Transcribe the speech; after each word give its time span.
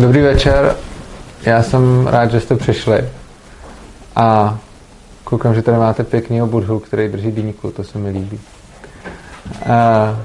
Dobrý 0.00 0.20
večer, 0.20 0.76
já 1.42 1.62
jsem 1.62 2.06
rád, 2.06 2.30
že 2.30 2.40
jste 2.40 2.56
přišli 2.56 3.08
a 4.16 4.58
koukám, 5.24 5.54
že 5.54 5.62
tady 5.62 5.78
máte 5.78 6.04
pěkného 6.04 6.46
budhu, 6.46 6.78
který 6.78 7.08
drží 7.08 7.32
dýňku, 7.32 7.70
to 7.70 7.84
se 7.84 7.98
mi 7.98 8.10
líbí. 8.10 8.40
A 9.72 10.18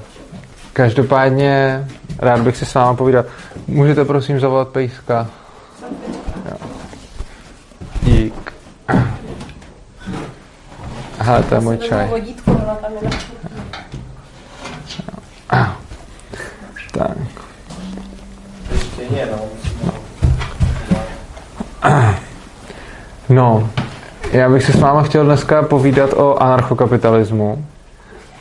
každopádně 0.72 1.84
rád 2.18 2.40
bych 2.40 2.56
si 2.56 2.66
s 2.66 2.74
váma 2.74 2.94
povídal. 2.94 3.24
Můžete 3.66 4.04
prosím 4.04 4.40
zavolat 4.40 4.68
pejska? 4.68 5.26
Dík. 8.02 8.52
Aha, 11.18 11.42
to 11.42 11.54
je 11.54 11.60
můj 11.60 11.78
čaj. 11.78 12.10
Tak. 16.92 17.16
No, 23.28 23.70
já 24.32 24.50
bych 24.50 24.62
se 24.62 24.72
s 24.72 24.80
váma 24.80 25.02
chtěl 25.02 25.24
dneska 25.24 25.62
povídat 25.62 26.12
o 26.12 26.42
anarchokapitalismu. 26.42 27.66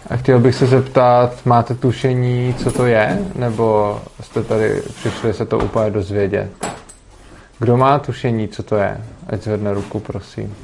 A 0.09 0.17
chtěl 0.17 0.39
bych 0.39 0.55
se 0.55 0.67
zeptat, 0.67 1.45
máte 1.45 1.75
tušení, 1.75 2.55
co 2.63 2.71
to 2.71 2.85
je? 2.85 3.19
Nebo 3.35 3.99
jste 4.21 4.43
tady 4.43 4.81
přišli 4.95 5.33
se 5.33 5.45
to 5.45 5.57
úplně 5.57 5.91
dozvědět? 5.91 6.49
Kdo 7.59 7.77
má 7.77 7.99
tušení, 7.99 8.47
co 8.47 8.63
to 8.63 8.75
je? 8.75 8.97
Ať 9.27 9.41
zvedne 9.41 9.73
ruku, 9.73 9.99
prosím. 9.99 10.55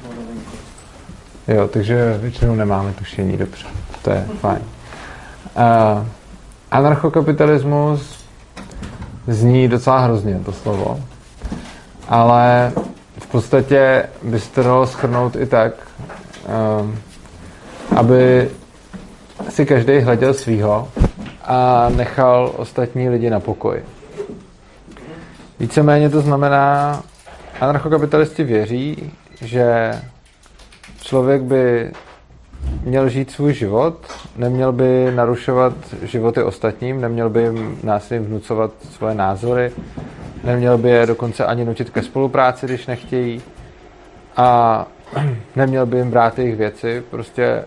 Jo, 1.48 1.68
takže 1.68 2.18
většinou 2.20 2.54
nemáme 2.54 2.92
tušení, 2.92 3.36
dobře. 3.36 3.66
To 4.02 4.10
je 4.10 4.26
fajn. 4.40 4.62
Uh, 5.56 6.06
anarchokapitalismus 6.70 8.24
zní 9.26 9.68
docela 9.68 9.98
hrozně, 9.98 10.40
to 10.44 10.52
slovo. 10.52 11.00
Ale 12.12 12.72
v 13.18 13.26
podstatě 13.26 14.08
by 14.22 14.40
se 14.40 14.50
to 14.50 14.62
dalo 14.62 14.86
schrnout 14.86 15.36
i 15.36 15.46
tak, 15.46 15.72
um, 16.80 16.98
aby 17.96 18.50
si 19.48 19.66
každý 19.66 19.98
hleděl 19.98 20.34
svýho 20.34 20.88
a 21.44 21.88
nechal 21.96 22.52
ostatní 22.56 23.08
lidi 23.08 23.30
na 23.30 23.40
pokoji. 23.40 23.84
Víceméně 25.60 26.10
to 26.10 26.20
znamená, 26.20 27.02
anarchokapitalisti 27.60 28.44
věří, 28.44 29.12
že 29.40 29.92
člověk 31.02 31.42
by 31.42 31.92
měl 32.82 33.08
žít 33.08 33.30
svůj 33.30 33.54
život, 33.54 33.96
neměl 34.36 34.72
by 34.72 35.12
narušovat 35.14 35.72
životy 36.02 36.42
ostatním, 36.42 37.00
neměl 37.00 37.30
by 37.30 37.42
jim 37.42 37.78
násilím 37.82 38.24
vnucovat 38.24 38.70
svoje 38.90 39.14
názory, 39.14 39.72
neměl 40.44 40.78
by 40.78 40.90
je 40.90 41.06
dokonce 41.06 41.46
ani 41.46 41.64
nutit 41.64 41.90
ke 41.90 42.02
spolupráci, 42.02 42.66
když 42.66 42.86
nechtějí 42.86 43.42
a 44.36 44.86
neměl 45.56 45.86
by 45.86 45.96
jim 45.96 46.10
brát 46.10 46.38
jejich 46.38 46.56
věci, 46.56 47.02
prostě 47.10 47.64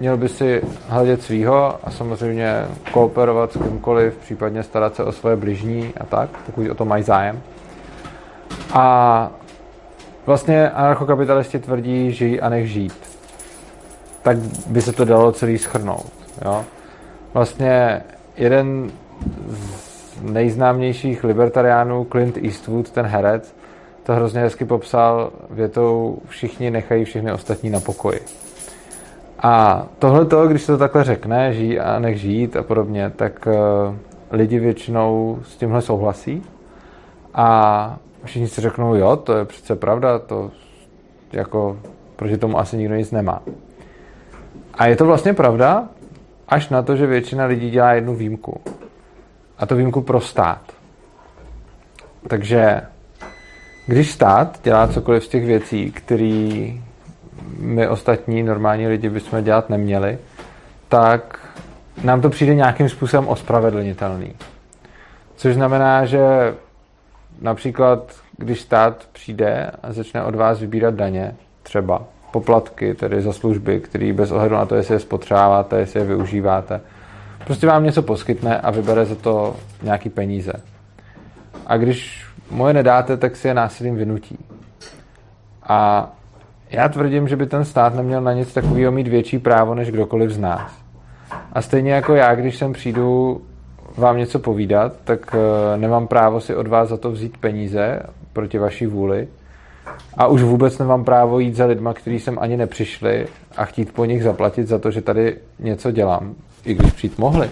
měl 0.00 0.16
by 0.16 0.28
si 0.28 0.62
hledět 0.88 1.22
svýho 1.22 1.78
a 1.84 1.90
samozřejmě 1.90 2.64
kooperovat 2.92 3.52
s 3.52 3.56
kýmkoliv, 3.56 4.16
případně 4.16 4.62
starat 4.62 4.94
se 4.94 5.04
o 5.04 5.12
svoje 5.12 5.36
bližní 5.36 5.92
a 6.00 6.06
tak, 6.06 6.30
pokud 6.46 6.70
o 6.70 6.74
to 6.74 6.84
mají 6.84 7.02
zájem. 7.02 7.42
A 8.72 9.30
vlastně 10.26 10.70
anarchokapitalisti 10.70 11.58
tvrdí, 11.58 12.12
žij 12.12 12.40
a 12.42 12.48
nech 12.48 12.70
žít. 12.70 12.94
Tak 14.22 14.36
by 14.66 14.82
se 14.82 14.92
to 14.92 15.04
dalo 15.04 15.32
celý 15.32 15.58
schrnout. 15.58 16.12
Jo? 16.44 16.64
Vlastně 17.34 18.02
jeden 18.36 18.90
z 19.48 19.81
nejznámějších 20.22 21.24
libertariánů, 21.24 22.06
Clint 22.12 22.36
Eastwood, 22.36 22.90
ten 22.90 23.06
herec, 23.06 23.54
to 24.02 24.14
hrozně 24.14 24.40
hezky 24.40 24.64
popsal 24.64 25.30
větou 25.50 26.18
všichni 26.28 26.70
nechají 26.70 27.04
všechny 27.04 27.32
ostatní 27.32 27.70
na 27.70 27.80
pokoji. 27.80 28.20
A 29.42 29.86
tohle 29.98 30.24
to, 30.24 30.48
když 30.48 30.62
se 30.62 30.72
to 30.72 30.78
takhle 30.78 31.04
řekne, 31.04 31.52
žij 31.52 31.80
a 31.80 31.98
nech 31.98 32.20
žít 32.20 32.56
a 32.56 32.62
podobně, 32.62 33.12
tak 33.16 33.46
uh, 33.46 33.94
lidi 34.30 34.58
většinou 34.58 35.38
s 35.42 35.56
tímhle 35.56 35.82
souhlasí 35.82 36.42
a 37.34 37.98
všichni 38.24 38.48
si 38.48 38.60
řeknou, 38.60 38.94
jo, 38.94 39.16
to 39.16 39.36
je 39.36 39.44
přece 39.44 39.76
pravda, 39.76 40.18
to 40.18 40.50
jako, 41.32 41.76
proti 42.16 42.36
tomu 42.36 42.58
asi 42.58 42.76
nikdo 42.76 42.94
nic 42.94 43.10
nemá. 43.10 43.42
A 44.74 44.86
je 44.86 44.96
to 44.96 45.06
vlastně 45.06 45.34
pravda, 45.34 45.88
až 46.48 46.68
na 46.68 46.82
to, 46.82 46.96
že 46.96 47.06
většina 47.06 47.44
lidí 47.44 47.70
dělá 47.70 47.92
jednu 47.92 48.14
výjimku. 48.14 48.60
A 49.62 49.66
to 49.66 49.76
výjimku 49.76 50.00
pro 50.00 50.20
stát. 50.20 50.60
Takže 52.28 52.80
když 53.86 54.10
stát 54.10 54.60
dělá 54.62 54.88
cokoliv 54.88 55.24
z 55.24 55.28
těch 55.28 55.46
věcí, 55.46 55.92
které 55.92 56.68
my 57.58 57.88
ostatní 57.88 58.42
normální 58.42 58.86
lidi 58.86 59.10
bychom 59.10 59.44
dělat 59.44 59.70
neměli, 59.70 60.18
tak 60.88 61.38
nám 62.04 62.20
to 62.20 62.30
přijde 62.30 62.54
nějakým 62.54 62.88
způsobem 62.88 63.28
ospravedlnitelný. 63.28 64.34
Což 65.36 65.54
znamená, 65.54 66.04
že 66.04 66.54
například, 67.40 68.12
když 68.36 68.60
stát 68.60 69.08
přijde 69.12 69.70
a 69.82 69.92
začne 69.92 70.24
od 70.24 70.34
vás 70.34 70.60
vybírat 70.60 70.94
daně, 70.94 71.34
třeba 71.62 72.02
poplatky, 72.32 72.94
tedy 72.94 73.22
za 73.22 73.32
služby, 73.32 73.80
které 73.80 74.12
bez 74.12 74.30
ohledu 74.30 74.54
na 74.54 74.66
to, 74.66 74.74
jestli 74.74 74.94
je 74.94 75.00
spotřebáváte, 75.00 75.78
jestli 75.78 76.00
je 76.00 76.06
využíváte, 76.06 76.80
prostě 77.44 77.66
vám 77.66 77.84
něco 77.84 78.02
poskytne 78.02 78.60
a 78.60 78.70
vybere 78.70 79.04
za 79.04 79.14
to 79.14 79.56
nějaký 79.82 80.08
peníze. 80.08 80.52
A 81.66 81.76
když 81.76 82.26
moje 82.50 82.74
nedáte, 82.74 83.16
tak 83.16 83.36
si 83.36 83.48
je 83.48 83.54
násilím 83.54 83.96
vynutí. 83.96 84.38
A 85.62 86.10
já 86.70 86.88
tvrdím, 86.88 87.28
že 87.28 87.36
by 87.36 87.46
ten 87.46 87.64
stát 87.64 87.94
neměl 87.94 88.20
na 88.20 88.32
nic 88.32 88.54
takového 88.54 88.92
mít 88.92 89.08
větší 89.08 89.38
právo 89.38 89.74
než 89.74 89.90
kdokoliv 89.90 90.30
z 90.30 90.38
nás. 90.38 90.72
A 91.52 91.62
stejně 91.62 91.92
jako 91.92 92.14
já, 92.14 92.34
když 92.34 92.56
sem 92.56 92.72
přijdu 92.72 93.40
vám 93.96 94.18
něco 94.18 94.38
povídat, 94.38 94.92
tak 95.04 95.34
eh, 95.34 95.76
nemám 95.78 96.06
právo 96.06 96.40
si 96.40 96.56
od 96.56 96.66
vás 96.66 96.88
za 96.88 96.96
to 96.96 97.10
vzít 97.10 97.36
peníze 97.36 98.02
proti 98.32 98.58
vaší 98.58 98.86
vůli. 98.86 99.28
A 100.16 100.26
už 100.26 100.42
vůbec 100.42 100.78
nemám 100.78 101.04
právo 101.04 101.38
jít 101.38 101.56
za 101.56 101.64
lidma, 101.64 101.94
kteří 101.94 102.20
sem 102.20 102.38
ani 102.40 102.56
nepřišli 102.56 103.26
a 103.56 103.64
chtít 103.64 103.92
po 103.92 104.04
nich 104.04 104.22
zaplatit 104.22 104.68
za 104.68 104.78
to, 104.78 104.90
že 104.90 105.02
tady 105.02 105.36
něco 105.58 105.90
dělám, 105.90 106.34
i 106.64 106.74
když 106.74 106.92
přijít 106.92 107.18
mohli. 107.18 107.50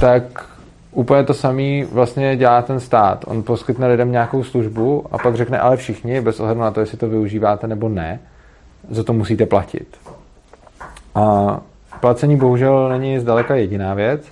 Tak 0.00 0.46
úplně 0.92 1.24
to 1.24 1.34
samé 1.34 1.84
vlastně 1.84 2.36
dělá 2.36 2.62
ten 2.62 2.80
stát. 2.80 3.24
On 3.26 3.42
poskytne 3.42 3.86
lidem 3.86 4.12
nějakou 4.12 4.44
službu 4.44 5.04
a 5.12 5.18
pak 5.18 5.34
řekne, 5.34 5.58
ale 5.58 5.76
všichni, 5.76 6.20
bez 6.20 6.40
ohledu 6.40 6.60
na 6.60 6.70
to, 6.70 6.80
jestli 6.80 6.98
to 6.98 7.08
využíváte 7.08 7.66
nebo 7.66 7.88
ne, 7.88 8.20
za 8.90 9.04
to 9.04 9.12
musíte 9.12 9.46
platit. 9.46 9.96
A 11.14 11.60
placení 12.00 12.36
bohužel 12.36 12.88
není 12.88 13.18
zdaleka 13.18 13.54
jediná 13.54 13.94
věc. 13.94 14.24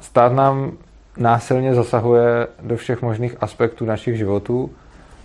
Stát 0.00 0.32
nám 0.32 0.72
násilně 1.16 1.74
zasahuje 1.74 2.46
do 2.62 2.76
všech 2.76 3.02
možných 3.02 3.36
aspektů 3.40 3.84
našich 3.84 4.16
životů 4.16 4.70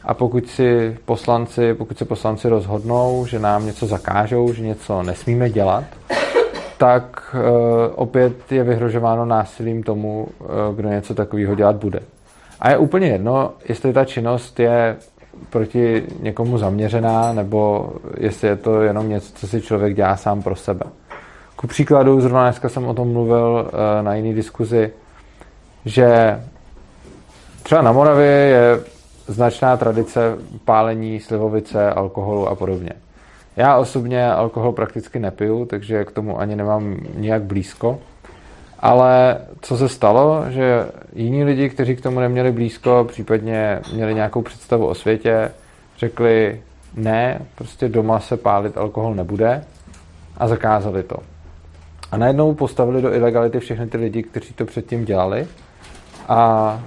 a 0.04 0.14
pokud 0.14 0.48
si 0.48 0.98
poslanci, 1.06 1.74
pokud 1.74 1.98
se 1.98 2.06
poslanci 2.06 2.50
rozhodnou, 2.50 3.26
že 3.26 3.40
nám 3.40 3.66
něco 3.66 3.88
zakážou, 3.88 4.54
že 4.54 4.64
něco 4.64 5.04
nesmíme 5.04 5.50
dělat, 5.50 5.84
tak 6.80 7.36
uh, 7.36 7.42
opět 7.96 8.52
je 8.52 8.64
vyhrožováno 8.64 9.26
násilím 9.26 9.84
tomu, 9.84 10.28
uh, 10.40 10.76
kdo 10.76 10.90
něco 10.90 11.16
takového 11.16 11.56
dělat 11.56 11.76
bude. 11.76 12.00
A 12.60 12.70
je 12.70 12.78
úplně 12.78 13.08
jedno, 13.08 13.52
jestli 13.70 13.94
ta 13.94 14.06
činnost 14.06 14.60
je 14.60 14.96
proti 15.50 16.04
někomu 16.20 16.58
zaměřená, 16.58 17.34
nebo 17.34 17.92
jestli 18.18 18.48
je 18.48 18.56
to 18.56 18.82
jenom 18.82 19.10
něco, 19.10 19.34
co 19.36 19.48
si 19.48 19.62
člověk 19.62 19.96
dělá 19.96 20.18
sám 20.18 20.42
pro 20.42 20.56
sebe. 20.56 20.86
Ku 21.56 21.68
příkladu, 21.68 22.22
zrovna 22.22 22.44
dneska 22.44 22.70
jsem 22.70 22.86
o 22.88 22.94
tom 22.94 23.14
mluvil 23.14 23.66
uh, 23.66 24.06
na 24.06 24.16
jiný 24.16 24.34
diskuzi, 24.34 24.92
že 25.86 26.40
třeba 27.64 27.82
na 27.82 27.92
Moravě 27.92 28.28
je 28.28 28.80
značná 29.28 29.78
tradice 29.78 30.38
pálení 30.66 31.20
slivovice, 31.20 31.90
alkoholu 31.90 32.48
a 32.48 32.56
podobně. 32.56 32.92
Já 33.60 33.78
osobně 33.78 34.32
alkohol 34.32 34.72
prakticky 34.72 35.20
nepiju, 35.20 35.66
takže 35.66 36.06
k 36.06 36.12
tomu 36.12 36.40
ani 36.40 36.56
nemám 36.56 36.98
nijak 37.16 37.44
blízko. 37.44 38.00
Ale 38.80 39.38
co 39.62 39.78
se 39.78 39.90
stalo, 39.90 40.46
že 40.50 40.86
jiní 41.14 41.44
lidi, 41.44 41.70
kteří 41.70 41.96
k 41.96 42.02
tomu 42.02 42.20
neměli 42.20 42.52
blízko, 42.52 43.06
případně 43.10 43.80
měli 43.94 44.14
nějakou 44.14 44.42
představu 44.42 44.88
o 44.88 44.96
světě, 44.96 45.52
řekli 45.98 46.62
ne, 46.96 47.42
prostě 47.56 47.90
doma 47.90 48.20
se 48.20 48.38
pálit 48.38 48.78
alkohol 48.78 49.16
nebude 49.16 49.64
a 50.38 50.48
zakázali 50.48 51.04
to. 51.04 51.18
A 52.12 52.18
najednou 52.18 52.54
postavili 52.54 53.02
do 53.02 53.14
ilegality 53.14 53.60
všechny 53.60 53.88
ty 53.88 53.98
lidi, 53.98 54.24
kteří 54.24 54.54
to 54.54 54.66
předtím 54.66 55.06
dělali 55.06 55.48
a 56.28 56.82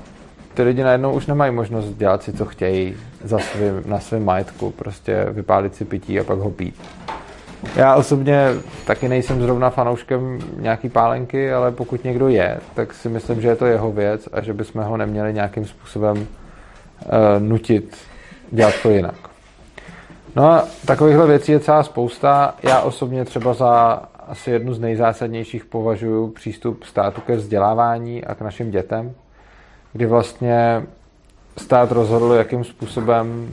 ty 0.55 0.63
lidi 0.63 0.83
najednou 0.83 1.13
už 1.13 1.27
nemají 1.27 1.53
možnost 1.53 1.95
dělat 1.95 2.23
si, 2.23 2.33
co 2.33 2.45
chtějí 2.45 2.97
za 3.25 3.39
svým, 3.39 3.83
na 3.87 4.01
svém 4.01 4.25
majetku, 4.25 4.71
prostě 4.71 5.27
vypálit 5.31 5.75
si 5.75 5.85
pití 5.85 6.21
a 6.21 6.25
pak 6.25 6.39
ho 6.39 6.51
pít. 6.51 6.75
Já 7.77 7.95
osobně 7.95 8.49
taky 8.87 9.09
nejsem 9.09 9.43
zrovna 9.43 9.71
fanouškem 9.71 10.39
nějaký 10.57 10.89
pálenky, 10.89 11.53
ale 11.53 11.71
pokud 11.71 12.05
někdo 12.05 12.29
je, 12.29 12.61
tak 12.75 12.95
si 12.95 13.09
myslím, 13.09 13.41
že 13.41 13.49
je 13.49 13.57
to 13.57 13.67
jeho 13.67 13.93
věc 13.93 14.29
a 14.33 14.41
že 14.41 14.53
bychom 14.53 14.83
ho 14.83 14.97
neměli 14.97 15.35
nějakým 15.35 15.65
způsobem 15.65 16.17
uh, 16.17 16.27
nutit 17.39 17.97
dělat 18.51 18.75
to 18.83 18.91
jinak. 18.91 19.15
No 20.37 20.51
a 20.51 20.65
takovýchhle 20.87 21.27
věcí 21.27 21.53
je 21.53 21.61
celá 21.61 21.83
spousta. 21.83 22.55
Já 22.63 22.81
osobně 22.81 23.25
třeba 23.25 23.55
za 23.55 24.03
asi 24.29 24.51
jednu 24.51 24.75
z 24.75 24.81
nejzásadnějších 24.81 25.65
považuji 25.65 26.29
přístup 26.29 26.85
státu 26.85 27.21
ke 27.21 27.37
vzdělávání 27.37 28.25
a 28.25 28.35
k 28.35 28.41
našim 28.41 28.71
dětem, 28.71 29.15
kdy 29.93 30.07
vlastně 30.07 30.83
stát 31.59 31.93
rozhodl, 31.93 32.33
jakým 32.33 32.65
způsobem 32.65 33.53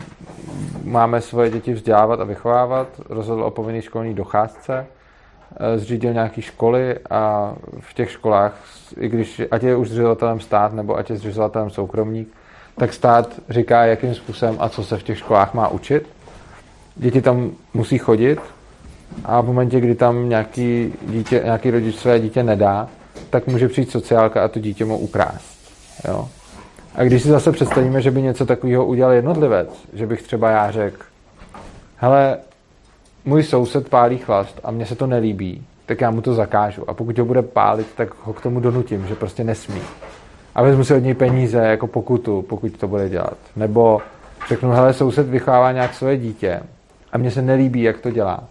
máme 0.84 1.22
svoje 1.22 1.50
děti 1.50 1.74
vzdělávat 1.74 2.20
a 2.20 2.24
vychovávat, 2.24 2.88
rozhodl 3.10 3.44
o 3.44 3.52
povinné 3.52 3.82
školní 3.82 4.14
docházce, 4.14 4.86
eh, 4.86 5.80
zřídil 5.80 6.14
nějaké 6.14 6.42
školy 6.42 6.98
a 7.10 7.54
v 7.80 7.94
těch 7.94 8.12
školách, 8.12 8.54
i 8.98 9.10
když 9.10 9.42
ať 9.52 9.64
je 9.64 9.76
už 9.76 9.90
zřizovatelem 9.90 10.40
stát 10.40 10.74
nebo 10.74 10.98
ať 10.98 11.10
je 11.10 11.18
zřizovatelem 11.18 11.70
soukromník, 11.70 12.28
tak 12.78 12.94
stát 12.94 13.40
říká, 13.50 13.86
jakým 13.86 14.16
způsobem 14.16 14.56
a 14.60 14.70
co 14.70 14.84
se 14.84 14.98
v 14.98 15.04
těch 15.04 15.18
školách 15.18 15.54
má 15.54 15.68
učit. 15.68 16.08
Děti 16.96 17.22
tam 17.22 17.52
musí 17.74 17.98
chodit 17.98 18.40
a 19.26 19.42
v 19.42 19.46
momentě, 19.46 19.80
kdy 19.80 19.96
tam 19.96 20.30
nějaký, 20.30 20.94
dítě, 21.08 21.42
nějaký 21.44 21.72
rodič 21.72 21.96
své 21.96 22.20
dítě 22.20 22.44
nedá, 22.44 22.90
tak 23.30 23.48
může 23.48 23.68
přijít 23.68 23.92
sociálka 23.92 24.44
a 24.44 24.48
to 24.48 24.60
dítě 24.60 24.86
mu 24.86 24.98
ukrást. 24.98 25.60
Jo? 26.08 26.30
A 26.96 27.04
když 27.04 27.24
si 27.24 27.30
zase 27.30 27.52
představíme, 27.52 28.02
že 28.02 28.12
by 28.12 28.22
něco 28.22 28.46
takového 28.46 28.86
udělal 28.86 29.14
jednotlivec, 29.14 29.70
že 29.94 30.08
bych 30.08 30.22
třeba 30.22 30.50
já 30.50 30.72
řekl, 30.72 31.04
hele, 31.98 32.38
můj 33.26 33.44
soused 33.44 33.90
pálí 33.90 34.18
chlast 34.18 34.60
a 34.64 34.72
mně 34.72 34.86
se 34.86 34.96
to 34.96 35.08
nelíbí, 35.08 35.66
tak 35.86 36.02
já 36.02 36.12
mu 36.12 36.22
to 36.22 36.34
zakážu. 36.34 36.90
A 36.90 36.94
pokud 36.94 37.18
ho 37.18 37.26
bude 37.26 37.42
pálit, 37.42 37.88
tak 37.96 38.10
ho 38.24 38.34
k 38.34 38.42
tomu 38.42 38.60
donutím, 38.60 39.08
že 39.08 39.16
prostě 39.16 39.44
nesmí. 39.44 39.82
A 40.56 40.64
vezmu 40.64 40.84
si 40.84 40.94
od 40.94 41.00
něj 41.00 41.14
peníze 41.14 41.58
jako 41.58 41.88
pokutu, 41.88 42.42
pokud 42.42 42.78
to 42.78 42.88
bude 42.88 43.10
dělat. 43.10 43.38
Nebo 43.56 44.02
řeknu, 44.48 44.72
hele, 44.72 44.94
soused 44.94 45.28
vychovává 45.28 45.72
nějak 45.72 45.94
svoje 45.94 46.18
dítě 46.18 46.60
a 47.12 47.18
mně 47.18 47.32
se 47.32 47.42
nelíbí, 47.42 47.82
jak 47.82 47.98
to 47.98 48.12
dělá. 48.12 48.44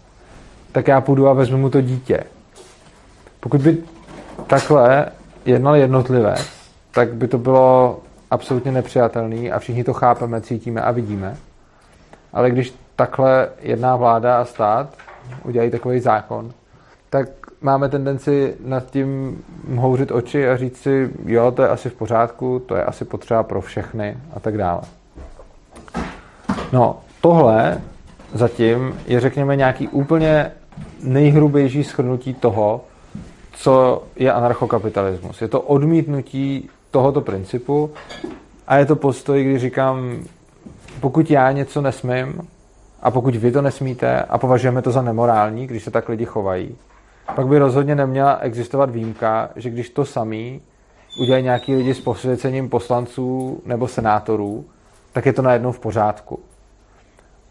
Tak 0.71 0.87
já 0.87 1.01
půjdu 1.01 1.27
a 1.27 1.33
vezmu 1.33 1.57
mu 1.57 1.69
to 1.69 1.81
dítě. 1.81 2.23
Pokud 3.39 3.61
by 3.61 3.77
takhle 4.47 5.05
jednal 5.45 5.75
jednotlivec, 5.75 6.49
tak 6.91 7.13
by 7.13 7.27
to 7.27 7.37
bylo 7.37 7.99
absolutně 8.31 8.71
nepřijatelný 8.71 9.51
a 9.51 9.59
všichni 9.59 9.83
to 9.83 9.93
chápeme, 9.93 10.41
cítíme 10.41 10.81
a 10.81 10.91
vidíme. 10.91 11.37
Ale 12.33 12.51
když 12.51 12.73
takhle 12.95 13.49
jedná 13.61 13.95
vláda 13.95 14.41
a 14.41 14.45
stát, 14.45 14.93
udělají 15.43 15.71
takový 15.71 15.99
zákon, 15.99 16.51
tak 17.09 17.29
máme 17.61 17.89
tendenci 17.89 18.55
nad 18.65 18.91
tím 18.91 19.43
houřit 19.75 20.11
oči 20.11 20.49
a 20.49 20.57
říct 20.57 20.77
si, 20.77 21.09
jo, 21.25 21.51
to 21.51 21.61
je 21.61 21.69
asi 21.69 21.89
v 21.89 21.93
pořádku, 21.93 22.59
to 22.65 22.75
je 22.75 22.83
asi 22.83 23.05
potřeba 23.05 23.43
pro 23.43 23.61
všechny 23.61 24.17
a 24.35 24.39
tak 24.39 24.57
dále. 24.57 24.81
No, 26.73 26.99
tohle 27.21 27.81
zatím 28.33 28.99
je, 29.07 29.19
řekněme, 29.19 29.55
nějaký 29.55 29.87
úplně 29.87 30.51
nejhrubější 31.03 31.83
schrnutí 31.83 32.33
toho, 32.33 32.81
co 33.53 34.03
je 34.15 34.33
anarchokapitalismus. 34.33 35.41
Je 35.41 35.47
to 35.47 35.61
odmítnutí 35.61 36.69
tohoto 36.91 37.21
principu 37.21 37.91
a 38.67 38.77
je 38.77 38.85
to 38.85 38.95
postoj, 38.95 39.43
kdy 39.43 39.59
říkám, 39.59 40.23
pokud 40.99 41.31
já 41.31 41.51
něco 41.51 41.81
nesmím 41.81 42.47
a 43.01 43.11
pokud 43.11 43.35
vy 43.35 43.51
to 43.51 43.61
nesmíte 43.61 44.21
a 44.23 44.37
považujeme 44.37 44.81
to 44.81 44.91
za 44.91 45.01
nemorální, 45.01 45.67
když 45.67 45.83
se 45.83 45.91
tak 45.91 46.09
lidi 46.09 46.25
chovají, 46.25 46.75
pak 47.35 47.47
by 47.47 47.57
rozhodně 47.57 47.95
neměla 47.95 48.37
existovat 48.37 48.89
výjimka, 48.89 49.49
že 49.55 49.69
když 49.69 49.89
to 49.89 50.05
samý 50.05 50.61
udělají 51.19 51.43
nějaký 51.43 51.75
lidi 51.75 51.93
s 51.93 52.01
posvěcením 52.01 52.69
poslanců 52.69 53.61
nebo 53.65 53.87
senátorů, 53.87 54.65
tak 55.13 55.25
je 55.25 55.33
to 55.33 55.41
najednou 55.41 55.71
v 55.71 55.79
pořádku. 55.79 56.39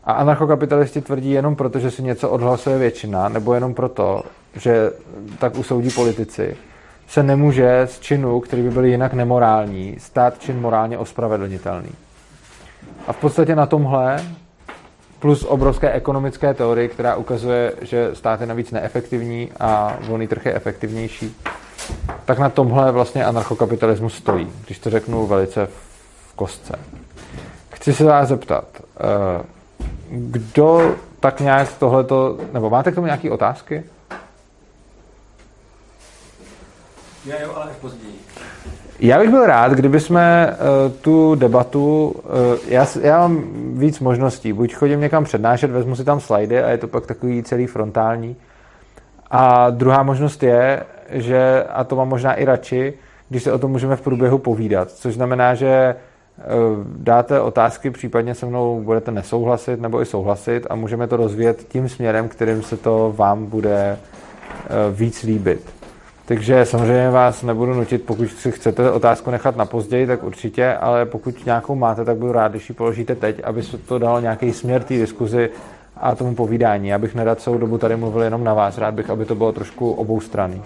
A 0.05 0.13
anarchokapitalisti 0.13 1.01
tvrdí 1.01 1.31
jenom 1.31 1.57
proto, 1.57 1.79
že 1.79 1.91
si 1.91 2.03
něco 2.03 2.31
odhlasuje 2.31 2.79
většina, 2.79 3.29
nebo 3.29 3.55
jenom 3.55 3.75
proto, 3.75 4.23
že 4.55 4.91
tak 5.39 5.59
usoudí 5.59 5.91
politici, 5.91 6.57
se 7.09 7.23
nemůže 7.23 7.83
z 7.85 8.01
činu, 8.01 8.41
který 8.41 8.63
by 8.63 8.71
byl 8.71 8.85
jinak 8.85 9.13
nemorální, 9.13 9.97
stát 9.99 10.39
čin 10.39 10.61
morálně 10.61 10.99
ospravedlnitelný. 10.99 11.91
A 13.07 13.13
v 13.13 13.17
podstatě 13.17 13.57
na 13.57 13.67
tomhle, 13.67 14.25
plus 15.19 15.45
obrovské 15.45 15.93
ekonomické 15.93 16.55
teorie, 16.55 16.89
která 16.89 17.17
ukazuje, 17.17 17.73
že 17.83 18.11
stát 18.15 18.41
je 18.41 18.47
navíc 18.47 18.71
neefektivní 18.71 19.51
a 19.61 19.97
volný 20.01 20.27
trh 20.27 20.47
je 20.47 20.55
efektivnější, 20.55 21.37
tak 22.25 22.39
na 22.39 22.49
tomhle 22.49 22.93
vlastně 22.93 23.25
anarchokapitalismus 23.25 24.15
stojí, 24.15 24.53
když 24.65 24.79
to 24.79 24.91
řeknu 24.91 25.27
velice 25.27 25.67
v 25.67 26.35
kostce. 26.37 26.79
Chci 27.71 27.93
se 27.93 28.05
vás 28.05 28.29
zeptat, 28.29 28.65
eh, 28.81 29.43
kdo 30.11 30.95
tak 31.21 31.41
nějak 31.41 31.79
tohleto, 31.79 32.39
nebo 32.53 32.71
máte 32.71 32.93
k 32.93 32.95
tomu 32.95 33.07
nějaké 33.07 33.31
otázky? 33.31 33.85
Já 37.29 37.41
jo, 37.43 37.53
ale 37.57 37.71
později. 37.81 38.15
Já 39.01 39.19
bych 39.19 39.31
byl 39.31 39.47
rád, 39.47 39.73
kdyby 39.73 40.01
jsme 40.01 40.51
uh, 40.51 40.93
tu 40.93 41.35
debatu, 41.35 42.09
uh, 42.09 42.33
já, 42.69 42.87
já 43.03 43.19
mám 43.19 43.45
víc 43.79 44.01
možností, 44.01 44.53
buď 44.53 44.75
chodím 44.75 45.01
někam 45.01 45.25
přednášet, 45.25 45.71
vezmu 45.71 45.97
si 45.97 46.05
tam 46.05 46.21
slajdy 46.21 46.63
a 46.63 46.71
je 46.71 46.79
to 46.79 46.89
pak 46.89 47.07
takový 47.07 47.43
celý 47.43 47.67
frontální. 47.67 48.37
A 49.31 49.71
druhá 49.71 50.03
možnost 50.03 50.43
je, 50.43 50.83
že, 51.11 51.65
a 51.73 51.85
to 51.85 51.97
mám 51.97 52.09
možná 52.09 52.35
i 52.35 52.45
radši, 52.45 52.95
když 53.29 53.43
se 53.43 53.53
o 53.53 53.59
tom 53.59 53.71
můžeme 53.71 53.97
v 53.97 54.01
průběhu 54.01 54.39
povídat, 54.39 54.91
což 54.91 55.15
znamená, 55.15 55.55
že 55.55 55.95
uh, 56.39 56.85
dáte 56.97 57.41
otázky, 57.41 57.91
případně 57.91 58.35
se 58.35 58.47
mnou 58.47 58.81
budete 58.81 59.11
nesouhlasit 59.11 59.81
nebo 59.81 60.03
i 60.03 60.07
souhlasit 60.07 60.67
a 60.71 60.75
můžeme 60.75 61.07
to 61.07 61.17
rozvíjet 61.17 61.65
tím 61.69 61.89
směrem, 61.89 62.29
kterým 62.29 62.63
se 62.63 62.77
to 62.77 63.15
vám 63.17 63.47
bude 63.47 63.99
víc 64.93 65.23
líbit. 65.23 65.78
Takže 66.29 66.65
samozřejmě 66.65 67.11
vás 67.11 67.43
nebudu 67.43 67.75
nutit, 67.75 68.03
pokud 68.03 68.29
si 68.29 68.53
chcete 68.53 68.91
otázku 68.91 69.31
nechat 69.31 69.57
na 69.57 69.67
později, 69.67 70.07
tak 70.07 70.23
určitě, 70.23 70.75
ale 70.75 71.07
pokud 71.07 71.47
nějakou 71.47 71.75
máte, 71.75 72.05
tak 72.05 72.17
budu 72.17 72.33
rád, 72.33 72.49
když 72.49 72.69
ji 72.69 72.75
položíte 72.75 73.15
teď, 73.15 73.41
aby 73.45 73.63
se 73.63 73.79
to 73.79 73.99
dalo 73.99 74.21
nějaký 74.21 74.53
směr 74.53 74.83
té 74.83 74.95
diskuzi 74.95 75.51
a 75.97 76.15
tomu 76.15 76.35
povídání. 76.35 76.89
Já 76.89 76.99
bych 76.99 77.15
nerad 77.15 77.41
celou 77.41 77.59
dobu 77.59 77.79
tady 77.79 77.97
mluvil 77.97 78.23
jenom 78.23 78.45
na 78.45 78.55
vás, 78.55 78.79
rád 78.79 78.95
bych, 78.95 79.11
aby 79.11 79.25
to 79.25 79.35
bylo 79.35 79.53
trošku 79.53 79.93
obou 79.93 80.21
strany. 80.21 80.63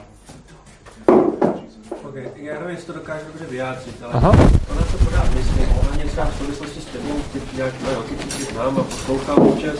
Okay. 2.02 2.26
Já 2.36 2.54
nevím, 2.54 2.70
jestli 2.70 2.86
to 2.86 2.92
dokážu 2.92 3.24
dobře 3.26 3.46
vyjádřit, 3.50 4.02
ale 4.02 4.12
Aha. 4.12 4.30
ona 4.70 4.82
to 4.92 5.04
pořád 5.04 5.34
myslím, 5.34 5.68
ona 5.68 5.92
třeba 6.06 6.26
v 6.26 6.34
souvislosti 6.34 6.80
s 6.80 6.84
tebou, 6.84 7.14
ty 7.32 7.56
nějak 7.56 7.72
roky, 7.94 8.14
ty 8.14 8.44
znám 8.44 8.78
a 8.78 8.82
poslouchám 8.82 9.38
občas, 9.38 9.76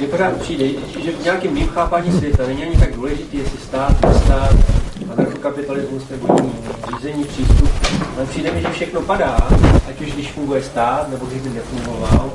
mně 0.00 0.08
pořád 0.08 0.36
přijde, 0.36 0.64
že 1.04 1.12
v 1.12 1.24
nějakém 1.24 1.54
mým 1.54 1.66
chápání 1.66 2.12
světa 2.12 2.46
není 2.46 2.64
ani 2.64 2.76
tak 2.76 2.94
důležitý, 2.94 3.38
jestli 3.38 3.58
stát, 3.58 4.04
nestát, 4.06 4.56
anarchokapitalismus 5.12 6.02
nebo 6.10 6.34
jiný 6.34 6.52
řízení, 6.96 7.24
přístup, 7.24 7.70
ale 8.16 8.26
přijde 8.26 8.52
mi, 8.52 8.60
že 8.60 8.68
všechno 8.68 9.00
padá, 9.00 9.48
ať 9.88 10.00
už 10.00 10.12
když 10.12 10.30
funguje 10.30 10.62
stát, 10.62 11.10
nebo 11.10 11.26
když 11.26 11.42
by 11.42 11.48
nefungoval, 11.48 12.32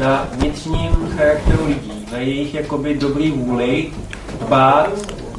na 0.00 0.28
vnitřním 0.32 1.12
charakteru 1.16 1.66
lidí, 1.66 2.06
na 2.12 2.18
jejich 2.18 2.54
jakoby 2.54 2.94
dobrý 2.94 3.30
vůli 3.30 3.90
dbát 4.40 4.90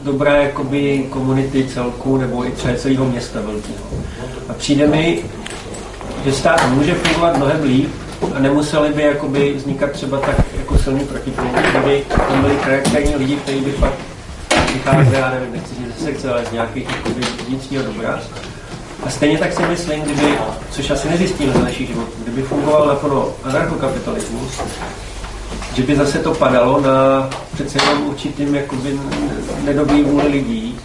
dobré 0.03 0.43
jakoby 0.43 1.05
komunity 1.09 1.67
celku 1.67 2.17
nebo 2.17 2.45
i 2.45 2.51
třeba 2.51 2.75
celého 2.75 3.05
města 3.05 3.41
velkého. 3.41 4.03
A 4.49 4.53
přijde 4.53 4.87
mi, 4.87 5.23
že 6.25 6.31
stát 6.31 6.69
může 6.71 6.93
fungovat 6.93 7.37
mnohem 7.37 7.63
líp 7.63 7.89
a 8.35 8.39
nemuseli 8.39 8.93
by 8.93 9.01
jakoby 9.01 9.53
vznikat 9.53 9.91
třeba 9.91 10.19
tak 10.19 10.35
jako 10.57 10.77
silný 10.77 11.05
protipol, 11.05 11.45
kdyby 11.71 12.03
tam 12.27 12.41
byli 12.41 12.55
charakterní 12.55 13.15
lidi, 13.15 13.35
kteří 13.35 13.61
by 13.61 13.71
fakt 13.71 13.99
vycházeli, 14.73 15.17
já 15.17 15.31
nevím, 15.31 15.51
nechci 15.51 15.75
říct 15.75 15.99
ze 15.99 16.05
sekce, 16.05 16.31
ale 16.31 16.45
z 16.45 16.51
nějakých 16.51 16.89
jakoby 16.95 17.21
vnitřního 17.47 17.83
dobra. 17.83 18.19
A 19.03 19.09
stejně 19.09 19.37
tak 19.37 19.53
si 19.53 19.63
myslím, 19.63 20.01
kdyby, 20.01 20.37
což 20.71 20.89
asi 20.89 21.09
nezjistíme 21.09 21.53
za 21.53 21.59
našich 21.59 21.87
životů, 21.87 22.11
kdyby 22.23 22.41
fungoval 22.41 22.87
naplno 22.87 23.29
anarchokapitalismus, 23.43 24.61
že 25.73 25.83
by 25.83 25.95
zase 25.95 26.19
to 26.19 26.33
padalo 26.33 26.81
na 26.81 27.29
přece 27.53 27.79
jenom 27.83 28.07
určitým 28.07 28.55
jakoby 28.55 28.99
nedobrý 29.65 30.03
vůli 30.03 30.27
lidí, 30.27 30.79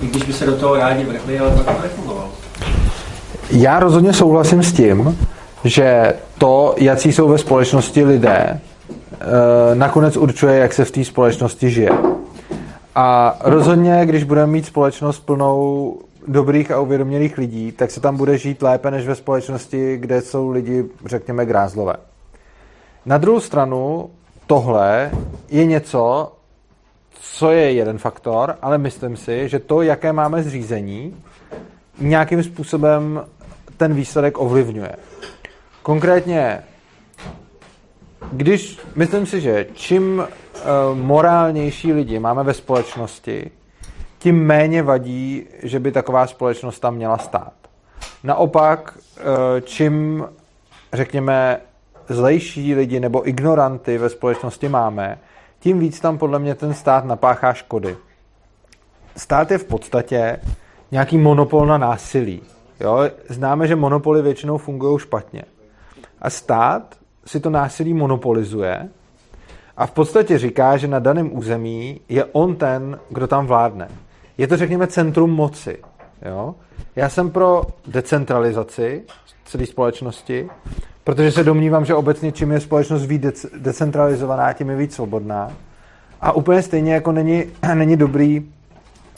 i 0.00 0.06
když 0.06 0.22
by 0.22 0.32
se 0.32 0.46
do 0.46 0.56
toho 0.56 0.76
rádi 0.76 1.04
vrhli, 1.04 1.38
ale 1.38 1.50
pak 1.50 1.76
to 1.76 1.82
nefungovalo. 1.82 2.28
Já 3.50 3.80
rozhodně 3.80 4.12
souhlasím 4.12 4.62
s 4.62 4.72
tím, 4.72 5.18
že 5.64 6.14
to, 6.38 6.74
jaký 6.78 7.12
jsou 7.12 7.28
ve 7.28 7.38
společnosti 7.38 8.04
lidé, 8.04 8.60
eh, 9.20 9.74
nakonec 9.74 10.16
určuje, 10.16 10.58
jak 10.58 10.72
se 10.72 10.84
v 10.84 10.90
té 10.90 11.04
společnosti 11.04 11.70
žije. 11.70 11.90
A 12.94 13.36
rozhodně, 13.40 14.00
když 14.06 14.24
budeme 14.24 14.52
mít 14.52 14.66
společnost 14.66 15.20
plnou 15.20 15.98
dobrých 16.26 16.70
a 16.70 16.80
uvědomělých 16.80 17.38
lidí, 17.38 17.72
tak 17.72 17.90
se 17.90 18.00
tam 18.00 18.16
bude 18.16 18.38
žít 18.38 18.62
lépe 18.62 18.90
než 18.90 19.06
ve 19.06 19.14
společnosti, 19.14 19.96
kde 19.96 20.20
jsou 20.20 20.50
lidi, 20.50 20.84
řekněme, 21.06 21.46
grázlové. 21.46 21.94
Na 23.06 23.18
druhou 23.18 23.40
stranu 23.40 24.10
tohle 24.46 25.10
je 25.48 25.64
něco, 25.64 26.32
co 27.20 27.50
je 27.50 27.72
jeden 27.72 27.98
faktor, 27.98 28.54
ale 28.62 28.78
myslím 28.78 29.16
si, 29.16 29.48
že 29.48 29.58
to, 29.58 29.82
jaké 29.82 30.12
máme 30.12 30.42
zřízení, 30.42 31.16
nějakým 32.00 32.42
způsobem 32.42 33.24
ten 33.76 33.94
výsledek 33.94 34.40
ovlivňuje. 34.40 34.92
Konkrétně, 35.82 36.62
když, 38.32 38.78
myslím 38.96 39.26
si, 39.26 39.40
že 39.40 39.66
čím 39.74 40.18
uh, 40.18 40.98
morálnější 40.98 41.92
lidi 41.92 42.18
máme 42.18 42.44
ve 42.44 42.54
společnosti, 42.54 43.50
tím 44.18 44.46
méně 44.46 44.82
vadí, 44.82 45.46
že 45.62 45.80
by 45.80 45.92
taková 45.92 46.26
společnost 46.26 46.80
tam 46.80 46.94
měla 46.94 47.18
stát. 47.18 47.52
Naopak, 48.24 48.98
uh, 48.98 49.24
čím, 49.60 50.24
řekněme, 50.92 51.60
zlejší 52.08 52.74
lidi 52.74 53.00
nebo 53.00 53.28
ignoranty 53.28 53.98
ve 53.98 54.08
společnosti 54.08 54.68
máme, 54.68 55.18
tím 55.60 55.78
víc 55.78 56.00
tam 56.00 56.18
podle 56.18 56.38
mě 56.38 56.54
ten 56.54 56.74
stát 56.74 57.04
napáchá 57.04 57.52
škody. 57.52 57.96
Stát 59.16 59.50
je 59.50 59.58
v 59.58 59.64
podstatě 59.64 60.40
nějaký 60.90 61.18
monopol 61.18 61.66
na 61.66 61.78
násilí. 61.78 62.42
Jo? 62.80 62.98
Známe, 63.28 63.66
že 63.66 63.76
monopoly 63.76 64.22
většinou 64.22 64.58
fungují 64.58 64.98
špatně. 64.98 65.42
A 66.22 66.30
stát 66.30 66.94
si 67.26 67.40
to 67.40 67.50
násilí 67.50 67.94
monopolizuje 67.94 68.88
a 69.76 69.86
v 69.86 69.90
podstatě 69.90 70.38
říká, 70.38 70.76
že 70.76 70.88
na 70.88 70.98
daném 70.98 71.36
území 71.36 72.00
je 72.08 72.24
on 72.24 72.56
ten, 72.56 72.98
kdo 73.08 73.26
tam 73.26 73.46
vládne. 73.46 73.88
Je 74.38 74.46
to, 74.46 74.56
řekněme, 74.56 74.86
centrum 74.86 75.30
moci. 75.30 75.78
Jo? 76.26 76.54
Já 76.96 77.08
jsem 77.08 77.30
pro 77.30 77.62
decentralizaci 77.86 79.02
celé 79.44 79.66
společnosti, 79.66 80.50
protože 81.04 81.32
se 81.32 81.44
domnívám, 81.44 81.84
že 81.84 81.94
obecně 81.94 82.32
čím 82.32 82.50
je 82.50 82.60
společnost 82.60 83.06
víc 83.06 83.46
decentralizovaná, 83.58 84.52
tím 84.52 84.70
je 84.70 84.76
víc 84.76 84.94
svobodná. 84.94 85.52
A 86.20 86.32
úplně 86.32 86.62
stejně 86.62 86.94
jako 86.94 87.12
není, 87.12 87.44
není 87.74 87.96
dobrý 87.96 88.50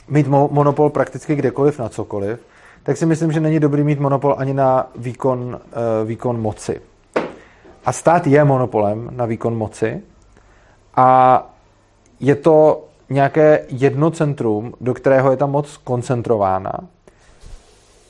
mít 0.09 0.29
monopol 0.29 0.91
prakticky 0.91 1.35
kdekoliv 1.35 1.79
na 1.79 1.89
cokoliv, 1.89 2.41
tak 2.83 2.97
si 2.97 3.07
myslím, 3.07 3.33
že 3.33 3.41
není 3.41 3.61
dobrý 3.61 3.83
mít 3.83 4.01
monopol 4.01 4.35
ani 4.39 4.55
na 4.55 4.91
výkon, 4.97 5.39
uh, 5.39 6.09
výkon 6.09 6.41
moci. 6.41 6.81
A 7.85 7.93
stát 7.93 8.27
je 8.27 8.45
monopolem 8.45 9.09
na 9.11 9.27
výkon 9.27 9.57
moci 9.57 10.03
a 10.97 11.43
je 12.21 12.35
to 12.35 12.85
nějaké 13.11 13.65
jedno 13.69 14.11
centrum, 14.11 14.75
do 14.81 14.95
kterého 14.95 15.31
je 15.31 15.37
ta 15.37 15.47
moc 15.47 15.77
koncentrována. 15.77 16.73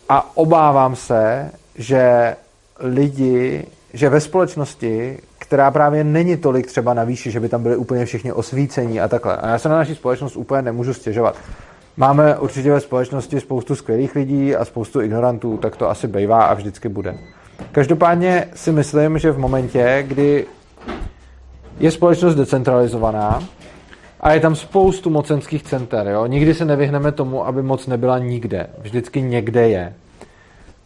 A 0.09 0.37
obávám 0.37 0.97
se, 0.97 1.51
že 1.75 2.37
lidi, 2.79 3.67
že 3.93 4.09
ve 4.09 4.21
společnosti, 4.21 5.19
která 5.39 5.71
právě 5.71 6.05
není 6.05 6.37
tolik 6.37 6.67
třeba 6.67 6.95
na 6.95 7.05
výši, 7.05 7.31
že 7.31 7.41
by 7.41 7.49
tam 7.49 7.63
byli 7.63 7.77
úplně 7.77 8.05
všichni 8.05 8.33
osvícení 8.33 9.01
a 9.01 9.09
takhle. 9.09 9.37
A 9.37 9.49
já 9.49 9.59
se 9.59 9.69
na 9.69 9.77
naší 9.77 9.95
společnost 9.95 10.37
úplně 10.37 10.63
nemůžu 10.63 10.95
stěžovat. 10.95 11.37
Máme 11.97 12.39
určitě 12.39 12.73
ve 12.73 12.81
společnosti 12.81 13.41
spoustu 13.41 13.75
skvělých 13.75 14.15
lidí 14.15 14.57
a 14.57 14.65
spoustu 14.65 15.01
ignorantů, 15.01 15.57
tak 15.57 15.77
to 15.77 15.91
asi 15.91 16.09
bývá 16.09 16.45
a 16.45 16.55
vždycky 16.55 16.89
bude. 16.89 17.19
Každopádně 17.73 18.49
si 18.55 18.73
myslím, 18.73 19.19
že 19.19 19.31
v 19.31 19.39
momentě, 19.39 20.05
kdy 20.07 20.47
je 21.79 21.91
společnost 21.91 22.35
decentralizovaná 22.35 23.43
a 24.21 24.33
je 24.33 24.41
tam 24.41 24.57
spoustu 24.57 25.11
mocenských 25.11 25.63
center, 25.63 26.07
jo? 26.07 26.27
nikdy 26.27 26.55
se 26.55 26.65
nevyhneme 26.65 27.13
tomu, 27.13 27.47
aby 27.47 27.63
moc 27.63 27.87
nebyla 27.87 28.19
nikde. 28.19 28.67
Vždycky 28.79 29.23
někde 29.23 29.69
je. 29.69 29.95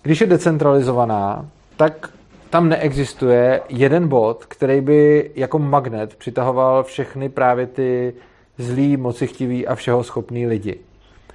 Když 0.03 0.21
je 0.21 0.27
decentralizovaná, 0.27 1.47
tak 1.77 2.09
tam 2.51 2.69
neexistuje 2.69 3.61
jeden 3.69 4.09
bod, 4.09 4.45
který 4.45 4.81
by 4.81 5.31
jako 5.35 5.59
magnet 5.59 6.15
přitahoval 6.17 6.85
všechny 6.85 7.29
právě 7.29 7.67
ty 7.67 8.15
zlý, 8.59 8.97
mocichtivý 8.97 9.67
a 9.67 9.75
všeho 9.75 10.05
schopný 10.05 10.47
lidi. 10.47 10.79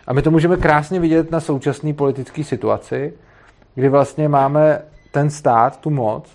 A 0.07 0.13
my 0.13 0.21
to 0.21 0.31
můžeme 0.31 0.57
krásně 0.57 1.00
vidět 1.00 1.31
na 1.31 1.39
současné 1.39 1.93
politické 1.93 2.43
situaci, 2.43 3.13
kdy 3.75 3.89
vlastně 3.89 4.29
máme 4.29 4.81
ten 5.12 5.30
stát, 5.30 5.80
tu 5.80 5.89
moc, 5.89 6.30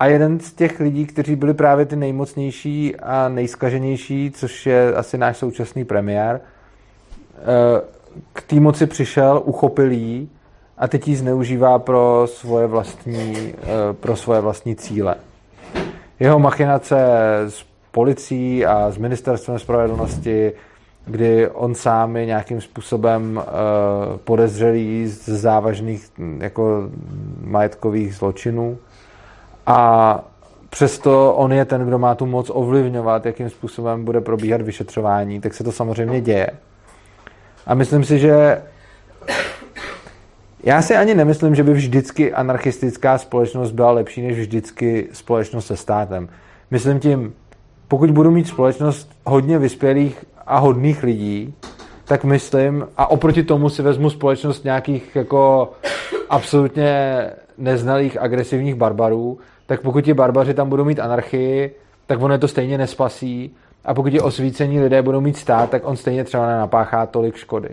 a 0.00 0.06
jeden 0.06 0.40
z 0.40 0.52
těch 0.52 0.80
lidí, 0.80 1.06
kteří 1.06 1.36
byli 1.36 1.54
právě 1.54 1.86
ty 1.86 1.96
nejmocnější 1.96 2.96
a 2.96 3.28
nejskaženější, 3.28 4.30
což 4.30 4.66
je 4.66 4.94
asi 4.94 5.18
náš 5.18 5.36
současný 5.36 5.84
premiér, 5.84 6.40
eh, 6.40 7.80
k 8.32 8.42
té 8.42 8.60
moci 8.60 8.86
přišel, 8.86 9.42
uchopil 9.44 9.92
jí 9.92 10.30
a 10.78 10.88
teď 10.88 11.08
ji 11.08 11.16
zneužívá 11.16 11.78
pro 11.78 12.26
svoje 12.30 12.66
vlastní, 12.66 13.54
eh, 13.62 13.92
pro 13.92 14.16
svoje 14.16 14.40
vlastní 14.40 14.76
cíle. 14.76 15.14
Jeho 16.20 16.38
machinace 16.38 16.96
s 17.48 17.64
policií 17.90 18.66
a 18.66 18.90
s 18.90 18.98
ministerstvem 18.98 19.58
spravedlnosti 19.58 20.52
kdy 21.06 21.48
on 21.48 21.74
sám 21.74 22.16
je 22.16 22.26
nějakým 22.26 22.60
způsobem 22.60 23.36
uh, 23.36 24.16
podezřelý 24.16 25.06
z 25.06 25.28
závažných 25.28 26.10
jako 26.38 26.90
majetkových 27.44 28.14
zločinů 28.14 28.78
a 29.66 30.20
přesto 30.70 31.34
on 31.34 31.52
je 31.52 31.64
ten, 31.64 31.86
kdo 31.86 31.98
má 31.98 32.14
tu 32.14 32.26
moc 32.26 32.50
ovlivňovat, 32.54 33.26
jakým 33.26 33.50
způsobem 33.50 34.04
bude 34.04 34.20
probíhat 34.20 34.62
vyšetřování, 34.62 35.40
tak 35.40 35.54
se 35.54 35.64
to 35.64 35.72
samozřejmě 35.72 36.20
děje. 36.20 36.50
A 37.66 37.74
myslím 37.74 38.04
si, 38.04 38.18
že 38.18 38.62
já 40.62 40.82
si 40.82 40.96
ani 40.96 41.14
nemyslím, 41.14 41.54
že 41.54 41.62
by 41.62 41.72
vždycky 41.72 42.32
anarchistická 42.32 43.18
společnost 43.18 43.70
byla 43.70 43.90
lepší 43.90 44.22
než 44.22 44.38
vždycky 44.38 45.08
společnost 45.12 45.66
se 45.66 45.76
státem. 45.76 46.28
Myslím 46.70 47.00
tím, 47.00 47.34
pokud 47.88 48.10
budu 48.10 48.30
mít 48.30 48.48
společnost 48.48 49.10
hodně 49.24 49.58
vyspělých 49.58 50.24
a 50.46 50.58
hodných 50.58 51.02
lidí, 51.02 51.54
tak 52.04 52.24
myslím, 52.24 52.86
a 52.96 53.10
oproti 53.10 53.42
tomu 53.42 53.68
si 53.68 53.82
vezmu 53.82 54.10
společnost 54.10 54.64
nějakých 54.64 55.16
jako 55.16 55.72
absolutně 56.30 57.30
neznalých 57.58 58.20
agresivních 58.20 58.74
barbarů, 58.74 59.38
tak 59.66 59.80
pokud 59.80 60.04
ti 60.04 60.14
barbaři 60.14 60.54
tam 60.54 60.68
budou 60.68 60.84
mít 60.84 61.00
anarchii, 61.00 61.74
tak 62.06 62.22
on 62.22 62.32
je 62.32 62.38
to 62.38 62.48
stejně 62.48 62.78
nespasí. 62.78 63.54
A 63.84 63.94
pokud 63.94 64.10
ti 64.10 64.20
osvícení 64.20 64.80
lidé 64.80 65.02
budou 65.02 65.20
mít 65.20 65.36
stát, 65.36 65.70
tak 65.70 65.82
on 65.84 65.96
stejně 65.96 66.24
třeba 66.24 66.46
nenapáchá 66.46 67.06
tolik 67.06 67.36
škody. 67.36 67.68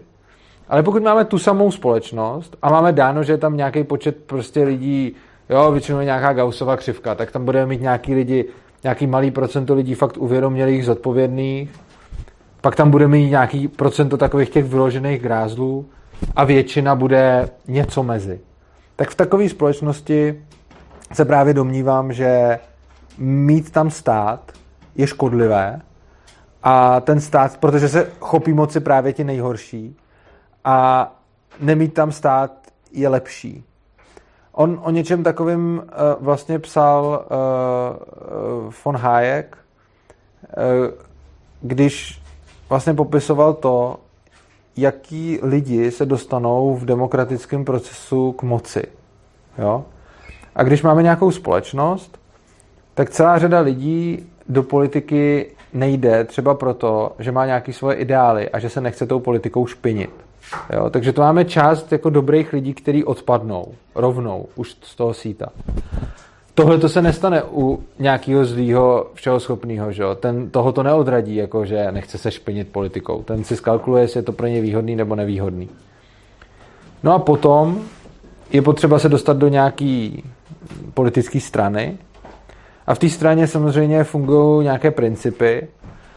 Ale 0.70 0.84
pokud 0.84 1.04
máme 1.04 1.26
tu 1.26 1.40
samou 1.40 1.72
společnost 1.72 2.58
a 2.62 2.70
máme 2.70 2.92
dáno, 2.92 3.24
že 3.24 3.34
je 3.34 3.38
tam 3.38 3.58
nějaký 3.58 3.84
počet 3.84 4.18
prostě 4.26 4.64
lidí, 4.64 5.16
jo, 5.50 5.72
většinou 5.72 6.02
nějaká 6.02 6.34
gausová 6.34 6.78
křivka, 6.78 7.16
tak 7.16 7.32
tam 7.32 7.46
budeme 7.46 7.66
mít 7.66 7.82
nějaký 7.82 8.16
lidi, 8.16 8.46
nějaký 8.84 9.08
malý 9.08 9.32
procento 9.32 9.74
lidí 9.74 9.96
fakt 9.96 10.18
uvědomělých, 10.18 10.86
zodpovědných, 10.86 11.72
pak 12.62 12.76
tam 12.76 12.92
bude 12.92 13.08
mít 13.08 13.30
nějaký 13.30 13.68
procento 13.68 14.18
takových 14.18 14.50
těch 14.50 14.66
vyložených 14.66 15.22
grázlů 15.22 15.90
a 16.36 16.44
většina 16.44 16.96
bude 16.96 17.50
něco 17.68 18.04
mezi. 18.04 18.40
Tak 18.96 19.10
v 19.10 19.16
takové 19.16 19.50
společnosti 19.50 20.44
se 21.14 21.26
právě 21.26 21.54
domnívám, 21.54 22.14
že 22.14 22.60
mít 23.18 23.72
tam 23.72 23.92
stát 23.92 24.52
je 24.96 25.08
škodlivé 25.08 25.82
a 26.64 27.00
ten 27.00 27.22
stát, 27.22 27.58
protože 27.58 27.90
se 27.90 28.12
chopí 28.20 28.54
moci 28.54 28.80
právě 28.80 29.14
ti 29.14 29.24
nejhorší 29.24 29.98
a 30.64 31.08
nemít 31.60 31.94
tam 31.94 32.12
stát 32.12 32.52
je 32.92 33.10
lepší. 33.10 33.64
On 34.52 34.82
o 34.84 34.92
něčem 34.92 35.24
takovým 35.24 35.78
uh, 35.78 35.84
vlastně 36.24 36.60
psal 36.60 37.26
uh, 38.66 38.74
von 38.86 38.98
Hayek, 38.98 39.58
uh, 39.58 40.94
když 41.62 42.21
vlastně 42.72 42.94
popisoval 42.94 43.54
to, 43.54 43.98
jaký 44.78 45.40
lidi 45.42 45.92
se 45.92 46.06
dostanou 46.06 46.76
v 46.76 46.86
demokratickém 46.86 47.66
procesu 47.66 48.32
k 48.32 48.44
moci. 48.44 48.84
Jo? 49.58 49.86
A 50.56 50.64
když 50.64 50.84
máme 50.84 51.04
nějakou 51.04 51.32
společnost, 51.32 52.20
tak 52.94 53.10
celá 53.10 53.40
řada 53.40 53.60
lidí 53.60 54.30
do 54.50 54.64
politiky 54.64 55.52
nejde 55.74 56.24
třeba 56.24 56.54
proto, 56.54 57.12
že 57.20 57.32
má 57.32 57.46
nějaké 57.46 57.74
svoje 57.74 57.96
ideály 57.96 58.50
a 58.50 58.60
že 58.60 58.70
se 58.70 58.82
nechce 58.82 59.06
tou 59.06 59.20
politikou 59.20 59.66
špinit. 59.66 60.12
Jo? 60.74 60.90
Takže 60.90 61.14
to 61.14 61.22
máme 61.22 61.46
část 61.46 61.92
jako 61.92 62.10
dobrých 62.10 62.54
lidí, 62.54 62.74
kteří 62.74 63.04
odpadnou 63.04 63.66
rovnou 63.96 64.46
už 64.56 64.76
z 64.82 64.96
toho 64.96 65.14
síta. 65.14 65.50
Tohle 66.54 66.78
to 66.78 66.90
se 66.90 67.02
nestane 67.02 67.44
u 67.44 67.84
nějakého 68.00 68.46
zlýho 68.46 69.08
všeho 69.14 69.40
schopného, 69.40 69.92
že 69.92 70.04
Ten 70.20 70.50
toho 70.50 70.72
to 70.72 70.84
neodradí, 70.84 71.36
jako 71.36 71.66
že 71.66 71.92
nechce 71.92 72.18
se 72.18 72.32
špinit 72.32 72.68
politikou. 72.68 73.24
Ten 73.24 73.44
si 73.44 73.56
skalkuluje, 73.56 74.04
jestli 74.04 74.18
je 74.18 74.24
to 74.24 74.32
pro 74.32 74.48
ně 74.48 74.62
výhodný 74.62 74.96
nebo 74.96 75.16
nevýhodný. 75.16 75.70
No 77.04 77.14
a 77.14 77.20
potom 77.20 77.82
je 78.52 78.62
potřeba 78.62 79.00
se 79.00 79.10
dostat 79.10 79.38
do 79.38 79.48
nějaký 79.48 80.24
politické 80.94 81.40
strany 81.40 81.98
a 82.88 82.96
v 82.96 83.00
té 83.00 83.10
straně 83.10 83.48
samozřejmě 83.48 84.04
fungují 84.04 84.64
nějaké 84.64 84.92
principy 84.92 85.68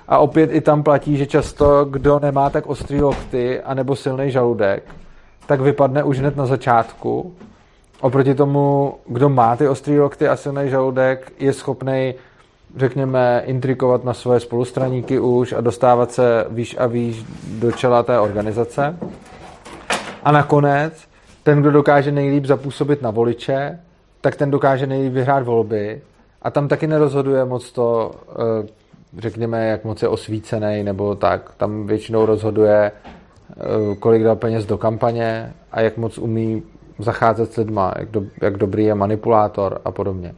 a 0.08 0.18
opět 0.18 0.50
i 0.52 0.60
tam 0.60 0.82
platí, 0.82 1.16
že 1.16 1.26
často 1.26 1.84
kdo 1.84 2.18
nemá 2.18 2.50
tak 2.50 2.66
ostrý 2.66 3.00
lokty 3.00 3.60
anebo 3.60 3.96
silný 3.96 4.30
žaludek, 4.30 4.82
tak 5.46 5.60
vypadne 5.60 6.02
už 6.04 6.18
hned 6.18 6.36
na 6.36 6.46
začátku 6.46 7.34
Oproti 8.00 8.34
tomu, 8.34 8.94
kdo 9.06 9.28
má 9.28 9.56
ty 9.56 9.68
ostrý 9.68 10.00
lokty 10.00 10.28
a 10.28 10.36
silný 10.36 10.70
žaludek, 10.70 11.32
je 11.38 11.52
schopný 11.52 12.14
řekněme, 12.76 13.42
intrikovat 13.46 14.04
na 14.04 14.14
svoje 14.14 14.40
spolustraníky 14.40 15.18
už 15.20 15.52
a 15.52 15.60
dostávat 15.60 16.12
se 16.12 16.46
výš 16.50 16.76
a 16.78 16.86
výš 16.86 17.24
do 17.48 17.72
čela 17.72 18.02
té 18.02 18.18
organizace. 18.18 18.96
A 20.22 20.32
nakonec 20.32 21.08
ten, 21.42 21.60
kdo 21.60 21.70
dokáže 21.70 22.12
nejlíp 22.12 22.44
zapůsobit 22.44 23.02
na 23.02 23.10
voliče, 23.10 23.80
tak 24.20 24.36
ten 24.36 24.50
dokáže 24.50 24.86
nejlíp 24.86 25.12
vyhrát 25.12 25.44
volby 25.44 26.02
a 26.42 26.50
tam 26.50 26.68
taky 26.68 26.86
nerozhoduje 26.86 27.44
moc 27.44 27.72
to, 27.72 28.10
eh, 28.30 28.68
řekněme, 29.18 29.66
jak 29.66 29.84
moc 29.84 30.02
je 30.02 30.08
osvícený 30.08 30.82
nebo 30.82 31.14
tak. 31.14 31.54
Tam 31.56 31.86
většinou 31.86 32.26
rozhoduje, 32.26 32.92
eh, 32.92 33.94
kolik 33.98 34.22
dal 34.22 34.36
peněz 34.36 34.66
do 34.66 34.78
kampaně 34.78 35.52
a 35.72 35.80
jak 35.80 35.96
moc 35.96 36.18
umí 36.18 36.62
zacházet 36.98 37.52
s 37.52 37.56
lidma, 37.56 37.94
jak, 37.98 38.10
do, 38.10 38.22
jak 38.42 38.56
dobrý 38.56 38.84
je 38.84 38.94
manipulátor 38.94 39.80
a 39.84 39.90
podobně. 39.90 40.34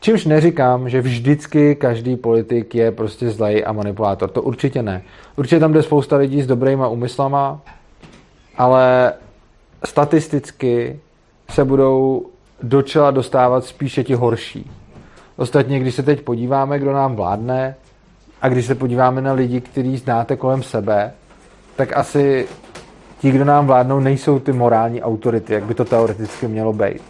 Čímž 0.00 0.24
neříkám, 0.24 0.88
že 0.88 1.00
vždycky 1.00 1.74
každý 1.74 2.16
politik 2.16 2.74
je 2.74 2.92
prostě 2.92 3.30
zlej 3.30 3.64
a 3.66 3.72
manipulátor. 3.72 4.30
To 4.30 4.42
určitě 4.42 4.82
ne. 4.82 5.02
Určitě 5.36 5.60
tam 5.60 5.72
jde 5.72 5.82
spousta 5.82 6.16
lidí 6.16 6.42
s 6.42 6.46
dobrýma 6.46 6.88
úmyslama, 6.88 7.60
ale 8.56 9.12
statisticky 9.84 11.00
se 11.50 11.64
budou 11.64 12.26
do 12.62 12.82
čela 12.82 13.10
dostávat 13.10 13.64
spíše 13.64 14.04
ti 14.04 14.14
horší. 14.14 14.70
Ostatně, 15.36 15.80
když 15.80 15.94
se 15.94 16.02
teď 16.02 16.22
podíváme, 16.22 16.78
kdo 16.78 16.92
nám 16.92 17.16
vládne, 17.16 17.74
a 18.42 18.48
když 18.48 18.66
se 18.66 18.74
podíváme 18.74 19.20
na 19.20 19.32
lidi, 19.32 19.60
kteří 19.60 19.96
znáte 19.96 20.36
kolem 20.36 20.62
sebe, 20.62 21.12
tak 21.76 21.96
asi 21.96 22.46
ti, 23.18 23.30
kdo 23.30 23.44
nám 23.44 23.66
vládnou, 23.66 24.00
nejsou 24.00 24.38
ty 24.38 24.52
morální 24.52 25.02
autority, 25.02 25.52
jak 25.52 25.64
by 25.64 25.74
to 25.74 25.84
teoreticky 25.84 26.48
mělo 26.48 26.72
být. 26.72 27.02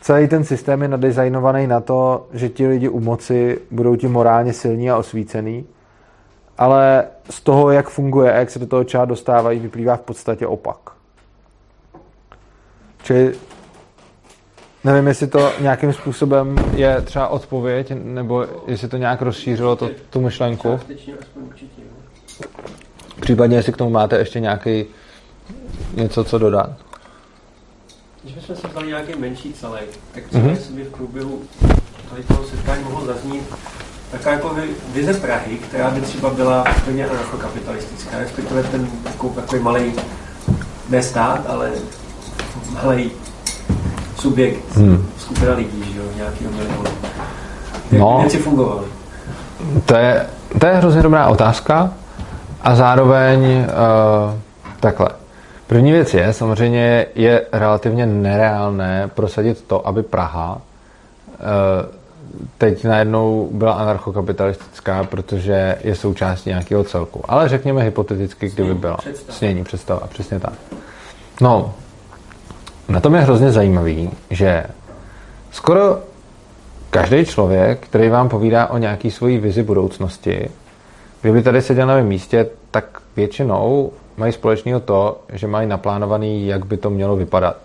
Celý 0.00 0.28
ten 0.28 0.44
systém 0.44 0.82
je 0.82 0.88
nadizajnovaný 0.88 1.66
na 1.66 1.80
to, 1.80 2.26
že 2.32 2.48
ti 2.48 2.66
lidi 2.66 2.88
u 2.88 3.00
moci 3.00 3.58
budou 3.70 3.96
ti 3.96 4.08
morálně 4.08 4.52
silní 4.52 4.90
a 4.90 4.96
osvícený, 4.96 5.64
ale 6.58 7.04
z 7.30 7.40
toho, 7.40 7.70
jak 7.70 7.88
funguje 7.88 8.32
a 8.32 8.36
jak 8.36 8.50
se 8.50 8.58
do 8.58 8.66
toho 8.66 8.84
část 8.84 9.08
dostávají, 9.08 9.60
vyplývá 9.60 9.96
v 9.96 10.00
podstatě 10.00 10.46
opak. 10.46 10.76
Čili 13.02 13.34
nevím, 14.84 15.06
jestli 15.06 15.26
to 15.26 15.52
nějakým 15.60 15.92
způsobem 15.92 16.56
je 16.74 17.00
třeba 17.00 17.28
odpověď, 17.28 17.92
nebo 18.04 18.46
jestli 18.66 18.88
to 18.88 18.96
nějak 18.96 19.22
rozšířilo 19.22 19.76
to, 19.76 19.90
tu 20.10 20.20
myšlenku. 20.20 20.80
Případně, 23.20 23.56
jestli 23.56 23.72
k 23.72 23.76
tomu 23.76 23.90
máte 23.90 24.18
ještě 24.18 24.40
nějaký 24.40 24.86
něco, 25.94 26.24
co 26.24 26.38
dodat. 26.38 26.70
Když 28.22 28.34
bychom 28.34 28.56
si 28.56 28.66
vzali 28.66 28.86
nějaký 28.86 29.18
menší 29.18 29.52
celek, 29.52 29.88
tak 30.14 30.24
třeba 30.24 30.44
mm-hmm. 30.44 30.74
by 30.74 30.84
v 30.84 30.90
průběhu 30.92 31.42
tady 32.10 32.22
toho 32.22 32.44
setkání 32.44 32.84
mohlo 32.84 33.06
zaznít 33.06 33.44
taková 34.10 34.30
jako 34.32 34.56
vize 34.92 35.14
Prahy, 35.14 35.56
která 35.56 35.90
by 35.90 36.00
třeba 36.00 36.30
byla 36.30 36.64
plně 36.84 37.08
anarchokapitalistická, 37.08 38.18
respektive 38.18 38.62
ten 38.62 38.88
takový 39.34 39.62
malý, 39.62 39.92
ne 40.88 41.02
stát, 41.02 41.40
ale 41.48 41.70
malý 42.84 43.10
subjekt, 44.18 44.76
hmm. 44.76 45.06
skupina 45.18 45.54
lidí, 45.54 45.92
že 45.92 45.98
jo, 45.98 46.04
nějakého 46.16 46.52
milionu. 46.52 46.84
Jak 47.90 48.00
no, 48.00 48.18
věci 48.20 48.38
fungovaly? 48.38 48.86
To 49.86 49.96
je, 49.96 50.26
to 50.58 50.66
je 50.66 50.74
hrozně 50.74 51.02
dobrá 51.02 51.26
otázka 51.28 51.92
a 52.62 52.74
zároveň 52.74 53.44
uh, 53.46 54.34
takhle. 54.80 55.08
První 55.66 55.92
věc 55.92 56.14
je, 56.14 56.32
samozřejmě 56.32 57.06
je 57.14 57.46
relativně 57.52 58.06
nereálné 58.06 59.10
prosadit 59.14 59.62
to, 59.62 59.86
aby 59.86 60.02
Praha 60.02 60.54
uh, 60.54 61.40
teď 62.58 62.84
najednou 62.84 63.48
byla 63.52 63.72
anarchokapitalistická, 63.72 65.04
protože 65.04 65.78
je 65.84 65.94
součástí 65.94 66.50
nějakého 66.50 66.84
celku. 66.84 67.22
Ale 67.28 67.48
řekněme 67.48 67.82
hypoteticky, 67.82 68.48
kdyby 68.48 68.74
byla. 68.74 68.96
Snění, 69.28 69.64
představa, 69.64 70.06
přesně 70.06 70.40
tak. 70.40 70.52
No, 71.40 71.74
na 72.88 73.00
tom 73.00 73.14
je 73.14 73.20
hrozně 73.20 73.52
zajímavý, 73.52 74.10
že 74.30 74.64
skoro 75.50 75.98
každý 76.90 77.24
člověk, 77.24 77.80
který 77.80 78.08
vám 78.08 78.28
povídá 78.28 78.66
o 78.66 78.78
nějaký 78.78 79.10
svojí 79.10 79.38
vizi 79.38 79.62
budoucnosti, 79.62 80.50
kdyby 81.20 81.42
tady 81.42 81.62
seděl 81.62 81.86
na 81.86 81.94
mém 81.94 82.06
místě, 82.06 82.46
tak 82.70 83.00
většinou 83.16 83.92
mají 84.16 84.32
společného 84.32 84.80
to, 84.80 85.20
že 85.32 85.46
mají 85.46 85.68
naplánovaný, 85.68 86.46
jak 86.46 86.66
by 86.66 86.76
to 86.76 86.90
mělo 86.90 87.16
vypadat. 87.16 87.56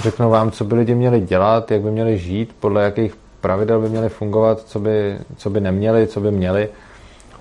Řeknou 0.00 0.30
vám, 0.30 0.50
co 0.50 0.64
by 0.64 0.74
lidi 0.74 0.94
měli 0.94 1.20
dělat, 1.20 1.70
jak 1.70 1.80
by 1.80 1.90
měli 1.90 2.18
žít, 2.18 2.56
podle 2.60 2.84
jakých 2.84 3.14
pravidel 3.40 3.80
by 3.80 3.88
měli 3.88 4.08
fungovat, 4.08 4.60
co 4.60 4.80
by, 4.80 5.18
co 5.36 5.50
by 5.50 5.60
neměli, 5.60 6.06
co 6.06 6.20
by 6.20 6.30
měli. 6.30 6.68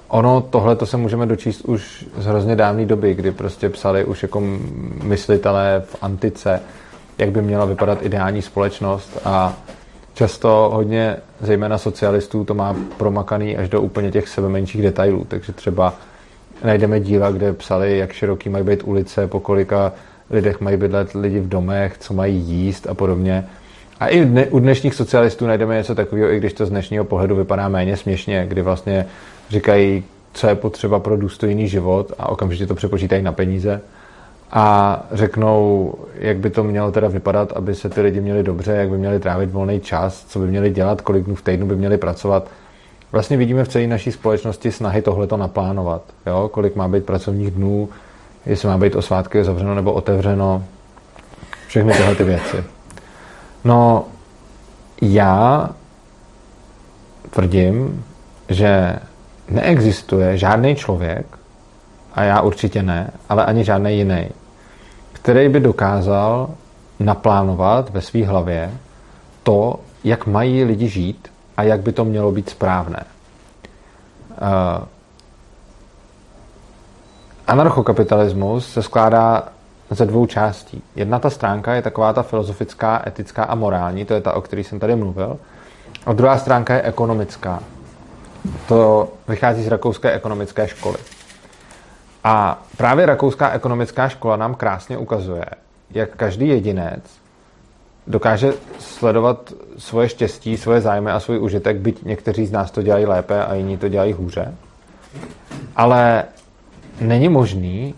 Ono, 0.07 0.41
tohle 0.49 0.75
to 0.75 0.85
se 0.85 0.97
můžeme 0.97 1.25
dočíst 1.25 1.61
už 1.61 2.05
z 2.17 2.25
hrozně 2.25 2.55
dávné 2.55 2.85
doby, 2.85 3.13
kdy 3.13 3.31
prostě 3.31 3.69
psali 3.69 4.05
už 4.05 4.23
jako 4.23 4.41
myslitelé 5.03 5.83
v 5.85 5.95
antice, 6.01 6.61
jak 7.17 7.31
by 7.31 7.41
měla 7.41 7.65
vypadat 7.65 7.97
ideální 8.01 8.41
společnost 8.41 9.19
a 9.25 9.53
často 10.13 10.69
hodně, 10.73 11.17
zejména 11.41 11.77
socialistů, 11.77 12.43
to 12.43 12.53
má 12.53 12.75
promakaný 12.97 13.57
až 13.57 13.69
do 13.69 13.81
úplně 13.81 14.11
těch 14.11 14.29
sebe 14.29 14.49
menších 14.49 14.81
detailů, 14.81 15.25
takže 15.27 15.53
třeba 15.53 15.93
najdeme 16.63 16.99
díla, 16.99 17.31
kde 17.31 17.53
psali, 17.53 17.97
jak 17.97 18.11
široký 18.11 18.49
mají 18.49 18.63
být 18.63 18.83
ulice, 18.83 19.27
po 19.27 19.39
kolika 19.39 19.93
lidech 20.29 20.61
mají 20.61 20.77
bydlet 20.77 21.13
lidi 21.13 21.39
v 21.39 21.49
domech, 21.49 21.97
co 21.97 22.13
mají 22.13 22.35
jíst 22.35 22.87
a 22.89 22.93
podobně. 22.93 23.45
A 23.99 24.07
i 24.07 24.45
u 24.49 24.59
dnešních 24.59 24.95
socialistů 24.95 25.47
najdeme 25.47 25.77
něco 25.77 25.95
takového, 25.95 26.31
i 26.31 26.37
když 26.37 26.53
to 26.53 26.65
z 26.65 26.69
dnešního 26.69 27.03
pohledu 27.03 27.35
vypadá 27.35 27.69
méně 27.69 27.97
směšně, 27.97 28.45
kdy 28.47 28.61
vlastně 28.61 29.05
říkají, 29.49 30.03
co 30.33 30.47
je 30.47 30.55
potřeba 30.55 30.99
pro 30.99 31.17
důstojný 31.17 31.67
život 31.67 32.11
a 32.19 32.29
okamžitě 32.29 32.65
to 32.65 32.75
přepočítají 32.75 33.23
na 33.23 33.31
peníze 33.31 33.81
a 34.51 34.99
řeknou, 35.11 35.93
jak 36.15 36.37
by 36.37 36.49
to 36.49 36.63
mělo 36.63 36.91
teda 36.91 37.07
vypadat, 37.07 37.53
aby 37.55 37.75
se 37.75 37.89
ty 37.89 38.01
lidi 38.01 38.21
měli 38.21 38.43
dobře, 38.43 38.71
jak 38.71 38.89
by 38.89 38.97
měli 38.97 39.19
trávit 39.19 39.51
volný 39.51 39.79
čas, 39.79 40.25
co 40.25 40.39
by 40.39 40.47
měli 40.47 40.69
dělat, 40.69 41.01
kolik 41.01 41.23
dnů 41.23 41.35
v 41.35 41.41
týdnu 41.41 41.65
by 41.65 41.75
měli 41.75 41.97
pracovat. 41.97 42.49
Vlastně 43.11 43.37
vidíme 43.37 43.63
v 43.63 43.67
celé 43.67 43.87
naší 43.87 44.11
společnosti 44.11 44.71
snahy 44.71 45.01
tohleto 45.01 45.37
naplánovat. 45.37 46.01
Jo? 46.25 46.49
Kolik 46.53 46.75
má 46.75 46.87
být 46.87 47.05
pracovních 47.05 47.51
dnů, 47.51 47.89
jestli 48.45 48.67
má 48.67 48.77
být 48.77 48.95
o 48.95 49.01
svátky 49.01 49.43
zavřeno 49.43 49.75
nebo 49.75 49.93
otevřeno, 49.93 50.63
všechny 51.67 51.93
tyhle 51.93 52.15
ty 52.15 52.23
věci. 52.23 52.63
No, 53.63 54.05
já 55.01 55.69
tvrdím, 57.29 58.05
že 58.49 58.95
neexistuje 59.49 60.37
žádný 60.37 60.75
člověk, 60.75 61.25
a 62.13 62.23
já 62.23 62.41
určitě 62.41 62.83
ne, 62.83 63.11
ale 63.29 63.45
ani 63.45 63.63
žádný 63.63 63.97
jiný, 63.97 64.29
který 65.13 65.49
by 65.49 65.59
dokázal 65.59 66.49
naplánovat 66.99 67.89
ve 67.89 68.01
své 68.01 68.25
hlavě 68.25 68.71
to, 69.43 69.79
jak 70.03 70.27
mají 70.27 70.63
lidi 70.63 70.87
žít 70.87 71.30
a 71.57 71.63
jak 71.63 71.81
by 71.81 71.91
to 71.91 72.05
mělo 72.05 72.31
být 72.31 72.49
správné. 72.49 73.03
Uh, 74.29 74.85
anarchokapitalismus 77.47 78.73
se 78.73 78.83
skládá 78.83 79.47
ze 79.89 80.05
dvou 80.05 80.25
částí. 80.25 80.83
Jedna 80.95 81.19
ta 81.19 81.29
stránka 81.29 81.73
je 81.73 81.81
taková 81.81 82.13
ta 82.13 82.23
filozofická, 82.23 83.03
etická 83.07 83.43
a 83.43 83.55
morální, 83.55 84.05
to 84.05 84.13
je 84.13 84.21
ta, 84.21 84.33
o 84.33 84.41
které 84.41 84.61
jsem 84.61 84.79
tady 84.79 84.95
mluvil. 84.95 85.37
A 86.05 86.13
druhá 86.13 86.37
stránka 86.37 86.73
je 86.73 86.81
ekonomická. 86.81 87.59
To 88.67 89.09
vychází 89.27 89.63
z 89.63 89.67
rakouské 89.67 90.11
ekonomické 90.11 90.67
školy. 90.67 90.97
A 92.23 92.61
právě 92.77 93.05
rakouská 93.05 93.49
ekonomická 93.49 94.09
škola 94.09 94.35
nám 94.35 94.55
krásně 94.55 94.97
ukazuje, 94.97 95.45
jak 95.91 96.15
každý 96.15 96.47
jedinec 96.47 97.20
dokáže 98.07 98.53
sledovat 98.79 99.53
svoje 99.77 100.09
štěstí, 100.09 100.57
svoje 100.57 100.81
zájmy 100.81 101.11
a 101.11 101.19
svůj 101.19 101.39
užitek, 101.39 101.77
byť 101.77 102.03
někteří 102.03 102.45
z 102.45 102.51
nás 102.51 102.71
to 102.71 102.81
dělají 102.81 103.05
lépe 103.05 103.45
a 103.45 103.53
jiní 103.53 103.77
to 103.77 103.89
dělají 103.89 104.13
hůře. 104.13 104.55
Ale 105.75 106.23
není 107.01 107.29
možný, 107.29 107.95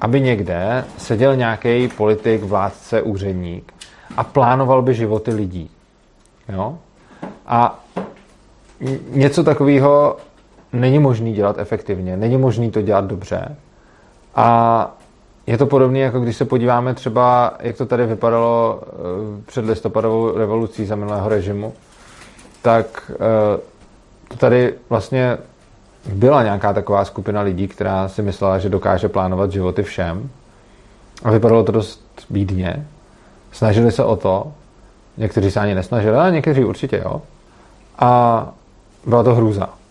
aby 0.00 0.20
někde 0.20 0.84
seděl 0.98 1.36
nějaký 1.36 1.88
politik, 1.88 2.42
vládce, 2.42 3.02
úředník 3.02 3.72
a 4.16 4.24
plánoval 4.24 4.82
by 4.82 4.94
životy 4.94 5.34
lidí. 5.34 5.70
Jo? 6.48 6.78
A 7.46 7.84
něco 9.10 9.44
takového 9.44 10.16
není 10.72 10.98
možný 10.98 11.32
dělat 11.32 11.58
efektivně, 11.58 12.16
není 12.16 12.36
možný 12.36 12.70
to 12.70 12.82
dělat 12.82 13.04
dobře. 13.04 13.56
A 14.34 14.96
je 15.46 15.58
to 15.58 15.66
podobné, 15.66 15.98
jako 15.98 16.20
když 16.20 16.36
se 16.36 16.44
podíváme 16.44 16.94
třeba, 16.94 17.54
jak 17.60 17.76
to 17.76 17.86
tady 17.86 18.06
vypadalo 18.06 18.80
eh, 18.82 19.42
před 19.46 19.64
listopadovou 19.64 20.38
revolucí 20.38 20.86
za 20.86 20.96
minulého 20.96 21.28
režimu, 21.28 21.74
tak 22.62 23.12
eh, 23.14 23.60
to 24.28 24.36
tady 24.36 24.74
vlastně 24.88 25.38
byla 26.12 26.42
nějaká 26.42 26.72
taková 26.72 27.04
skupina 27.04 27.40
lidí, 27.40 27.68
která 27.68 28.08
si 28.08 28.22
myslela, 28.22 28.58
že 28.58 28.68
dokáže 28.68 29.08
plánovat 29.08 29.52
životy 29.52 29.82
všem. 29.82 30.30
A 31.24 31.30
vypadalo 31.30 31.64
to 31.64 31.72
dost 31.72 32.04
bídně. 32.30 32.86
Snažili 33.52 33.92
se 33.92 34.04
o 34.04 34.16
to. 34.16 34.52
Někteří 35.16 35.50
se 35.50 35.60
ani 35.60 35.74
nesnažili, 35.74 36.16
ale 36.16 36.32
někteří 36.32 36.64
určitě 36.64 37.02
jo. 37.04 37.22
A 37.98 38.48
byla 39.06 39.22
to 39.22 39.34
hrůza. 39.34 39.81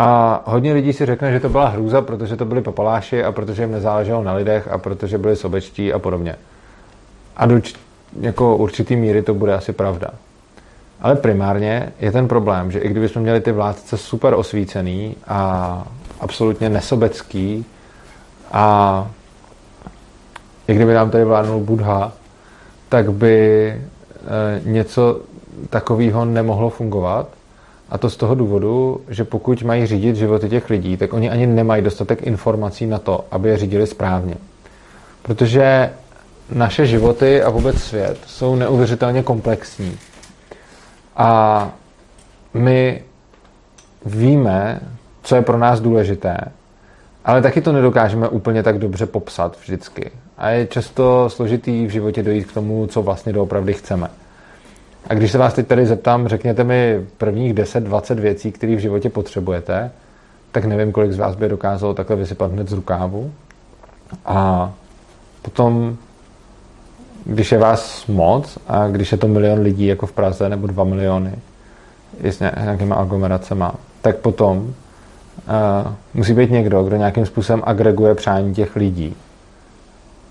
A 0.00 0.42
hodně 0.44 0.72
lidí 0.72 0.92
si 0.92 1.06
řekne, 1.06 1.32
že 1.32 1.40
to 1.40 1.48
byla 1.48 1.68
hrůza, 1.68 2.02
protože 2.02 2.36
to 2.36 2.44
byli 2.44 2.62
papaláši 2.62 3.24
a 3.24 3.32
protože 3.32 3.62
jim 3.62 3.72
nezáleželo 3.72 4.22
na 4.22 4.32
lidech 4.32 4.68
a 4.68 4.78
protože 4.78 5.18
byli 5.18 5.36
sobečtí 5.36 5.92
a 5.92 5.98
podobně. 5.98 6.36
A 7.36 7.46
do 7.46 7.60
jako 8.20 8.56
určitý 8.56 8.96
míry 8.96 9.22
to 9.22 9.34
bude 9.34 9.54
asi 9.54 9.72
pravda. 9.72 10.08
Ale 11.00 11.16
primárně 11.16 11.92
je 12.00 12.12
ten 12.12 12.28
problém, 12.28 12.70
že 12.70 12.78
i 12.78 12.88
kdybychom 12.88 13.22
měli 13.22 13.40
ty 13.40 13.52
vládce 13.52 13.96
super 13.96 14.34
osvícený 14.34 15.16
a 15.26 15.82
absolutně 16.20 16.68
nesobecký 16.68 17.64
a 18.52 19.06
i 20.68 20.74
kdyby 20.74 20.94
nám 20.94 21.10
tady 21.10 21.24
vládnul 21.24 21.60
Budha, 21.60 22.12
tak 22.88 23.12
by 23.12 23.68
e, 23.68 23.80
něco 24.64 25.20
takového 25.70 26.24
nemohlo 26.24 26.70
fungovat. 26.70 27.37
A 27.90 27.98
to 27.98 28.10
z 28.10 28.16
toho 28.16 28.34
důvodu, 28.34 29.00
že 29.08 29.24
pokud 29.24 29.62
mají 29.62 29.86
řídit 29.86 30.16
životy 30.16 30.48
těch 30.48 30.70
lidí, 30.70 30.96
tak 30.96 31.12
oni 31.12 31.30
ani 31.30 31.46
nemají 31.46 31.82
dostatek 31.82 32.22
informací 32.22 32.86
na 32.86 32.98
to, 32.98 33.24
aby 33.30 33.48
je 33.48 33.56
řídili 33.56 33.86
správně. 33.86 34.34
Protože 35.22 35.90
naše 36.52 36.86
životy 36.86 37.42
a 37.42 37.50
vůbec 37.50 37.82
svět 37.82 38.18
jsou 38.26 38.56
neuvěřitelně 38.56 39.22
komplexní. 39.22 39.98
A 41.16 41.70
my 42.54 43.02
víme, 44.06 44.80
co 45.22 45.36
je 45.36 45.42
pro 45.42 45.58
nás 45.58 45.80
důležité, 45.80 46.38
ale 47.24 47.42
taky 47.42 47.60
to 47.60 47.72
nedokážeme 47.72 48.28
úplně 48.28 48.62
tak 48.62 48.78
dobře 48.78 49.06
popsat 49.06 49.56
vždycky. 49.60 50.10
A 50.38 50.48
je 50.50 50.66
často 50.66 51.30
složitý 51.30 51.86
v 51.86 51.90
životě 51.90 52.22
dojít 52.22 52.44
k 52.44 52.54
tomu, 52.54 52.86
co 52.86 53.02
vlastně 53.02 53.32
doopravdy 53.32 53.72
chceme. 53.72 54.10
A 55.06 55.14
když 55.14 55.32
se 55.32 55.38
vás 55.38 55.54
teď 55.54 55.66
tady 55.66 55.86
zeptám, 55.86 56.28
řekněte 56.28 56.64
mi 56.64 57.06
prvních 57.18 57.54
10-20 57.54 58.14
věcí, 58.14 58.52
které 58.52 58.76
v 58.76 58.78
životě 58.78 59.10
potřebujete, 59.10 59.90
tak 60.52 60.64
nevím, 60.64 60.92
kolik 60.92 61.12
z 61.12 61.18
vás 61.18 61.36
by 61.36 61.48
dokázalo 61.48 61.94
takhle 61.94 62.16
vysypat 62.16 62.52
hned 62.52 62.68
z 62.68 62.72
rukávu. 62.72 63.32
A 64.26 64.72
potom, 65.42 65.96
když 67.24 67.52
je 67.52 67.58
vás 67.58 68.06
moc 68.06 68.58
a 68.68 68.88
když 68.88 69.12
je 69.12 69.18
to 69.18 69.28
milion 69.28 69.60
lidí 69.60 69.86
jako 69.86 70.06
v 70.06 70.12
Praze 70.12 70.48
nebo 70.48 70.66
dva 70.66 70.84
miliony 70.84 71.32
s 72.22 72.40
nějakýma 72.40 72.96
aglomeracemi, 72.96 73.64
tak 74.02 74.16
potom 74.16 74.58
uh, 74.58 74.72
musí 76.14 76.34
být 76.34 76.50
někdo, 76.50 76.84
kdo 76.84 76.96
nějakým 76.96 77.26
způsobem 77.26 77.62
agreguje 77.66 78.14
přání 78.14 78.54
těch 78.54 78.76
lidí. 78.76 79.16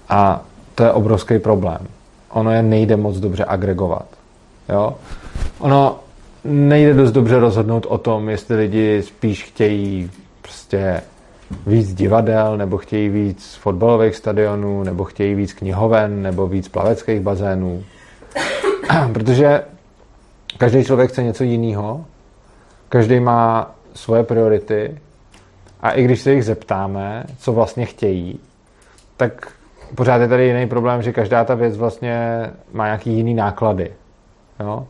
A 0.10 0.41
to 0.75 0.84
je 0.84 0.91
obrovský 0.91 1.39
problém. 1.39 1.88
Ono 2.30 2.51
je 2.51 2.63
nejde 2.63 2.97
moc 2.97 3.17
dobře 3.17 3.45
agregovat. 3.47 4.16
Jo? 4.69 4.95
Ono 5.60 5.99
nejde 6.43 6.93
dost 6.93 7.12
dobře 7.12 7.39
rozhodnout 7.39 7.86
o 7.86 7.97
tom, 7.97 8.30
jestli 8.30 8.56
lidi 8.56 9.03
spíš 9.03 9.43
chtějí 9.43 10.12
prostě 10.41 11.01
víc 11.67 11.93
divadel, 11.93 12.58
nebo 12.58 12.77
chtějí 12.77 13.10
víc 13.10 13.56
fotbalových 13.62 14.15
stadionů, 14.15 14.84
nebo 14.84 15.03
chtějí 15.03 15.36
víc 15.36 15.53
knihoven, 15.53 16.21
nebo 16.21 16.47
víc 16.47 16.67
plaveckých 16.67 17.19
bazénů. 17.19 17.84
Protože 19.13 19.63
každý 20.58 20.84
člověk 20.84 21.12
chce 21.12 21.23
něco 21.23 21.43
jiného, 21.43 22.06
každý 22.89 23.19
má 23.19 23.71
svoje 23.93 24.23
priority 24.23 24.97
a 25.82 25.91
i 25.91 26.03
když 26.03 26.21
se 26.21 26.34
jich 26.34 26.45
zeptáme, 26.45 27.23
co 27.39 27.53
vlastně 27.53 27.86
chtějí, 27.86 28.39
tak 29.17 29.47
pořád 29.95 30.21
je 30.21 30.27
tady 30.27 30.45
jiný 30.47 30.67
problém, 30.67 31.01
že 31.01 31.13
každá 31.13 31.43
ta 31.43 31.56
věc 31.56 31.77
vlastně 31.77 32.41
má 32.73 32.86
nějaký 32.86 33.13
jiný 33.13 33.34
náklady. 33.34 33.91
Jo? 34.60 34.88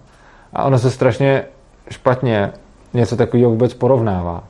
A 0.53 0.63
ono 0.63 0.79
se 0.79 0.91
strašně 0.91 1.45
špatně 1.89 2.53
něco 2.93 3.17
takového 3.17 3.49
vůbec 3.49 3.73
porovnává. 3.73 4.43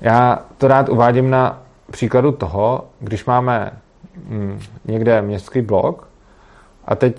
Já 0.00 0.38
to 0.58 0.68
rád 0.68 0.88
uvádím 0.88 1.30
na 1.30 1.62
příkladu 1.90 2.32
toho, 2.32 2.84
když 3.00 3.24
máme 3.24 3.72
hm, 4.16 4.60
někde 4.84 5.22
městský 5.22 5.60
blok 5.60 6.08
a 6.84 6.94
teď 6.94 7.16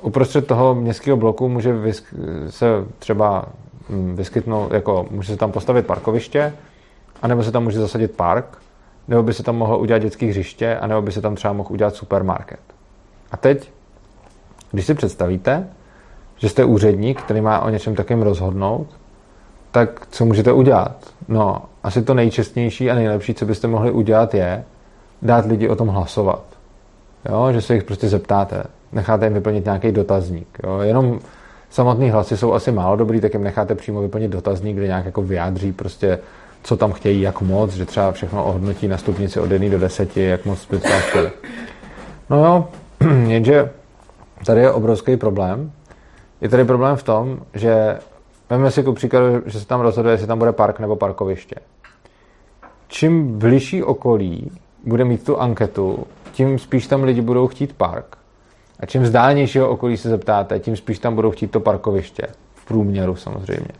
uprostřed 0.00 0.46
toho 0.46 0.74
městského 0.74 1.16
bloku 1.16 1.48
může 1.48 1.74
se 2.48 2.66
třeba 2.98 3.44
hm, 3.88 4.14
vyskytnout, 4.16 4.72
jako 4.72 5.06
může 5.10 5.32
se 5.32 5.38
tam 5.38 5.52
postavit 5.52 5.86
parkoviště, 5.86 6.52
anebo 7.22 7.42
se 7.42 7.52
tam 7.52 7.64
může 7.64 7.80
zasadit 7.80 8.16
park, 8.16 8.58
nebo 9.08 9.22
by 9.22 9.34
se 9.34 9.42
tam 9.42 9.56
mohlo 9.56 9.78
udělat 9.78 9.98
dětské 9.98 10.26
hřiště, 10.26 10.76
anebo 10.76 11.02
by 11.02 11.12
se 11.12 11.20
tam 11.20 11.34
třeba 11.34 11.52
mohl 11.52 11.72
udělat 11.72 11.94
supermarket. 11.94 12.60
A 13.30 13.36
teď, 13.36 13.72
když 14.70 14.86
si 14.86 14.94
představíte, 14.94 15.68
že 16.44 16.50
jste 16.50 16.64
úředník, 16.64 17.22
který 17.22 17.40
má 17.40 17.60
o 17.60 17.70
něčem 17.70 17.94
takým 17.94 18.22
rozhodnout, 18.22 18.86
tak 19.70 20.06
co 20.10 20.24
můžete 20.24 20.52
udělat? 20.52 20.96
No, 21.28 21.62
asi 21.82 22.02
to 22.02 22.14
nejčestnější 22.14 22.90
a 22.90 22.94
nejlepší, 22.94 23.34
co 23.34 23.46
byste 23.46 23.68
mohli 23.68 23.90
udělat, 23.90 24.34
je 24.34 24.64
dát 25.22 25.46
lidi 25.46 25.68
o 25.68 25.76
tom 25.76 25.88
hlasovat. 25.88 26.42
Jo, 27.28 27.48
že 27.52 27.60
se 27.60 27.74
jich 27.74 27.84
prostě 27.84 28.08
zeptáte, 28.08 28.64
necháte 28.92 29.26
jim 29.26 29.34
vyplnit 29.34 29.64
nějaký 29.64 29.92
dotazník. 29.92 30.48
Jo. 30.64 30.78
Jenom 30.78 31.18
samotné 31.70 32.12
hlasy 32.12 32.36
jsou 32.36 32.52
asi 32.52 32.72
málo 32.72 32.96
dobrý, 32.96 33.20
tak 33.20 33.34
jim 33.34 33.44
necháte 33.44 33.74
přímo 33.74 34.00
vyplnit 34.00 34.30
dotazník, 34.30 34.76
kde 34.76 34.86
nějak 34.86 35.04
jako 35.04 35.22
vyjádří 35.22 35.72
prostě, 35.72 36.18
co 36.62 36.76
tam 36.76 36.92
chtějí, 36.92 37.20
jak 37.20 37.40
moc, 37.40 37.72
že 37.72 37.86
třeba 37.86 38.12
všechno 38.12 38.44
ohodnotí 38.44 38.88
na 38.88 38.98
stupnici 38.98 39.40
od 39.40 39.50
1 39.50 39.68
do 39.68 39.78
10, 39.78 40.16
jak 40.16 40.44
moc 40.44 40.66
by 40.70 40.80
chtěli. 40.80 41.30
No 42.30 42.44
jo, 42.44 42.68
jenže 43.26 43.70
tady 44.46 44.60
je 44.60 44.70
obrovský 44.70 45.16
problém, 45.16 45.72
je 46.44 46.50
tady 46.50 46.64
problém 46.64 46.96
v 46.96 47.02
tom, 47.02 47.38
že 47.54 47.98
vezmeme 48.50 48.70
si 48.70 48.82
ku 48.82 48.92
příkladu, 48.92 49.42
že 49.46 49.60
se 49.60 49.66
tam 49.66 49.80
rozhoduje, 49.80 50.14
jestli 50.14 50.26
tam 50.26 50.38
bude 50.38 50.52
park 50.52 50.80
nebo 50.80 50.96
parkoviště. 50.96 51.56
Čím 52.88 53.38
bližší 53.38 53.82
okolí 53.82 54.50
bude 54.84 55.04
mít 55.04 55.24
tu 55.24 55.40
anketu, 55.40 56.06
tím 56.32 56.58
spíš 56.58 56.86
tam 56.86 57.02
lidi 57.02 57.20
budou 57.20 57.46
chtít 57.46 57.72
park. 57.72 58.16
A 58.80 58.86
čím 58.86 59.02
vzdálenějšího 59.02 59.68
okolí 59.68 59.96
se 59.96 60.08
zeptáte, 60.08 60.60
tím 60.60 60.76
spíš 60.76 60.98
tam 60.98 61.14
budou 61.14 61.30
chtít 61.30 61.50
to 61.50 61.60
parkoviště. 61.60 62.26
V 62.54 62.64
průměru 62.64 63.16
samozřejmě. 63.16 63.70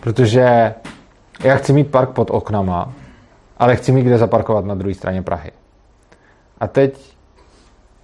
Protože 0.00 0.74
já 1.44 1.56
chci 1.56 1.72
mít 1.72 1.90
park 1.90 2.10
pod 2.10 2.30
oknama, 2.30 2.92
ale 3.58 3.76
chci 3.76 3.92
mít 3.92 4.02
kde 4.02 4.18
zaparkovat 4.18 4.64
na 4.64 4.74
druhé 4.74 4.94
straně 4.94 5.22
Prahy. 5.22 5.50
A 6.58 6.66
teď 6.66 7.16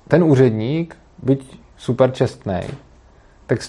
ten 0.08 0.24
úředník, 0.24 0.96
byť 1.22 1.60
super 1.76 2.12
čestný, 2.12 2.60
tak 3.46 3.62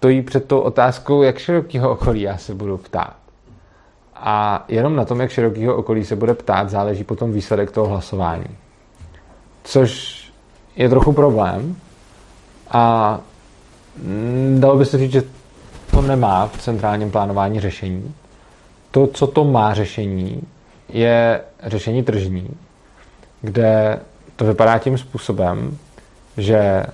stojí 0.00 0.22
před 0.22 0.48
tou 0.48 0.60
otázkou, 0.60 1.22
jak 1.22 1.38
širokého 1.38 1.90
okolí 1.90 2.20
já 2.20 2.36
se 2.36 2.54
budu 2.54 2.78
ptát. 2.78 3.16
A 4.14 4.64
jenom 4.68 4.96
na 4.96 5.04
tom, 5.04 5.20
jak 5.20 5.30
širokého 5.30 5.76
okolí 5.76 6.04
se 6.04 6.16
bude 6.16 6.34
ptát, 6.34 6.70
záleží 6.70 7.04
potom 7.04 7.32
výsledek 7.32 7.70
toho 7.70 7.86
hlasování. 7.86 8.56
Což 9.64 10.20
je 10.76 10.88
trochu 10.88 11.12
problém 11.12 11.76
a 12.70 13.20
dalo 14.58 14.78
by 14.78 14.84
se 14.84 14.98
říct, 14.98 15.12
že 15.12 15.22
to 15.90 16.02
nemá 16.02 16.46
v 16.46 16.62
centrálním 16.62 17.10
plánování 17.10 17.60
řešení. 17.60 18.14
To, 18.90 19.06
co 19.06 19.26
to 19.26 19.44
má 19.44 19.74
řešení, 19.74 20.42
je 20.88 21.40
řešení 21.66 22.02
tržní, 22.02 22.50
kde 23.40 24.00
to 24.36 24.44
vypadá 24.44 24.78
tím 24.78 24.98
způsobem, 24.98 25.78
že 26.36 26.84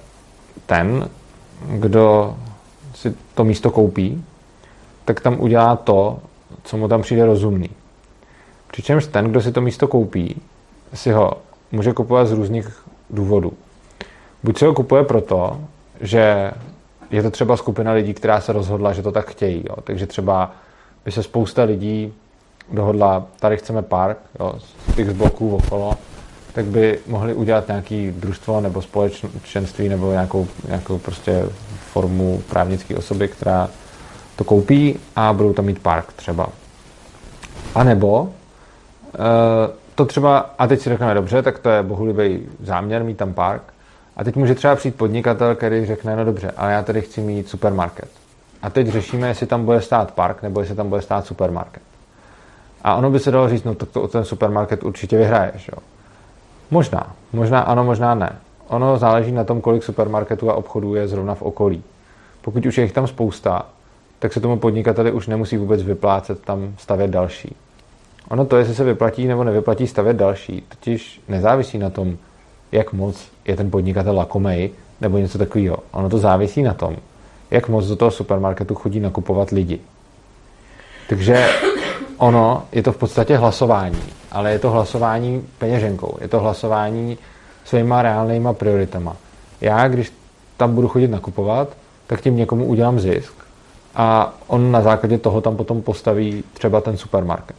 ten, 0.67 1.09
kdo 1.69 2.37
si 2.97 3.15
to 3.35 3.45
místo 3.45 3.71
koupí, 3.71 4.25
tak 5.05 5.21
tam 5.21 5.41
udělá 5.41 5.77
to, 5.77 6.19
co 6.63 6.77
mu 6.77 6.89
tam 6.89 7.03
přijde 7.03 7.27
rozumný. 7.27 7.71
Přičemž 8.73 9.07
ten, 9.07 9.31
kdo 9.31 9.41
si 9.41 9.53
to 9.53 9.61
místo 9.61 9.89
koupí, 9.89 10.43
si 10.95 11.13
ho 11.13 11.33
může 11.73 11.93
kupovat 11.93 12.27
z 12.27 12.33
různých 12.33 12.83
důvodů. 13.11 13.53
Buď 14.43 14.59
si 14.59 14.65
ho 14.65 14.75
kupuje 14.75 15.05
proto, 15.05 15.61
že 16.01 16.51
je 17.11 17.23
to 17.23 17.31
třeba 17.31 17.57
skupina 17.57 17.93
lidí, 17.93 18.15
která 18.15 18.41
se 18.41 18.53
rozhodla, 18.53 18.93
že 18.93 19.03
to 19.03 19.13
tak 19.13 19.31
chtějí. 19.31 19.65
Jo. 19.69 19.77
Takže 19.85 20.07
třeba 20.07 20.53
by 21.05 21.13
se 21.13 21.23
spousta 21.23 21.63
lidí 21.63 22.13
dohodla, 22.73 23.27
tady 23.41 23.57
chceme 23.57 23.83
park, 23.83 24.19
jo, 24.41 24.55
z 24.59 24.95
těch 24.95 25.11
bloků 25.11 25.57
okolo, 25.57 25.95
tak 26.53 26.65
by 26.65 26.99
mohli 27.07 27.35
udělat 27.35 27.69
nějaký 27.69 28.11
družstvo 28.11 28.61
nebo 28.61 28.83
společenství 28.83 29.89
nebo 29.89 30.11
nějakou, 30.11 30.47
nějakou 30.69 30.99
prostě 30.99 31.47
formu 31.97 32.43
právnické 32.51 32.97
osoby, 32.97 33.29
která 33.29 33.69
to 34.37 34.45
koupí 34.45 34.99
a 35.17 35.33
budou 35.33 35.53
tam 35.53 35.65
mít 35.65 35.79
park 35.79 36.13
třeba. 36.13 36.49
A 37.75 37.85
nebo 37.85 38.29
e, 39.15 39.19
to 39.95 40.05
třeba, 40.05 40.51
a 40.59 40.67
teď 40.67 40.81
si 40.81 40.91
řekneme 40.91 41.15
dobře, 41.15 41.43
tak 41.43 41.59
to 41.59 41.71
je 41.71 41.83
bohulibý 41.83 42.49
záměr 42.61 43.05
mít 43.05 43.17
tam 43.17 43.35
park, 43.35 43.63
a 44.17 44.25
teď 44.25 44.37
může 44.37 44.55
třeba 44.55 44.77
přijít 44.77 44.95
podnikatel, 44.95 45.55
který 45.55 45.87
řekne, 45.87 46.17
no 46.17 46.25
dobře, 46.25 46.53
ale 46.57 46.73
já 46.73 46.83
tady 46.83 47.03
chci 47.03 47.21
mít 47.21 47.49
supermarket. 47.49 48.09
A 48.63 48.71
teď 48.71 48.89
řešíme, 48.89 49.29
jestli 49.29 49.47
tam 49.47 49.65
bude 49.65 49.81
stát 49.81 50.11
park, 50.11 50.43
nebo 50.43 50.61
jestli 50.61 50.77
tam 50.77 50.89
bude 50.89 51.03
stát 51.03 51.27
supermarket. 51.27 51.83
A 52.85 52.95
ono 52.95 53.11
by 53.11 53.19
se 53.19 53.31
dalo 53.31 53.49
říct, 53.49 53.65
no 53.65 53.75
tak 53.75 53.89
to 53.89 54.09
ten 54.09 54.25
supermarket 54.25 54.85
určitě 54.85 55.19
vyhraješ, 55.19 55.69
jo. 55.69 55.79
Možná. 56.71 57.13
Možná 57.33 57.61
ano, 57.61 57.85
možná 57.85 58.15
ne. 58.15 58.37
Ono 58.69 58.99
záleží 58.99 59.33
na 59.33 59.45
tom, 59.45 59.61
kolik 59.61 59.83
supermarketů 59.83 60.51
a 60.51 60.55
obchodů 60.55 60.95
je 60.95 61.09
zrovna 61.09 61.35
v 61.35 61.43
okolí. 61.43 61.83
Pokud 62.43 62.67
už 62.67 62.79
je 62.79 62.85
jich 62.85 62.93
tam 62.93 63.07
spousta, 63.07 63.67
tak 64.19 64.33
se 64.33 64.41
tomu 64.41 64.57
podnikateli 64.57 65.13
už 65.13 65.27
nemusí 65.27 65.57
vůbec 65.57 65.83
vyplácet 65.83 66.41
tam 66.43 66.75
stavět 66.79 67.11
další. 67.11 67.57
Ono 68.29 68.47
to, 68.47 68.57
jestli 68.57 68.75
se 68.75 68.85
vyplatí 68.85 69.27
nebo 69.27 69.45
nevyplatí 69.45 69.87
stavět 69.87 70.17
další, 70.17 70.63
totiž 70.69 71.21
nezávisí 71.29 71.79
na 71.79 71.91
tom, 71.91 72.17
jak 72.73 72.93
moc 72.93 73.29
je 73.45 73.57
ten 73.57 73.71
podnikatel 73.71 74.17
lakomej 74.17 74.71
nebo 75.01 75.19
něco 75.19 75.39
takového. 75.39 75.77
Ono 75.91 76.09
to 76.09 76.19
závisí 76.19 76.63
na 76.63 76.75
tom, 76.75 76.97
jak 77.51 77.69
moc 77.69 77.87
do 77.87 77.97
toho 77.97 78.11
supermarketu 78.11 78.75
chodí 78.75 79.01
nakupovat 79.01 79.51
lidi. 79.51 79.81
Takže 81.09 81.49
ono 82.17 82.63
je 82.73 82.83
to 82.83 82.93
v 82.93 82.97
podstatě 82.97 83.37
hlasování, 83.37 84.03
ale 84.33 84.53
je 84.53 84.59
to 84.59 84.71
hlasování 84.71 85.47
peněženkou, 85.59 86.19
je 86.21 86.29
to 86.29 86.41
hlasování 86.41 87.19
svýma 87.67 88.03
reálnýma 88.03 88.53
prioritama. 88.53 89.17
Já, 89.61 89.89
když 89.89 90.13
tam 90.57 90.75
budu 90.75 90.89
chodit 90.89 91.09
nakupovat, 91.09 91.69
tak 92.07 92.21
tím 92.21 92.37
někomu 92.37 92.65
udělám 92.65 93.01
zisk 93.01 93.35
a 93.95 94.35
on 94.47 94.73
na 94.73 94.83
základě 94.83 95.19
toho 95.19 95.41
tam 95.41 95.57
potom 95.57 95.83
postaví 95.83 96.45
třeba 96.53 96.81
ten 96.81 96.97
supermarket. 96.97 97.57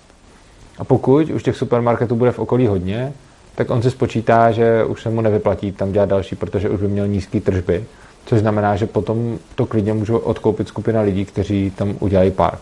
A 0.80 0.84
pokud 0.84 1.30
už 1.30 1.44
těch 1.44 1.56
supermarketů 1.56 2.16
bude 2.16 2.32
v 2.32 2.40
okolí 2.40 2.68
hodně, 2.68 3.14
tak 3.56 3.70
on 3.70 3.82
si 3.82 3.92
spočítá, 3.92 4.52
že 4.52 4.84
už 4.84 5.02
se 5.02 5.10
mu 5.10 5.22
nevyplatí 5.22 5.72
tam 5.72 5.92
dělat 5.92 6.10
další, 6.10 6.36
protože 6.36 6.70
už 6.70 6.80
by 6.80 6.88
měl 6.88 7.08
nízké 7.08 7.42
tržby, 7.42 7.86
což 8.26 8.40
znamená, 8.40 8.76
že 8.76 8.86
potom 8.86 9.40
to 9.56 9.66
klidně 9.66 9.94
můžu 9.94 10.18
odkoupit 10.18 10.68
skupina 10.68 11.02
lidí, 11.02 11.26
kteří 11.26 11.72
tam 11.72 11.96
udělají 12.00 12.32
park. 12.32 12.62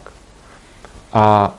A 1.13 1.55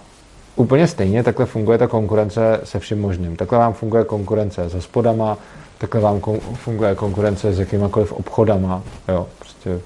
úplně 0.56 0.86
stejně 0.86 1.22
takhle 1.22 1.46
funguje 1.46 1.78
ta 1.78 1.86
konkurence 1.86 2.60
se 2.64 2.78
vším 2.78 3.00
možným. 3.00 3.36
Takhle 3.36 3.58
vám 3.58 3.72
funguje 3.72 4.04
konkurence 4.04 4.70
s 4.70 4.74
hospodama, 4.74 5.38
takhle 5.78 6.00
vám 6.00 6.20
funguje 6.54 6.94
konkurence 6.94 7.52
s 7.52 7.58
jakýmakoliv 7.58 8.12
obchodama. 8.12 8.82
Jo, 9.08 9.26
prostě 9.38 9.80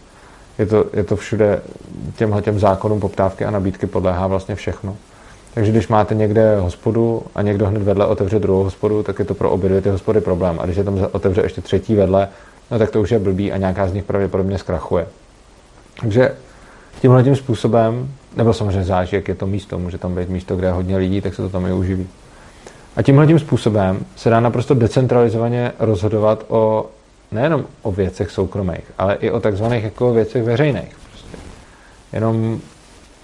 je 0.59 0.66
to, 0.66 0.85
je 0.92 1.05
to 1.05 1.16
všude 1.16 1.61
těmhle 2.16 2.42
těm 2.42 2.59
zákonům 2.59 3.00
poptávky 3.00 3.44
a 3.44 3.50
nabídky 3.50 3.87
podléhá 3.87 4.26
vlastně 4.26 4.55
všechno. 4.55 4.96
Takže 5.55 5.72
když 5.72 5.88
máte 5.88 6.14
někde 6.14 6.61
hospodu 6.61 7.22
a 7.35 7.42
někdo 7.42 7.66
hned 7.66 7.83
vedle 7.83 8.07
otevře 8.07 8.38
druhou 8.38 8.64
hospodu, 8.64 9.03
tak 9.03 9.18
je 9.18 9.24
to 9.24 9.35
pro 9.35 9.50
obě 9.50 9.68
dvě 9.68 9.81
ty 9.81 9.88
hospody 9.88 10.20
problém. 10.20 10.61
A 10.61 10.64
když 10.64 10.76
je 10.76 10.85
tam 10.85 11.09
otevře 11.12 11.42
ještě 11.42 11.61
třetí 11.61 11.94
vedle, 11.94 12.29
no 12.70 12.79
tak 12.79 12.90
to 12.90 13.00
už 13.00 13.11
je 13.11 13.18
blbý 13.18 13.53
a 13.53 13.57
nějaká 13.57 13.88
z 13.88 13.92
nich 13.92 14.05
pravděpodobně 14.05 14.59
zkrachuje. 14.59 15.07
Takže 16.00 16.35
tímhle 17.00 17.24
tím 17.24 17.37
způsobem, 17.37 18.09
nebo 18.37 18.53
samozřejmě 18.53 18.85
záleží, 18.85 19.16
jak 19.16 19.29
je 19.29 19.35
to 19.35 19.46
místo, 19.46 19.79
může 19.79 19.98
tam 19.98 20.14
být 20.14 20.29
místo, 20.29 20.57
kde 20.57 20.66
je 20.66 20.72
hodně 20.72 20.96
lidí, 20.96 21.20
tak 21.20 21.35
se 21.35 21.42
to 21.42 21.48
tam 21.48 21.66
i 21.66 21.72
uživí. 21.72 22.09
A 22.96 23.03
tímhle 23.03 23.26
tím 23.26 23.38
způsobem 23.38 24.07
se 24.16 24.31
dá 24.31 24.40
naprosto 24.40 24.74
decentralizovaně 24.74 25.72
rozhodovat 25.79 26.44
o 26.48 26.90
nejenom 27.33 27.64
o 27.83 27.92
věcech 27.92 28.31
soukromých, 28.31 28.92
ale 28.98 29.14
i 29.14 29.31
o 29.31 29.40
takzvaných 29.40 29.85
jako 29.85 30.12
věcech 30.12 30.42
veřejných. 30.42 30.96
Prostě. 31.11 31.37
Jenom 32.12 32.61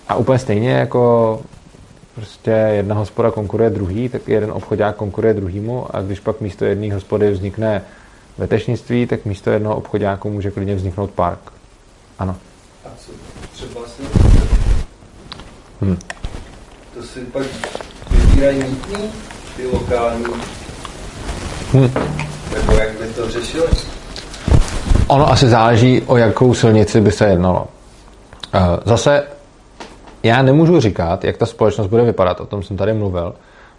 a 0.08 0.14
úplně 0.14 0.38
stejně 0.38 0.70
jako 0.70 1.40
prostě 2.14 2.50
jedna 2.50 2.94
hospoda 2.94 3.30
konkuruje 3.30 3.70
druhý, 3.70 4.08
tak 4.08 4.28
jeden 4.28 4.50
obchodák 4.50 4.96
konkuruje 4.96 5.34
druhýmu 5.34 5.96
a 5.96 6.02
když 6.02 6.20
pak 6.20 6.40
místo 6.40 6.64
jedné 6.64 6.94
hospody 6.94 7.30
vznikne 7.30 7.82
vetešnictví, 8.38 9.06
tak 9.06 9.24
místo 9.24 9.50
jednoho 9.50 9.76
obchodáku 9.76 10.30
může 10.30 10.50
klidně 10.50 10.74
vzniknout 10.74 11.10
park. 11.10 11.52
Ano. 12.18 12.36
A 12.84 12.88
co 12.98 13.12
třeba 13.52 13.80
si... 13.86 14.02
Hmm. 15.80 15.98
To 16.94 17.02
si 17.02 17.20
pak 17.20 17.46
vybírají 18.10 18.64
ty 19.56 19.66
lokální? 19.66 20.24
Hmm. 21.72 21.90
Nebo 22.54 22.72
jak 22.72 22.90
by 22.90 23.06
to 23.06 23.30
řešili? 23.30 23.66
Ono 25.06 25.30
asi 25.30 25.48
záleží, 25.48 26.02
o 26.06 26.16
jakou 26.16 26.54
silnici 26.54 27.00
by 27.00 27.12
se 27.12 27.26
jednalo. 27.26 27.66
Eh, 28.54 28.60
zase 28.84 29.22
já 30.22 30.42
nemůžu 30.42 30.80
říkat, 30.80 31.24
jak 31.24 31.36
ta 31.36 31.46
společnost 31.46 31.86
bude 31.86 32.02
vypadat, 32.04 32.40
o 32.40 32.46
tom 32.46 32.62
jsem 32.62 32.76
tady 32.76 32.94
mluvil, 32.94 33.34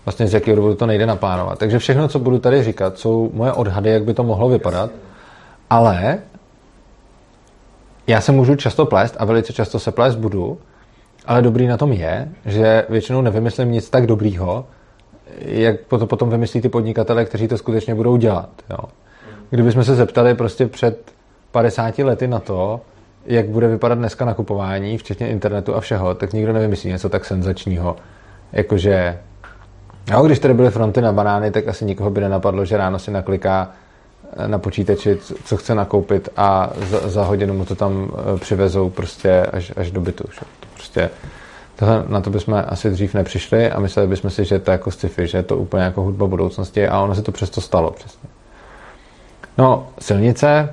vlastně 0.05 0.27
z 0.27 0.33
jakého 0.33 0.55
důvodu 0.55 0.75
to 0.75 0.85
nejde 0.85 1.05
naplánovat. 1.05 1.59
Takže 1.59 1.79
všechno, 1.79 2.07
co 2.07 2.19
budu 2.19 2.39
tady 2.39 2.63
říkat, 2.63 2.99
jsou 2.99 3.31
moje 3.33 3.51
odhady, 3.51 3.89
jak 3.89 4.03
by 4.03 4.13
to 4.13 4.23
mohlo 4.23 4.49
vypadat, 4.49 4.91
ale 5.69 6.19
já 8.07 8.21
se 8.21 8.31
můžu 8.31 8.55
často 8.55 8.85
plést 8.85 9.15
a 9.19 9.25
velice 9.25 9.53
často 9.53 9.79
se 9.79 9.91
plést 9.91 10.15
budu, 10.15 10.57
ale 11.25 11.41
dobrý 11.41 11.67
na 11.67 11.77
tom 11.77 11.93
je, 11.93 12.29
že 12.45 12.85
většinou 12.89 13.21
nevymyslím 13.21 13.71
nic 13.71 13.89
tak 13.89 14.07
dobrýho, 14.07 14.65
jak 15.38 15.76
to 16.00 16.08
potom 16.08 16.30
vymyslí 16.30 16.62
ty 16.62 16.69
podnikatele, 16.69 17.26
kteří 17.26 17.47
to 17.47 17.58
skutečně 17.58 17.95
budou 17.95 18.17
dělat. 18.17 18.50
Jo. 18.69 18.80
Kdybychom 19.50 19.84
se 19.84 19.95
zeptali 19.95 20.36
prostě 20.36 20.67
před 20.67 21.12
50 21.52 22.00
lety 22.00 22.28
na 22.28 22.39
to, 22.39 22.82
jak 23.26 23.50
bude 23.50 23.67
vypadat 23.67 23.95
dneska 23.95 24.26
nakupování, 24.26 24.97
včetně 24.97 25.28
internetu 25.28 25.76
a 25.76 25.80
všeho, 25.80 26.15
tak 26.15 26.34
nikdo 26.34 26.54
nevymyslí 26.54 26.89
něco 26.89 27.10
tak 27.10 27.26
senzačního, 27.26 27.95
jakože 28.52 29.17
jo, 30.12 30.26
když 30.26 30.39
tady 30.39 30.54
byly 30.54 30.69
fronty 30.69 31.02
na 31.02 31.13
banány, 31.13 31.52
tak 31.52 31.67
asi 31.67 31.86
nikoho 31.86 32.10
by 32.10 32.21
nenapadlo, 32.21 32.65
že 32.65 32.78
ráno 32.78 33.00
si 33.00 33.12
nakliká 33.12 33.71
eh, 34.38 34.47
na 34.47 34.60
počítači, 34.60 35.17
co 35.45 35.58
chce 35.58 35.76
nakoupit 35.76 36.30
a 36.38 36.69
za, 36.89 37.10
za 37.10 37.23
hodinu 37.23 37.54
mu 37.54 37.65
to 37.65 37.76
tam 37.76 38.12
eh, 38.12 38.39
přivezou 38.39 38.89
prostě 38.89 39.45
až, 39.45 39.73
až 39.78 39.91
do 39.91 40.02
bytu. 40.02 40.23
To 40.60 40.67
prostě 40.73 41.10
tohle, 41.79 42.03
na 42.07 42.21
to 42.21 42.29
bychom 42.29 42.63
asi 42.67 42.89
dřív 42.89 43.13
nepřišli 43.13 43.71
a 43.71 43.79
mysleli 43.79 44.09
bychom 44.09 44.29
si, 44.29 44.45
že 44.45 44.59
to 44.59 44.71
je 44.71 44.73
jako 44.73 44.91
sci-fi, 44.91 45.27
že 45.27 45.37
je 45.37 45.43
to 45.43 45.57
úplně 45.57 45.83
jako 45.83 46.01
hudba 46.01 46.27
budoucnosti 46.27 46.87
a 46.87 47.01
ono 47.01 47.15
se 47.15 47.21
to 47.21 47.31
přesto 47.31 47.61
stalo 47.61 47.91
přesně. 47.91 48.29
No, 49.57 49.87
silnice, 49.99 50.69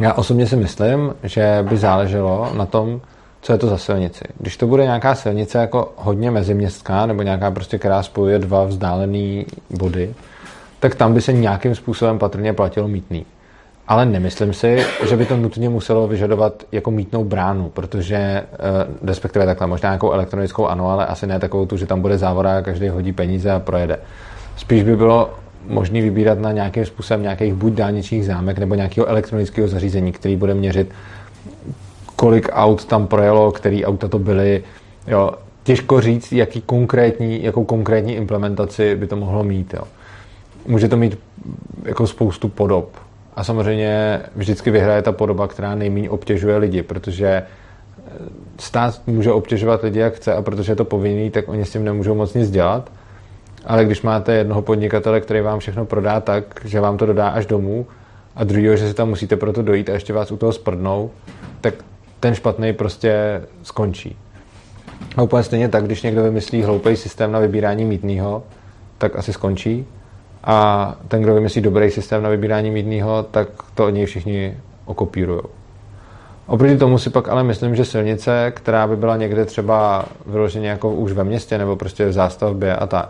já 0.00 0.12
osobně 0.12 0.46
si 0.46 0.56
myslím, 0.56 1.14
že 1.22 1.64
by 1.68 1.76
záleželo 1.76 2.50
na 2.54 2.66
tom, 2.66 3.00
co 3.40 3.52
je 3.52 3.58
to 3.58 3.66
za 3.66 3.78
silnici. 3.78 4.24
Když 4.38 4.56
to 4.56 4.66
bude 4.66 4.82
nějaká 4.82 5.14
silnice 5.14 5.58
jako 5.58 5.92
hodně 5.96 6.30
meziměstská, 6.30 7.06
nebo 7.06 7.22
nějaká 7.22 7.50
prostě, 7.50 7.78
která 7.78 8.02
spojuje 8.02 8.38
dva 8.38 8.64
vzdálené 8.64 9.44
body, 9.70 10.14
tak 10.80 10.94
tam 10.94 11.14
by 11.14 11.20
se 11.20 11.32
nějakým 11.32 11.74
způsobem 11.74 12.18
patrně 12.18 12.52
platilo 12.52 12.88
mítný. 12.88 13.26
Ale 13.88 14.06
nemyslím 14.06 14.52
si, 14.52 14.84
že 15.08 15.16
by 15.16 15.26
to 15.26 15.36
nutně 15.36 15.68
muselo 15.68 16.08
vyžadovat 16.08 16.64
jako 16.72 16.90
mítnou 16.90 17.24
bránu, 17.24 17.68
protože, 17.68 18.16
eh, 18.16 18.46
respektive 19.02 19.46
takhle, 19.46 19.66
možná 19.66 19.88
nějakou 19.88 20.12
elektronickou 20.12 20.66
ano, 20.66 20.90
ale 20.90 21.06
asi 21.06 21.26
ne 21.26 21.38
takovou 21.38 21.66
tu, 21.66 21.76
že 21.76 21.86
tam 21.86 22.00
bude 22.00 22.18
závora 22.18 22.58
a 22.58 22.62
každý 22.62 22.88
hodí 22.88 23.12
peníze 23.12 23.50
a 23.52 23.60
projede. 23.60 23.98
Spíš 24.56 24.82
by 24.82 24.96
bylo 24.96 25.30
možný 25.68 26.00
vybírat 26.00 26.38
na 26.38 26.52
nějakým 26.52 26.86
způsobem 26.86 27.22
nějakých 27.22 27.54
buď 27.54 27.72
dálničních 27.72 28.26
zámek 28.26 28.58
nebo 28.58 28.74
nějakého 28.74 29.06
elektronického 29.06 29.68
zařízení, 29.68 30.12
který 30.12 30.36
bude 30.36 30.54
měřit, 30.54 30.90
kolik 32.16 32.48
aut 32.52 32.84
tam 32.84 33.06
projelo, 33.06 33.52
který 33.52 33.84
auta 33.84 34.08
to 34.08 34.18
byly. 34.18 34.64
Jo, 35.06 35.30
těžko 35.62 36.00
říct, 36.00 36.32
jaký 36.32 36.60
konkrétní, 36.60 37.44
jakou 37.44 37.64
konkrétní 37.64 38.14
implementaci 38.14 38.96
by 38.96 39.06
to 39.06 39.16
mohlo 39.16 39.44
mít. 39.44 39.74
Jo. 39.74 39.82
Může 40.66 40.88
to 40.88 40.96
mít 40.96 41.18
jako 41.84 42.06
spoustu 42.06 42.48
podob. 42.48 43.05
A 43.36 43.44
samozřejmě 43.44 44.20
vždycky 44.36 44.70
vyhraje 44.70 45.02
ta 45.02 45.12
podoba, 45.12 45.48
která 45.48 45.74
nejméně 45.74 46.10
obtěžuje 46.10 46.56
lidi, 46.56 46.82
protože 46.82 47.26
eh, 47.28 47.42
stát 48.58 49.00
může 49.06 49.32
obtěžovat 49.32 49.82
lidi, 49.82 49.98
jak 49.98 50.14
chce, 50.14 50.34
a 50.34 50.42
protože 50.42 50.72
je 50.72 50.76
to 50.76 50.84
povinný, 50.84 51.30
tak 51.30 51.48
oni 51.48 51.64
s 51.64 51.72
tím 51.72 51.84
nemůžou 51.84 52.14
moc 52.14 52.34
nic 52.34 52.50
dělat. 52.50 52.92
Ale 53.66 53.84
když 53.84 54.02
máte 54.02 54.34
jednoho 54.34 54.62
podnikatele, 54.62 55.20
který 55.20 55.40
vám 55.40 55.58
všechno 55.58 55.86
prodá 55.86 56.20
tak, 56.20 56.60
že 56.64 56.80
vám 56.80 56.96
to 56.96 57.06
dodá 57.06 57.28
až 57.28 57.46
domů, 57.46 57.86
a 58.36 58.44
druhého, 58.44 58.76
že 58.76 58.88
si 58.88 58.94
tam 58.94 59.08
musíte 59.08 59.36
proto 59.36 59.62
dojít 59.62 59.90
a 59.90 59.92
ještě 59.92 60.12
vás 60.12 60.32
u 60.32 60.36
toho 60.36 60.52
sprdnou, 60.52 61.10
tak 61.60 61.74
ten 62.20 62.34
špatný 62.34 62.72
prostě 62.72 63.42
skončí. 63.62 64.16
A 65.16 65.22
úplně 65.22 65.42
stejně 65.42 65.68
tak, 65.68 65.84
když 65.84 66.02
někdo 66.02 66.22
vymyslí 66.22 66.62
hloupý 66.62 66.96
systém 66.96 67.32
na 67.32 67.38
vybírání 67.38 67.84
mítného, 67.84 68.42
tak 68.98 69.16
asi 69.16 69.32
skončí. 69.32 69.86
A 70.46 70.94
ten, 71.08 71.22
kdo 71.22 71.34
vymyslí 71.34 71.60
dobrý 71.60 71.90
systém 71.90 72.22
na 72.22 72.28
vybírání 72.28 72.70
mítného, 72.70 73.22
tak 73.22 73.48
to 73.74 73.86
od 73.86 73.90
něj 73.90 74.06
všichni 74.06 74.56
okopírují. 74.84 75.40
Oproti 76.46 76.76
tomu 76.76 76.98
si 76.98 77.10
pak 77.10 77.28
ale 77.28 77.44
myslím, 77.44 77.76
že 77.76 77.84
silnice, 77.84 78.52
která 78.56 78.86
by 78.86 78.96
byla 78.96 79.16
někde 79.16 79.44
třeba 79.44 80.04
vyloženě 80.26 80.68
jako 80.68 80.90
už 80.90 81.12
ve 81.12 81.24
městě 81.24 81.58
nebo 81.58 81.76
prostě 81.76 82.06
v 82.06 82.12
zástavbě 82.12 82.76
a 82.76 82.86
tak, 82.86 83.08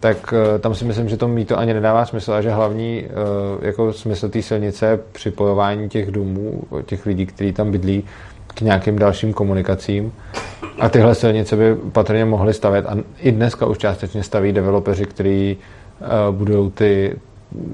tak 0.00 0.34
eh, 0.36 0.58
tam 0.58 0.74
si 0.74 0.84
myslím, 0.84 1.08
že 1.08 1.16
to 1.16 1.28
mít 1.28 1.48
to 1.48 1.58
ani 1.58 1.74
nedává 1.74 2.04
smysl 2.04 2.32
a 2.32 2.42
že 2.42 2.50
hlavní 2.50 3.04
eh, 3.04 3.66
jako 3.66 3.92
smysl 3.92 4.28
té 4.28 4.42
silnice 4.42 4.86
je 4.86 5.00
připojování 5.12 5.88
těch 5.88 6.10
domů, 6.10 6.62
těch 6.86 7.06
lidí, 7.06 7.26
kteří 7.26 7.52
tam 7.52 7.70
bydlí, 7.70 8.04
k 8.46 8.60
nějakým 8.60 8.98
dalším 8.98 9.32
komunikacím. 9.32 10.12
A 10.78 10.88
tyhle 10.88 11.14
silnice 11.14 11.56
by 11.56 11.74
patrně 11.92 12.24
mohly 12.24 12.54
stavět. 12.54 12.86
A 12.86 12.96
i 13.18 13.32
dneska 13.32 13.66
už 13.66 13.78
částečně 13.78 14.22
staví 14.22 14.52
developeři, 14.52 15.04
kteří 15.04 15.56
budou 16.30 16.70
ty 16.70 17.18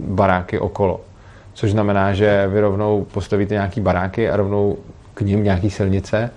baráky 0.09 0.59
okolo. 0.59 1.01
Což 1.55 1.71
znamená, 1.71 2.13
že 2.13 2.49
vy 2.49 2.61
rovnou 2.61 3.07
postavíte 3.13 3.55
nějaký 3.55 3.81
baráky 3.81 4.31
a 4.31 4.37
rovnou 4.37 4.77
k 5.15 5.21
ním 5.21 5.45
nějaký 5.45 5.71
silnice 5.71 6.31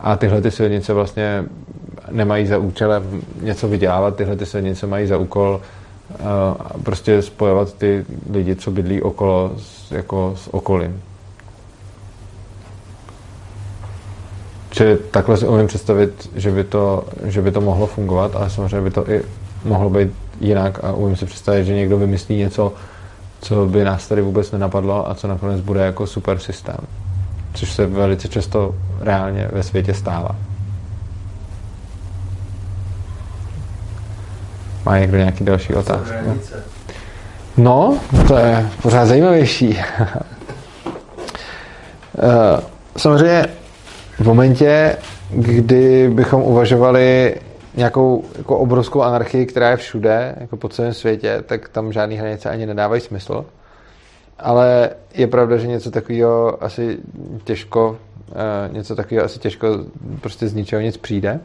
a 0.00 0.16
tyhle 0.16 0.40
ty 0.40 0.50
silnice 0.50 0.92
vlastně 0.92 1.44
nemají 2.10 2.46
za 2.46 2.58
účelem 2.58 3.22
něco 3.42 3.68
vydělávat, 3.68 4.16
tyhle 4.16 4.36
ty 4.36 4.46
silnice 4.46 4.86
mají 4.86 5.06
za 5.06 5.18
úkol 5.18 5.60
uh, 6.10 6.26
prostě 6.82 7.22
spojovat 7.22 7.74
ty 7.74 8.04
lidi, 8.30 8.56
co 8.56 8.70
bydlí 8.70 9.02
okolo, 9.02 9.52
jako 9.90 10.34
s 10.36 10.54
okolím. 10.54 11.02
Čili 14.70 14.98
takhle 15.10 15.36
si 15.36 15.46
umím 15.48 15.66
představit, 15.66 16.30
že 16.34 16.50
by, 16.50 16.64
to, 16.64 17.04
že 17.24 17.42
by 17.42 17.52
to 17.52 17.60
mohlo 17.60 17.86
fungovat, 17.86 18.36
ale 18.36 18.50
samozřejmě 18.50 18.80
by 18.80 18.90
to 18.90 19.10
i 19.10 19.22
mohlo 19.64 19.90
být 19.90 20.12
jinak 20.40 20.84
a 20.84 20.92
umím 20.92 21.16
si 21.16 21.26
představit, 21.26 21.64
že 21.64 21.74
někdo 21.74 21.98
vymyslí 21.98 22.36
něco, 22.36 22.72
co 23.40 23.66
by 23.66 23.84
nás 23.84 24.08
tady 24.08 24.22
vůbec 24.22 24.52
nenapadlo 24.52 25.10
a 25.10 25.14
co 25.14 25.28
nakonec 25.28 25.60
bude 25.60 25.80
jako 25.80 26.06
super 26.06 26.38
systém. 26.38 26.76
Což 27.54 27.72
se 27.72 27.86
velice 27.86 28.28
často 28.28 28.74
reálně 29.00 29.48
ve 29.52 29.62
světě 29.62 29.94
stává. 29.94 30.36
Má 34.84 34.98
někdo 34.98 35.16
nějaký 35.16 35.44
další 35.44 35.74
otázky? 35.74 36.14
No, 37.56 37.98
to 38.28 38.36
je 38.36 38.68
pořád 38.82 39.06
zajímavější. 39.06 39.78
Eh, 42.18 42.60
samozřejmě 42.96 43.46
v 44.18 44.24
momentě, 44.24 44.96
kdy 45.30 46.10
bychom 46.14 46.42
uvažovali 46.42 47.34
nějakou 47.76 48.24
jako 48.38 48.58
obrovskou 48.58 49.02
anarchii, 49.02 49.46
která 49.46 49.70
je 49.70 49.76
všude, 49.76 50.36
jako 50.40 50.56
po 50.56 50.68
celém 50.68 50.94
světě, 50.94 51.42
tak 51.46 51.68
tam 51.68 51.92
žádný 51.92 52.16
hranice 52.16 52.50
ani 52.50 52.66
nedávají 52.66 53.00
smysl. 53.00 53.44
Ale 54.38 54.90
je 55.14 55.26
pravda, 55.26 55.56
že 55.56 55.66
něco 55.66 55.90
takového 55.90 56.64
asi 56.64 56.98
těžko, 57.44 57.96
eh, 58.32 58.72
něco 58.72 58.96
takového 58.96 59.24
asi 59.24 59.38
těžko 59.38 59.68
prostě 60.20 60.48
z 60.48 60.54
ničeho 60.54 60.82
nic 60.82 60.96
přijde. 60.96 61.40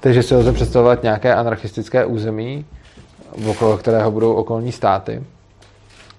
Takže 0.00 0.22
si 0.22 0.34
lze 0.34 0.52
představovat 0.52 1.02
nějaké 1.02 1.34
anarchistické 1.34 2.04
území, 2.04 2.64
okolo 3.50 3.76
kterého 3.76 4.10
budou 4.10 4.32
okolní 4.34 4.72
státy. 4.72 5.22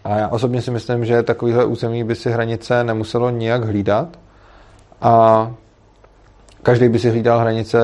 A 0.03 0.17
já 0.17 0.27
osobně 0.27 0.61
si 0.61 0.71
myslím, 0.71 1.05
že 1.05 1.23
takovýhle 1.23 1.65
území 1.65 2.03
by 2.03 2.15
si 2.15 2.31
hranice 2.31 2.83
nemuselo 2.83 3.29
nijak 3.29 3.63
hlídat 3.63 4.07
a 5.01 5.51
každý 6.63 6.89
by 6.89 6.99
si 6.99 7.09
hlídal 7.09 7.39
hranice 7.39 7.79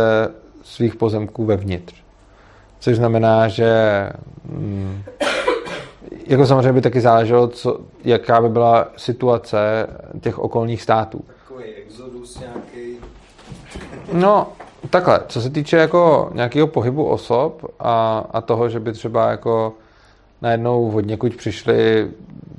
svých 0.65 0.95
pozemků 0.95 1.45
vevnitř. 1.45 1.95
Což 2.79 2.95
znamená, 2.95 3.47
že 3.47 4.09
mm, 4.45 5.03
jako 6.27 6.45
samozřejmě 6.45 6.73
by 6.73 6.81
taky 6.81 7.01
záleželo, 7.01 7.47
co, 7.47 7.79
jaká 8.03 8.41
by 8.41 8.49
byla 8.49 8.87
situace 8.97 9.87
těch 10.21 10.39
okolních 10.39 10.81
států. 10.81 11.21
Takový 11.43 11.63
exodus 11.65 12.39
nějaký. 12.39 12.97
No, 14.13 14.47
takhle, 14.89 15.19
co 15.27 15.41
se 15.41 15.49
týče 15.49 15.77
jako 15.77 16.29
nějakého 16.33 16.67
pohybu 16.67 17.05
osob 17.05 17.65
a, 17.79 18.25
a 18.31 18.41
toho, 18.41 18.69
že 18.69 18.79
by 18.79 18.93
třeba 18.93 19.31
jako 19.31 19.73
najednou 20.41 20.91
od 20.95 21.05
někud 21.05 21.35
přišli 21.35 22.07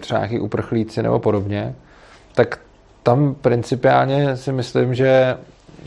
třeba 0.00 0.20
nějaký 0.20 0.40
uprchlíci 0.40 1.02
nebo 1.02 1.18
podobně, 1.18 1.74
tak 2.34 2.58
tam 3.02 3.34
principiálně 3.34 4.36
si 4.36 4.52
myslím, 4.52 4.94
že 4.94 5.36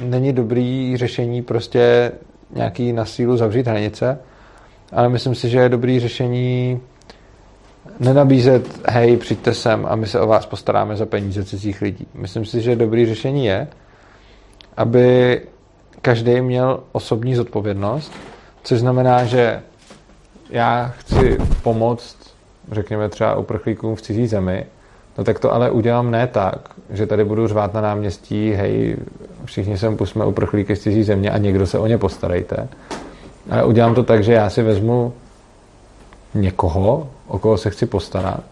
není 0.02 0.34
dobrý 0.34 0.98
řešení 0.98 1.42
prostě 1.42 2.12
nějaký 2.56 2.94
na 2.94 3.06
sílu 3.06 3.38
zavřít 3.38 3.68
hranice, 3.68 4.20
ale 4.92 5.10
myslím 5.10 5.36
si, 5.36 5.50
že 5.50 5.60
je 5.60 5.70
dobrý 5.70 6.00
řešení 6.00 6.80
nenabízet, 8.00 8.68
hej, 8.88 9.18
přijďte 9.18 9.54
sem 9.54 9.86
a 9.86 9.96
my 9.96 10.08
se 10.08 10.20
o 10.20 10.28
vás 10.28 10.46
postaráme 10.46 10.96
za 10.96 11.06
peníze 11.06 11.46
cizích 11.46 11.82
lidí. 11.82 12.08
Myslím 12.14 12.46
si, 12.46 12.62
že 12.62 12.76
dobrý 12.76 13.06
řešení 13.06 13.46
je, 13.46 13.68
aby 14.78 15.42
každý 16.02 16.42
měl 16.42 16.84
osobní 16.92 17.36
zodpovědnost, 17.36 18.12
což 18.64 18.80
znamená, 18.80 19.26
že 19.26 19.62
já 20.50 20.94
chci 20.98 21.38
pomoct, 21.64 22.18
řekněme 22.72 23.10
třeba 23.10 23.36
uprchlíkům 23.36 23.96
v 23.96 24.02
cizí 24.02 24.28
zemi, 24.28 24.66
no 25.20 25.26
tak 25.26 25.40
to 25.40 25.54
ale 25.54 25.72
udělám 25.72 26.12
ne 26.12 26.28
tak, 26.28 26.70
že 26.90 27.06
tady 27.06 27.26
budu 27.26 27.48
řvát 27.48 27.74
na 27.74 27.82
náměstí, 27.82 28.52
hej, 28.52 28.98
všichni 29.46 29.78
sem 29.78 29.98
pusme 29.98 30.26
uprchlíky 30.26 30.76
z 30.76 30.80
cizí 30.80 31.04
země 31.04 31.32
a 31.32 31.38
někdo 31.38 31.68
se 31.68 31.80
o 31.80 31.88
ně 31.88 31.98
postarejte. 31.98 32.68
Ale 33.50 33.64
udělám 33.64 33.96
to 33.96 34.04
tak, 34.04 34.24
že 34.24 34.34
já 34.34 34.50
si 34.50 34.64
vezmu 34.64 35.14
někoho, 36.34 37.08
o 37.28 37.40
koho 37.40 37.58
se 37.58 37.70
chci 37.70 37.86
postarat 37.86 38.44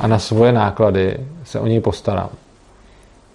a 0.00 0.06
na 0.06 0.18
svoje 0.18 0.52
náklady 0.52 1.16
se 1.44 1.60
o 1.60 1.66
něj 1.66 1.80
postarám. 1.80 2.30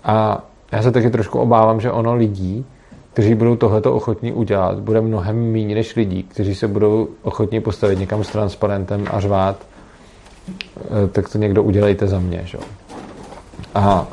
A 0.03 0.43
já 0.71 0.81
se 0.81 0.91
taky 0.91 1.09
trošku 1.09 1.39
obávám, 1.39 1.81
že 1.81 1.91
ono 1.91 2.15
lidí, 2.15 2.65
kteří 3.13 3.35
budou 3.35 3.55
tohleto 3.55 3.93
ochotní 3.93 4.33
udělat, 4.33 4.79
bude 4.79 5.01
mnohem 5.01 5.51
méně 5.51 5.75
než 5.75 5.95
lidí, 5.95 6.23
kteří 6.23 6.55
se 6.55 6.67
budou 6.67 7.07
ochotní 7.21 7.61
postavit 7.61 7.99
někam 7.99 8.23
s 8.23 8.29
transparentem 8.29 9.05
a 9.11 9.19
řvát, 9.19 9.55
tak 11.11 11.29
to 11.29 11.37
někdo 11.37 11.63
udělejte 11.63 12.07
za 12.07 12.19
mě. 12.19 12.41
Že? 12.43 12.57
A 13.75 14.07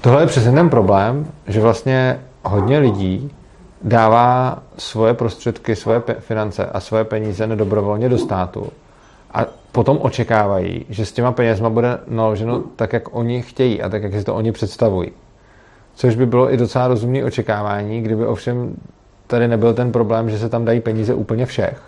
tohle 0.00 0.22
je 0.22 0.26
přesně 0.26 0.52
ten 0.52 0.70
problém, 0.70 1.26
že 1.46 1.60
vlastně 1.60 2.20
hodně 2.44 2.78
lidí 2.78 3.30
dává 3.82 4.58
svoje 4.78 5.14
prostředky, 5.14 5.76
svoje 5.76 6.02
finance 6.18 6.66
a 6.66 6.80
svoje 6.80 7.04
peníze 7.04 7.46
nedobrovolně 7.46 8.08
do 8.08 8.18
státu 8.18 8.66
a 9.34 9.46
potom 9.72 9.98
očekávají, 10.00 10.86
že 10.88 11.06
s 11.06 11.12
těma 11.12 11.32
penězma 11.32 11.70
bude 11.70 11.98
naloženo 12.06 12.62
tak, 12.76 12.92
jak 12.92 13.16
oni 13.16 13.42
chtějí 13.42 13.82
a 13.82 13.88
tak, 13.88 14.02
jak 14.02 14.12
si 14.12 14.24
to 14.24 14.34
oni 14.34 14.52
představují. 14.52 15.10
Což 15.94 16.16
by 16.16 16.26
bylo 16.26 16.52
i 16.52 16.56
docela 16.56 16.88
rozumné 16.88 17.24
očekávání, 17.24 18.02
kdyby 18.02 18.26
ovšem 18.26 18.74
tady 19.26 19.48
nebyl 19.48 19.74
ten 19.74 19.92
problém, 19.92 20.30
že 20.30 20.38
se 20.38 20.48
tam 20.48 20.64
dají 20.64 20.80
peníze 20.80 21.14
úplně 21.14 21.46
všech. 21.46 21.82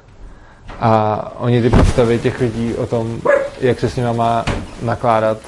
A 0.81 1.33
oni 1.38 1.62
ty 1.62 1.71
představy 1.71 2.19
těch 2.19 2.40
lidí 2.40 2.75
o 2.75 2.87
tom, 2.87 3.21
jak 3.61 3.81
se 3.81 3.90
s 3.90 3.96
nimi 3.96 4.09
má 4.12 4.44
nakládat, 4.83 5.38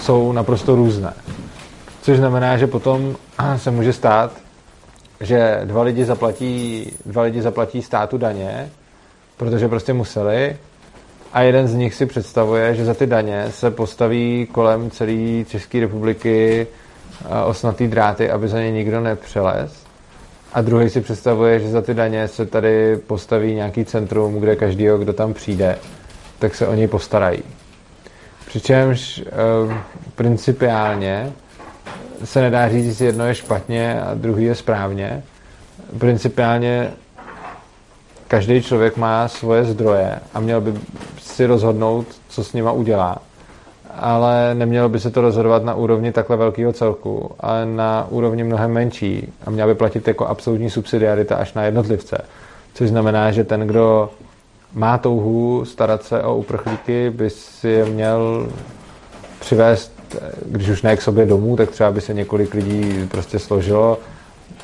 jsou 0.00 0.32
naprosto 0.32 0.76
různé. 0.76 1.12
Což 2.02 2.16
znamená, 2.16 2.56
že 2.56 2.66
potom 2.66 3.16
se 3.56 3.70
může 3.70 3.92
stát, 3.92 4.32
že 5.20 5.60
dva 5.64 5.82
lidi 5.82 6.04
zaplatí, 6.04 6.86
dva 7.06 7.22
lidi 7.22 7.42
zaplatí 7.42 7.82
státu 7.82 8.18
daně, 8.18 8.70
protože 9.36 9.68
prostě 9.68 9.92
museli, 9.92 10.56
a 11.32 11.42
jeden 11.42 11.68
z 11.68 11.74
nich 11.74 11.94
si 11.94 12.06
představuje, 12.06 12.74
že 12.74 12.84
za 12.84 12.94
ty 12.94 13.06
daně 13.06 13.46
se 13.50 13.70
postaví 13.70 14.48
kolem 14.52 14.90
celé 14.90 15.44
České 15.44 15.80
republiky 15.80 16.66
osnatý 17.46 17.88
dráty, 17.88 18.30
aby 18.30 18.48
za 18.48 18.60
ně 18.60 18.70
nikdo 18.70 19.00
nepřelez. 19.00 19.86
A 20.52 20.60
druhý 20.62 20.90
si 20.90 21.00
představuje, 21.00 21.60
že 21.60 21.68
za 21.68 21.82
ty 21.82 21.94
daně 21.94 22.28
se 22.28 22.46
tady 22.46 22.96
postaví 22.96 23.54
nějaký 23.54 23.84
centrum, 23.84 24.40
kde 24.40 24.56
každý, 24.56 24.86
kdo 24.98 25.12
tam 25.12 25.34
přijde, 25.34 25.78
tak 26.38 26.54
se 26.54 26.66
o 26.66 26.74
něj 26.74 26.88
postarají. 26.88 27.42
Přičemž 28.46 29.18
e, 29.18 29.24
principiálně 30.14 31.32
se 32.24 32.40
nedá 32.40 32.68
říct, 32.68 32.86
jestli 32.86 33.06
jedno 33.06 33.26
je 33.26 33.34
špatně 33.34 34.00
a 34.02 34.14
druhý 34.14 34.44
je 34.44 34.54
správně. 34.54 35.22
Principiálně 35.98 36.90
každý 38.28 38.62
člověk 38.62 38.96
má 38.96 39.28
svoje 39.28 39.64
zdroje 39.64 40.20
a 40.34 40.40
měl 40.40 40.60
by 40.60 40.74
si 41.20 41.46
rozhodnout, 41.46 42.06
co 42.28 42.44
s 42.44 42.52
nima 42.52 42.72
udělá 42.72 43.18
ale 43.98 44.54
nemělo 44.54 44.88
by 44.88 45.00
se 45.00 45.10
to 45.10 45.20
rozhodovat 45.20 45.64
na 45.64 45.74
úrovni 45.74 46.12
takhle 46.12 46.36
velkého 46.36 46.72
celku, 46.72 47.30
ale 47.40 47.66
na 47.66 48.06
úrovni 48.10 48.44
mnohem 48.44 48.72
menší 48.72 49.32
a 49.46 49.50
měla 49.50 49.68
by 49.68 49.74
platit 49.74 50.08
jako 50.08 50.26
absolutní 50.26 50.70
subsidiarita 50.70 51.36
až 51.36 51.54
na 51.54 51.62
jednotlivce. 51.62 52.18
Což 52.74 52.88
znamená, 52.88 53.30
že 53.30 53.44
ten, 53.44 53.60
kdo 53.60 54.10
má 54.76 54.98
touhu 54.98 55.64
starat 55.64 56.04
se 56.04 56.22
o 56.22 56.36
uprchlíky, 56.36 57.10
by 57.10 57.30
si 57.30 57.68
je 57.68 57.84
měl 57.84 58.48
přivést, 59.40 59.92
když 60.46 60.68
už 60.68 60.82
ne 60.82 60.96
k 60.96 61.02
sobě 61.02 61.26
domů, 61.26 61.56
tak 61.56 61.70
třeba 61.70 61.90
by 61.90 62.00
se 62.00 62.14
několik 62.14 62.54
lidí 62.54 63.08
prostě 63.10 63.38
složilo 63.38 63.98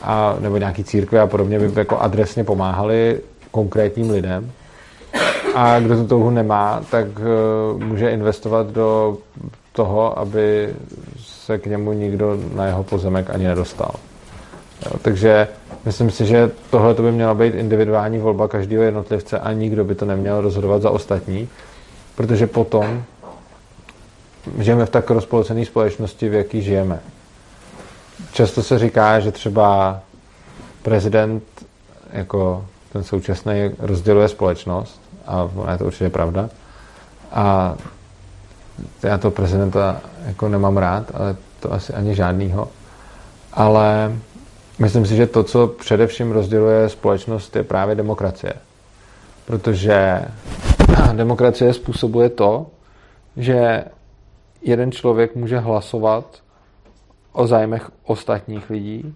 a, 0.03 0.37
nebo 0.41 0.57
nějaký 0.57 0.85
církve 0.85 1.21
a 1.21 1.27
podobně 1.27 1.59
by 1.59 1.73
jako 1.77 1.99
adresně 1.99 2.45
pomáhali 2.45 3.21
konkrétním 3.51 4.11
lidem 4.11 4.51
a 5.55 5.81
kdo 5.81 5.97
tu 5.97 6.07
touhu 6.07 6.31
nemá, 6.31 6.83
tak 6.91 7.07
uh, 7.07 7.85
může 7.85 8.11
investovat 8.11 8.67
do 8.67 9.19
toho, 9.73 10.19
aby 10.19 10.75
se 11.19 11.59
k 11.59 11.67
němu 11.67 11.93
nikdo 11.93 12.39
na 12.55 12.67
jeho 12.67 12.83
pozemek 12.83 13.31
ani 13.31 13.47
nedostal. 13.47 13.95
Jo, 14.87 14.93
takže 15.03 15.49
myslím 15.85 16.11
si, 16.11 16.27
že 16.27 16.51
tohle 16.71 16.95
by 16.95 17.13
měla 17.13 17.35
být 17.35 17.55
individuální 17.55 18.19
volba 18.19 18.49
každého 18.49 18.83
jednotlivce 18.83 19.39
a 19.39 19.53
nikdo 19.53 19.85
by 19.85 19.95
to 19.95 20.05
neměl 20.05 20.41
rozhodovat 20.41 20.83
za 20.83 20.91
ostatní, 20.91 21.49
protože 22.17 22.47
potom 22.47 23.05
žijeme 24.59 24.87
v 24.87 24.91
tak 24.91 25.11
rozpolcené 25.11 25.65
společnosti, 25.65 26.29
v 26.29 26.35
jaký 26.35 26.63
žijeme. 26.63 27.01
Často 28.33 28.63
se 28.63 28.79
říká, 28.79 29.21
že 29.21 29.33
třeba 29.33 30.01
prezident 30.83 31.43
jako 32.13 32.65
ten 32.93 33.05
současný 33.05 33.53
rozděluje 33.79 34.29
společnost 34.29 35.01
a 35.27 35.49
ona 35.55 35.73
je 35.73 35.79
to 35.79 35.85
určitě 35.85 36.11
pravda. 36.11 36.49
A 37.33 37.75
já 39.03 39.19
toho 39.19 39.31
prezidenta 39.31 40.01
jako 40.27 40.49
nemám 40.49 40.77
rád, 40.77 41.11
ale 41.15 41.37
to 41.61 41.73
asi 41.73 41.95
ani 41.95 42.15
žádnýho. 42.15 42.69
Ale 43.53 44.13
myslím 44.79 45.07
si, 45.07 45.17
že 45.17 45.27
to, 45.27 45.45
co 45.45 45.67
především 45.67 46.33
rozděluje 46.33 46.89
společnost, 46.89 47.57
je 47.57 47.63
právě 47.63 47.95
demokracie. 47.95 48.53
Protože 49.45 50.23
demokracie 51.13 51.75
způsobuje 51.75 52.29
to, 52.29 52.67
že 53.37 53.85
jeden 54.63 54.93
člověk 54.93 55.35
může 55.35 55.59
hlasovat 55.59 56.25
o 57.33 57.47
zájmech 57.47 57.91
ostatních 58.05 58.71
lidí, 58.71 59.15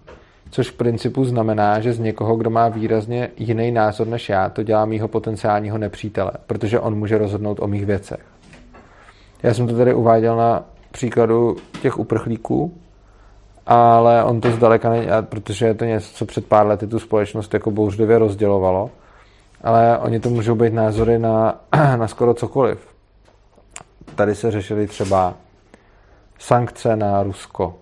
což 0.51 0.69
v 0.69 0.73
principu 0.73 1.25
znamená, 1.25 1.79
že 1.79 1.93
z 1.93 1.99
někoho, 1.99 2.35
kdo 2.35 2.49
má 2.49 2.69
výrazně 2.69 3.29
jiný 3.37 3.71
názor 3.71 4.07
než 4.07 4.29
já, 4.29 4.49
to 4.49 4.63
dělá 4.63 4.85
mýho 4.85 5.07
potenciálního 5.07 5.77
nepřítele, 5.77 6.31
protože 6.47 6.79
on 6.79 6.95
může 6.95 7.17
rozhodnout 7.17 7.59
o 7.61 7.67
mých 7.67 7.85
věcech. 7.85 8.19
Já 9.43 9.53
jsem 9.53 9.67
to 9.67 9.77
tady 9.77 9.93
uváděl 9.93 10.35
na 10.37 10.63
příkladu 10.91 11.55
těch 11.81 11.99
uprchlíků, 11.99 12.73
ale 13.67 14.23
on 14.23 14.41
to 14.41 14.51
zdaleka 14.51 14.89
není, 14.89 15.07
protože 15.21 15.65
je 15.65 15.73
to 15.73 15.85
něco, 15.85 16.13
co 16.13 16.25
před 16.25 16.45
pár 16.45 16.67
lety 16.67 16.87
tu 16.87 16.99
společnost 16.99 17.53
jako 17.53 17.71
bouřlivě 17.71 18.17
rozdělovalo, 18.17 18.89
ale 19.63 19.97
oni 19.97 20.19
to 20.19 20.29
můžou 20.29 20.55
být 20.55 20.73
názory 20.73 21.19
na, 21.19 21.61
na 21.95 22.07
skoro 22.07 22.33
cokoliv. 22.33 22.87
Tady 24.15 24.35
se 24.35 24.51
řešily 24.51 24.87
třeba 24.87 25.33
sankce 26.39 26.95
na 26.95 27.23
Rusko. 27.23 27.75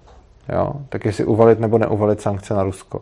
Jo? 0.54 0.74
Tak 0.90 1.06
jestli 1.06 1.26
uvalit 1.26 1.60
nebo 1.60 1.78
neuvalit 1.78 2.22
sankce 2.22 2.54
na 2.54 2.64
Rusko. 2.64 3.02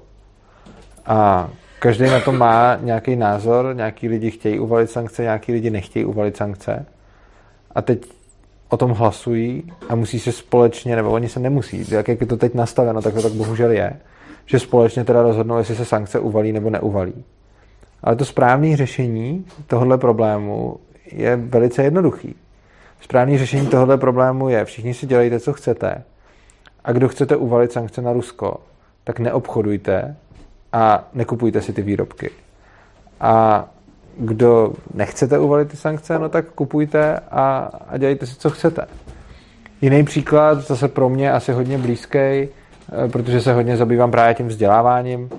A 1.06 1.50
každý 1.80 2.06
na 2.06 2.20
to 2.20 2.32
má 2.32 2.76
nějaký 2.76 3.16
názor, 3.16 3.76
nějaký 3.76 4.08
lidi 4.08 4.32
chtějí 4.32 4.60
uvalit 4.60 4.92
sankce, 4.92 5.22
nějaký 5.22 5.52
lidi 5.52 5.70
nechtějí 5.70 6.06
uvalit 6.06 6.38
sankce. 6.38 6.86
A 7.76 7.82
teď 7.82 8.08
o 8.74 8.78
tom 8.78 8.92
hlasují 8.92 9.72
a 9.90 9.96
musí 9.96 10.20
se 10.20 10.32
společně, 10.32 10.96
nebo 10.96 11.12
oni 11.12 11.30
se 11.30 11.40
nemusí, 11.40 11.86
jak, 11.90 12.08
je 12.08 12.16
to 12.16 12.38
teď 12.38 12.54
nastaveno, 12.54 13.02
tak 13.02 13.14
to 13.14 13.22
tak 13.22 13.32
bohužel 13.32 13.72
je, 13.72 13.94
že 14.46 14.60
společně 14.60 15.04
teda 15.04 15.22
rozhodnou, 15.22 15.58
jestli 15.58 15.76
se 15.76 15.86
sankce 15.86 16.20
uvalí 16.20 16.52
nebo 16.52 16.70
neuvalí. 16.70 17.24
Ale 18.04 18.16
to 18.16 18.26
správné 18.26 18.78
řešení 18.78 19.46
tohohle 19.68 19.98
problému 19.98 20.78
je 21.12 21.36
velice 21.36 21.84
jednoduchý. 21.84 22.36
Správné 23.02 23.38
řešení 23.38 23.68
tohohle 23.68 23.98
problému 23.98 24.50
je, 24.50 24.66
všichni 24.66 24.94
si 24.94 25.08
dělejte, 25.08 25.40
co 25.40 25.54
chcete. 25.54 26.04
A 26.84 26.92
kdo 26.92 27.08
chcete 27.08 27.36
uvalit 27.36 27.72
sankce 27.72 28.02
na 28.02 28.14
Rusko, 28.14 28.58
tak 29.04 29.20
neobchodujte 29.20 30.16
a 30.74 31.08
nekupujte 31.14 31.62
si 31.62 31.74
ty 31.74 31.82
výrobky. 31.82 32.30
A 33.20 33.66
kdo 34.18 34.74
nechcete 34.94 35.40
uvalit 35.40 35.68
ty 35.70 35.78
sankce, 35.78 36.20
no 36.20 36.30
tak 36.30 36.46
kupujte 36.46 37.20
a, 37.32 37.70
a 37.90 37.98
dělejte 37.98 38.26
si, 38.26 38.36
co 38.36 38.50
chcete. 38.50 38.86
Jiný 39.82 40.04
příklad, 40.04 40.62
zase 40.62 40.88
pro 40.88 41.10
mě 41.10 41.32
asi 41.32 41.52
hodně 41.52 41.78
blízký, 41.78 42.18
eh, 42.18 42.50
protože 43.12 43.42
se 43.42 43.54
hodně 43.54 43.78
zabývám 43.78 44.12
právě 44.12 44.36
tím 44.36 44.48
vzděláváním, 44.48 45.30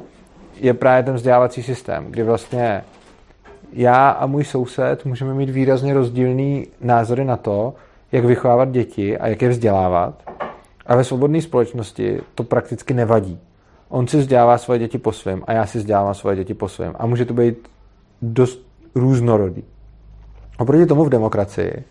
je 0.61 0.75
právě 0.75 1.03
ten 1.03 1.15
vzdělávací 1.15 1.63
systém, 1.63 2.07
kdy 2.11 2.23
vlastně 2.23 2.85
já 3.73 4.11
a 4.11 4.27
můj 4.27 4.45
soused 4.45 5.05
můžeme 5.05 5.35
mít 5.35 5.51
výrazně 5.51 5.95
rozdílný 5.95 6.67
názory 6.81 7.25
na 7.25 7.37
to, 7.37 7.75
jak 8.13 8.25
vychovávat 8.25 8.71
děti 8.71 9.19
a 9.19 9.27
jak 9.27 9.43
je 9.43 9.49
vzdělávat. 9.49 10.23
A 10.87 10.97
ve 10.97 11.05
svobodné 11.05 11.43
společnosti 11.43 12.21
to 12.35 12.45
prakticky 12.45 12.95
nevadí. 12.95 13.41
On 13.89 14.07
si 14.07 14.17
vzdělává 14.17 14.59
svoje 14.59 14.79
děti 14.79 14.99
po 14.99 15.13
svém 15.13 15.43
a 15.47 15.53
já 15.53 15.67
si 15.67 15.79
vzdělávám 15.79 16.15
svoje 16.15 16.37
děti 16.37 16.55
po 16.55 16.69
svém. 16.69 16.95
A 16.99 17.07
může 17.07 17.25
to 17.25 17.35
být 17.35 17.69
dost 18.23 18.67
různorodý. 18.95 19.65
Oproti 20.59 20.87
tomu 20.87 21.05
v 21.05 21.09
demokracii 21.09 21.85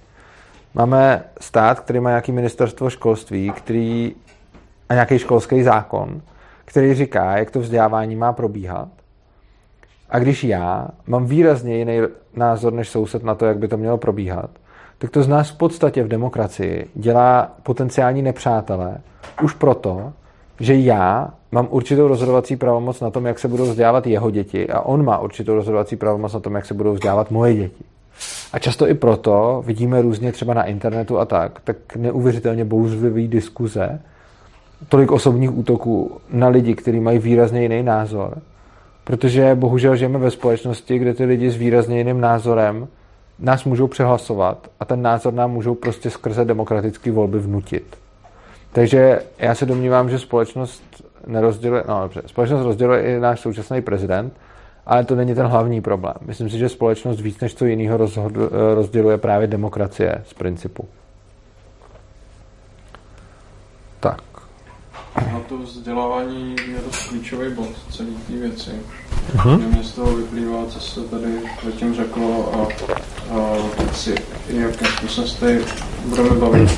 máme 0.74 1.24
stát, 1.42 1.80
který 1.80 2.00
má 2.00 2.10
nějaký 2.10 2.32
ministerstvo 2.32 2.90
školství, 2.90 3.52
který 3.52 4.16
a 4.90 4.94
nějaký 4.94 5.20
školský 5.20 5.64
zákon, 5.64 6.22
který 6.66 6.94
říká, 6.94 7.38
jak 7.38 7.52
to 7.52 7.60
vzdělávání 7.60 8.16
má 8.16 8.34
probíhat. 8.34 8.90
A 10.10 10.20
když 10.20 10.44
já 10.44 10.88
mám 11.08 11.26
výrazně 11.26 11.78
jiný 11.78 12.00
názor 12.36 12.74
než 12.74 12.90
soused 12.90 13.24
na 13.24 13.36
to, 13.36 13.46
jak 13.46 13.58
by 13.58 13.68
to 13.68 13.78
mělo 13.78 13.98
probíhat, 13.98 14.50
tak 14.98 15.10
to 15.10 15.24
z 15.24 15.28
nás 15.28 15.50
v 15.50 15.58
podstatě 15.58 16.04
v 16.04 16.08
demokracii 16.08 16.90
dělá 16.96 17.52
potenciální 17.64 18.22
nepřátelé 18.22 18.98
už 19.44 19.54
proto, 19.54 20.14
že 20.60 20.76
já 20.76 21.34
mám 21.52 21.68
určitou 21.70 22.08
rozhodovací 22.08 22.56
pravomoc 22.56 23.00
na 23.00 23.10
tom, 23.10 23.26
jak 23.26 23.40
se 23.40 23.48
budou 23.48 23.64
vzdělávat 23.64 24.08
jeho 24.08 24.32
děti 24.32 24.70
a 24.70 24.82
on 24.82 25.06
má 25.06 25.18
určitou 25.20 25.56
rozhodovací 25.56 25.96
pravomoc 25.96 26.34
na 26.34 26.40
tom, 26.40 26.56
jak 26.56 26.66
se 26.66 26.74
budou 26.74 26.94
vzdělávat 26.94 27.32
moje 27.32 27.54
děti. 27.54 27.84
A 28.54 28.60
často 28.60 28.88
i 28.88 28.94
proto 28.94 29.64
vidíme 29.66 30.02
různě 30.02 30.32
třeba 30.32 30.54
na 30.54 30.64
internetu 30.64 31.20
a 31.20 31.26
tak, 31.26 31.60
tak 31.64 31.96
neuvěřitelně 31.96 32.66
bouřlivý 32.66 33.28
diskuze, 33.28 34.00
tolik 34.90 35.12
osobních 35.12 35.58
útoků 35.58 36.18
na 36.30 36.48
lidi, 36.48 36.76
kteří 36.76 37.00
mají 37.00 37.20
výrazně 37.20 37.62
jiný 37.62 37.84
názor, 37.84 38.38
protože 39.04 39.56
bohužel 39.56 39.96
žijeme 39.96 40.20
ve 40.20 40.32
společnosti, 40.32 41.00
kde 41.00 41.14
ty 41.14 41.26
lidi 41.26 41.52
s 41.52 41.56
výrazně 41.56 41.98
jiným 41.98 42.22
názorem 42.22 42.88
nás 43.40 43.64
můžou 43.64 43.88
přehlasovat 43.88 44.70
a 44.80 44.86
ten 44.86 45.02
názor 45.02 45.34
nám 45.34 45.52
můžou 45.52 45.76
prostě 45.76 46.10
skrze 46.10 46.46
demokratické 46.46 47.12
volby 47.12 47.40
vnutit. 47.40 48.03
Takže 48.74 49.20
já 49.40 49.56
se 49.56 49.66
domnívám, 49.66 50.10
že 50.10 50.20
společnost 50.20 50.84
nerozděluje, 51.28 51.84
no 51.88 52.02
dobře, 52.02 52.22
společnost 52.26 52.64
rozděluje 52.64 53.02
i 53.02 53.20
náš 53.20 53.40
současný 53.40 53.82
prezident, 53.82 54.34
ale 54.86 55.06
to 55.06 55.16
není 55.16 55.36
ten 55.36 55.46
hlavní 55.46 55.82
problém. 55.82 56.16
Myslím 56.22 56.50
si, 56.50 56.58
že 56.58 56.70
společnost 56.70 57.20
víc 57.20 57.40
než 57.40 57.56
co 57.56 57.66
jiného 57.66 57.98
rozděluje 58.74 59.18
právě 59.18 59.48
demokracie 59.48 60.24
z 60.28 60.34
principu. 60.34 60.88
Tak. 64.00 64.22
Na 65.32 65.40
to 65.50 65.58
vzdělávání 65.58 66.56
je 66.72 66.78
dost 66.86 67.08
klíčový 67.08 67.54
bod 67.54 67.70
celý 67.92 68.16
té 68.28 68.34
věci. 68.34 68.72
Uh-huh. 69.36 69.68
Mě 69.74 69.84
z 69.84 69.92
toho 69.92 70.16
vyplývá, 70.16 70.66
co 70.66 70.80
se 70.80 71.02
tady 71.02 71.42
zatím 71.66 71.96
řeklo 71.96 72.54
a, 72.54 72.68
a 73.40 73.56
si 73.94 74.16
jakým 74.48 74.88
způsobem 74.88 75.30
se 75.30 75.40
tady 75.40 75.62
budeme 76.06 76.30
bavit. 76.30 76.70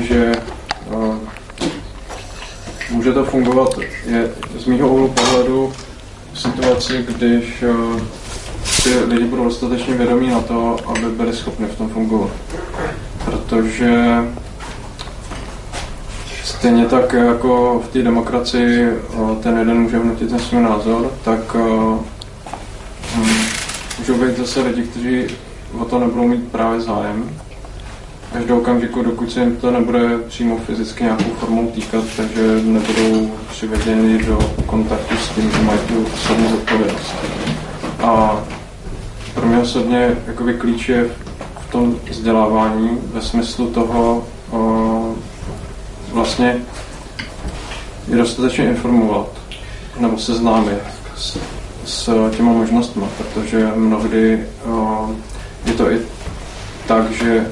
Že 0.00 0.32
a, 0.90 1.18
může 2.90 3.12
to 3.12 3.24
fungovat 3.24 3.68
je 4.06 4.30
z 4.58 4.66
mýho 4.66 4.88
úhlu 4.88 5.08
pohledu 5.08 5.72
v 6.32 6.40
situaci, 6.40 7.04
když 7.08 7.62
a, 7.62 8.00
ty 8.82 8.98
lidi 8.98 9.24
budou 9.24 9.44
dostatečně 9.44 9.94
vědomí 9.94 10.28
na 10.30 10.40
to, 10.40 10.76
aby 10.86 11.10
byli 11.10 11.32
schopni 11.32 11.66
v 11.66 11.78
tom 11.78 11.88
fungovat. 11.88 12.30
Protože 13.24 14.22
Stejně 16.46 16.86
tak 16.86 17.12
jako 17.12 17.82
v 17.84 17.88
té 17.88 18.02
demokracii 18.02 18.88
ten 19.42 19.58
jeden 19.58 19.80
může 19.80 19.98
vnutit 19.98 20.28
ten 20.28 20.38
svůj 20.38 20.62
názor, 20.62 21.10
tak 21.24 21.56
hm, 23.16 23.34
můžou 23.98 24.14
být 24.14 24.36
zase 24.36 24.60
lidi, 24.60 24.82
kteří 24.82 25.24
o 25.78 25.84
to 25.84 25.98
nebudou 25.98 26.28
mít 26.28 26.52
právě 26.52 26.80
zájem. 26.80 27.30
Až 28.36 28.44
do 28.44 28.56
okamžiku, 28.56 29.02
dokud 29.02 29.32
se 29.32 29.40
jim 29.40 29.56
to 29.56 29.70
nebude 29.70 30.18
přímo 30.18 30.56
fyzicky 30.56 31.04
nějakou 31.04 31.30
formou 31.40 31.66
týkat, 31.66 32.04
takže 32.16 32.60
nebudou 32.62 33.30
přivedeni 33.50 34.24
do 34.24 34.38
kontaktu 34.66 35.16
s 35.16 35.28
tím, 35.28 35.50
že 35.50 35.62
mají 35.62 35.78
tu 35.78 36.06
osobní 36.14 36.48
zodpovědnost. 36.48 37.14
A 38.02 38.40
pro 39.34 39.46
mě 39.46 39.58
osobně 39.58 40.16
jakoby 40.26 40.54
klíč 40.54 40.88
je 40.88 41.04
v 41.60 41.70
tom 41.70 41.96
vzdělávání 42.10 42.98
ve 43.12 43.22
smyslu 43.22 43.70
toho, 43.70 44.26
vlastně 46.12 46.56
je 48.08 48.16
dostatečně 48.16 48.64
informovat 48.64 49.28
nebo 49.98 50.18
seznámit 50.18 50.78
s, 51.16 51.38
s 51.84 52.30
těma 52.36 52.52
možnostmi, 52.52 53.04
protože 53.18 53.70
mnohdy 53.74 54.46
uh, 54.66 55.10
je 55.64 55.72
to 55.72 55.90
i 55.90 56.00
tak, 56.86 57.10
že 57.10 57.46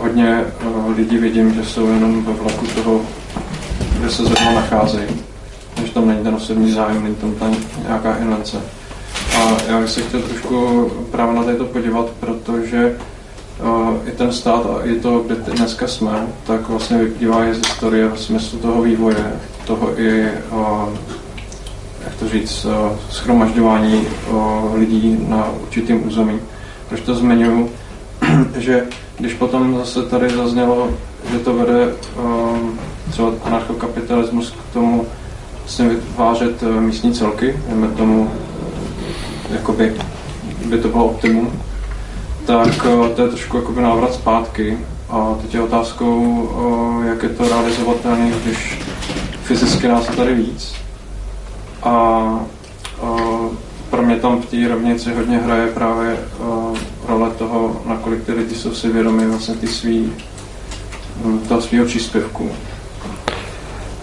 hodně 0.00 0.44
uh, 0.66 0.96
lidí 0.96 1.18
vidím, 1.18 1.54
že 1.54 1.64
jsou 1.64 1.86
jenom 1.86 2.24
ve 2.24 2.32
vlaku 2.32 2.66
toho, 2.66 3.00
kde 3.98 4.10
se 4.10 4.24
zrovna 4.24 4.52
nacházejí, 4.52 5.08
že 5.84 5.92
tam 5.92 6.08
není 6.08 6.22
ten 6.22 6.34
osobní 6.34 6.72
zájem, 6.72 7.02
není 7.02 7.14
tam 7.14 7.34
ta 7.34 7.50
nějaká 7.88 8.16
invence. 8.16 8.56
A 9.36 9.56
já 9.68 9.80
bych 9.80 9.90
se 9.90 10.00
chtěl 10.00 10.20
trošku 10.22 10.90
právě 11.10 11.34
na 11.34 11.56
to 11.58 11.64
podívat, 11.64 12.06
protože 12.20 12.96
i 14.06 14.10
ten 14.10 14.32
stát 14.32 14.66
a 14.66 14.84
i 14.84 14.94
to, 14.94 15.18
kde 15.18 15.34
dneska 15.34 15.86
jsme, 15.86 16.26
tak 16.46 16.68
vlastně 16.68 16.98
vyplývá 16.98 17.44
i 17.44 17.54
z 17.54 17.58
historie 17.58 18.08
v 18.08 18.20
smyslu 18.20 18.58
toho 18.58 18.82
vývoje, 18.82 19.32
toho 19.66 20.00
i, 20.00 20.28
jak 22.04 22.14
to 22.18 22.28
říct, 22.28 22.66
schromažďování 23.10 24.06
lidí 24.74 25.18
na 25.28 25.50
určitým 25.62 26.06
území. 26.06 26.40
Proč 26.88 27.00
to 27.00 27.14
zmiňuji? 27.14 27.79
Že 28.56 28.86
když 29.18 29.34
potom 29.34 29.78
zase 29.78 30.02
tady 30.02 30.30
zaznělo, 30.30 30.90
že 31.32 31.38
to 31.38 31.54
vede 31.54 31.92
třeba 33.10 33.32
anarchokapitalismus 33.44 34.50
k 34.50 34.72
tomu 34.72 35.06
vlastně 35.60 35.88
vytvářet 35.88 36.62
místní 36.80 37.12
celky, 37.12 37.56
jdeme 37.68 37.88
tomu, 37.88 38.30
jakoby 39.50 39.94
by 40.66 40.78
to 40.78 40.88
bylo 40.88 41.04
optimum, 41.04 41.62
tak 42.46 42.86
eh, 42.86 43.14
to 43.14 43.22
je 43.22 43.28
trošku 43.28 43.56
jakoby 43.56 43.82
návrat 43.82 44.14
zpátky. 44.14 44.78
A 45.10 45.34
teď 45.42 45.54
je 45.54 45.60
otázkou, 45.60 46.48
eh, 47.02 47.08
jak 47.08 47.22
je 47.22 47.28
to 47.28 47.48
realizovatelné, 47.48 48.30
když 48.42 48.78
fyzicky 49.42 49.88
nás 49.88 50.08
je 50.08 50.16
tady 50.16 50.34
víc. 50.34 50.74
A 51.82 52.24
eh, 53.02 53.56
pro 53.90 54.02
mě 54.02 54.16
tam 54.16 54.42
v 54.42 54.46
té 54.46 54.68
rovnici 54.68 55.14
hodně 55.14 55.38
hraje 55.38 55.66
právě 55.66 56.16
role 57.10 57.30
toho, 57.30 57.82
nakolik 57.86 58.24
ty 58.24 58.32
lidi 58.32 58.54
jsou 58.54 58.74
si 58.74 58.88
vědomi 58.88 59.26
vlastně 59.26 59.54
ty 59.54 59.66
svý, 59.66 60.12
hm, 61.24 61.38
toho 61.48 61.60
svého 61.60 61.86
příspěvku. 61.86 62.50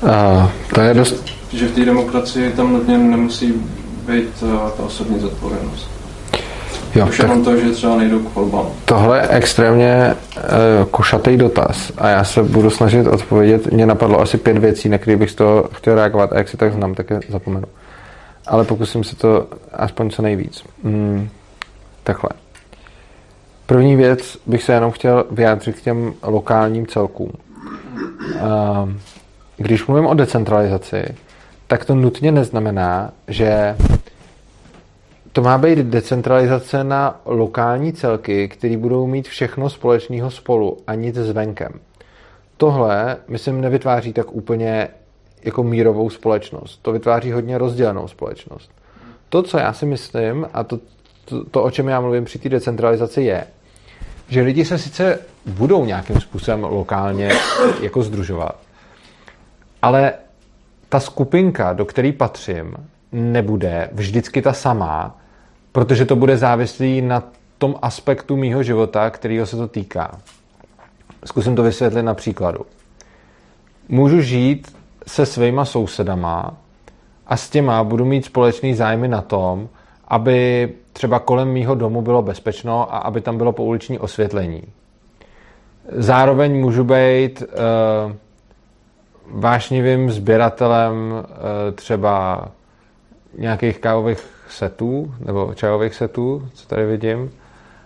Uh, 0.01 0.49
to 0.74 0.82
je 0.82 0.93
dost 0.93 1.38
že 1.53 1.68
v 1.68 1.76
té 1.76 1.86
demokracii 1.86 2.51
tam 2.51 2.74
nutně 2.74 2.97
nemusí 2.97 3.53
být 4.08 4.41
uh, 4.41 4.70
ta 4.70 4.84
osobní 4.84 5.20
zodpovědnost. 5.20 5.89
Jo, 6.95 7.08
Už 7.08 7.20
jenom 7.20 7.43
to, 7.43 7.58
že 7.58 7.72
třeba 7.72 7.97
nejdou 7.97 8.20
k 8.20 8.36
volbám. 8.36 8.66
Tohle 8.86 9.18
je 9.18 9.28
extrémně 9.28 10.16
uh, 10.36 10.43
košatý 10.91 11.38
dotaz 11.38 11.91
a 11.97 12.10
já 12.10 12.24
se 12.24 12.43
budu 12.43 12.70
snažit 12.70 13.08
odpovědět. 13.08 13.72
Mně 13.72 13.86
napadlo 13.86 14.22
asi 14.22 14.38
pět 14.38 14.58
věcí, 14.58 14.89
na 14.89 14.97
které 14.97 15.18
bych 15.18 15.32
z 15.32 15.36
toho 15.36 15.70
chtěl 15.74 15.95
reagovat 15.95 16.34
a 16.34 16.38
jak 16.38 16.49
si 16.49 16.58
tak 16.58 16.74
znám, 16.74 16.95
tak 16.95 17.10
je 17.10 17.20
zapomenu. 17.30 17.66
Ale 18.47 18.64
pokusím 18.64 19.03
se 19.03 19.16
to 19.16 19.47
aspoň 19.74 20.10
co 20.10 20.22
nejvíc. 20.22 20.64
Hmm, 20.84 21.30
takhle. 22.03 22.30
První 23.68 23.95
věc 23.95 24.38
bych 24.45 24.63
se 24.63 24.74
jenom 24.74 24.91
chtěl 24.91 25.26
vyjádřit 25.32 25.76
k 25.76 25.82
těm 25.82 26.13
lokálním 26.24 26.88
celkům. 26.88 27.32
Když 29.57 29.88
mluvím 29.88 30.05
o 30.05 30.13
decentralizaci, 30.13 31.03
tak 31.68 31.86
to 31.86 31.95
nutně 31.95 32.32
neznamená, 32.32 33.11
že 33.28 33.76
to 35.32 35.41
má 35.41 35.57
být 35.57 35.80
decentralizace 35.80 36.84
na 36.84 37.22
lokální 37.26 37.93
celky, 37.93 38.47
které 38.47 38.78
budou 38.78 39.07
mít 39.07 39.28
všechno 39.28 39.70
společného 39.70 40.32
spolu 40.32 40.78
a 40.88 40.95
nic 40.95 41.15
zvenkem. 41.15 41.72
Tohle, 42.57 43.18
myslím, 43.28 43.61
nevytváří 43.61 44.13
tak 44.13 44.36
úplně 44.36 44.88
jako 45.43 45.63
mírovou 45.63 46.09
společnost. 46.09 46.80
To 46.82 46.91
vytváří 46.91 47.32
hodně 47.32 47.57
rozdělenou 47.57 48.07
společnost. 48.07 48.72
To, 49.30 49.43
co 49.43 49.57
já 49.57 49.74
si 49.74 49.86
myslím, 49.86 50.47
a 50.53 50.63
to, 50.63 50.80
to, 51.26 51.43
to 51.43 51.63
o 51.63 51.72
čem 51.72 51.88
já 51.88 52.01
mluvím 52.01 52.26
při 52.26 52.39
té 52.39 52.49
decentralizaci, 52.49 53.22
je, 53.22 53.43
že 54.30 54.41
lidi 54.41 54.65
se 54.65 54.78
sice 54.78 55.19
budou 55.45 55.86
nějakým 55.86 56.21
způsobem 56.21 56.63
lokálně 56.63 57.32
jako 57.82 58.03
združovat, 58.03 58.55
ale 59.82 60.13
ta 60.89 60.99
skupinka, 60.99 61.73
do 61.73 61.86
které 61.86 62.11
patřím, 62.11 62.73
nebude 63.11 63.89
vždycky 63.91 64.41
ta 64.41 64.53
samá, 64.53 65.17
protože 65.71 66.05
to 66.05 66.15
bude 66.15 66.38
závislý 66.38 67.01
na 67.01 67.23
tom 67.57 67.75
aspektu 67.82 68.36
mýho 68.36 68.63
života, 68.63 69.09
kterýho 69.09 69.45
se 69.45 69.57
to 69.57 69.67
týká. 69.67 70.19
Zkusím 71.25 71.55
to 71.55 71.63
vysvětlit 71.63 72.03
na 72.03 72.13
příkladu. 72.13 72.59
Můžu 73.89 74.21
žít 74.21 74.75
se 75.07 75.25
svýma 75.25 75.65
sousedama 75.65 76.57
a 77.28 77.38
s 77.38 77.49
těma 77.49 77.84
budu 77.84 78.05
mít 78.05 78.25
společný 78.25 78.73
zájmy 78.73 79.07
na 79.07 79.21
tom, 79.21 79.69
aby 80.08 80.70
třeba 80.93 81.20
kolem 81.20 81.47
mýho 81.47 81.76
domu 81.76 82.01
bylo 82.01 82.22
bezpečno 82.22 82.93
a 82.93 82.97
aby 82.97 83.22
tam 83.22 83.38
bylo 83.38 83.51
pouliční 83.51 83.99
osvětlení. 83.99 84.64
Zároveň 85.91 86.62
můžu 86.62 86.84
být 86.84 87.41
uh, 87.41 88.12
vášnivým 89.41 90.12
sběratelem 90.12 91.12
uh, 91.12 91.24
třeba 91.76 92.45
nějakých 93.38 93.80
kávových 93.80 94.20
setů 94.49 95.14
nebo 95.26 95.53
čajových 95.55 95.95
setů, 95.95 96.49
co 96.53 96.68
tady 96.68 96.86
vidím, 96.86 97.32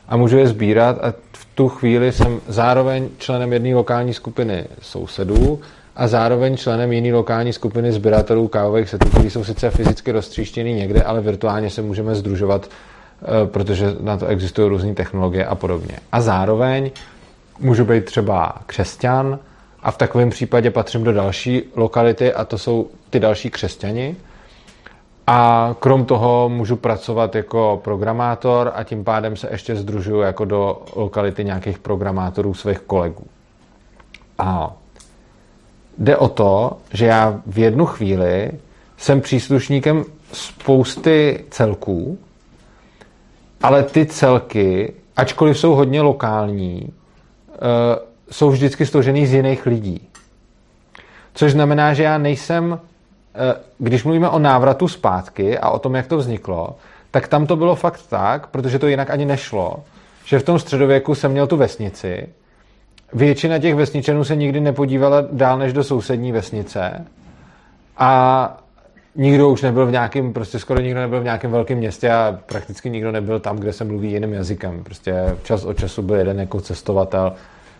a 0.07 0.17
můžu 0.17 0.37
je 0.37 0.47
sbírat 0.47 0.97
a 1.01 1.13
v 1.33 1.45
tu 1.55 1.69
chvíli 1.69 2.11
jsem 2.11 2.39
zároveň 2.47 3.09
členem 3.17 3.53
jedné 3.53 3.75
lokální 3.75 4.13
skupiny 4.13 4.65
sousedů 4.81 5.59
a 5.95 6.07
zároveň 6.07 6.57
členem 6.57 6.91
jiné 6.91 7.13
lokální 7.13 7.53
skupiny 7.53 7.91
sběratelů 7.91 8.47
kávových 8.47 8.89
setů, 8.89 9.09
kteří 9.09 9.29
jsou 9.29 9.43
sice 9.43 9.69
fyzicky 9.69 10.11
roztříštěný 10.11 10.73
někde, 10.73 11.03
ale 11.03 11.21
virtuálně 11.21 11.69
se 11.69 11.81
můžeme 11.81 12.15
združovat, 12.15 12.69
eh, 13.21 13.47
protože 13.47 13.95
na 13.99 14.17
to 14.17 14.25
existují 14.25 14.69
různé 14.69 14.93
technologie 14.93 15.45
a 15.45 15.55
podobně. 15.55 15.97
A 16.11 16.21
zároveň 16.21 16.91
můžu 17.59 17.85
být 17.85 18.05
třeba 18.05 18.55
křesťan 18.65 19.39
a 19.83 19.91
v 19.91 19.97
takovém 19.97 20.29
případě 20.29 20.71
patřím 20.71 21.03
do 21.03 21.13
další 21.13 21.63
lokality 21.75 22.33
a 22.33 22.45
to 22.45 22.57
jsou 22.57 22.87
ty 23.09 23.19
další 23.19 23.49
křesťani, 23.49 24.15
a 25.27 25.75
krom 25.79 26.05
toho 26.05 26.49
můžu 26.49 26.75
pracovat 26.75 27.35
jako 27.35 27.81
programátor 27.83 28.71
a 28.75 28.83
tím 28.83 29.03
pádem 29.03 29.35
se 29.35 29.47
ještě 29.51 29.75
združuju 29.75 30.19
jako 30.21 30.45
do 30.45 30.81
lokality 30.95 31.43
nějakých 31.45 31.79
programátorů 31.79 32.53
svých 32.53 32.79
kolegů. 32.79 33.23
A 34.37 34.75
jde 36.01 36.17
o 36.17 36.27
to, 36.27 36.77
že 36.93 37.05
já 37.05 37.41
v 37.45 37.57
jednu 37.59 37.85
chvíli 37.85 38.51
jsem 38.97 39.21
příslušníkem 39.21 40.03
spousty 40.33 41.45
celků, 41.49 42.19
ale 43.61 43.83
ty 43.83 44.05
celky, 44.05 44.93
ačkoliv 45.17 45.59
jsou 45.59 45.75
hodně 45.75 46.01
lokální, 46.01 46.93
eh, 47.53 47.57
jsou 48.31 48.49
vždycky 48.49 48.85
složený 48.85 49.27
z 49.27 49.33
jiných 49.33 49.65
lidí. 49.65 50.07
Což 51.33 51.51
znamená, 51.51 51.93
že 51.93 52.03
já 52.03 52.17
nejsem 52.17 52.79
Eh, 53.35 53.55
když 53.77 54.03
mluvíme 54.03 54.29
o 54.29 54.39
návratu 54.39 54.87
zpátky 54.87 55.59
a 55.59 55.69
o 55.69 55.79
tom, 55.79 55.95
jak 55.95 56.07
to 56.07 56.17
vzniklo, 56.17 56.75
tak 57.11 57.27
tam 57.27 57.47
to 57.47 57.55
bylo 57.55 57.75
fakt 57.75 58.01
tak, 58.09 58.47
protože 58.47 58.79
to 58.79 58.87
jinak 58.87 59.09
ani 59.09 59.25
nešlo, 59.25 59.83
že 60.25 60.39
v 60.39 60.43
tom 60.43 60.59
středověku 60.59 61.15
jsem 61.15 61.31
měl 61.31 61.47
tu 61.47 61.57
vesnici, 61.57 62.27
většina 63.13 63.59
těch 63.59 63.75
vesničanů 63.75 64.23
se 64.23 64.35
nikdy 64.35 64.59
nepodívala 64.59 65.23
dál 65.31 65.57
než 65.57 65.73
do 65.73 65.83
sousední 65.83 66.31
vesnice 66.31 67.05
a 67.97 68.57
nikdo 69.15 69.49
už 69.49 69.61
nebyl 69.61 69.85
v 69.85 69.91
nějakém, 69.91 70.33
prostě 70.33 70.59
skoro 70.59 70.81
nikdo 70.81 70.99
nebyl 70.99 71.21
v 71.21 71.23
nějakém 71.23 71.51
velkém 71.51 71.77
městě 71.77 72.11
a 72.11 72.39
prakticky 72.45 72.89
nikdo 72.89 73.11
nebyl 73.11 73.39
tam, 73.39 73.57
kde 73.57 73.73
se 73.73 73.83
mluví 73.83 74.11
jiným 74.11 74.33
jazykem. 74.33 74.83
Prostě 74.83 75.37
čas 75.43 75.65
od 75.65 75.77
času 75.77 76.01
byl 76.01 76.15
jeden 76.15 76.39
jako 76.39 76.61
cestovatel, 76.61 77.33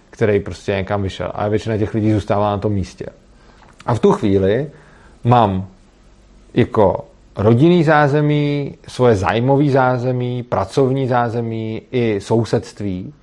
který 0.10 0.40
prostě 0.40 0.72
někam 0.72 1.04
vyšel. 1.04 1.32
A 1.34 1.48
většina 1.48 1.78
těch 1.78 1.94
lidí 1.94 2.14
zůstává 2.14 2.50
na 2.52 2.58
tom 2.58 2.74
místě. 2.74 3.06
A 3.86 3.94
v 3.94 4.00
tu 4.00 4.12
chvíli 4.12 4.68
mám 5.24 5.68
jako 6.54 7.06
rodinný 7.38 7.84
zázemí, 7.84 8.78
svoje 8.88 9.16
zájmový 9.16 9.70
zázemí, 9.70 10.44
pracovní 10.44 11.08
zázemí 11.08 11.82
i 11.92 12.22
sousedství, 12.22 13.14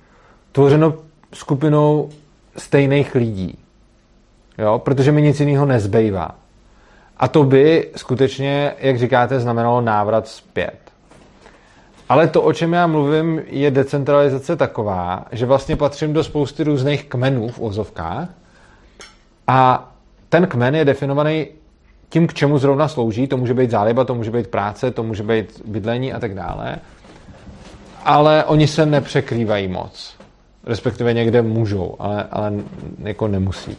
tvořeno 0.51 0.93
skupinou 1.33 2.09
stejných 2.57 3.15
lidí. 3.15 3.57
Jo? 4.57 4.79
Protože 4.79 5.11
mi 5.11 5.21
nic 5.21 5.39
jiného 5.39 5.65
nezbývá. 5.65 6.35
A 7.17 7.27
to 7.27 7.43
by 7.43 7.89
skutečně, 7.95 8.73
jak 8.79 8.97
říkáte, 8.97 9.39
znamenalo 9.39 9.81
návrat 9.81 10.27
zpět. 10.27 10.79
Ale 12.09 12.27
to, 12.27 12.41
o 12.41 12.53
čem 12.53 12.73
já 12.73 12.87
mluvím, 12.87 13.41
je 13.47 13.71
decentralizace 13.71 14.55
taková, 14.55 15.25
že 15.31 15.45
vlastně 15.45 15.75
patřím 15.75 16.13
do 16.13 16.23
spousty 16.23 16.63
různých 16.63 17.05
kmenů 17.05 17.47
v 17.47 17.59
ozovkách 17.59 18.29
a 19.47 19.91
ten 20.29 20.47
kmen 20.47 20.75
je 20.75 20.85
definovaný 20.85 21.47
tím, 22.09 22.27
k 22.27 22.33
čemu 22.33 22.57
zrovna 22.57 22.87
slouží, 22.87 23.27
to 23.27 23.37
může 23.37 23.53
být 23.53 23.71
záliba, 23.71 24.05
to 24.05 24.15
může 24.15 24.31
být 24.31 24.47
práce, 24.47 24.91
to 24.91 25.03
může 25.03 25.23
být 25.23 25.61
bydlení 25.65 26.13
a 26.13 26.19
tak 26.19 26.35
dále, 26.35 26.75
ale 28.05 28.43
oni 28.43 28.67
se 28.67 28.85
nepřekrývají 28.85 29.67
moc. 29.67 30.18
Respektive 30.65 31.13
někde 31.13 31.41
můžou, 31.41 31.95
ale, 31.99 32.27
ale 32.31 32.53
jako 32.99 33.27
nemusí. 33.27 33.77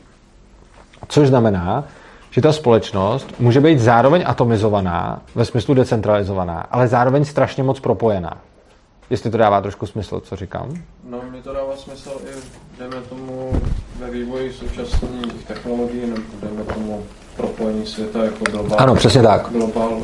Což 1.08 1.28
znamená, 1.28 1.84
že 2.30 2.40
ta 2.40 2.52
společnost 2.52 3.26
může 3.38 3.60
být 3.60 3.78
zároveň 3.78 4.22
atomizovaná, 4.26 5.22
ve 5.34 5.44
smyslu 5.44 5.74
decentralizovaná, 5.74 6.60
ale 6.60 6.88
zároveň 6.88 7.24
strašně 7.24 7.62
moc 7.62 7.80
propojená. 7.80 8.38
Jestli 9.10 9.30
to 9.30 9.38
dává 9.38 9.60
trošku 9.60 9.86
smysl, 9.86 10.20
co 10.20 10.36
říkám? 10.36 10.74
No, 11.10 11.18
mi 11.30 11.42
to 11.42 11.52
dává 11.52 11.76
smysl 11.76 12.10
i, 12.24 12.40
dejme 12.78 12.96
tomu, 13.08 13.52
ve 13.98 14.10
vývoji 14.10 14.52
současných 14.52 15.44
technologií, 15.46 16.00
nebo 16.00 16.22
dejme 16.42 16.64
tomu 16.64 17.02
propojení 17.36 17.86
světa 17.86 18.24
jako 18.24 18.44
globál. 18.50 18.78
Ano, 18.80 18.94
přesně 18.94 19.22
tak. 19.22 19.50
Globál. 19.50 20.00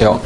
Jo. 0.00 0.20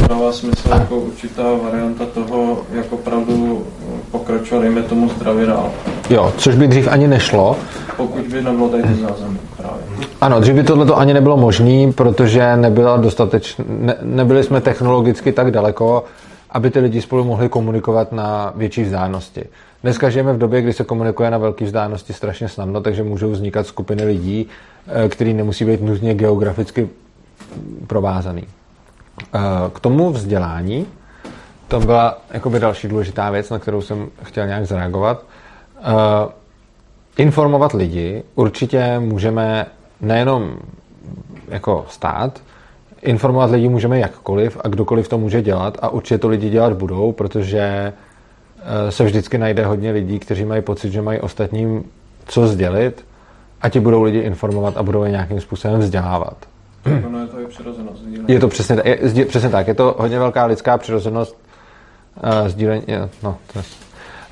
To 0.00 0.08
dává 0.08 0.32
smysl 0.32 0.68
jako 0.68 0.96
určitá 0.96 1.42
varianta 1.62 2.06
toho, 2.06 2.58
jak 2.72 2.92
opravdu 2.92 3.66
pokračovat, 4.10 4.60
dejme 4.60 4.82
tomu 4.82 5.08
zdravě 5.08 5.46
dál. 5.46 5.70
Jo, 6.10 6.32
což 6.36 6.54
by 6.54 6.68
dřív 6.68 6.88
ani 6.88 7.08
nešlo. 7.08 7.56
Pokud 7.96 8.26
by 8.26 8.42
nebylo 8.42 8.68
tady 8.68 8.82
ty 8.82 8.94
zázemí 8.94 9.38
právě. 9.56 9.82
Ano, 10.20 10.40
dřív 10.40 10.54
by 10.54 10.62
tohle 10.62 10.94
ani 10.94 11.14
nebylo 11.14 11.36
možné, 11.36 11.92
protože 11.92 12.56
nebyla 12.56 12.96
dostateč, 12.96 13.56
ne, 13.68 13.96
nebyli 14.02 14.42
jsme 14.42 14.60
technologicky 14.60 15.32
tak 15.32 15.50
daleko, 15.50 16.04
aby 16.50 16.70
ty 16.70 16.80
lidi 16.80 17.00
spolu 17.02 17.24
mohli 17.24 17.48
komunikovat 17.48 18.12
na 18.12 18.52
větší 18.56 18.82
vzdálenosti. 18.82 19.44
Dneska 19.82 20.10
žijeme 20.10 20.32
v 20.32 20.38
době, 20.38 20.62
kdy 20.62 20.72
se 20.72 20.84
komunikuje 20.84 21.30
na 21.30 21.38
velké 21.38 21.64
vzdálenosti 21.64 22.12
strašně 22.12 22.48
snadno, 22.48 22.80
takže 22.80 23.02
můžou 23.02 23.30
vznikat 23.30 23.66
skupiny 23.66 24.04
lidí, 24.04 24.46
eh, 25.04 25.08
který 25.08 25.34
nemusí 25.34 25.64
být 25.64 25.80
nutně 25.82 26.14
geograficky 26.14 26.88
provázaný. 27.86 28.44
Eh, 29.22 29.38
k 29.72 29.80
tomu 29.80 30.12
vzdělání, 30.12 30.86
to 31.68 31.80
byla 31.80 32.18
jakoby 32.32 32.60
další 32.60 32.88
důležitá 32.88 33.30
věc, 33.30 33.50
na 33.50 33.58
kterou 33.58 33.82
jsem 33.82 34.08
chtěl 34.22 34.46
nějak 34.46 34.66
zareagovat. 34.66 35.24
Eh, 35.78 35.82
informovat 37.16 37.72
lidi 37.72 38.22
určitě 38.34 38.98
můžeme 38.98 39.66
nejenom 40.00 40.56
jako 41.48 41.86
stát, 41.88 42.40
informovat 43.02 43.50
lidi 43.50 43.68
můžeme 43.68 43.98
jakkoliv 43.98 44.58
a 44.64 44.68
kdokoliv 44.68 45.08
to 45.08 45.18
může 45.18 45.42
dělat 45.42 45.78
a 45.82 45.88
určitě 45.88 46.18
to 46.18 46.28
lidi 46.28 46.50
dělat 46.50 46.72
budou, 46.72 47.12
protože 47.12 47.60
eh, 47.60 48.92
se 48.92 49.04
vždycky 49.04 49.38
najde 49.38 49.66
hodně 49.66 49.90
lidí, 49.90 50.18
kteří 50.18 50.44
mají 50.44 50.62
pocit, 50.62 50.92
že 50.92 51.02
mají 51.02 51.20
ostatním 51.20 51.84
co 52.26 52.46
sdělit 52.46 53.04
a 53.62 53.68
ti 53.68 53.80
budou 53.80 54.02
lidi 54.02 54.18
informovat 54.18 54.76
a 54.76 54.82
budou 54.82 55.04
je 55.04 55.10
nějakým 55.10 55.40
způsobem 55.40 55.80
vzdělávat. 55.80 56.36
Ono 57.06 57.20
je 57.20 57.26
to 57.26 57.36
přirozenost. 57.48 58.02
sdílení. 58.02 58.24
Je 58.28 58.40
to 58.40 58.48
přesně, 58.48 58.76
je, 58.84 58.98
je, 59.14 59.24
přesně 59.24 59.48
tak. 59.48 59.68
Je 59.68 59.74
to 59.74 59.96
hodně 59.98 60.18
velká 60.18 60.44
lidská 60.44 60.78
přirozenost 60.78 61.36
uh, 62.24 62.48
sdílení, 62.48 62.82
je, 62.86 63.08
no, 63.22 63.36
to 63.52 63.58
je, 63.58 63.64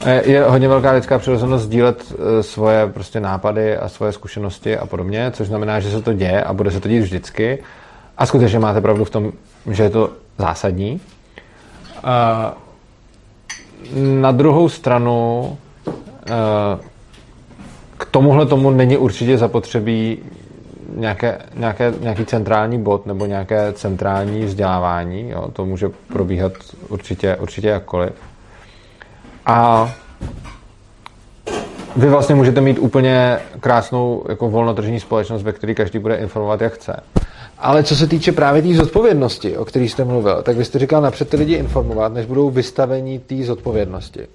Eh, 0.07 0.31
je 0.31 0.45
hodně 0.45 0.69
velká 0.69 0.93
lidská 0.93 1.19
přirozenost 1.19 1.65
sdílet 1.65 2.13
eh, 2.13 2.43
svoje 2.43 2.87
prostě 2.87 3.21
nápady 3.21 3.77
a 3.77 3.89
svoje 3.89 4.13
zkušenosti 4.13 4.79
a 4.79 4.87
podobně, 4.87 5.31
což 5.31 5.49
znamená, 5.49 5.81
že 5.81 5.91
se 5.91 6.03
to 6.03 6.13
děje 6.13 6.43
a 6.43 6.53
bude 6.53 6.71
se 6.71 6.81
to 6.81 6.89
dít 6.89 7.01
vždycky. 7.01 7.59
A 8.19 8.27
skutečně 8.27 8.59
máte 8.59 8.81
pravdu 8.81 9.05
v 9.05 9.11
tom, 9.11 9.33
že 9.71 9.83
je 9.83 9.91
to 9.91 10.11
zásadní. 10.39 11.01
A 12.05 12.53
na 13.97 14.33
druhou 14.33 14.69
stranu 14.69 15.59
k 17.97 18.05
tomuhle 18.11 18.47
tomu 18.47 18.71
není 18.71 18.97
určitě 18.97 19.39
zapotřebí 19.39 20.19
nějaké, 20.97 21.39
nějaké, 21.55 21.93
nějaký 22.01 22.25
centrální 22.25 22.83
bod 22.83 23.07
nebo 23.07 23.27
nějaké 23.27 23.73
centrální 23.73 24.45
vzdělávání. 24.45 25.31
Jo? 25.31 25.49
To 25.53 25.67
může 25.67 25.89
probíhat 26.13 26.53
určitě, 26.89 27.37
určitě 27.37 27.69
jakkoliv. 27.69 28.13
A 29.47 29.91
vy 31.97 32.09
vlastně 32.09 32.35
můžete 32.35 32.61
mít 32.61 32.79
úplně 32.79 33.39
krásnou 33.61 34.25
jako 34.29 34.51
volnotržní 34.51 35.01
společnost, 35.01 35.43
ve 35.43 35.53
které 35.53 35.75
každý 35.75 35.99
bude 35.99 36.17
informovat, 36.17 36.61
jak 36.61 36.73
chce. 36.73 37.01
Ale 37.59 37.83
co 37.83 37.97
se 37.97 38.07
týče 38.07 38.33
právě 38.33 38.63
té 38.63 38.75
zodpovědnosti, 38.75 39.57
o 39.57 39.65
které 39.65 39.85
jste 39.85 40.05
mluvil, 40.05 40.43
tak 40.43 40.57
vy 40.57 40.65
jste 40.65 40.79
říkal 40.79 41.03
napřed 41.03 41.29
ty 41.29 41.37
lidi 41.37 41.55
informovat, 41.55 42.13
než 42.13 42.27
budou 42.27 42.51
vystavení 42.51 43.19
té 43.19 43.43
zodpovědnosti. 43.43 44.27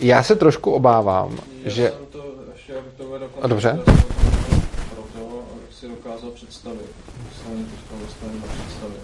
Já 0.00 0.22
se 0.22 0.36
trošku 0.36 0.70
obávám, 0.70 1.30
Já 1.64 1.70
že... 1.70 1.82
jsem 1.82 2.06
to, 2.12 2.24
ještě 2.52 2.72
to 3.40 3.48
dobře. 3.48 3.78
Si 3.84 4.27
dokázal 6.08 6.30
představit, 6.30 6.90
se 7.42 7.54
mi 7.54 7.64
teďka 7.64 7.94
vlastně 8.00 8.28
na 8.40 8.46
představit, 8.64 9.00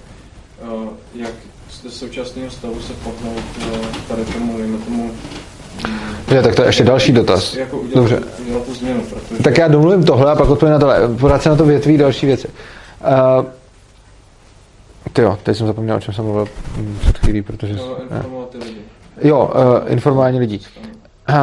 uh, 0.85 0.89
jak 1.15 1.33
z 1.69 1.99
současného 1.99 2.51
stavu 2.51 2.81
se 2.81 2.93
pohnout 2.93 3.45
uh, 3.59 3.87
tady 4.09 4.25
tomu, 4.25 4.59
dejme 4.59 4.79
tomu, 4.79 5.11
Je, 6.31 6.43
tak 6.43 6.55
to 6.55 6.63
je 6.63 6.69
ještě 6.69 6.85
další 6.85 7.13
dotaz. 7.13 7.55
jako 7.55 7.79
udělat, 7.79 7.95
Dobře. 7.95 8.23
udělat 8.41 8.65
tu 8.65 8.75
změnu, 8.75 9.03
protože 9.03 9.43
Tak 9.43 9.59
já 9.59 9.69
domluvím 9.69 10.05
tohle 10.05 10.33
a 10.33 10.37
pak 10.37 10.49
odpovím 10.49 10.73
na 10.73 10.79
tohle. 10.79 11.09
Pořád 11.21 11.43
se 11.43 11.49
na 11.49 11.57
to 11.57 11.65
větví 11.65 11.99
další 11.99 12.27
věci. 12.27 12.49
Uh, 12.49 13.45
ty 15.13 15.23
jo, 15.23 15.39
teď 15.43 15.57
jsem 15.57 15.67
zapomněl, 15.67 15.97
o 15.97 16.01
čem 16.01 16.15
jsem 16.15 16.25
mluvil 16.25 16.49
mm, 16.77 16.99
před 17.01 17.19
chvílí, 17.19 17.43
protože... 17.43 17.75
to 17.75 18.03
informovat 18.03 18.55
lidi. 18.55 18.81
Jo, 19.23 19.51
uh, 19.55 19.93
informování 19.93 20.39
lidí. 20.39 20.61
Uh, 21.29 21.37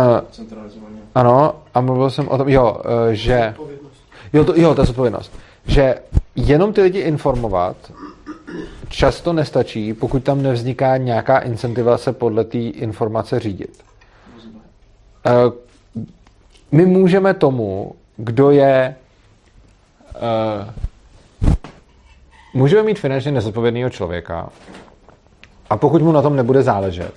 ano, 1.15 1.55
a 1.73 1.81
mluvil 1.81 2.09
jsem 2.09 2.27
o 2.27 2.37
tom, 2.37 2.49
jo, 2.49 2.77
uh, 2.85 3.11
že... 3.11 3.53
Jo, 4.33 4.43
to, 4.43 4.53
jo, 4.55 4.75
to 4.75 4.81
je 4.81 4.85
zodpovědnost. 4.85 5.31
Že 5.65 5.95
jenom 6.35 6.73
ty 6.73 6.81
lidi 6.81 6.99
informovat 6.99 7.91
často 8.89 9.33
nestačí, 9.33 9.93
pokud 9.93 10.23
tam 10.23 10.41
nevzniká 10.41 10.97
nějaká 10.97 11.39
incentiva 11.39 11.97
se 11.97 12.13
podle 12.13 12.43
té 12.43 12.57
informace 12.57 13.39
řídit. 13.39 13.83
Uh, 14.45 15.53
my 16.71 16.85
můžeme 16.85 17.33
tomu, 17.33 17.95
kdo 18.17 18.51
je 18.51 18.95
uh, 20.15 20.69
můžeme 22.53 22.83
mít 22.83 22.99
finančně 22.99 23.31
nezodpovědného 23.31 23.89
člověka 23.89 24.49
a 25.69 25.77
pokud 25.77 26.01
mu 26.01 26.11
na 26.11 26.21
tom 26.21 26.35
nebude 26.35 26.63
záležet, 26.63 27.13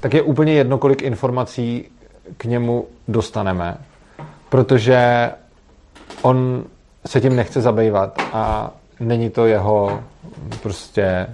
tak 0.00 0.14
je 0.14 0.22
úplně 0.22 0.52
jedno, 0.52 0.78
kolik 0.78 1.02
informací 1.02 1.84
k 2.36 2.44
němu 2.44 2.86
dostaneme, 3.08 3.76
protože 4.48 5.30
on 6.22 6.64
se 7.06 7.20
tím 7.20 7.36
nechce 7.36 7.60
zabývat 7.60 8.22
a 8.32 8.70
není 9.00 9.30
to 9.30 9.46
jeho 9.46 10.00
prostě 10.62 11.26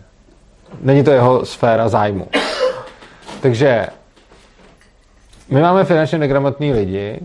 není 0.80 1.04
to 1.04 1.10
jeho 1.10 1.44
sféra 1.44 1.88
zájmu. 1.88 2.26
Takže 3.40 3.86
my 5.50 5.60
máme 5.60 5.84
finančně 5.84 6.18
negramotní 6.18 6.72
lidi, 6.72 7.20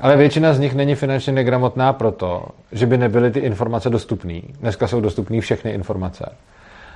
ale 0.00 0.16
většina 0.16 0.54
z 0.54 0.58
nich 0.58 0.74
není 0.74 0.94
finančně 0.94 1.32
negramotná 1.32 1.92
proto, 1.92 2.44
že 2.72 2.86
by 2.86 2.98
nebyly 2.98 3.30
ty 3.30 3.40
informace 3.40 3.90
dostupné. 3.90 4.40
Dneska 4.60 4.86
jsou 4.86 5.00
dostupné 5.00 5.40
všechny 5.40 5.70
informace. 5.70 6.32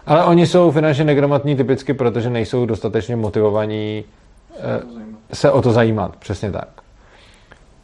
Ale 0.06 0.24
oni 0.24 0.46
jsou 0.46 0.70
finančně 0.70 1.04
negramotní 1.04 1.56
typicky, 1.56 1.94
protože 1.94 2.30
nejsou 2.30 2.66
dostatečně 2.66 3.16
motivovaní 3.16 4.04
eh, 4.54 4.60
se 5.32 5.50
o 5.50 5.62
to 5.62 5.72
zajímat. 5.72 6.16
Přesně 6.16 6.52
tak. 6.52 6.68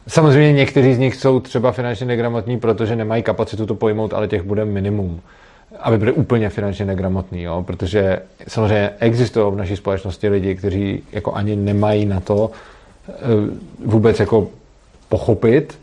Samozřejmě 0.08 0.52
někteří 0.52 0.94
z 0.94 0.98
nich 0.98 1.16
jsou 1.16 1.40
třeba 1.40 1.72
finančně 1.72 2.06
negramotní, 2.06 2.58
protože 2.58 2.96
nemají 2.96 3.22
kapacitu 3.22 3.66
to 3.66 3.74
pojmout, 3.74 4.14
ale 4.14 4.28
těch 4.28 4.42
bude 4.42 4.64
minimum, 4.64 5.20
aby 5.80 5.98
byli 5.98 6.12
úplně 6.12 6.48
finančně 6.48 6.84
negramotní, 6.84 7.42
jo? 7.42 7.62
protože 7.66 8.22
samozřejmě 8.48 8.90
existují 8.98 9.52
v 9.52 9.56
naší 9.56 9.76
společnosti 9.76 10.28
lidi, 10.28 10.54
kteří 10.54 11.02
jako 11.12 11.32
ani 11.32 11.56
nemají 11.56 12.06
na 12.06 12.20
to 12.20 12.50
eh, 13.08 13.12
vůbec 13.84 14.20
jako 14.20 14.48
pochopit, 15.08 15.78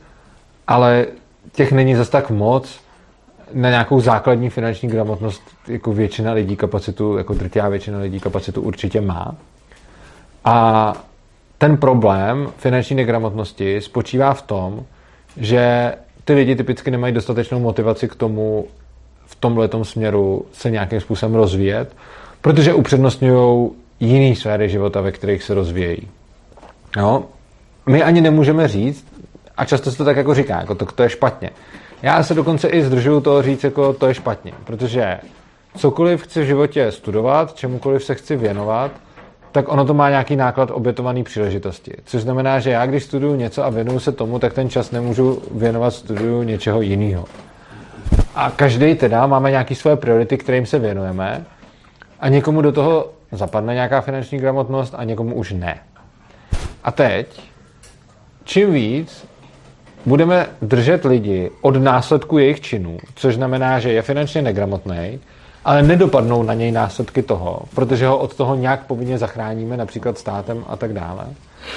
ale 0.68 1.06
těch 1.52 1.72
není 1.72 1.96
zas 1.96 2.10
tak 2.10 2.30
moc 2.30 2.80
na 3.54 3.70
nějakou 3.70 4.02
základní 4.02 4.50
finanční 4.50 4.90
gramotnost, 4.90 5.42
jako 5.68 5.94
většina 5.94 6.34
lidí 6.34 6.56
kapacitu, 6.56 7.18
jako 7.18 7.34
drtivá 7.34 7.70
většina 7.70 8.00
lidí 8.00 8.20
kapacitu 8.20 8.62
určitě 8.62 9.02
má. 9.02 9.36
A 10.46 10.94
ten 11.60 11.78
problém 11.78 12.50
finanční 12.58 12.96
negramotnosti 12.96 13.82
spočívá 13.82 14.34
v 14.34 14.42
tom, 14.42 14.84
že 15.38 15.94
ty 16.26 16.34
lidi 16.34 16.56
typicky 16.56 16.92
nemají 16.92 17.14
dostatečnou 17.14 17.60
motivaci 17.60 18.08
k 18.08 18.16
tomu 18.16 18.68
v 19.26 19.36
tomhle 19.36 19.70
směru 19.84 20.46
se 20.54 20.72
nějakým 20.72 21.02
způsobem 21.02 21.36
rozvíjet, 21.36 21.96
protože 22.42 22.74
upřednostňují 22.74 23.70
jiný 24.00 24.36
sféry 24.36 24.70
života, 24.70 25.02
ve 25.02 25.12
kterých 25.12 25.44
se 25.44 25.54
rozvíjejí. 25.54 26.08
Jo? 26.98 27.24
My 27.86 28.04
ani 28.04 28.22
nemůžeme 28.22 28.68
říct, 28.68 29.06
a 29.58 29.66
často 29.66 29.92
se 29.92 29.98
to 29.98 30.06
tak 30.06 30.18
jako 30.18 30.34
říká, 30.34 30.60
jako 30.60 30.76
to, 30.76 30.86
to 30.86 31.04
je 31.04 31.10
špatně. 31.10 31.50
Já 32.02 32.24
se 32.24 32.34
dokonce 32.34 32.68
i 32.68 32.84
zdržuju 32.84 33.22
toho 33.22 33.42
říct, 33.42 33.64
jako 33.64 33.94
to 33.94 34.08
je 34.08 34.14
špatně, 34.14 34.54
protože 34.64 35.20
cokoliv 35.78 36.24
chci 36.24 36.42
v 36.42 36.46
životě 36.46 36.92
studovat, 36.92 37.56
čemukoliv 37.56 38.04
se 38.04 38.16
chci 38.16 38.36
věnovat, 38.36 38.92
tak 39.52 39.72
ono 39.72 39.86
to 39.86 39.94
má 39.94 40.10
nějaký 40.10 40.36
náklad 40.36 40.72
obětovaný 40.72 41.24
příležitosti. 41.24 41.94
Což 42.06 42.22
znamená, 42.22 42.60
že 42.60 42.70
já 42.70 42.86
když 42.86 43.04
studuju 43.04 43.36
něco 43.36 43.66
a 43.66 43.70
věnuju 43.70 44.00
se 44.00 44.12
tomu, 44.12 44.40
tak 44.40 44.54
ten 44.54 44.70
čas 44.70 44.92
nemůžu 44.92 45.42
věnovat 45.52 45.92
studiu 45.92 46.44
něčeho 46.44 46.82
jiného. 46.82 47.26
A 48.36 48.52
každý 48.52 48.96
teda 48.96 49.28
máme 49.28 49.52
nějaké 49.52 49.76
svoje 49.76 49.96
priority, 49.96 50.38
kterým 50.38 50.66
se 50.66 50.80
věnujeme 50.80 51.46
a 52.20 52.30
někomu 52.30 52.62
do 52.62 52.72
toho 52.72 53.12
zapadne 53.32 53.74
nějaká 53.74 54.02
finanční 54.02 54.38
gramotnost 54.38 54.96
a 54.98 55.04
někomu 55.04 55.36
už 55.36 55.52
ne. 55.52 55.80
A 56.84 56.92
teď, 56.92 57.42
čím 58.44 58.74
víc 58.74 59.28
budeme 60.06 60.48
držet 60.62 61.06
lidi 61.06 61.52
od 61.62 61.76
následku 61.76 62.38
jejich 62.38 62.62
činů, 62.62 62.98
což 63.16 63.36
znamená, 63.36 63.80
že 63.80 63.92
je 63.92 64.02
finančně 64.02 64.42
negramotný, 64.42 65.20
ale 65.66 65.84
nedopadnou 65.84 66.44
na 66.44 66.54
něj 66.54 66.72
následky 66.72 67.22
toho, 67.22 67.62
protože 67.76 68.08
ho 68.08 68.18
od 68.18 68.36
toho 68.36 68.56
nějak 68.56 68.86
povinně 68.86 69.18
zachráníme, 69.18 69.78
například 69.78 70.18
státem 70.18 70.64
a 70.68 70.76
tak 70.76 70.94
dále, 70.94 71.26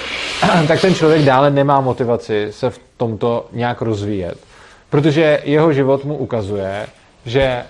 tak 0.67 0.81
ten 0.81 0.95
člověk 0.95 1.21
dále 1.21 1.51
nemá 1.51 1.81
motivaci 1.81 2.47
se 2.51 2.69
v 2.69 2.79
tomto 2.97 3.47
nějak 3.51 3.81
rozvíjet. 3.81 4.37
Protože 4.89 5.41
jeho 5.43 5.73
život 5.73 6.05
mu 6.05 6.15
ukazuje, 6.15 6.87
že 7.25 7.63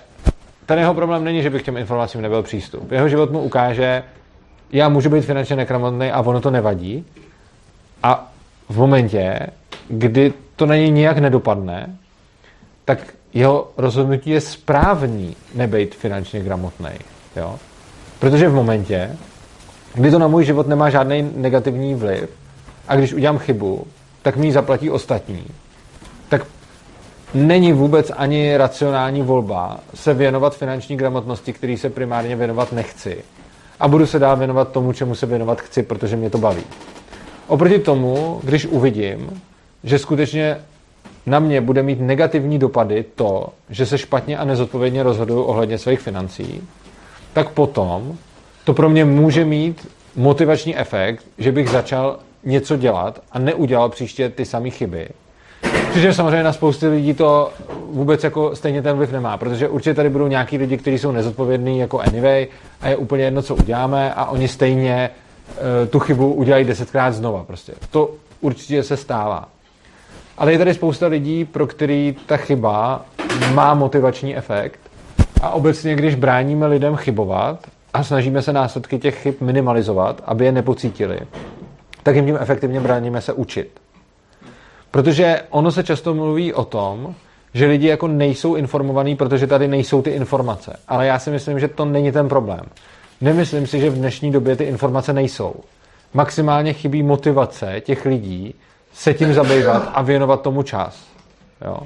ten 0.66 0.78
jeho 0.78 0.94
problém 0.94 1.24
není, 1.24 1.42
že 1.42 1.50
by 1.50 1.60
k 1.60 1.64
těm 1.64 1.76
informacím 1.76 2.20
nebyl 2.20 2.42
přístup. 2.42 2.92
Jeho 2.92 3.08
život 3.08 3.30
mu 3.30 3.40
ukáže, 3.40 4.02
já 4.72 4.88
můžu 4.88 5.10
být 5.10 5.24
finančně 5.24 5.56
nekramotný 5.56 6.10
a 6.10 6.20
ono 6.20 6.40
to 6.40 6.50
nevadí. 6.50 7.04
A 8.02 8.32
v 8.68 8.78
momentě, 8.78 9.40
kdy 9.88 10.32
to 10.56 10.66
na 10.66 10.76
něj 10.76 10.90
nijak 10.90 11.18
nedopadne, 11.18 11.96
tak 12.84 12.98
jeho 13.34 13.70
rozhodnutí 13.76 14.30
je 14.30 14.40
správný 14.40 15.36
nebejt 15.54 15.94
finančně 15.94 16.40
gramotný. 16.40 16.90
Jo? 17.36 17.58
Protože 18.18 18.48
v 18.48 18.54
momentě, 18.54 19.16
kdy 19.94 20.10
to 20.10 20.18
na 20.18 20.28
můj 20.28 20.44
život 20.44 20.68
nemá 20.68 20.90
žádný 20.90 21.30
negativní 21.36 21.94
vliv 21.94 22.30
a 22.88 22.96
když 22.96 23.12
udělám 23.12 23.38
chybu, 23.38 23.86
tak 24.22 24.36
mi 24.36 24.46
ji 24.46 24.52
zaplatí 24.52 24.90
ostatní, 24.90 25.44
tak 26.28 26.46
není 27.34 27.72
vůbec 27.72 28.12
ani 28.16 28.56
racionální 28.56 29.22
volba 29.22 29.80
se 29.94 30.14
věnovat 30.14 30.56
finanční 30.56 30.96
gramotnosti, 30.96 31.52
který 31.52 31.76
se 31.76 31.90
primárně 31.90 32.36
věnovat 32.36 32.72
nechci. 32.72 33.24
A 33.80 33.88
budu 33.88 34.06
se 34.06 34.18
dál 34.18 34.36
věnovat 34.36 34.72
tomu, 34.72 34.92
čemu 34.92 35.14
se 35.14 35.26
věnovat 35.26 35.60
chci, 35.60 35.82
protože 35.82 36.16
mě 36.16 36.30
to 36.30 36.38
baví. 36.38 36.62
Oproti 37.46 37.78
tomu, 37.78 38.40
když 38.42 38.66
uvidím, 38.66 39.42
že 39.84 39.98
skutečně 39.98 40.56
na 41.26 41.38
mě 41.38 41.60
bude 41.60 41.82
mít 41.82 42.00
negativní 42.00 42.58
dopady 42.58 43.04
to, 43.14 43.48
že 43.70 43.86
se 43.86 43.98
špatně 43.98 44.38
a 44.38 44.44
nezodpovědně 44.44 45.02
rozhoduju 45.02 45.42
ohledně 45.42 45.78
svých 45.78 46.00
financí, 46.00 46.62
tak 47.32 47.50
potom 47.50 48.16
to 48.64 48.74
pro 48.74 48.88
mě 48.88 49.04
může 49.04 49.44
mít 49.44 49.88
motivační 50.16 50.76
efekt, 50.76 51.24
že 51.38 51.52
bych 51.52 51.68
začal 51.68 52.18
něco 52.44 52.76
dělat 52.76 53.20
a 53.32 53.38
neudělal 53.38 53.88
příště 53.88 54.28
ty 54.28 54.44
samé 54.44 54.70
chyby. 54.70 55.08
Protože 55.92 56.14
samozřejmě 56.14 56.42
na 56.42 56.52
spousty 56.52 56.88
lidí 56.88 57.14
to 57.14 57.52
vůbec 57.90 58.24
jako 58.24 58.56
stejně 58.56 58.82
ten 58.82 58.96
vliv 58.96 59.12
nemá, 59.12 59.36
protože 59.36 59.68
určitě 59.68 59.94
tady 59.94 60.08
budou 60.08 60.26
nějaký 60.26 60.58
lidi, 60.58 60.76
kteří 60.76 60.98
jsou 60.98 61.12
nezodpovědní 61.12 61.78
jako 61.78 62.00
anyway 62.00 62.46
a 62.80 62.88
je 62.88 62.96
úplně 62.96 63.24
jedno, 63.24 63.42
co 63.42 63.54
uděláme 63.54 64.14
a 64.14 64.24
oni 64.24 64.48
stejně 64.48 65.10
uh, 65.48 65.88
tu 65.88 65.98
chybu 65.98 66.32
udělají 66.32 66.64
desetkrát 66.64 67.14
znova 67.14 67.44
prostě. 67.44 67.72
To 67.90 68.10
určitě 68.40 68.82
se 68.82 68.96
stává. 68.96 69.48
Ale 70.38 70.52
je 70.52 70.58
tady 70.58 70.74
spousta 70.74 71.06
lidí, 71.06 71.44
pro 71.44 71.66
který 71.66 72.16
ta 72.26 72.36
chyba 72.36 73.04
má 73.54 73.74
motivační 73.74 74.36
efekt 74.36 74.80
a 75.42 75.50
obecně, 75.50 75.94
když 75.94 76.14
bráníme 76.14 76.66
lidem 76.66 76.96
chybovat 76.96 77.66
a 77.94 78.04
snažíme 78.04 78.42
se 78.42 78.52
následky 78.52 78.98
těch 78.98 79.18
chyb 79.18 79.34
minimalizovat, 79.40 80.22
aby 80.24 80.44
je 80.44 80.52
nepocítili, 80.52 81.18
tak 82.02 82.16
jim 82.16 82.26
tím 82.26 82.38
efektivně 82.40 82.80
bráníme 82.80 83.20
se 83.20 83.32
učit. 83.32 83.80
Protože 84.90 85.40
ono 85.50 85.72
se 85.72 85.84
často 85.84 86.14
mluví 86.14 86.52
o 86.52 86.64
tom, 86.64 87.14
že 87.54 87.66
lidi 87.66 87.86
jako 87.86 88.08
nejsou 88.08 88.54
informovaní, 88.54 89.16
protože 89.16 89.46
tady 89.46 89.68
nejsou 89.68 90.02
ty 90.02 90.10
informace. 90.10 90.76
Ale 90.88 91.06
já 91.06 91.18
si 91.18 91.30
myslím, 91.30 91.60
že 91.60 91.68
to 91.68 91.84
není 91.84 92.12
ten 92.12 92.28
problém. 92.28 92.62
Nemyslím 93.20 93.66
si, 93.66 93.80
že 93.80 93.90
v 93.90 93.94
dnešní 93.94 94.32
době 94.32 94.56
ty 94.56 94.64
informace 94.64 95.12
nejsou. 95.12 95.54
Maximálně 96.14 96.72
chybí 96.72 97.02
motivace 97.02 97.80
těch 97.80 98.04
lidí 98.04 98.54
se 98.94 99.14
tím 99.14 99.34
zabývat 99.34 99.90
a 99.94 100.02
věnovat 100.02 100.42
tomu 100.42 100.62
čas. 100.62 101.04
Jo? 101.64 101.78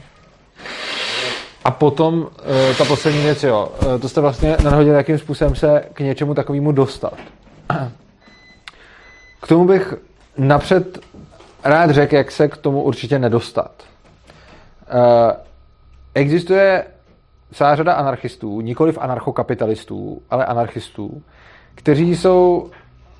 A 1.65 1.71
potom 1.71 2.29
eh, 2.71 2.75
ta 2.75 2.85
poslední 2.85 3.23
věc, 3.23 3.43
jo, 3.45 3.73
eh, 3.83 3.99
to 3.99 4.09
jste 4.09 4.21
vlastně 4.21 4.57
nadhodili, 4.65 4.97
jakým 4.97 5.19
způsobem 5.19 5.55
se 5.55 5.85
k 5.93 6.01
něčemu 6.01 6.35
takovému 6.35 6.73
dostat. 6.73 7.15
K 9.41 9.49
tomu 9.49 9.67
bych 9.67 9.95
napřed 10.39 10.99
rád 11.65 11.91
řekl, 11.91 12.15
jak 12.15 12.31
se 12.31 12.49
k 12.49 12.57
tomu 12.57 12.83
určitě 12.83 13.19
nedostat. 13.19 13.73
Eh, 14.89 15.37
existuje 16.15 16.85
celá 17.53 17.77
řada 17.77 17.93
anarchistů, 17.93 18.61
nikoliv 18.61 18.99
anarchokapitalistů, 18.99 20.23
ale 20.31 20.47
anarchistů, 20.47 21.23
kteří 21.75 22.17
jsou 22.17 22.71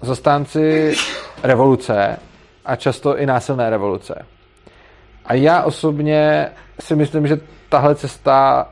zastánci 0.03 0.95
revoluce 1.43 2.19
a 2.69 2.77
často 2.77 3.19
i 3.19 3.27
násilné 3.27 3.71
revoluce. 3.71 4.15
A 5.25 5.35
já 5.35 5.63
osobně 5.63 6.49
si 6.81 6.97
myslím, 6.97 7.27
že 7.27 7.41
tahle 7.69 7.95
cesta 7.95 8.69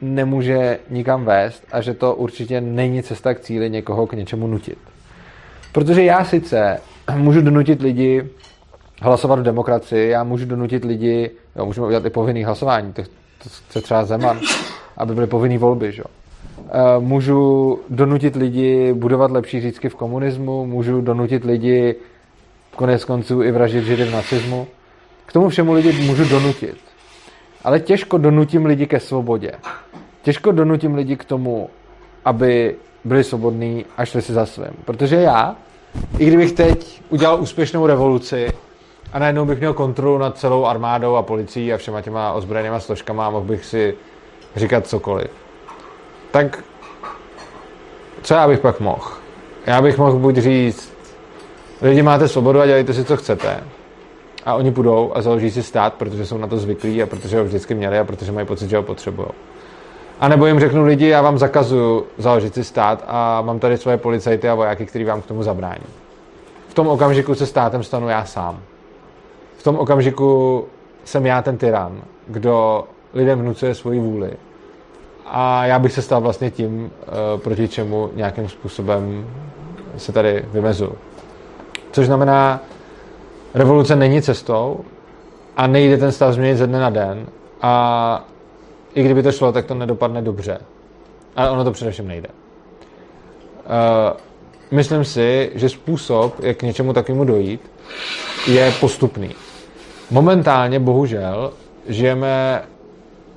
nemůže 0.00 0.78
nikam 0.90 1.24
vést 1.24 1.64
a 1.72 1.80
že 1.80 1.94
to 1.94 2.14
určitě 2.14 2.60
není 2.60 3.02
cesta 3.02 3.34
k 3.34 3.40
cíli 3.40 3.70
někoho 3.70 4.06
k 4.06 4.12
něčemu 4.12 4.46
nutit. 4.46 4.78
Protože 5.72 6.04
já 6.04 6.24
sice 6.24 6.80
můžu 7.16 7.40
donutit 7.40 7.82
lidi 7.82 8.28
hlasovat 9.02 9.38
v 9.38 9.42
demokracii, 9.42 10.10
já 10.10 10.24
můžu 10.24 10.46
donutit 10.46 10.84
lidi, 10.84 11.30
jo, 11.56 11.66
můžeme 11.66 11.86
udělat 11.86 12.04
i 12.04 12.10
povinný 12.10 12.44
hlasování, 12.44 12.92
to, 12.92 13.02
to 13.42 13.48
chce 13.68 13.80
třeba 13.80 14.04
Zeman, 14.04 14.40
aby 14.96 15.14
byly 15.14 15.26
povinné 15.26 15.58
volby, 15.58 15.92
že? 15.92 16.02
Eh, 16.58 17.00
můžu 17.00 17.78
donutit 17.90 18.36
lidi 18.36 18.92
budovat 18.92 19.30
lepší 19.30 19.60
řízky 19.60 19.88
v 19.88 19.94
komunismu, 19.94 20.66
můžu 20.66 21.00
donutit 21.00 21.44
lidi 21.44 21.94
konec 22.74 23.04
konců 23.04 23.42
i 23.42 23.50
vraždit 23.50 23.84
židy 23.84 24.04
v 24.04 24.12
nacismu. 24.12 24.66
K 25.26 25.32
tomu 25.32 25.48
všemu 25.48 25.72
lidi 25.72 25.92
můžu 25.92 26.24
donutit. 26.24 26.76
Ale 27.64 27.80
těžko 27.80 28.18
donutím 28.18 28.66
lidi 28.66 28.86
ke 28.86 29.00
svobodě. 29.00 29.52
Těžko 30.22 30.52
donutím 30.52 30.94
lidi 30.94 31.16
k 31.16 31.24
tomu, 31.24 31.70
aby 32.24 32.76
byli 33.04 33.24
svobodní 33.24 33.84
a 33.96 34.04
šli 34.04 34.22
si 34.22 34.32
za 34.32 34.46
svým. 34.46 34.72
Protože 34.84 35.16
já, 35.16 35.56
i 36.18 36.26
kdybych 36.26 36.52
teď 36.52 37.02
udělal 37.10 37.40
úspěšnou 37.40 37.86
revoluci 37.86 38.52
a 39.12 39.18
najednou 39.18 39.44
bych 39.44 39.58
měl 39.58 39.74
kontrolu 39.74 40.18
nad 40.18 40.38
celou 40.38 40.64
armádou 40.64 41.14
a 41.14 41.22
policií 41.22 41.72
a 41.72 41.76
všema 41.76 42.00
těma 42.00 42.32
ozbrojenýma 42.32 42.80
složkama 42.80 43.26
a 43.26 43.30
mohl 43.30 43.44
bych 43.44 43.64
si 43.64 43.94
říkat 44.56 44.86
cokoliv, 44.86 45.30
tak 46.30 46.64
co 48.22 48.34
já 48.34 48.48
bych 48.48 48.60
pak 48.60 48.80
mohl? 48.80 49.10
Já 49.66 49.82
bych 49.82 49.98
mohl 49.98 50.18
buď 50.18 50.36
říct, 50.36 50.93
lidi 51.84 52.02
máte 52.02 52.28
svobodu 52.28 52.60
a 52.60 52.66
dělejte 52.66 52.92
si, 52.92 53.04
co 53.04 53.16
chcete. 53.16 53.60
A 54.44 54.54
oni 54.54 54.72
půjdou 54.72 55.12
a 55.14 55.22
založí 55.22 55.50
si 55.50 55.62
stát, 55.62 55.94
protože 55.94 56.26
jsou 56.26 56.38
na 56.38 56.46
to 56.46 56.58
zvyklí 56.58 57.02
a 57.02 57.06
protože 57.06 57.38
ho 57.38 57.44
vždycky 57.44 57.74
měli 57.74 57.98
a 57.98 58.04
protože 58.04 58.32
mají 58.32 58.46
pocit, 58.46 58.70
že 58.70 58.76
ho 58.76 58.82
potřebují. 58.82 59.28
A 60.20 60.28
nebo 60.28 60.46
jim 60.46 60.60
řeknu 60.60 60.84
lidi, 60.84 61.08
já 61.08 61.22
vám 61.22 61.38
zakazuju 61.38 62.06
založit 62.18 62.54
si 62.54 62.64
stát 62.64 63.04
a 63.06 63.42
mám 63.42 63.58
tady 63.58 63.78
svoje 63.78 63.96
policajty 63.96 64.48
a 64.48 64.54
vojáky, 64.54 64.86
který 64.86 65.04
vám 65.04 65.22
k 65.22 65.26
tomu 65.26 65.42
zabrání. 65.42 65.84
V 66.68 66.74
tom 66.74 66.88
okamžiku 66.88 67.34
se 67.34 67.46
státem 67.46 67.82
stanu 67.82 68.08
já 68.08 68.24
sám. 68.24 68.60
V 69.56 69.62
tom 69.62 69.78
okamžiku 69.78 70.64
jsem 71.04 71.26
já 71.26 71.42
ten 71.42 71.56
tyran, 71.56 72.00
kdo 72.28 72.84
lidem 73.14 73.40
vnucuje 73.40 73.74
svoji 73.74 74.00
vůli. 74.00 74.30
A 75.26 75.66
já 75.66 75.78
bych 75.78 75.92
se 75.92 76.02
stal 76.02 76.20
vlastně 76.20 76.50
tím, 76.50 76.90
eh, 77.02 77.38
proti 77.38 77.68
čemu 77.68 78.10
nějakým 78.14 78.48
způsobem 78.48 79.26
se 79.96 80.12
tady 80.12 80.44
vymezu. 80.52 80.92
Což 81.94 82.06
znamená, 82.06 82.60
revoluce 83.54 83.96
není 83.96 84.22
cestou 84.22 84.80
a 85.56 85.66
nejde 85.66 85.96
ten 85.96 86.12
stav 86.12 86.34
změnit 86.34 86.56
ze 86.56 86.66
dne 86.66 86.80
na 86.80 86.90
den 86.90 87.26
a 87.62 88.24
i 88.94 89.02
kdyby 89.02 89.22
to 89.22 89.32
šlo, 89.32 89.52
tak 89.52 89.66
to 89.66 89.74
nedopadne 89.74 90.22
dobře. 90.22 90.58
Ale 91.36 91.50
ono 91.50 91.64
to 91.64 91.72
především 91.72 92.08
nejde. 92.08 92.28
Uh, 92.28 94.16
myslím 94.70 95.04
si, 95.04 95.50
že 95.54 95.68
způsob, 95.68 96.40
jak 96.40 96.56
k 96.56 96.62
něčemu 96.62 96.92
takovému 96.92 97.24
dojít, 97.24 97.70
je 98.46 98.72
postupný. 98.80 99.30
Momentálně, 100.10 100.80
bohužel, 100.80 101.52
žijeme 101.86 102.62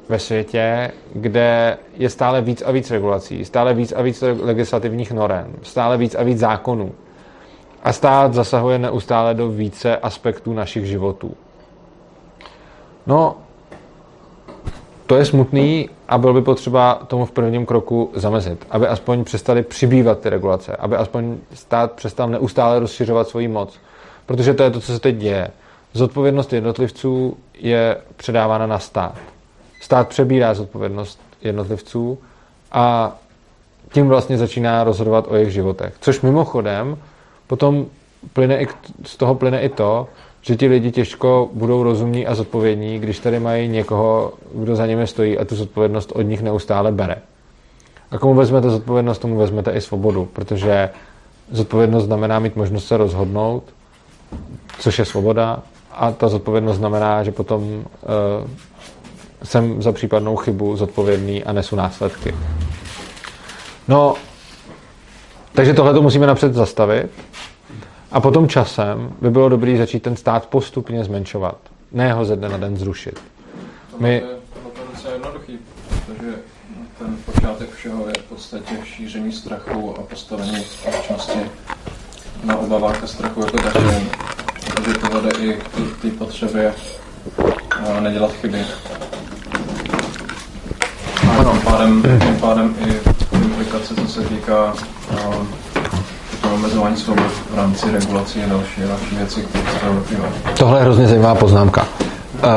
ve 0.10 0.20
světě, 0.20 0.92
kde 1.14 1.78
je 1.98 2.10
stále 2.10 2.42
víc 2.42 2.64
a 2.66 2.72
víc 2.72 2.92
regulací, 2.92 3.46
stále 3.46 3.74
víc 3.74 3.94
a 3.98 4.02
víc 4.02 4.24
legislativních 4.40 5.12
norem, 5.12 5.54
stále 5.64 5.98
víc 5.98 6.16
a 6.16 6.24
víc 6.24 6.40
zákonů. 6.40 6.92
A 7.88 7.94
stát 7.94 8.34
zasahuje 8.34 8.80
neustále 8.80 9.34
do 9.34 9.50
více 9.50 9.98
aspektů 9.98 10.54
našich 10.54 10.86
životů. 10.86 11.34
No, 13.06 13.36
to 15.06 15.16
je 15.16 15.26
smutný 15.26 15.90
a 16.08 16.18
bylo 16.18 16.34
by 16.34 16.42
potřeba 16.42 16.96
tomu 17.08 17.26
v 17.26 17.32
prvním 17.32 17.66
kroku 17.66 18.12
zamezit, 18.14 18.68
aby 18.70 18.88
aspoň 18.88 19.24
přestali 19.24 19.64
přibývat 19.64 20.20
ty 20.20 20.30
regulace, 20.30 20.76
aby 20.76 20.96
aspoň 20.96 21.38
stát 21.54 21.92
přestal 21.92 22.30
neustále 22.30 22.80
rozšiřovat 22.80 23.28
svoji 23.28 23.48
moc. 23.48 23.80
Protože 24.26 24.54
to 24.54 24.64
je 24.64 24.72
to, 24.72 24.80
co 24.80 24.94
se 24.94 25.00
teď 25.00 25.16
děje. 25.16 25.48
Zodpovědnost 25.94 26.54
jednotlivců 26.54 27.38
je 27.54 27.98
předávána 28.16 28.68
na 28.68 28.80
stát. 28.80 29.16
Stát 29.82 30.08
přebírá 30.08 30.54
zodpovědnost 30.54 31.20
jednotlivců 31.42 32.18
a 32.72 33.16
tím 33.92 34.08
vlastně 34.08 34.38
začíná 34.38 34.84
rozhodovat 34.84 35.26
o 35.30 35.36
jejich 35.36 35.54
životech. 35.54 35.94
Což 36.00 36.22
mimochodem 36.22 36.98
potom 37.48 37.86
plyne 38.34 38.62
i, 38.62 38.68
z 39.04 39.18
toho 39.18 39.36
plyne 39.36 39.62
i 39.62 39.70
to, 39.70 40.08
že 40.42 40.56
ti 40.56 40.68
lidi 40.68 40.92
těžko 40.92 41.50
budou 41.54 41.84
rozumní 41.84 42.28
a 42.28 42.36
zodpovědní, 42.36 43.00
když 43.00 43.20
tady 43.20 43.40
mají 43.40 43.68
někoho, 43.68 44.34
kdo 44.54 44.76
za 44.76 44.86
nimi 44.86 45.08
stojí 45.08 45.38
a 45.38 45.46
tu 45.46 45.56
zodpovědnost 45.56 46.12
od 46.12 46.22
nich 46.22 46.42
neustále 46.42 46.92
bere. 46.92 47.16
A 48.12 48.18
komu 48.18 48.34
vezmete 48.34 48.70
zodpovědnost, 48.70 49.20
tomu 49.20 49.38
vezmete 49.38 49.72
i 49.72 49.82
svobodu, 49.82 50.26
protože 50.34 50.90
zodpovědnost 51.52 52.06
znamená 52.06 52.40
mít 52.40 52.56
možnost 52.56 52.88
se 52.88 52.98
rozhodnout, 52.98 53.64
což 54.80 55.00
je 55.00 55.06
svoboda, 55.06 55.64
a 55.92 56.12
ta 56.12 56.28
zodpovědnost 56.28 56.78
znamená, 56.78 57.24
že 57.24 57.32
potom 57.32 57.64
uh, 57.64 57.84
jsem 59.44 59.82
za 59.82 59.92
případnou 59.92 60.36
chybu 60.36 60.76
zodpovědný 60.76 61.44
a 61.44 61.54
nesu 61.54 61.76
následky. 61.76 62.36
No, 63.88 64.16
takže 65.58 65.74
tohle 65.74 65.94
to 65.94 66.02
musíme 66.02 66.28
napřed 66.28 66.54
zastavit 66.54 67.12
a 68.12 68.22
potom 68.22 68.48
časem 68.48 69.12
by 69.22 69.30
bylo 69.30 69.50
dobré 69.50 69.78
začít 69.78 70.04
ten 70.04 70.16
stát 70.16 70.46
postupně 70.46 71.04
zmenšovat. 71.04 71.58
Ne 71.92 72.14
ho 72.14 72.26
ze 72.26 72.36
dne 72.36 72.50
na 72.50 72.58
den 72.58 72.78
zrušit. 72.78 73.22
My... 74.00 74.24
To 75.02 75.08
je 75.08 75.14
jednoduchý, 75.14 75.60
protože 75.90 76.34
ten 77.00 77.18
počátek 77.26 77.70
všeho 77.74 78.08
je 78.08 78.14
v 78.20 78.24
podstatě 78.30 78.76
šíření 78.84 79.32
strachu 79.32 79.96
a 80.00 80.02
postavení 80.02 80.64
společnosti 80.64 81.40
na 82.44 82.58
obavách 82.58 83.04
a 83.04 83.08
strachu 83.08 83.40
jako 83.40 83.58
takovém. 83.58 84.10
Protože 84.76 84.94
to 84.94 85.22
vede 85.22 85.38
i 85.40 85.54
k 85.54 86.02
té 86.02 86.12
potřebě 86.12 86.74
nedělat 88.00 88.32
chyby. 88.32 88.62
A 91.40 91.44
tím 91.44 91.62
pádem, 91.62 92.04
tím 92.22 92.40
pádem 92.40 92.76
i 92.88 93.17
implikace, 93.68 93.96
co 93.96 94.08
se 94.08 94.22
týká 94.22 94.74
omezování 96.54 96.98
svobod 96.98 97.32
v 97.52 97.56
rámci 97.56 97.92
regulací 97.92 98.44
a 98.44 98.48
další, 98.48 98.82
další 98.82 99.16
věci, 99.16 99.42
které 99.42 99.80
toho 99.80 99.94
vyplývají. 99.94 100.34
Tohle 100.58 100.80
je 100.80 100.84
hrozně 100.84 101.08
zajímavá 101.08 101.36
poznámka. 101.36 101.88
Uh, 102.34 102.50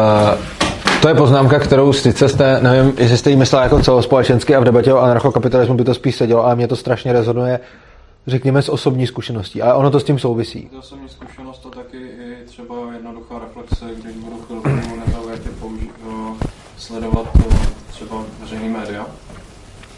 to 1.03 1.09
je 1.09 1.15
poznámka, 1.15 1.59
kterou 1.59 1.93
sice 1.93 2.29
jste, 2.29 2.61
nevím, 2.63 2.93
jestli 2.99 3.19
jste 3.19 3.31
jí 3.31 3.37
myslel 3.37 3.63
jako 3.63 3.83
celospolečensky 3.83 4.57
a 4.57 4.61
v 4.61 4.65
debatě 4.65 4.93
o 4.93 4.99
anarchokapitalismu 4.99 5.75
by 5.75 5.85
to 5.85 5.95
spíš 5.95 6.17
sedělo, 6.17 6.45
ale 6.45 6.57
mě 6.57 6.69
to 6.69 6.77
strašně 6.77 7.13
rezonuje, 7.13 7.61
řekněme, 8.27 8.63
z 8.63 8.69
osobní 8.69 9.07
zkušeností. 9.07 9.63
Ale 9.63 9.75
ono 9.75 9.91
to 9.91 10.01
s 10.01 10.05
tím 10.05 10.19
souvisí. 10.19 10.71
Z 10.73 10.79
osobní 10.79 11.09
zkušenost 11.09 11.59
to 11.59 11.69
taky 11.71 11.97
i 11.97 12.47
třeba 12.47 12.75
jednoduchá 12.93 13.35
reflexe, 13.39 13.85
když 14.03 14.17
budu 14.17 14.43
chvilku 14.47 14.69
nezaujatě 15.07 15.49
použi- 15.63 15.91
sledovat 16.77 17.27
eh, 17.39 17.55
třeba 17.91 18.17
veřejný 18.41 18.69
média, 18.69 19.07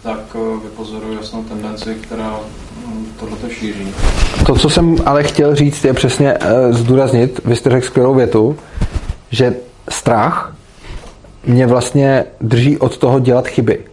tak 0.02 0.20
eh, 0.34 0.64
vypozoruji 0.64 1.16
jasnou 1.16 1.44
tendenci, 1.44 1.94
která 1.94 2.40
hm, 2.86 3.06
tohleto 3.20 3.48
šíří. 3.48 3.94
To, 4.46 4.54
co 4.54 4.70
jsem 4.70 4.96
ale 5.06 5.22
chtěl 5.22 5.54
říct, 5.54 5.84
je 5.84 5.92
přesně 5.92 6.38
uh, 6.38 6.76
zdůraznit, 6.76 7.40
vy 7.44 7.56
jste 7.56 7.70
řekl 7.70 7.86
skvělou 7.86 8.14
větu, 8.14 8.58
že 9.30 9.56
strach 9.88 10.56
mě 11.44 11.66
vlastně 11.66 12.24
drží 12.40 12.78
od 12.78 12.98
toho 12.98 13.20
dělat 13.20 13.46
chyby. 13.46 13.84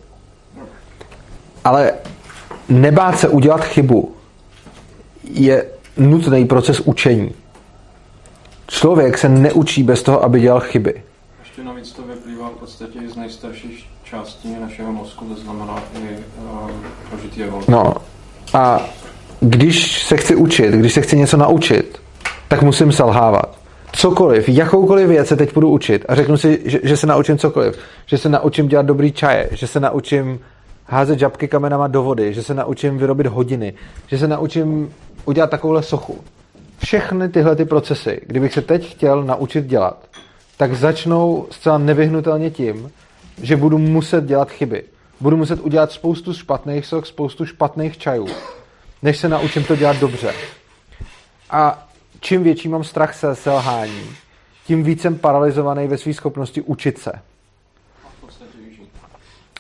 Ale 1.64 1.94
nebát 2.70 3.20
se 3.20 3.28
udělat 3.28 3.64
chybu 3.64 4.16
je 5.24 5.66
nutný 5.98 6.46
proces 6.46 6.80
učení. 6.80 7.32
Člověk 8.68 9.18
se 9.18 9.30
neučí 9.30 9.84
bez 9.84 10.04
toho, 10.04 10.24
aby 10.24 10.40
dělal 10.40 10.60
chyby. 10.60 11.04
Ještě 11.40 11.64
navíc 11.64 11.92
to 11.92 12.02
vyplývá 12.02 12.50
v 12.50 12.60
podstatě 12.60 13.00
z 13.10 13.16
nejstarších 13.16 13.86
částí 14.10 14.56
našeho 14.62 14.92
mozku, 14.92 15.26
to 15.26 15.42
znamená 15.42 15.84
i 15.94 16.18
uh, 16.44 16.70
prožitý 17.10 17.44
evoluce. 17.44 17.72
No 17.72 17.94
a 18.54 18.82
když 19.40 20.04
se 20.04 20.18
chci 20.18 20.36
učit, 20.36 20.74
když 20.74 20.94
se 20.94 21.02
chci 21.02 21.18
něco 21.18 21.38
naučit, 21.38 22.00
tak 22.48 22.62
musím 22.62 22.92
selhávat. 22.92 23.60
Cokoliv, 23.92 24.50
jakoukoliv 24.50 25.08
věc 25.08 25.28
se 25.28 25.36
teď 25.36 25.54
budu 25.54 25.70
učit 25.70 26.06
a 26.08 26.16
řeknu 26.16 26.38
si, 26.38 26.62
že, 26.66 26.80
že 26.84 26.98
se 26.98 27.08
naučím 27.08 27.38
cokoliv. 27.38 27.78
Že 28.06 28.18
se 28.18 28.30
naučím 28.30 28.68
dělat 28.68 28.86
dobrý 28.86 29.12
čaje, 29.12 29.50
že 29.52 29.68
se 29.68 29.80
naučím 29.80 30.40
házet 30.86 31.20
žabky 31.20 31.48
kamenama 31.48 31.88
do 31.88 32.04
vody, 32.04 32.34
že 32.34 32.44
se 32.44 32.54
naučím 32.54 32.98
vyrobit 32.98 33.28
hodiny, 33.28 33.74
že 34.08 34.18
se 34.18 34.28
naučím 34.28 34.94
udělat 35.26 35.50
takovouhle 35.50 35.84
sochu. 35.84 36.20
Všechny 36.84 37.30
tyhle 37.30 37.56
ty 37.56 37.66
procesy, 37.66 38.22
kdybych 38.28 38.54
se 38.54 38.62
teď 38.62 38.92
chtěl 38.92 39.24
naučit 39.24 39.66
dělat, 39.66 39.98
tak 40.58 40.74
začnou 40.74 41.48
zcela 41.52 41.78
nevyhnutelně 41.78 42.50
tím, 42.52 42.90
že 43.42 43.58
budu 43.58 43.78
muset 43.78 44.24
dělat 44.24 44.52
chyby. 44.52 44.84
Budu 45.20 45.38
muset 45.38 45.60
udělat 45.60 45.92
spoustu 45.92 46.34
špatných 46.34 46.86
sok, 46.86 47.06
spoustu 47.06 47.46
špatných 47.46 47.98
čajů, 47.98 48.28
než 49.02 49.18
se 49.18 49.30
naučím 49.30 49.64
to 49.64 49.76
dělat 49.76 49.98
dobře. 49.98 50.34
A 51.50 51.88
čím 52.20 52.44
větší 52.44 52.70
mám 52.70 52.84
strach 52.84 53.16
se 53.16 53.36
selhání, 53.36 54.04
tím 54.66 54.84
víc 54.84 55.02
jsem 55.02 55.18
paralizovaný 55.18 55.88
ve 55.88 55.98
své 55.98 56.14
schopnosti 56.14 56.62
učit 56.62 56.98
se. 56.98 57.12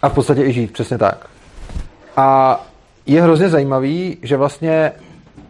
A 0.01 0.09
v 0.09 0.13
podstatě 0.13 0.43
i 0.43 0.53
žít, 0.53 0.73
přesně 0.73 0.97
tak. 0.97 1.30
A 2.17 2.59
je 3.05 3.21
hrozně 3.21 3.49
zajímavý, 3.49 4.17
že 4.21 4.38
vlastně 4.38 4.91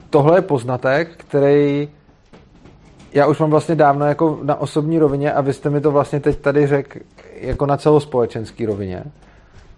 tohle 0.09 0.37
je 0.37 0.41
poznatek, 0.41 1.09
který 1.17 1.89
já 3.13 3.27
už 3.27 3.39
mám 3.39 3.49
vlastně 3.49 3.75
dávno 3.75 4.05
jako 4.05 4.39
na 4.43 4.55
osobní 4.55 4.99
rovině 4.99 5.33
a 5.33 5.41
vy 5.41 5.53
jste 5.53 5.69
mi 5.69 5.81
to 5.81 5.91
vlastně 5.91 6.19
teď 6.19 6.39
tady 6.39 6.67
řekl 6.67 6.99
jako 7.41 7.65
na 7.65 7.77
celospolečenský 7.77 8.65
rovině. 8.65 9.03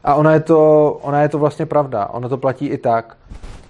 A 0.03 0.16
ona 0.16 0.34
je, 0.34 0.39
to, 0.39 0.91
ona 1.01 1.22
je 1.22 1.30
to 1.30 1.39
vlastně 1.39 1.66
pravda. 1.66 2.05
Ono 2.05 2.30
to 2.30 2.38
platí 2.38 2.68
i 2.68 2.78
tak. 2.78 3.18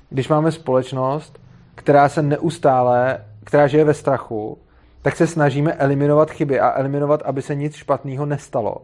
Když 0.09 0.29
máme 0.29 0.51
společnost, 0.51 1.39
která 1.75 2.09
se 2.09 2.21
neustále, 2.21 3.17
která 3.43 3.67
žije 3.67 3.83
ve 3.83 3.93
strachu, 3.93 4.57
tak 5.01 5.15
se 5.15 5.27
snažíme 5.27 5.73
eliminovat 5.73 6.31
chyby 6.31 6.59
a 6.59 6.79
eliminovat, 6.79 7.21
aby 7.21 7.41
se 7.41 7.55
nic 7.55 7.75
špatného 7.75 8.25
nestalo. 8.25 8.77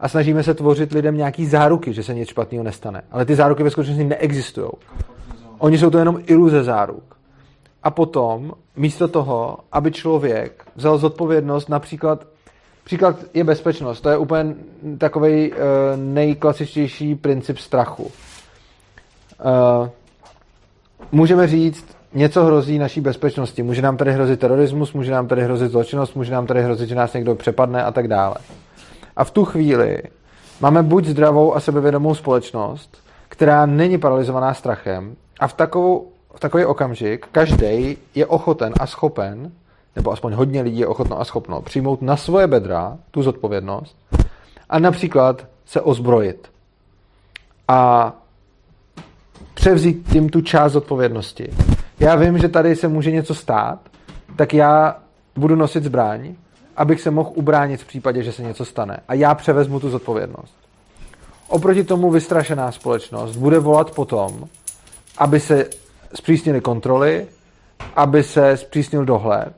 A 0.00 0.08
snažíme 0.08 0.42
se 0.42 0.54
tvořit 0.54 0.92
lidem 0.92 1.16
nějaký 1.16 1.46
záruky, 1.46 1.92
že 1.92 2.02
se 2.02 2.14
nic 2.14 2.28
špatného 2.28 2.64
nestane. 2.64 3.02
Ale 3.10 3.24
ty 3.24 3.34
záruky 3.34 3.62
ve 3.62 3.70
skutečnosti 3.70 4.04
neexistují. 4.04 4.70
Oni 5.58 5.78
jsou 5.78 5.90
to 5.90 5.98
jenom 5.98 6.20
iluze 6.26 6.64
záruk. 6.64 7.16
A 7.82 7.90
potom, 7.90 8.52
místo 8.76 9.08
toho, 9.08 9.58
aby 9.72 9.92
člověk 9.92 10.64
vzal 10.76 10.98
zodpovědnost, 10.98 11.68
například, 11.68 12.26
příklad 12.90 13.16
je 13.34 13.44
bezpečnost, 13.44 14.00
to 14.00 14.10
je 14.10 14.16
úplně 14.16 14.54
takový 14.98 15.52
uh, 15.52 15.58
nejklasičtější 15.96 17.14
princip 17.14 17.58
strachu. 17.58 18.02
Uh, 18.02 19.88
můžeme 21.12 21.46
říct, 21.46 21.86
něco 22.14 22.44
hrozí 22.44 22.78
naší 22.78 23.00
bezpečnosti. 23.00 23.62
Může 23.62 23.82
nám 23.82 23.96
tady 23.96 24.12
hrozit 24.12 24.40
terorismus, 24.40 24.92
může 24.92 25.10
nám 25.10 25.28
tady 25.28 25.42
hrozit 25.42 25.70
zločinnost, 25.70 26.16
může 26.16 26.32
nám 26.32 26.46
tady 26.46 26.62
hrozit, 26.62 26.88
že 26.88 26.94
nás 26.94 27.12
někdo 27.12 27.34
přepadne 27.34 27.84
a 27.84 27.92
tak 27.92 28.08
dále. 28.08 28.34
A 29.16 29.24
v 29.24 29.30
tu 29.30 29.44
chvíli 29.44 30.02
máme 30.60 30.82
buď 30.82 31.06
zdravou 31.06 31.54
a 31.56 31.60
sebevědomou 31.60 32.14
společnost, 32.14 32.98
která 33.28 33.66
není 33.66 33.98
paralizovaná 33.98 34.54
strachem, 34.54 35.16
a 35.40 35.48
v, 35.48 35.52
takovou, 35.52 36.08
v 36.34 36.40
takový 36.40 36.64
okamžik 36.64 37.26
každý 37.32 37.96
je 38.14 38.26
ochoten 38.26 38.72
a 38.80 38.86
schopen, 38.86 39.52
nebo 39.96 40.12
aspoň 40.12 40.32
hodně 40.32 40.62
lidí 40.62 40.78
je 40.78 40.86
ochotno 40.86 41.20
a 41.20 41.24
schopno, 41.24 41.62
přijmout 41.62 42.02
na 42.02 42.16
svoje 42.16 42.46
bedra 42.46 42.98
tu 43.10 43.22
zodpovědnost 43.22 43.96
a 44.70 44.78
například 44.78 45.46
se 45.66 45.80
ozbrojit. 45.80 46.50
A 47.68 48.12
převzít 49.54 50.08
tím 50.12 50.28
tu 50.28 50.40
část 50.40 50.72
zodpovědnosti. 50.72 51.48
Já 52.00 52.16
vím, 52.16 52.38
že 52.38 52.48
tady 52.48 52.76
se 52.76 52.88
může 52.88 53.10
něco 53.10 53.34
stát, 53.34 53.78
tak 54.36 54.54
já 54.54 54.96
budu 55.36 55.56
nosit 55.56 55.84
zbraň, 55.84 56.34
abych 56.76 57.00
se 57.00 57.10
mohl 57.10 57.30
ubránit 57.34 57.82
v 57.82 57.86
případě, 57.86 58.22
že 58.22 58.32
se 58.32 58.42
něco 58.42 58.64
stane. 58.64 59.00
A 59.08 59.14
já 59.14 59.34
převezmu 59.34 59.80
tu 59.80 59.90
zodpovědnost. 59.90 60.54
Oproti 61.48 61.84
tomu 61.84 62.10
vystrašená 62.10 62.72
společnost 62.72 63.36
bude 63.36 63.58
volat 63.58 63.94
potom, 63.94 64.48
aby 65.18 65.40
se 65.40 65.66
zpřísnily 66.14 66.60
kontroly, 66.60 67.26
aby 67.96 68.22
se 68.22 68.56
zpřísnil 68.56 69.04
dohled, 69.04 69.52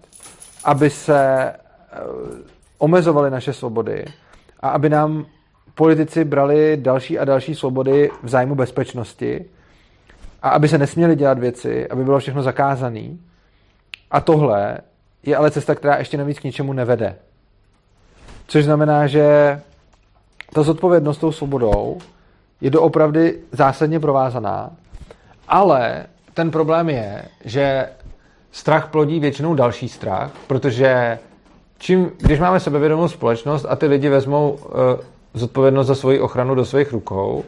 aby 0.65 0.91
se 0.91 1.53
eh, 1.53 1.57
omezovaly 2.79 3.31
naše 3.31 3.53
svobody 3.53 4.05
a 4.61 4.69
aby 4.69 4.89
nám 4.89 5.27
politici 5.75 6.25
brali 6.25 6.77
další 6.77 7.19
a 7.19 7.25
další 7.25 7.55
svobody 7.55 8.11
v 8.23 8.29
zájmu 8.29 8.55
bezpečnosti 8.55 9.45
a 10.43 10.49
aby 10.51 10.69
se 10.69 10.79
nesměli 10.79 11.17
dělat 11.17 11.39
věci, 11.39 11.89
aby 11.89 12.05
bylo 12.05 12.19
všechno 12.19 12.43
zakázané. 12.43 13.09
A 14.11 14.21
tohle 14.21 14.79
je 15.23 15.37
ale 15.37 15.51
cesta, 15.51 15.75
která 15.75 15.97
ještě 15.97 16.17
navíc 16.17 16.39
k 16.39 16.45
ničemu 16.45 16.73
nevede. 16.73 17.17
Což 18.47 18.65
znamená, 18.65 19.07
že 19.07 19.61
ta 20.53 20.63
zodpovědnost 20.63 21.19
tou 21.19 21.33
svobodou 21.33 21.99
je 22.61 22.71
doopravdy 22.71 23.39
zásadně 23.53 24.01
provázaná 24.01 24.71
ale 25.53 26.07
ten 26.35 26.51
problém 26.51 26.89
je, 26.89 27.25
že 27.45 27.89
strach 28.53 28.89
plodí 28.89 29.21
většinou 29.21 29.55
další 29.55 29.89
strach, 29.89 30.31
protože 30.47 31.19
čím, 31.79 32.11
když 32.19 32.41
máme 32.41 32.61
sebevědomou 32.61 33.09
společnost 33.09 33.67
a 33.69 33.77
ty 33.77 33.87
lidi 33.87 34.09
vezmou 34.09 34.51
uh, 34.51 34.61
zodpovědnost 35.35 35.87
za 35.87 35.95
svoji 35.95 36.21
ochranu 36.21 36.55
do 36.55 36.65
svých 36.65 36.93
rukou, 36.93 37.45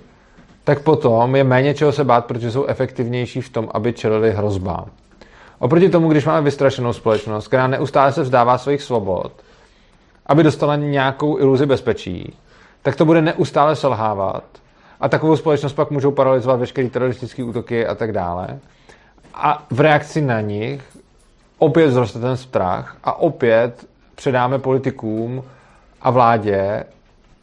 tak 0.64 0.80
potom 0.80 1.36
je 1.36 1.44
méně 1.44 1.74
čeho 1.74 1.92
se 1.92 2.04
bát, 2.04 2.24
protože 2.24 2.50
jsou 2.50 2.64
efektivnější 2.64 3.40
v 3.40 3.48
tom, 3.48 3.68
aby 3.74 3.92
čelili 3.92 4.32
hrozbám. 4.32 4.84
Oproti 5.58 5.88
tomu, 5.88 6.08
když 6.08 6.26
máme 6.26 6.42
vystrašenou 6.42 6.92
společnost, 6.92 7.48
která 7.48 7.66
neustále 7.66 8.12
se 8.12 8.22
vzdává 8.22 8.58
svých 8.58 8.82
svobod, 8.82 9.32
aby 10.26 10.42
dostala 10.42 10.76
nějakou 10.76 11.38
iluzi 11.38 11.66
bezpečí, 11.66 12.36
tak 12.82 12.96
to 12.96 13.04
bude 13.04 13.22
neustále 13.22 13.76
selhávat 13.76 14.44
a 15.00 15.08
takovou 15.08 15.36
společnost 15.36 15.72
pak 15.72 15.90
můžou 15.90 16.10
paralizovat 16.10 16.60
veškeré 16.60 16.88
teroristické 16.88 17.44
útoky 17.44 17.86
a 17.86 17.94
tak 17.94 18.12
dále. 18.12 18.58
A 19.34 19.66
v 19.70 19.80
reakci 19.80 20.20
na 20.20 20.40
nich 20.40 20.82
opět 21.58 21.90
zroste 21.90 22.18
ten 22.18 22.36
strach 22.36 22.96
a 23.04 23.12
opět 23.18 23.86
předáme 24.14 24.58
politikům 24.58 25.44
a 26.02 26.10
vládě 26.10 26.84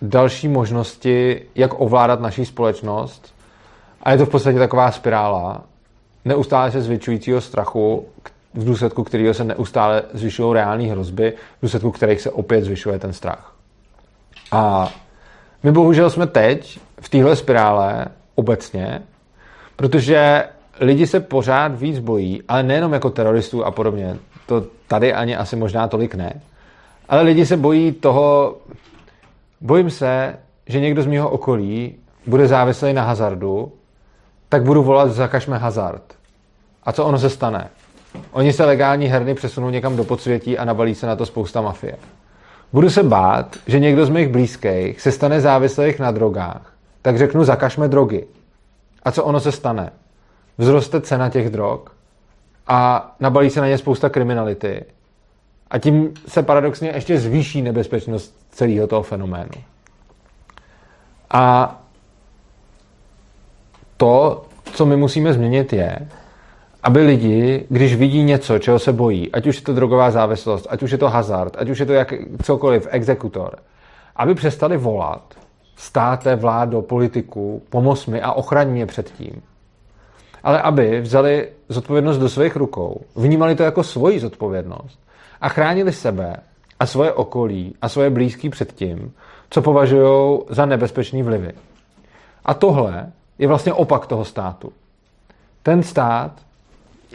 další 0.01 0.47
možnosti, 0.47 1.41
jak 1.55 1.79
ovládat 1.79 2.19
naší 2.19 2.45
společnost. 2.45 3.33
A 4.03 4.11
je 4.11 4.17
to 4.17 4.25
v 4.25 4.29
podstatě 4.29 4.59
taková 4.59 4.91
spirála 4.91 5.63
neustále 6.25 6.71
se 6.71 6.81
zvětšujícího 6.81 7.41
strachu, 7.41 8.07
v 8.53 8.65
důsledku 8.65 9.03
kterého 9.03 9.33
se 9.33 9.43
neustále 9.43 10.03
zvyšují 10.13 10.53
reální 10.53 10.89
hrozby, 10.89 11.33
v 11.57 11.61
důsledku 11.61 11.91
kterých 11.91 12.21
se 12.21 12.31
opět 12.31 12.63
zvyšuje 12.63 12.99
ten 12.99 13.13
strach. 13.13 13.55
A 14.51 14.91
my 15.63 15.71
bohužel 15.71 16.09
jsme 16.09 16.27
teď 16.27 16.79
v 17.01 17.09
téhle 17.09 17.35
spirále 17.35 18.05
obecně, 18.35 19.01
protože 19.75 20.43
lidi 20.81 21.07
se 21.07 21.19
pořád 21.19 21.79
víc 21.79 21.99
bojí, 21.99 22.41
ale 22.47 22.63
nejenom 22.63 22.93
jako 22.93 23.09
teroristů 23.09 23.65
a 23.65 23.71
podobně, 23.71 24.17
to 24.45 24.63
tady 24.87 25.13
ani 25.13 25.35
asi 25.35 25.55
možná 25.55 25.87
tolik 25.87 26.15
ne, 26.15 26.41
ale 27.09 27.21
lidi 27.21 27.45
se 27.45 27.57
bojí 27.57 27.91
toho, 27.91 28.55
bojím 29.61 29.89
se, 29.89 30.35
že 30.67 30.79
někdo 30.79 31.03
z 31.03 31.05
mého 31.05 31.29
okolí 31.29 31.95
bude 32.27 32.47
závislý 32.47 32.93
na 32.93 33.03
hazardu, 33.03 33.71
tak 34.49 34.63
budu 34.63 34.83
volat 34.83 35.11
zakažme 35.11 35.57
hazard. 35.57 36.03
A 36.83 36.91
co 36.91 37.05
ono 37.05 37.19
se 37.19 37.29
stane? 37.29 37.69
Oni 38.31 38.53
se 38.53 38.65
legální 38.65 39.07
herny 39.07 39.33
přesunou 39.33 39.69
někam 39.69 39.95
do 39.95 40.03
podsvětí 40.03 40.57
a 40.57 40.65
nabalí 40.65 40.95
se 40.95 41.07
na 41.07 41.15
to 41.15 41.25
spousta 41.25 41.61
mafie. 41.61 41.95
Budu 42.73 42.89
se 42.89 43.03
bát, 43.03 43.57
že 43.67 43.79
někdo 43.79 44.05
z 44.05 44.09
mých 44.09 44.27
blízkých 44.27 45.01
se 45.01 45.11
stane 45.11 45.41
závislých 45.41 45.99
na 45.99 46.11
drogách, 46.11 46.73
tak 47.01 47.17
řeknu 47.17 47.43
zakažme 47.43 47.87
drogy. 47.87 48.27
A 49.03 49.11
co 49.11 49.23
ono 49.23 49.39
se 49.39 49.51
stane? 49.51 49.91
Vzroste 50.61 51.01
cena 51.01 51.29
těch 51.29 51.49
drog 51.49 51.79
a 52.67 53.11
nabalí 53.19 53.49
se 53.49 53.61
na 53.61 53.67
ně 53.67 53.77
spousta 53.77 54.09
kriminality. 54.09 54.85
A 55.71 55.77
tím 55.77 56.13
se 56.27 56.43
paradoxně 56.43 56.91
ještě 56.95 57.19
zvýší 57.19 57.61
nebezpečnost 57.61 58.35
celého 58.49 58.87
toho 58.87 59.03
fenoménu. 59.03 59.51
A 61.29 61.75
to, 63.97 64.45
co 64.63 64.85
my 64.85 64.97
musíme 64.97 65.33
změnit, 65.33 65.73
je, 65.73 66.09
aby 66.83 67.01
lidi, 67.01 67.65
když 67.69 67.95
vidí 67.95 68.23
něco, 68.23 68.59
čeho 68.59 68.79
se 68.79 68.93
bojí, 68.93 69.31
ať 69.31 69.47
už 69.47 69.55
je 69.55 69.61
to 69.61 69.73
drogová 69.73 70.11
závislost, 70.11 70.67
ať 70.69 70.83
už 70.83 70.91
je 70.91 70.97
to 70.97 71.09
hazard, 71.09 71.55
ať 71.57 71.69
už 71.69 71.79
je 71.79 71.85
to 71.85 71.93
jak, 71.93 72.13
cokoliv, 72.43 72.87
exekutor, 72.89 73.55
aby 74.15 74.35
přestali 74.35 74.77
volat 74.77 75.33
státe, 75.75 76.35
vládo, 76.35 76.81
politiku, 76.81 77.61
pomoz 77.69 78.05
mi 78.05 78.21
a 78.21 78.31
ochraň 78.31 78.69
mě 78.69 78.85
před 78.85 79.11
tím. 79.11 79.41
Ale 80.43 80.61
aby 80.61 81.01
vzali 81.01 81.49
zodpovědnost 81.69 82.17
do 82.17 82.29
svých 82.29 82.55
rukou, 82.55 83.01
vnímali 83.15 83.55
to 83.55 83.63
jako 83.63 83.83
svoji 83.83 84.19
zodpovědnost 84.19 84.99
a 85.41 85.49
chránili 85.49 85.93
sebe 85.93 86.35
a 86.79 86.85
svoje 86.85 87.13
okolí 87.13 87.75
a 87.81 87.89
svoje 87.89 88.09
blízký 88.09 88.49
před 88.49 88.73
tím, 88.73 89.13
co 89.49 89.61
považují 89.61 90.39
za 90.49 90.65
nebezpečný 90.65 91.23
vlivy. 91.23 91.51
A 92.45 92.53
tohle 92.53 93.11
je 93.39 93.47
vlastně 93.47 93.73
opak 93.73 94.05
toho 94.05 94.25
státu. 94.25 94.73
Ten 95.63 95.83
stát 95.83 96.31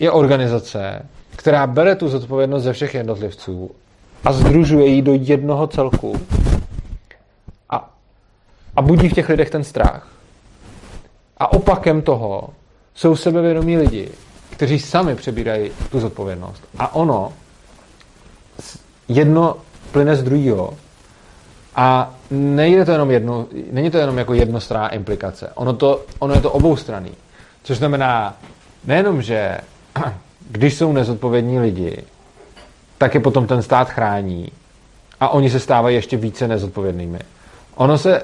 je 0.00 0.10
organizace, 0.10 1.06
která 1.36 1.66
bere 1.66 1.96
tu 1.96 2.08
zodpovědnost 2.08 2.62
ze 2.62 2.72
všech 2.72 2.94
jednotlivců 2.94 3.70
a 4.24 4.32
združuje 4.32 4.86
ji 4.86 5.02
do 5.02 5.12
jednoho 5.14 5.66
celku 5.66 6.20
a, 7.70 7.90
a 8.76 8.82
budí 8.82 9.08
v 9.08 9.12
těch 9.12 9.28
lidech 9.28 9.50
ten 9.50 9.64
strach. 9.64 10.08
A 11.38 11.52
opakem 11.52 12.02
toho 12.02 12.48
jsou 12.96 13.16
sebevědomí 13.16 13.76
lidi, 13.76 14.10
kteří 14.50 14.78
sami 14.78 15.14
přebírají 15.14 15.70
tu 15.90 16.00
zodpovědnost. 16.00 16.62
A 16.78 16.94
ono 16.94 17.32
jedno 19.08 19.56
plyne 19.92 20.16
z 20.16 20.22
druhého. 20.22 20.74
A 21.76 22.14
nejde 22.30 22.84
to 22.84 22.92
jenom 22.92 23.10
jedno, 23.10 23.46
není 23.70 23.90
to 23.90 23.98
jenom 23.98 24.18
jako 24.18 24.34
jednostranná 24.34 24.88
implikace. 24.88 25.50
Ono, 25.54 25.72
to, 25.72 26.04
ono 26.18 26.34
je 26.34 26.40
to 26.40 26.50
oboustranný. 26.50 27.12
Což 27.62 27.78
znamená 27.78 28.36
nejenom, 28.84 29.22
že 29.22 29.58
když 30.50 30.74
jsou 30.74 30.92
nezodpovědní 30.92 31.58
lidi, 31.58 32.02
tak 32.98 33.14
je 33.14 33.20
potom 33.20 33.46
ten 33.46 33.62
stát 33.62 33.90
chrání 33.90 34.52
a 35.20 35.28
oni 35.28 35.50
se 35.50 35.60
stávají 35.60 35.96
ještě 35.96 36.16
více 36.16 36.48
nezodpovědnými. 36.48 37.18
Ono 37.74 37.98
se, 37.98 38.22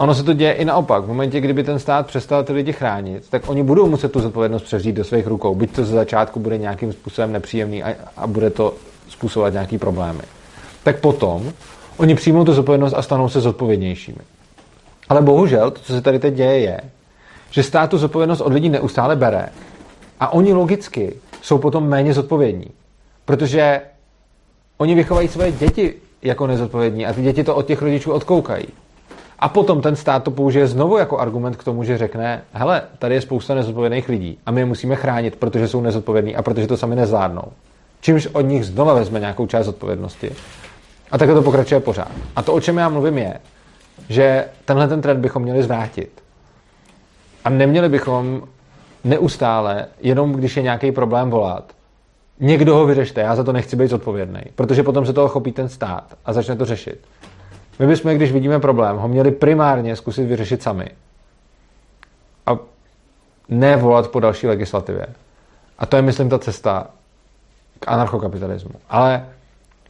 ono 0.00 0.14
se 0.14 0.22
to 0.22 0.32
děje 0.32 0.52
i 0.52 0.64
naopak. 0.64 1.04
V 1.04 1.08
momentě, 1.08 1.40
kdyby 1.40 1.64
ten 1.64 1.78
stát 1.78 2.06
přestal 2.06 2.44
ty 2.44 2.52
lidi 2.52 2.72
chránit, 2.72 3.30
tak 3.30 3.48
oni 3.48 3.62
budou 3.62 3.88
muset 3.88 4.12
tu 4.12 4.20
zodpovědnost 4.20 4.62
převzít 4.62 4.92
do 4.92 5.04
svých 5.04 5.26
rukou. 5.26 5.54
Byť 5.54 5.72
to 5.72 5.84
ze 5.84 5.94
začátku 5.94 6.40
bude 6.40 6.58
nějakým 6.58 6.92
způsobem 6.92 7.32
nepříjemný 7.32 7.82
a, 7.82 7.94
a 8.16 8.26
bude 8.26 8.50
to 8.50 8.74
způsobovat 9.08 9.52
nějaký 9.52 9.78
problémy. 9.78 10.20
Tak 10.82 11.00
potom 11.00 11.52
oni 11.96 12.14
přijmou 12.14 12.44
tu 12.44 12.52
zodpovědnost 12.52 12.94
a 12.96 13.02
stanou 13.02 13.28
se 13.28 13.40
zodpovědnějšími. 13.40 14.18
Ale 15.08 15.22
bohužel, 15.22 15.70
to, 15.70 15.80
co 15.80 15.92
se 15.92 16.00
tady 16.00 16.18
teď 16.18 16.34
děje, 16.34 16.58
je, 16.58 16.80
že 17.50 17.62
stát 17.62 17.90
tu 17.90 17.98
zodpovědnost 17.98 18.40
od 18.40 18.52
lidí 18.52 18.68
neustále 18.68 19.16
bere 19.16 19.48
a 20.20 20.32
oni 20.32 20.52
logicky 20.52 21.16
jsou 21.42 21.58
potom 21.58 21.88
méně 21.88 22.14
zodpovědní. 22.14 22.70
Protože 23.24 23.80
oni 24.78 24.94
vychovají 24.94 25.28
své 25.28 25.52
děti 25.52 25.94
jako 26.22 26.46
nezodpovědní 26.46 27.06
a 27.06 27.12
ty 27.12 27.22
děti 27.22 27.44
to 27.44 27.54
od 27.54 27.66
těch 27.66 27.82
rodičů 27.82 28.12
odkoukají. 28.12 28.66
A 29.40 29.48
potom 29.48 29.80
ten 29.80 29.96
stát 29.96 30.22
to 30.22 30.30
použije 30.30 30.66
znovu 30.66 30.98
jako 30.98 31.18
argument 31.18 31.56
k 31.56 31.64
tomu, 31.64 31.84
že 31.84 31.98
řekne, 31.98 32.42
hele, 32.52 32.82
tady 32.98 33.14
je 33.14 33.20
spousta 33.20 33.54
nezodpovědných 33.54 34.08
lidí 34.08 34.38
a 34.46 34.50
my 34.50 34.60
je 34.60 34.64
musíme 34.64 34.96
chránit, 34.96 35.36
protože 35.36 35.68
jsou 35.68 35.80
nezodpovědní 35.80 36.36
a 36.36 36.42
protože 36.42 36.66
to 36.66 36.76
sami 36.76 36.96
nezvládnou. 36.96 37.44
Čímž 38.00 38.26
od 38.26 38.40
nich 38.40 38.66
znova 38.66 38.94
vezme 38.94 39.20
nějakou 39.20 39.46
část 39.46 39.68
odpovědnosti. 39.68 40.30
A 41.10 41.18
takhle 41.18 41.36
to 41.36 41.42
pokračuje 41.42 41.80
pořád. 41.80 42.10
A 42.36 42.42
to, 42.42 42.52
o 42.52 42.60
čem 42.60 42.76
já 42.76 42.88
mluvím, 42.88 43.18
je, 43.18 43.40
že 44.08 44.44
tenhle 44.64 44.88
ten 44.88 45.00
trend 45.00 45.20
bychom 45.20 45.42
měli 45.42 45.62
zvrátit. 45.62 46.22
A 47.44 47.50
neměli 47.50 47.88
bychom 47.88 48.42
neustále, 49.04 49.86
jenom 50.00 50.32
když 50.32 50.56
je 50.56 50.62
nějaký 50.62 50.92
problém 50.92 51.30
volat, 51.30 51.72
někdo 52.40 52.74
ho 52.74 52.86
vyřešte, 52.86 53.20
já 53.20 53.36
za 53.36 53.44
to 53.44 53.52
nechci 53.52 53.76
být 53.76 53.90
zodpovědný, 53.90 54.40
protože 54.54 54.82
potom 54.82 55.06
se 55.06 55.12
toho 55.12 55.28
chopí 55.28 55.52
ten 55.52 55.68
stát 55.68 56.04
a 56.24 56.32
začne 56.32 56.56
to 56.56 56.64
řešit. 56.64 57.00
My 57.80 57.86
bychom, 57.86 58.14
když 58.14 58.32
vidíme 58.32 58.60
problém, 58.60 58.96
ho 58.96 59.08
měli 59.08 59.30
primárně 59.30 59.96
zkusit 59.96 60.24
vyřešit 60.24 60.62
sami. 60.62 60.88
A 62.46 62.58
ne 63.48 63.76
volat 63.76 64.08
po 64.08 64.20
další 64.20 64.46
legislativě. 64.46 65.06
A 65.78 65.86
to 65.86 65.96
je, 65.96 66.02
myslím, 66.02 66.28
ta 66.28 66.38
cesta 66.38 66.86
k 67.80 67.88
anarchokapitalismu. 67.88 68.70
Ale 68.88 69.26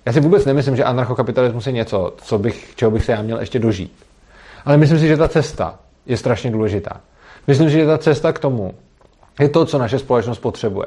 já 0.07 0.12
si 0.12 0.20
vůbec 0.20 0.45
nemyslím, 0.45 0.76
že 0.76 0.84
anarchokapitalismus 0.84 1.66
je 1.66 1.72
něco, 1.72 2.14
co 2.16 2.38
bych, 2.38 2.72
čeho 2.76 2.91
bych 2.91 3.05
se 3.05 3.12
já 3.12 3.22
měl 3.22 3.41
ještě 3.41 3.59
dožít. 3.59 4.07
Ale 4.64 4.76
myslím 4.76 4.99
si, 4.99 5.09
že 5.09 5.16
ta 5.16 5.28
cesta 5.28 5.78
je 6.07 6.16
strašně 6.16 6.51
důležitá. 6.51 7.01
Myslím 7.47 7.68
si, 7.70 7.74
že 7.74 7.86
ta 7.86 7.99
cesta 7.99 8.32
k 8.32 8.38
tomu 8.38 8.74
je 9.41 9.49
to, 9.49 9.64
co 9.64 9.78
naše 9.78 9.99
společnost 9.99 10.38
potřebuje. 10.38 10.86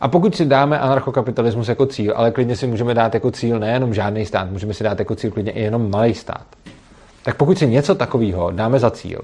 A 0.00 0.08
pokud 0.08 0.36
si 0.36 0.44
dáme 0.44 0.78
anarchokapitalismus 0.78 1.68
jako 1.68 1.86
cíl, 1.86 2.12
ale 2.16 2.30
klidně 2.30 2.56
si 2.56 2.66
můžeme 2.66 2.94
dát 2.94 3.14
jako 3.14 3.30
cíl 3.30 3.58
nejenom 3.58 3.94
žádný 3.94 4.26
stát, 4.26 4.50
můžeme 4.50 4.74
si 4.74 4.84
dát 4.84 4.98
jako 4.98 5.14
cíl 5.14 5.30
klidně 5.30 5.52
i 5.52 5.62
jenom 5.62 5.90
malý 5.90 6.14
stát. 6.14 6.46
Tak 7.22 7.36
pokud 7.36 7.58
si 7.58 7.66
něco 7.66 7.94
takového 7.94 8.50
dáme 8.50 8.78
za 8.78 8.90
cíl, 8.90 9.20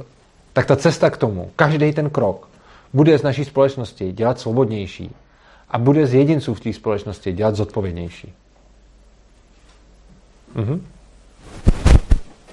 tak 0.52 0.66
ta 0.66 0.76
cesta 0.76 1.10
k 1.10 1.16
tomu, 1.16 1.50
každý 1.56 1.92
ten 1.92 2.10
krok, 2.10 2.48
bude 2.92 3.18
z 3.18 3.22
naší 3.22 3.44
společnosti 3.44 4.12
dělat 4.12 4.40
svobodnější 4.40 5.14
a 5.68 5.78
bude 5.78 6.06
z 6.06 6.14
jedinců 6.14 6.54
v 6.54 6.60
té 6.60 6.72
společnosti 6.72 7.32
dělat 7.32 7.56
zodpovědnější. 7.56 8.32
Mhm. 10.54 10.86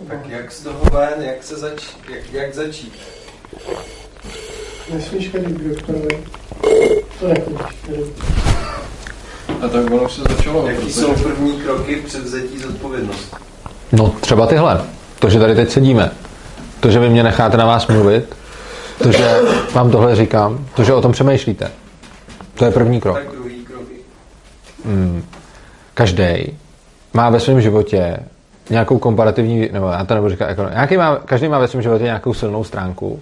Tak 0.08 0.30
jak 0.30 0.52
z 0.52 0.64
toho 0.64 0.86
ven, 0.92 1.22
jak, 1.22 1.44
se 1.44 1.58
zač, 1.58 1.84
jak, 2.14 2.34
jak 2.34 2.54
začít? 2.54 2.94
Nesmíš 4.94 5.30
chodit 5.30 5.58
k 5.58 5.64
doktorovi. 5.64 6.24
To. 7.24 7.94
A 9.66 9.68
tak 9.68 9.92
ono 9.92 10.10
se 10.10 10.22
začalo. 10.22 10.68
Jaký 10.68 10.80
protože- 10.80 10.94
jsou 11.02 11.14
první 11.14 11.62
kroky 11.62 11.96
před 11.96 12.24
vzetí 12.24 12.60
zodpovědnosti? 12.60 13.36
No, 13.92 14.16
třeba 14.22 14.48
tyhle. 14.48 14.82
To, 15.20 15.30
že 15.30 15.40
tady 15.40 15.56
teď 15.56 15.70
sedíme. 15.70 16.12
To, 16.80 16.92
že 16.92 17.00
vy 17.00 17.10
mě 17.10 17.24
necháte 17.24 17.58
na 17.58 17.66
vás 17.66 17.88
mluvit. 17.88 18.36
To, 19.04 19.12
že 19.12 19.40
vám 19.74 19.92
tohle 19.92 20.16
říkám. 20.16 20.66
To, 20.76 20.84
že 20.84 20.94
o 20.94 21.02
tom 21.02 21.12
přemýšlíte. 21.12 21.72
To 22.56 22.66
je 22.66 22.72
první 22.72 23.02
krok. 23.02 23.18
Tak 23.18 23.32
druhý 23.32 23.66
kroky. 23.66 23.96
Každý 25.94 26.58
má 27.14 27.30
ve 27.30 27.40
svém 27.40 27.62
životě 27.62 28.20
nějakou 28.70 28.98
komparativní, 28.98 29.70
nebo 29.72 29.88
já 29.88 30.06
to 30.06 30.14
nebudu 30.14 30.32
říkat, 30.32 30.50
jako, 30.50 30.64
nějaký 30.70 30.98
má, 30.98 31.16
každý 31.16 31.48
má 31.48 31.60
ve 31.60 31.68
svém 31.68 31.82
životě 31.82 32.04
nějakou 32.04 32.34
silnou 32.34 32.64
stránku 32.64 33.20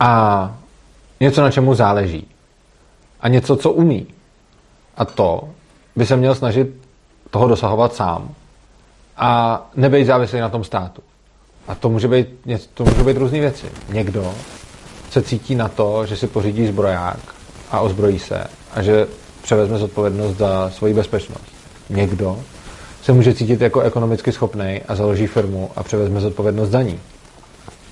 a 0.00 0.54
něco, 1.20 1.42
na 1.42 1.50
čemu 1.50 1.74
záleží. 1.74 2.26
A 3.20 3.28
něco, 3.28 3.56
co 3.56 3.72
umí. 3.72 4.06
A 4.96 5.04
to 5.04 5.48
by 5.96 6.06
se 6.06 6.16
měl 6.16 6.34
snažit 6.34 6.68
toho 7.30 7.48
dosahovat 7.48 7.94
sám 7.94 8.34
a 9.16 9.60
nebejt 9.76 10.06
závislý 10.06 10.40
na 10.40 10.48
tom 10.48 10.64
státu. 10.64 11.02
A 11.68 11.74
to 11.74 11.88
může 11.88 12.08
být, 12.08 12.26
to 12.74 12.84
může 12.84 13.04
být 13.04 13.16
různé 13.16 13.40
věci. 13.40 13.66
Někdo 13.88 14.34
se 15.10 15.22
cítí 15.22 15.54
na 15.54 15.68
to, 15.68 16.06
že 16.06 16.16
si 16.16 16.26
pořídí 16.26 16.66
zbroják 16.66 17.18
a 17.70 17.80
ozbrojí 17.80 18.18
se 18.18 18.44
a 18.74 18.82
že 18.82 19.06
převezme 19.42 19.78
zodpovědnost 19.78 20.36
za 20.36 20.70
svoji 20.70 20.94
bezpečnost. 20.94 21.44
Někdo 21.90 22.38
se 23.02 23.12
může 23.12 23.34
cítit 23.34 23.60
jako 23.60 23.80
ekonomicky 23.80 24.32
schopný 24.32 24.80
a 24.88 24.94
založí 24.94 25.26
firmu 25.26 25.70
a 25.76 25.82
převezme 25.82 26.20
zodpovědnost 26.20 26.70
za 26.70 26.82
ní. 26.82 27.00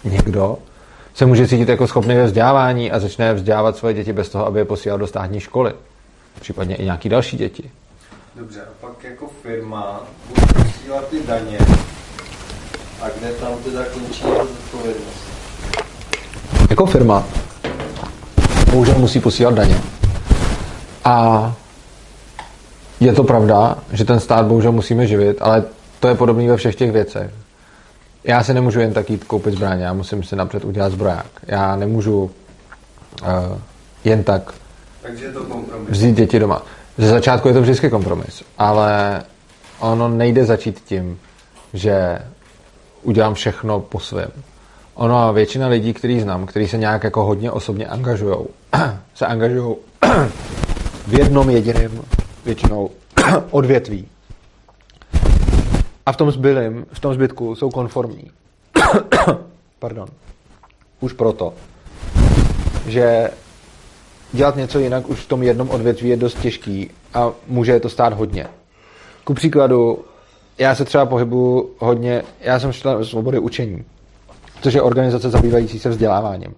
Někdo 0.05 0.59
se 1.19 1.27
může 1.27 1.49
cítit 1.49 1.69
jako 1.69 1.87
schopný 1.87 2.15
ve 2.15 2.25
vzdělávání 2.25 2.93
a 2.93 3.01
začne 3.01 3.35
vzdělávat 3.35 3.77
svoje 3.77 3.95
děti 3.95 4.13
bez 4.13 4.29
toho, 4.29 4.47
aby 4.47 4.59
je 4.59 4.65
posílal 4.65 4.99
do 4.99 5.07
státní 5.07 5.41
školy. 5.41 5.73
Případně 6.41 6.77
i 6.77 6.85
nějaký 6.85 7.09
další 7.09 7.37
děti. 7.37 7.71
Dobře, 8.37 8.61
a 8.61 8.69
pak 8.81 9.05
jako 9.05 9.31
firma 9.43 10.01
bude 10.29 10.47
posílat 10.65 11.09
ty 11.09 11.17
daně. 11.27 11.59
A 13.03 13.09
kde 13.19 13.33
tam 13.33 13.53
teda 13.65 13.85
končí 13.85 14.25
jeho 14.25 14.47
zodpovědnost? 14.47 15.29
Jako 16.71 16.87
firma 16.87 17.25
bohužel 18.71 18.95
musí 18.99 19.21
posílat 19.21 19.55
daně. 19.55 19.81
A 21.05 21.55
je 23.01 23.13
to 23.13 23.25
pravda, 23.25 23.79
že 23.93 24.05
ten 24.05 24.21
stát 24.21 24.47
bohužel 24.47 24.73
musíme 24.73 25.07
živit, 25.07 25.39
ale 25.41 25.65
to 26.01 26.09
je 26.09 26.15
podobné 26.15 26.49
ve 26.49 26.57
všech 26.57 26.75
těch 26.75 26.93
věcech. 26.93 27.31
Já 28.29 28.43
si 28.45 28.55
nemůžu 28.55 28.81
jen 28.81 28.93
tak 28.93 29.11
jít 29.11 29.25
koupit 29.25 29.55
zbraně, 29.55 29.85
já 29.85 29.93
musím 29.93 30.23
si 30.23 30.37
napřed 30.37 30.65
udělat 30.65 30.93
zbroják. 30.93 31.27
Já 31.47 31.77
nemůžu 31.77 32.23
uh, 32.23 33.59
jen 34.05 34.25
tak 34.25 34.53
Takže 35.03 35.25
je 35.25 35.33
to 35.33 35.45
kompromis. 35.45 35.91
vzít 35.91 36.17
děti 36.17 36.39
doma. 36.39 36.63
Ze 36.99 37.09
začátku 37.09 37.49
je 37.49 37.55
to 37.55 37.61
vždycky 37.61 37.91
kompromis, 37.91 38.43
ale 38.59 39.23
ono 39.79 40.09
nejde 40.09 40.45
začít 40.45 40.81
tím, 40.81 41.19
že 41.75 42.19
udělám 43.03 43.35
všechno 43.35 43.81
po 43.81 44.01
svém. 44.01 44.31
Ono 44.95 45.33
většina 45.33 45.69
lidí, 45.69 45.95
který 45.95 46.21
znám, 46.21 46.47
kteří 46.47 46.69
se 46.69 46.79
nějak 46.79 47.05
jako 47.05 47.25
hodně 47.25 47.51
osobně 47.51 47.87
angažují, 47.87 48.37
se 49.15 49.27
angažují 49.27 49.77
v 51.07 51.19
jednom 51.19 51.51
jediném 51.51 52.03
většinou 52.45 52.91
odvětví. 53.51 54.09
A 56.09 56.13
v 56.13 56.17
tom 56.17 56.31
zbylém, 56.31 56.87
v 56.93 57.01
tom 57.01 57.15
zbytku 57.15 57.55
jsou 57.55 57.71
konformní. 57.71 58.31
Pardon. 59.79 60.09
Už 61.01 61.13
proto, 61.13 61.55
že 62.87 63.31
dělat 64.33 64.57
něco 64.57 64.79
jinak 64.79 65.09
už 65.09 65.21
v 65.21 65.29
tom 65.29 65.43
jednom 65.43 65.71
odvětví 65.71 66.09
je 66.09 66.17
dost 66.17 66.41
těžký 66.41 66.91
a 67.15 67.33
může 67.47 67.73
je 67.73 67.81
to 67.81 67.89
stát 67.89 68.13
hodně. 68.13 68.47
Ku 69.25 69.35
příkladu, 69.35 70.05
já 70.59 70.75
se 70.75 70.85
třeba 70.85 71.07
pohybuju 71.07 71.71
hodně, 71.79 72.23
já 72.41 72.61
jsem 72.61 72.73
člen 72.73 73.05
svobody 73.05 73.39
učení, 73.39 73.85
což 74.61 74.75
je 74.75 74.83
organizace 74.83 75.31
zabývající 75.31 75.79
se 75.79 75.89
vzděláváním. 75.89 76.55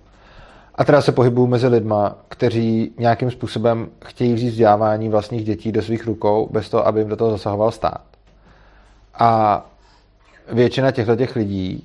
A 0.74 0.84
teda 0.84 1.02
se 1.02 1.12
pohybuju 1.12 1.46
mezi 1.46 1.66
lidma, 1.66 2.16
kteří 2.28 2.92
nějakým 2.98 3.30
způsobem 3.30 3.88
chtějí 4.04 4.34
vzít 4.34 4.50
vzdělávání 4.50 5.08
vlastních 5.08 5.44
dětí 5.44 5.72
do 5.72 5.82
svých 5.82 6.06
rukou, 6.06 6.48
bez 6.52 6.68
toho, 6.68 6.86
aby 6.86 7.00
jim 7.00 7.08
do 7.08 7.16
toho 7.16 7.30
zasahoval 7.30 7.70
stát. 7.70 8.09
A 9.20 9.62
většina 10.52 10.90
těchto 10.90 11.16
těch 11.16 11.36
lidí, 11.36 11.84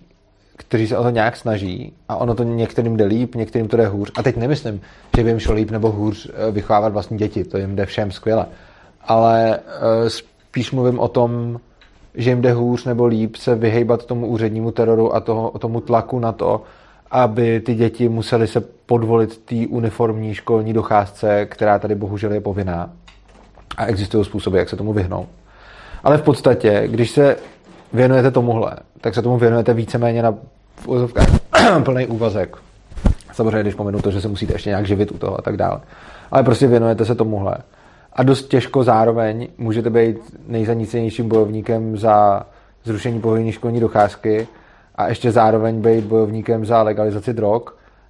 kteří 0.57 0.88
se 0.88 0.97
o 0.97 1.03
to 1.03 1.09
nějak 1.09 1.38
snaží, 1.38 1.93
a 2.09 2.15
ono 2.15 2.36
to 2.36 2.43
některým 2.43 2.97
jde 2.97 3.05
líp, 3.05 3.36
některým 3.36 3.67
to 3.67 3.77
jde 3.77 3.88
hůř. 3.88 4.11
A 4.17 4.23
teď 4.23 4.38
nemyslím, 4.38 4.81
že 5.17 5.23
by 5.23 5.29
jim 5.29 5.39
šlo 5.39 5.53
líp 5.53 5.71
nebo 5.71 5.91
hůř 5.91 6.29
eh, 6.29 6.51
vychovávat 6.51 6.93
vlastní 6.93 7.17
děti, 7.17 7.43
to 7.43 7.57
jim 7.57 7.75
jde 7.75 7.86
všem 7.86 8.11
skvěle. 8.11 8.45
Ale 9.01 9.59
eh, 9.59 10.09
spíš 10.09 10.71
mluvím 10.71 10.99
o 10.99 11.07
tom, 11.07 11.59
že 12.15 12.29
jim 12.29 12.41
jde 12.41 12.51
hůř 12.51 12.86
nebo 12.86 13.05
líp 13.05 13.36
se 13.36 13.55
vyhejbat 13.55 14.05
tomu 14.05 14.27
úřednímu 14.27 14.71
teroru 14.71 15.15
a 15.15 15.19
toho, 15.19 15.51
tomu 15.59 15.81
tlaku 15.81 16.19
na 16.19 16.31
to, 16.31 16.61
aby 17.11 17.59
ty 17.59 17.75
děti 17.75 18.09
museli 18.09 18.47
se 18.47 18.61
podvolit 18.86 19.38
té 19.38 19.55
uniformní 19.69 20.33
školní 20.33 20.73
docházce, 20.73 21.45
která 21.45 21.79
tady 21.79 21.95
bohužel 21.95 22.33
je 22.33 22.41
povinná. 22.41 22.89
A 23.77 23.86
existují 23.86 24.25
způsoby, 24.25 24.57
jak 24.57 24.69
se 24.69 24.75
tomu 24.75 24.93
vyhnout. 24.93 25.27
Ale 26.06 26.18
v 26.18 26.22
podstatě, 26.22 26.84
když 26.88 27.12
se 27.12 27.38
věnujete 27.93 28.32
tomuhle, 28.32 28.72
tak 29.01 29.16
se 29.16 29.22
tomu 29.22 29.38
věnujete 29.38 29.74
víceméně 29.74 30.22
na 30.22 30.36
plný 31.84 32.08
úvazek. 32.08 32.58
Samozřejmě, 33.34 33.62
když 33.62 33.76
pomenu 33.76 34.01
to, 34.01 34.12
že 34.12 34.22
se 34.22 34.28
musíte 34.28 34.53
ještě 34.53 34.70
nějak 34.70 34.86
živit 34.86 35.12
u 35.12 35.18
toho 35.18 35.39
a 35.39 35.41
tak 35.41 35.58
dále. 35.58 35.82
Ale 36.32 36.43
prostě 36.43 36.68
věnujete 36.68 37.06
se 37.06 37.16
tomuhle. 37.16 37.58
A 38.14 38.24
dost 38.24 38.47
těžko 38.47 38.84
zároveň 38.84 39.47
můžete 39.58 39.89
být 39.89 40.18
nejzanícenějším 40.47 41.30
bojovníkem 41.30 41.97
za 41.97 42.45
zrušení 42.84 43.22
povinné 43.22 43.51
školní 43.51 43.80
docházky 43.80 44.47
a 44.95 45.08
ještě 45.08 45.32
zároveň 45.32 45.82
být 45.82 46.06
bojovníkem 46.06 46.66
za 46.66 46.82
legalizaci 46.82 47.34
drog 47.34 47.62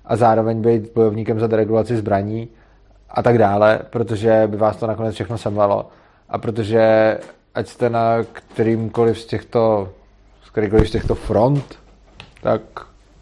a 0.06 0.16
zároveň 0.16 0.62
být 0.62 0.94
bojovníkem 0.96 1.40
za 1.40 1.48
deregulaci 1.48 1.98
zbraní 1.98 2.48
a 3.10 3.24
tak 3.24 3.38
dále, 3.38 3.80
protože 3.90 4.44
by 4.48 4.58
vás 4.58 4.78
to 4.78 4.88
nakonec 4.88 5.16
všechno 5.16 5.38
semlelo. 5.38 5.90
A 6.30 6.38
protože 6.38 7.18
ať 7.56 7.68
jste 7.68 7.90
na 7.90 8.24
kterýmkoliv 8.24 9.20
z 9.20 9.26
těchto, 9.26 9.90
z 10.46 10.50
kterýkoliv 10.50 10.90
z 10.90 10.92
těchto 10.92 11.16
front, 11.16 11.80
tak 12.42 12.62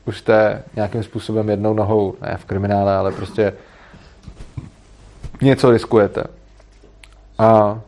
už 0.05 0.17
jste 0.17 0.63
nějakým 0.75 1.03
způsobem 1.03 1.49
jednou 1.49 1.73
nohou, 1.73 2.15
ne 2.21 2.37
v 2.37 2.45
kriminále, 2.45 2.95
ale 2.95 3.11
prostě 3.11 3.53
něco 5.41 5.71
riskujete. 5.71 6.23
A 7.37 7.81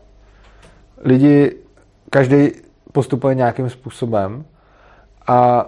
lidi, 1.04 1.56
každý 2.10 2.52
postupuje 2.91 3.36
nějakým 3.36 3.70
způsobem 3.70 4.46
a 5.28 5.66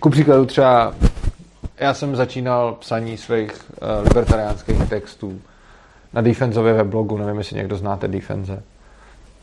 ku 0.00 0.10
příkladu 0.10 0.46
třeba 0.46 0.94
já 1.78 1.94
jsem 1.94 2.16
začínal 2.16 2.74
psaní 2.80 3.16
svých 3.16 3.70
uh, 3.70 4.08
libertariánských 4.08 4.88
textů 4.88 5.40
na 6.12 6.20
Defenzově 6.20 6.72
weblogu, 6.72 7.16
nevím, 7.16 7.38
jestli 7.38 7.56
někdo 7.56 7.76
znáte 7.76 8.08
Defenze. 8.08 8.62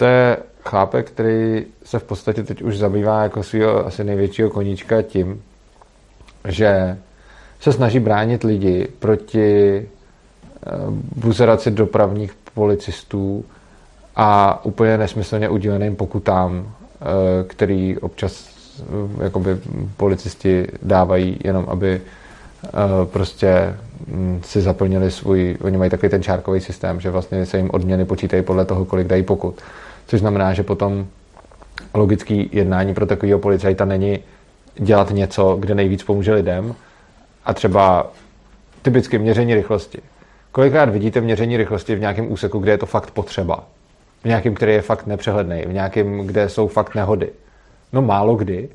To 0.03 0.07
je 0.07 0.37
chlápek, 0.63 1.11
který 1.11 1.65
se 1.83 1.99
v 1.99 2.03
podstatě 2.03 2.43
teď 2.43 2.61
už 2.61 2.77
zabývá 2.77 3.23
jako 3.23 3.43
svého 3.43 3.85
asi 3.85 4.03
největšího 4.03 4.49
koníčka 4.49 5.01
tím, 5.01 5.43
že 6.47 6.97
se 7.59 7.73
snaží 7.73 7.99
bránit 7.99 8.43
lidi 8.43 8.87
proti 8.99 9.79
uh, 10.65 10.93
buzeraci 11.15 11.71
dopravních 11.71 12.33
policistů 12.53 13.45
a 14.15 14.59
úplně 14.65 14.97
nesmyslně 14.97 15.49
udíleným 15.49 15.95
pokutám, 15.95 16.59
uh, 16.59 16.67
který 17.47 17.97
občas 17.97 18.53
jakoby 19.23 19.57
policisti 19.97 20.67
dávají 20.81 21.39
jenom, 21.43 21.65
aby 21.69 22.01
eh, 22.01 22.69
prostě 23.05 23.75
mm, 24.07 24.41
si 24.45 24.61
zaplnili 24.61 25.11
svůj, 25.11 25.57
oni 25.61 25.77
mají 25.77 25.91
takový 25.91 26.09
ten 26.09 26.23
čárkový 26.23 26.61
systém, 26.61 26.99
že 26.99 27.09
vlastně 27.09 27.45
se 27.45 27.57
jim 27.57 27.69
odměny 27.73 28.05
počítají 28.05 28.43
podle 28.43 28.65
toho, 28.65 28.85
kolik 28.85 29.07
dají 29.07 29.23
pokut. 29.23 29.61
Což 30.07 30.19
znamená, 30.19 30.53
že 30.53 30.63
potom 30.63 31.07
logický 31.93 32.49
jednání 32.51 32.93
pro 32.93 33.05
takového 33.05 33.39
policajta 33.39 33.85
není 33.85 34.19
dělat 34.75 35.11
něco, 35.11 35.57
kde 35.59 35.75
nejvíc 35.75 36.03
pomůže 36.03 36.33
lidem 36.33 36.75
a 37.45 37.53
třeba 37.53 38.11
typicky 38.81 39.19
měření 39.19 39.55
rychlosti. 39.55 39.99
Kolikrát 40.51 40.89
vidíte 40.89 41.21
měření 41.21 41.57
rychlosti 41.57 41.95
v 41.95 41.99
nějakém 41.99 42.31
úseku, 42.31 42.59
kde 42.59 42.71
je 42.71 42.77
to 42.77 42.85
fakt 42.85 43.11
potřeba? 43.11 43.63
V 44.21 44.25
nějakém, 44.25 44.53
který 44.53 44.73
je 44.73 44.81
fakt 44.81 45.07
nepřehledný, 45.07 45.61
v 45.61 45.73
nějakém, 45.73 46.27
kde 46.27 46.49
jsou 46.49 46.67
fakt 46.67 46.95
nehody. 46.95 47.29
No 47.93 48.01
málo 48.01 48.35
kdy, 48.35 48.69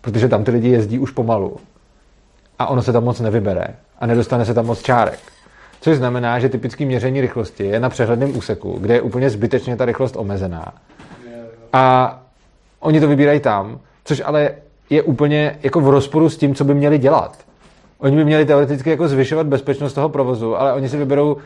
protože 0.00 0.28
tam 0.28 0.44
ty 0.44 0.50
lidi 0.50 0.68
jezdí 0.68 0.98
už 0.98 1.10
pomalu. 1.10 1.56
A 2.58 2.66
ono 2.66 2.82
se 2.82 2.92
tam 2.92 3.04
moc 3.04 3.20
nevybere. 3.20 3.66
A 3.98 4.06
nedostane 4.06 4.44
se 4.44 4.54
tam 4.54 4.66
moc 4.66 4.82
čárek. 4.82 5.18
Což 5.84 5.96
znamená, 5.96 6.38
že 6.38 6.48
typické 6.48 6.84
měření 6.84 7.20
rychlosti 7.20 7.64
je 7.64 7.80
na 7.80 7.88
přehledném 7.88 8.36
úseku, 8.36 8.78
kde 8.80 8.94
je 8.94 9.00
úplně 9.00 9.30
zbytečně 9.30 9.76
ta 9.76 9.84
rychlost 9.84 10.16
omezená. 10.16 10.74
A 11.72 12.18
oni 12.80 13.00
to 13.00 13.08
vybírají 13.08 13.40
tam, 13.40 13.80
což 14.04 14.22
ale 14.24 14.50
je 14.90 15.02
úplně 15.02 15.58
jako 15.62 15.80
v 15.80 15.88
rozporu 15.88 16.30
s 16.30 16.36
tím, 16.36 16.54
co 16.54 16.64
by 16.64 16.74
měli 16.74 16.98
dělat. 16.98 17.38
Oni 17.98 18.16
by 18.16 18.24
měli 18.24 18.46
teoreticky 18.46 18.90
jako 18.90 19.08
zvyšovat 19.08 19.46
bezpečnost 19.46 19.92
toho 19.92 20.08
provozu, 20.08 20.60
ale 20.60 20.72
oni 20.72 20.88
si 20.88 20.96
vyberou 20.96 21.36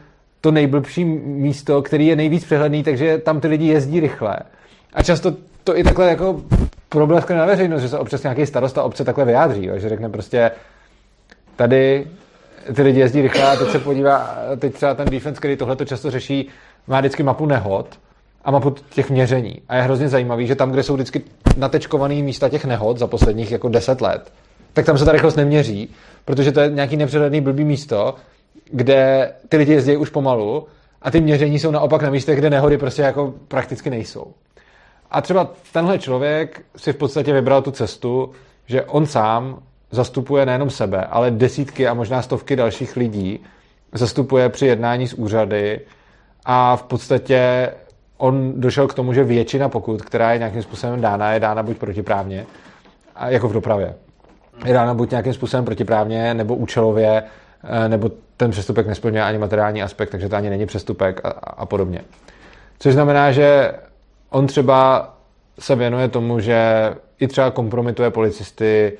to 0.40 0.50
nejblbší 0.50 1.04
místo, 1.04 1.82
který 1.82 2.06
je 2.06 2.16
nejvíc 2.16 2.44
přehledný, 2.44 2.82
takže 2.82 3.18
tam 3.18 3.40
ty 3.40 3.48
lidi 3.48 3.66
jezdí 3.66 4.00
rychle. 4.00 4.36
A 4.92 5.02
často 5.02 5.32
to 5.64 5.78
i 5.78 5.84
takhle 5.84 6.08
jako 6.08 6.40
probleskne 6.88 7.36
na 7.36 7.46
veřejnost, 7.46 7.82
že 7.82 7.88
se 7.88 7.98
občas 7.98 8.22
nějaký 8.22 8.46
starosta 8.46 8.82
obce 8.82 9.04
takhle 9.04 9.24
vyjádří, 9.24 9.70
že 9.76 9.88
řekne 9.88 10.08
prostě 10.08 10.50
tady 11.56 12.06
ty 12.74 12.82
lidi 12.82 13.00
jezdí 13.00 13.22
rychle 13.22 13.42
a 13.42 13.56
teď 13.56 13.70
se 13.70 13.78
podívá, 13.78 14.36
teď 14.58 14.74
třeba 14.74 14.94
ten 14.94 15.08
defense, 15.08 15.38
který 15.38 15.56
tohle 15.56 15.76
to 15.76 15.84
často 15.84 16.10
řeší, 16.10 16.48
má 16.86 17.00
vždycky 17.00 17.22
mapu 17.22 17.46
nehod 17.46 17.98
a 18.44 18.50
mapu 18.50 18.74
těch 18.90 19.10
měření. 19.10 19.62
A 19.68 19.76
je 19.76 19.82
hrozně 19.82 20.08
zajímavý, 20.08 20.46
že 20.46 20.54
tam, 20.54 20.70
kde 20.70 20.82
jsou 20.82 20.94
vždycky 20.94 21.22
natečkované 21.56 22.14
místa 22.14 22.48
těch 22.48 22.64
nehod 22.64 22.98
za 22.98 23.06
posledních 23.06 23.50
jako 23.50 23.68
10 23.68 24.00
let, 24.00 24.32
tak 24.72 24.86
tam 24.86 24.98
se 24.98 25.04
ta 25.04 25.12
rychlost 25.12 25.36
neměří, 25.36 25.94
protože 26.24 26.52
to 26.52 26.60
je 26.60 26.70
nějaký 26.70 26.96
nepřehledný 26.96 27.40
blbý 27.40 27.64
místo, 27.64 28.14
kde 28.70 29.32
ty 29.48 29.56
lidi 29.56 29.72
jezdí 29.72 29.96
už 29.96 30.10
pomalu 30.10 30.66
a 31.02 31.10
ty 31.10 31.20
měření 31.20 31.58
jsou 31.58 31.70
naopak 31.70 32.02
na 32.02 32.10
místech, 32.10 32.38
kde 32.38 32.50
nehody 32.50 32.78
prostě 32.78 33.02
jako 33.02 33.34
prakticky 33.48 33.90
nejsou. 33.90 34.32
A 35.10 35.20
třeba 35.20 35.50
tenhle 35.72 35.98
člověk 35.98 36.62
si 36.76 36.92
v 36.92 36.96
podstatě 36.96 37.32
vybral 37.32 37.62
tu 37.62 37.70
cestu, 37.70 38.30
že 38.66 38.82
on 38.82 39.06
sám 39.06 39.62
zastupuje 39.90 40.46
nejenom 40.46 40.70
sebe, 40.70 41.04
ale 41.04 41.30
desítky 41.30 41.88
a 41.88 41.94
možná 41.94 42.22
stovky 42.22 42.56
dalších 42.56 42.96
lidí, 42.96 43.40
zastupuje 43.92 44.48
při 44.48 44.66
jednání 44.66 45.08
s 45.08 45.14
úřady 45.14 45.80
a 46.44 46.76
v 46.76 46.82
podstatě 46.82 47.70
on 48.16 48.60
došel 48.60 48.86
k 48.88 48.94
tomu, 48.94 49.12
že 49.12 49.24
většina 49.24 49.68
pokud, 49.68 50.02
která 50.02 50.32
je 50.32 50.38
nějakým 50.38 50.62
způsobem 50.62 51.00
dána, 51.00 51.32
je 51.32 51.40
dána 51.40 51.62
buď 51.62 51.78
protiprávně, 51.78 52.46
a 53.16 53.30
jako 53.30 53.48
v 53.48 53.52
dopravě. 53.52 53.94
Je 54.64 54.74
dána 54.74 54.94
buď 54.94 55.10
nějakým 55.10 55.32
způsobem 55.32 55.64
protiprávně, 55.64 56.34
nebo 56.34 56.56
účelově, 56.56 57.22
eh, 57.64 57.88
nebo 57.88 58.10
ten 58.36 58.50
přestupek 58.50 58.86
nesplňuje 58.86 59.22
ani 59.22 59.38
materiální 59.38 59.82
aspekt, 59.82 60.10
takže 60.10 60.28
to 60.28 60.36
ani 60.36 60.50
není 60.50 60.66
přestupek 60.66 61.20
a, 61.24 61.28
a 61.30 61.66
podobně. 61.66 62.00
Což 62.78 62.92
znamená, 62.92 63.32
že 63.32 63.72
on 64.30 64.46
třeba 64.46 65.10
se 65.58 65.76
věnuje 65.76 66.08
tomu, 66.08 66.40
že 66.40 66.90
i 67.20 67.28
třeba 67.28 67.50
kompromituje 67.50 68.10
policisty, 68.10 68.98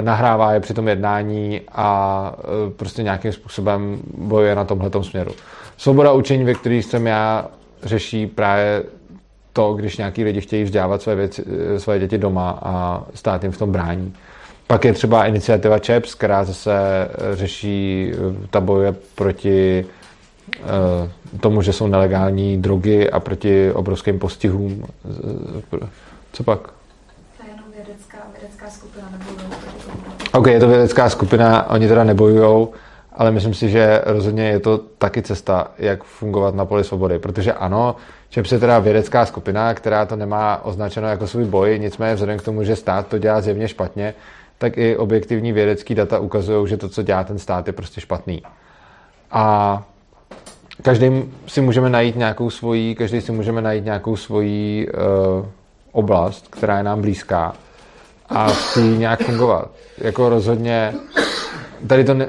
nahrává 0.00 0.52
je 0.52 0.60
při 0.60 0.74
tom 0.74 0.88
jednání 0.88 1.60
a 1.72 2.34
eh, 2.38 2.70
prostě 2.70 3.02
nějakým 3.02 3.32
způsobem 3.32 3.98
bojuje 4.16 4.54
na 4.54 4.64
tomhle 4.64 4.90
směru. 5.02 5.32
Svoboda 5.76 6.12
učení, 6.12 6.44
ve 6.44 6.54
který 6.54 6.82
jsem 6.82 7.06
já, 7.06 7.46
řeší 7.82 8.26
právě 8.26 8.82
to, 9.52 9.74
když 9.74 9.96
nějaký 9.96 10.24
lidi 10.24 10.40
chtějí 10.40 10.64
vzdělávat 10.64 11.02
své, 11.02 11.14
věci, 11.14 11.44
eh, 11.76 11.80
své 11.80 11.98
děti 11.98 12.18
doma 12.18 12.58
a 12.62 13.02
stát 13.14 13.42
jim 13.42 13.52
v 13.52 13.58
tom 13.58 13.72
brání. 13.72 14.14
Pak 14.66 14.84
je 14.84 14.92
třeba 14.92 15.26
iniciativa 15.26 15.78
ČEPS, 15.78 16.14
která 16.14 16.44
zase 16.44 16.72
řeší, 17.32 18.12
ta 18.50 18.60
bojuje 18.60 18.94
proti 19.14 19.86
Eh, 20.52 21.38
tomu, 21.40 21.62
že 21.62 21.72
jsou 21.72 21.86
nelegální 21.86 22.62
drogy 22.62 23.10
a 23.10 23.20
proti 23.20 23.72
obrovským 23.72 24.18
postihům. 24.18 24.84
Co 26.32 26.44
pak? 26.44 26.60
Je 27.42 27.50
jenom 27.50 27.64
vědecká, 27.76 28.18
vědecká 28.40 28.70
skupina, 28.70 29.08
nebojujou 29.10 29.53
Ok, 30.34 30.46
je 30.46 30.60
to 30.60 30.68
vědecká 30.68 31.10
skupina, 31.10 31.70
oni 31.70 31.88
teda 31.88 32.04
nebojujou, 32.04 32.72
ale 33.12 33.30
myslím 33.30 33.54
si, 33.54 33.68
že 33.68 34.02
rozhodně 34.06 34.48
je 34.48 34.60
to 34.60 34.78
taky 34.78 35.22
cesta, 35.22 35.70
jak 35.78 36.04
fungovat 36.04 36.54
na 36.54 36.64
poli 36.64 36.84
svobody, 36.84 37.18
protože 37.18 37.52
ano, 37.52 37.96
čem 38.28 38.44
se 38.44 38.58
teda 38.58 38.78
vědecká 38.78 39.26
skupina, 39.26 39.74
která 39.74 40.06
to 40.06 40.16
nemá 40.16 40.64
označeno 40.64 41.08
jako 41.08 41.26
svůj 41.26 41.44
boj, 41.44 41.78
nicméně 41.78 42.14
vzhledem 42.14 42.38
k 42.38 42.42
tomu, 42.42 42.64
že 42.64 42.76
stát 42.76 43.06
to 43.06 43.18
dělá 43.18 43.40
zjevně 43.40 43.68
špatně, 43.68 44.14
tak 44.58 44.78
i 44.78 44.96
objektivní 44.96 45.52
vědecký 45.52 45.94
data 45.94 46.18
ukazují, 46.18 46.68
že 46.68 46.76
to, 46.76 46.88
co 46.88 47.02
dělá 47.02 47.24
ten 47.24 47.38
stát, 47.38 47.66
je 47.66 47.72
prostě 47.72 48.00
špatný. 48.00 48.42
A 49.30 49.82
každý 50.82 51.24
si 51.46 51.60
můžeme 51.60 51.90
najít 51.90 52.16
nějakou 52.16 52.50
svoji, 52.50 52.94
každý 52.94 53.20
si 53.20 53.32
můžeme 53.32 53.62
najít 53.62 53.84
nějakou 53.84 54.16
svoji 54.16 54.88
uh, 54.88 55.46
oblast, 55.92 56.48
která 56.48 56.78
je 56.78 56.84
nám 56.84 57.00
blízká 57.00 57.54
a 58.28 58.48
v 58.48 58.76
nějak 58.76 59.22
fungovat. 59.22 59.70
Jako 59.98 60.28
rozhodně 60.28 60.94
tady 61.86 62.04
to 62.04 62.14
ne, 62.14 62.28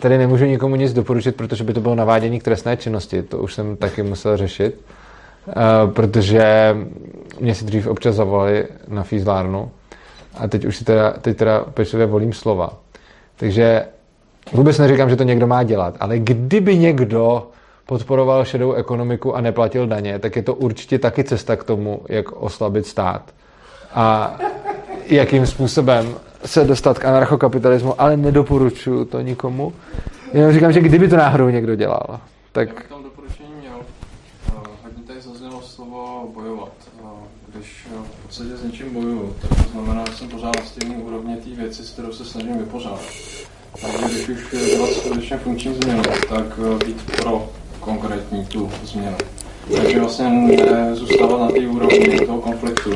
tady 0.00 0.18
nemůžu 0.18 0.44
nikomu 0.44 0.76
nic 0.76 0.92
doporučit, 0.92 1.36
protože 1.36 1.64
by 1.64 1.72
to 1.72 1.80
bylo 1.80 1.94
navádění 1.94 2.40
k 2.40 2.42
trestné 2.42 2.76
činnosti. 2.76 3.22
To 3.22 3.38
už 3.38 3.54
jsem 3.54 3.76
taky 3.76 4.02
musel 4.02 4.36
řešit, 4.36 4.80
uh, 5.46 5.90
protože 5.92 6.76
mě 7.40 7.54
si 7.54 7.64
dřív 7.64 7.86
občas 7.86 8.14
zavolali 8.14 8.66
na 8.88 9.02
fízlárnu 9.02 9.70
a 10.38 10.48
teď 10.48 10.64
už 10.64 10.76
si 10.76 10.84
teda, 10.84 11.10
teď 11.10 11.36
teda 11.36 11.60
pečlivě 11.60 12.06
volím 12.06 12.32
slova. 12.32 12.72
Takže 13.36 13.84
vůbec 14.52 14.78
neříkám, 14.78 15.10
že 15.10 15.16
to 15.16 15.22
někdo 15.22 15.46
má 15.46 15.62
dělat, 15.62 15.96
ale 16.00 16.18
kdyby 16.18 16.78
někdo 16.78 17.46
podporoval 17.86 18.44
šedou 18.44 18.72
ekonomiku 18.72 19.36
a 19.36 19.40
neplatil 19.40 19.86
daně, 19.86 20.18
tak 20.18 20.36
je 20.36 20.42
to 20.42 20.54
určitě 20.54 20.98
taky 20.98 21.24
cesta 21.24 21.56
k 21.56 21.64
tomu, 21.64 22.00
jak 22.08 22.32
oslabit 22.32 22.86
stát. 22.86 23.22
A 23.94 24.36
jakým 25.10 25.46
způsobem 25.46 26.14
se 26.44 26.64
dostat 26.64 26.98
k 26.98 27.04
anarchokapitalismu, 27.04 28.00
ale 28.00 28.16
nedoporučuju 28.16 29.04
to 29.04 29.20
nikomu. 29.20 29.72
Jenom 30.32 30.52
říkám, 30.52 30.72
že 30.72 30.80
kdyby 30.80 31.08
to 31.08 31.16
náhodou 31.16 31.48
někdo 31.48 31.74
dělal, 31.74 32.20
tak... 32.52 32.68
Já 32.68 32.74
bych 32.74 32.88
tam 32.88 33.02
doporučení 33.02 33.48
měl. 33.60 33.76
Hodně 34.82 35.02
tady 35.06 35.20
zaznělo 35.20 35.62
slovo 35.62 36.28
bojovat. 36.34 36.72
Když 37.54 37.86
v 38.02 38.26
podstatě 38.26 38.56
s 38.56 38.64
něčím 38.64 38.94
bojuju, 38.94 39.36
tak 39.40 39.64
to 39.64 39.70
znamená, 39.72 40.04
že 40.10 40.16
jsem 40.16 40.28
pořád 40.28 40.56
na 40.56 40.64
stejné 40.66 40.96
úrovni 40.96 41.36
té 41.36 41.50
věci, 41.50 41.84
s 41.84 41.90
kterou 41.90 42.12
se 42.12 42.24
snažím 42.24 42.58
vypořádat. 42.58 43.00
Takže 43.82 44.06
když 44.08 44.28
už 44.28 44.70
dělat 44.70 44.90
skutečně 44.90 45.36
funkční 45.36 45.74
změnu, 45.74 46.02
tak 46.28 46.44
být 46.86 47.02
pro 47.16 47.48
konkrétní 47.80 48.46
tu 48.46 48.70
změnu. 48.84 49.16
Takže 49.76 50.00
vlastně 50.00 50.30
nezůstávat 50.30 51.40
na 51.40 51.48
té 51.48 51.58
úrovni 51.58 52.26
toho 52.26 52.40
konfliktu, 52.40 52.90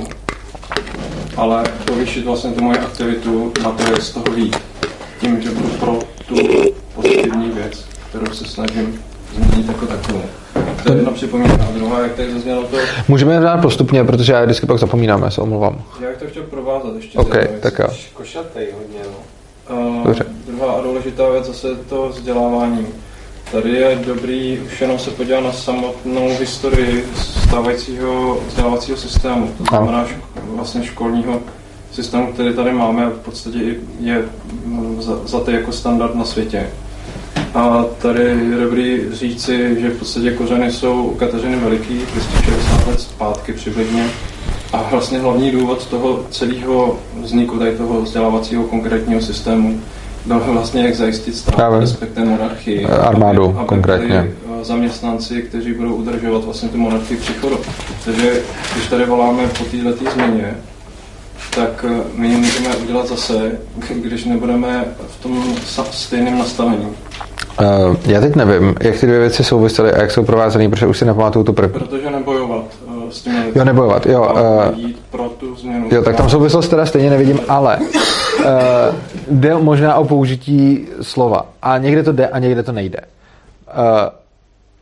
ale 1.37 1.65
povýšit 1.85 2.25
vlastně 2.25 2.51
tu 2.51 2.65
moji 2.65 2.79
aktivitu 2.79 3.53
na 3.63 3.71
to, 3.71 3.83
jak 3.83 4.03
z 4.03 4.11
toho 4.11 4.37
vít. 4.37 4.57
Tím, 5.21 5.43
že 5.43 5.51
budu 5.51 5.69
pro 5.69 5.99
tu 6.29 6.37
pozitivní 6.95 7.51
věc, 7.51 7.85
kterou 8.09 8.33
se 8.33 8.45
snažím 8.45 9.03
změnit 9.35 9.69
jako 9.69 9.87
takovou. 9.87 10.23
To 10.85 10.93
je 10.93 10.99
jedna 10.99 11.13
připomínka. 11.13 11.65
A 11.65 11.73
druhá, 11.75 12.01
jak 12.01 12.13
tady 12.15 12.33
zaznělo 12.33 12.63
to... 12.63 12.77
Můžeme 13.09 13.41
dát 13.41 13.61
postupně, 13.63 14.05
protože 14.05 14.33
já 14.33 14.45
vždycky 14.45 14.67
pak 14.67 14.79
zapomínám, 14.79 15.23
já 15.23 15.31
se 15.31 15.41
omlouvám. 15.41 15.83
Já 16.01 16.09
bych 16.09 16.19
to 16.19 16.27
chtěl 16.27 16.43
provázat 16.43 16.97
ještě. 16.97 17.19
OK, 17.19 17.37
tak 17.61 17.79
jo. 17.79 17.89
Košatej 18.15 18.69
hodně, 18.79 18.99
no. 19.11 19.17
Uh, 19.77 20.05
Dobře. 20.05 20.27
Druhá 20.47 20.81
důležitá 20.83 21.31
věc 21.31 21.45
zase 21.45 21.69
to 21.89 22.09
vzdělávání. 22.09 22.87
Tady 23.55 23.71
je 23.71 23.99
dobrý 24.07 24.59
už 24.59 24.81
jenom 24.81 24.99
se 24.99 25.11
podívat 25.11 25.41
na 25.41 25.53
samotnou 25.53 26.29
historii 26.41 27.09
stávajícího 27.47 28.41
vzdělávacího 28.49 28.97
systému, 28.97 29.55
to 29.59 29.65
znamená 29.65 30.07
ško, 30.07 30.41
vlastně 30.47 30.85
školního 30.85 31.41
systému, 31.93 32.33
který 32.33 32.55
tady 32.55 32.73
máme, 32.73 33.07
v 33.07 33.19
podstatě 33.19 33.59
je 34.01 34.23
za, 35.25 35.41
to 35.41 35.51
jako 35.51 35.73
standard 35.73 36.15
na 36.15 36.25
světě. 36.25 36.71
A 37.55 37.85
tady 37.99 38.23
je 38.23 38.57
dobrý 38.61 39.01
říci, 39.13 39.77
že 39.81 39.91
v 39.91 39.99
podstatě 39.99 40.31
kořeny 40.31 40.73
jsou 40.73 41.03
u 41.03 41.15
Kateřiny 41.15 41.57
Veliký, 41.57 41.95
260 42.13 42.87
let 42.87 43.01
zpátky 43.01 43.53
přibližně. 43.53 44.07
A 44.73 44.89
vlastně 44.91 45.19
hlavní 45.19 45.51
důvod 45.51 45.87
toho 45.87 46.27
celého 46.31 46.99
vzniku 47.23 47.59
tady 47.59 47.77
toho 47.77 48.03
vzdělávacího 48.03 48.65
konkrétního 48.65 49.21
systému 49.21 49.81
byl 50.25 50.41
vlastně 50.53 50.87
jak 50.87 50.95
zajistit 50.95 51.37
stát, 51.37 51.81
respektive 51.81 52.27
monarchii. 52.27 52.87
Armádu 52.87 53.45
aby, 53.45 53.59
aby 53.59 53.67
konkrétně. 53.67 54.33
Eh, 54.61 54.65
zaměstnanci, 54.65 55.43
kteří 55.43 55.73
budou 55.73 55.95
udržovat 55.95 56.45
vlastně 56.45 56.69
tu 56.69 56.79
monarchii 56.79 57.17
příchodu. 57.17 57.59
Takže 58.05 58.33
když 58.75 58.87
tady 58.87 59.05
voláme 59.05 59.49
po 59.59 59.65
této 59.65 60.11
změně, 60.11 60.55
tak 61.55 61.85
eh, 61.89 62.03
my 62.15 62.29
ji 62.29 62.37
můžeme 62.37 62.77
udělat 62.77 63.09
zase, 63.09 63.53
když 63.95 64.25
nebudeme 64.25 64.85
v 65.09 65.23
tom 65.23 65.55
stejném 65.91 66.39
nastavení. 66.39 66.89
Uh, 67.61 67.97
já 68.07 68.21
teď 68.21 68.37
nevím, 68.37 68.75
jak 68.81 69.01
ty 69.01 69.07
dvě 69.07 69.19
věci 69.19 69.45
souvisely 69.45 69.93
a 69.93 70.01
jak 70.01 70.11
jsou 70.11 70.25
provázané, 70.25 70.69
protože 70.69 70.87
už 70.87 70.99
si 70.99 71.05
nepamatuju 71.05 71.45
tu 71.45 71.53
první. 71.53 71.73
Protože 71.73 72.11
nebojovat 72.11 72.65
uh, 72.87 73.11
s 73.11 73.21
tím. 73.21 73.35
Jo, 73.55 73.65
nebojovat, 73.65 74.07
jo. 74.07 74.33
Uh, 74.75 74.91
pro 75.11 75.29
tu 75.29 75.57
změnu. 75.57 75.89
Jo, 75.91 76.03
tak 76.03 76.17
tam 76.17 76.31
souvislost 76.31 76.69
teda 76.69 76.87
stejně 76.87 77.11
nevidím, 77.11 77.41
ale 77.49 77.79
uh, 78.45 78.95
jde 79.31 79.55
možná 79.55 79.95
o 79.95 80.05
použití 80.05 80.89
slova. 81.03 81.47
A 81.63 81.79
někde 81.79 82.03
to 82.03 82.13
jde 82.13 82.29
a 82.29 82.39
někde 82.39 82.63
to 82.63 82.73
nejde. 82.73 82.99
Uh, 83.01 84.09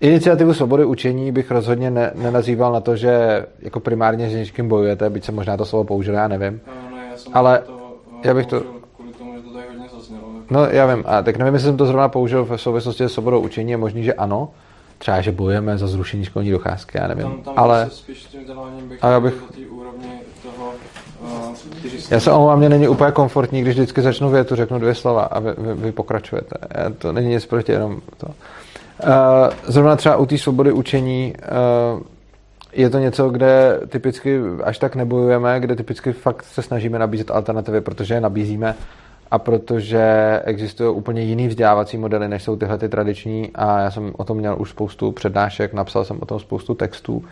iniciativu 0.01 0.55
svobody 0.55 0.84
učení 0.84 1.32
bych 1.32 1.51
rozhodně 1.51 1.90
ne, 1.90 2.10
nenazýval 2.14 2.72
na 2.72 2.80
to, 2.80 2.97
že 2.97 3.44
jako 3.62 3.80
primárně 3.80 4.30
s 4.30 4.32
něčím 4.32 4.68
bojujete, 4.68 5.10
byť 5.10 5.24
se 5.24 5.32
možná 5.32 5.56
to 5.56 5.64
slovo 5.64 5.84
použil, 5.84 6.14
já 6.14 6.28
nevím. 6.28 6.60
Uh, 6.66 6.97
ne, 6.97 7.06
já 7.10 7.16
jsem 7.16 7.32
ale 7.36 7.59
to, 7.59 7.72
uh, 7.72 8.20
já 8.24 8.34
bych 8.34 8.47
to 8.47 8.62
No, 10.51 10.66
já 10.66 10.94
vím. 10.94 11.05
A 11.06 11.22
tak 11.22 11.36
nevím, 11.36 11.55
jestli 11.55 11.68
jsem 11.68 11.76
to 11.76 11.86
zrovna 11.86 12.09
použil 12.09 12.44
v 12.44 12.56
souvislosti 12.56 13.05
s 13.05 13.12
svobodou 13.12 13.40
učení. 13.40 13.70
Je 13.70 13.76
možný, 13.76 14.05
že 14.05 14.14
ano. 14.14 14.48
Třeba, 14.98 15.20
že 15.20 15.32
bojujeme 15.32 15.78
za 15.78 15.86
zrušení 15.86 16.24
školní 16.24 16.51
docházky, 16.51 16.98
já 16.98 17.06
nevím. 17.06 17.24
Tam, 17.24 17.43
tam 17.43 17.55
ale... 17.56 17.90
spíš 17.90 18.24
tím 18.24 18.40
bych, 18.89 19.05
a 19.05 19.09
já 19.09 19.20
bych... 19.20 19.34
úrovni 19.70 20.09
toho, 20.09 20.18
uh, 20.18 20.31
já 22.10 22.20
se 22.20 22.32
omlouvám, 22.32 22.58
mě 22.58 22.68
není 22.68 22.88
úplně 22.88 23.12
komfortní, 23.12 23.62
když 23.62 23.74
vždycky 23.74 24.02
začnu 24.02 24.30
větu, 24.30 24.56
řeknu 24.56 24.78
dvě 24.78 24.94
slova 24.94 25.22
a 25.22 25.38
vy, 25.40 25.50
vy, 25.58 25.74
vy 25.74 25.92
pokračujete. 25.92 26.56
To 26.98 27.12
není 27.12 27.28
nic 27.28 27.46
proti, 27.46 27.72
jenom 27.72 28.00
to. 28.16 28.26
Uh, 28.26 28.32
zrovna 29.66 29.96
třeba 29.96 30.16
u 30.16 30.26
té 30.26 30.38
svobody 30.38 30.72
učení 30.72 31.34
uh, 31.94 32.02
je 32.72 32.90
to 32.90 32.98
něco, 32.98 33.30
kde 33.30 33.80
typicky 33.88 34.40
až 34.64 34.78
tak 34.78 34.96
nebojujeme, 34.96 35.60
kde 35.60 35.76
typicky 35.76 36.12
fakt 36.12 36.42
se 36.42 36.62
snažíme 36.62 36.98
nabízet 36.98 37.30
alternativy, 37.30 37.80
protože 37.80 38.14
je 38.14 38.20
nabízíme 38.20 38.74
a 39.30 39.38
protože 39.38 40.40
existují 40.44 40.94
úplně 40.94 41.22
jiný 41.22 41.48
vzdělávací 41.48 41.98
modely, 41.98 42.28
než 42.28 42.42
jsou 42.42 42.56
tyhle 42.56 42.78
ty 42.78 42.88
tradiční 42.88 43.50
a 43.54 43.78
já 43.78 43.90
jsem 43.90 44.12
o 44.16 44.24
tom 44.24 44.36
měl 44.36 44.56
už 44.58 44.70
spoustu 44.70 45.12
přednášek, 45.12 45.72
napsal 45.72 46.04
jsem 46.04 46.18
o 46.20 46.26
tom 46.26 46.38
spoustu 46.38 46.74
textů 46.74 47.24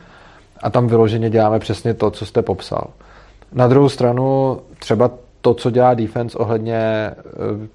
a 0.62 0.70
tam 0.70 0.86
vyloženě 0.86 1.30
děláme 1.30 1.58
přesně 1.58 1.94
to, 1.94 2.10
co 2.10 2.26
jste 2.26 2.42
popsal. 2.42 2.86
Na 3.52 3.68
druhou 3.68 3.88
stranu 3.88 4.58
třeba 4.78 5.10
to, 5.40 5.54
co 5.54 5.70
dělá 5.70 5.94
defense 5.94 6.38
ohledně 6.38 6.76
eh, 6.76 7.14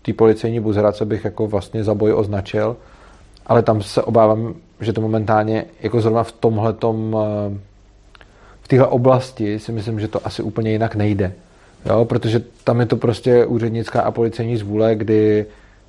té 0.01 0.13
policejní 0.13 0.59
buzerace 0.59 1.05
bych 1.05 1.25
jako 1.25 1.47
vlastně 1.47 1.83
za 1.83 1.93
boj 1.93 2.13
označil, 2.13 2.77
ale 3.47 3.61
tam 3.61 3.81
se 3.81 4.01
obávám, 4.01 4.53
že 4.81 4.93
to 4.93 5.01
momentálně 5.01 5.65
jako 5.81 6.01
zrovna 6.01 6.23
v 6.23 6.31
tomhletom 6.31 7.17
eh, 7.19 7.57
v 8.61 8.67
téhle 8.67 8.87
oblasti 8.87 9.59
si 9.59 9.71
myslím, 9.71 9.99
že 9.99 10.07
to 10.07 10.27
asi 10.27 10.41
úplně 10.41 10.71
jinak 10.71 10.95
nejde. 10.95 11.33
Jo, 11.85 12.05
protože 12.05 12.43
tam 12.63 12.79
je 12.79 12.85
to 12.85 12.97
prostě 12.97 13.45
úřednická 13.45 14.01
a 14.01 14.11
policejní 14.11 14.57
zvůle, 14.57 14.95
kdy 14.95 15.45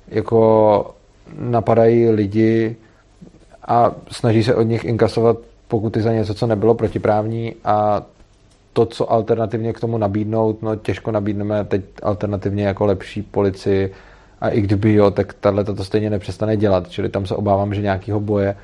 jako 0.07 0.91
napadají 1.39 2.09
lidi 2.09 2.75
a 3.67 3.91
snaží 4.11 4.43
se 4.43 4.55
od 4.55 4.63
nich 4.63 4.85
inkasovat 4.85 5.37
pokuty 5.67 6.01
za 6.01 6.13
něco, 6.13 6.33
co 6.33 6.47
nebylo 6.47 6.73
protiprávní 6.73 7.55
a 7.63 8.05
to, 8.77 8.85
co 8.85 9.11
alternativně 9.11 9.73
k 9.73 9.79
tomu 9.79 9.97
nabídnout, 9.97 10.61
no 10.61 10.75
těžko 10.75 11.11
nabídneme 11.11 11.65
teď 11.65 11.81
alternativně 12.03 12.67
jako 12.67 12.85
lepší 12.85 13.21
policii 13.21 13.93
a 14.41 14.49
i 14.49 14.61
kdyby 14.61 14.93
jo, 14.93 15.11
tak 15.11 15.33
tahle 15.33 15.63
to 15.63 15.83
stejně 15.83 16.09
nepřestane 16.09 16.57
dělat, 16.57 16.89
čili 16.89 17.09
tam 17.09 17.25
se 17.25 17.35
obávám, 17.35 17.73
že 17.73 17.81
nějakého 17.81 18.19
boje 18.19 18.55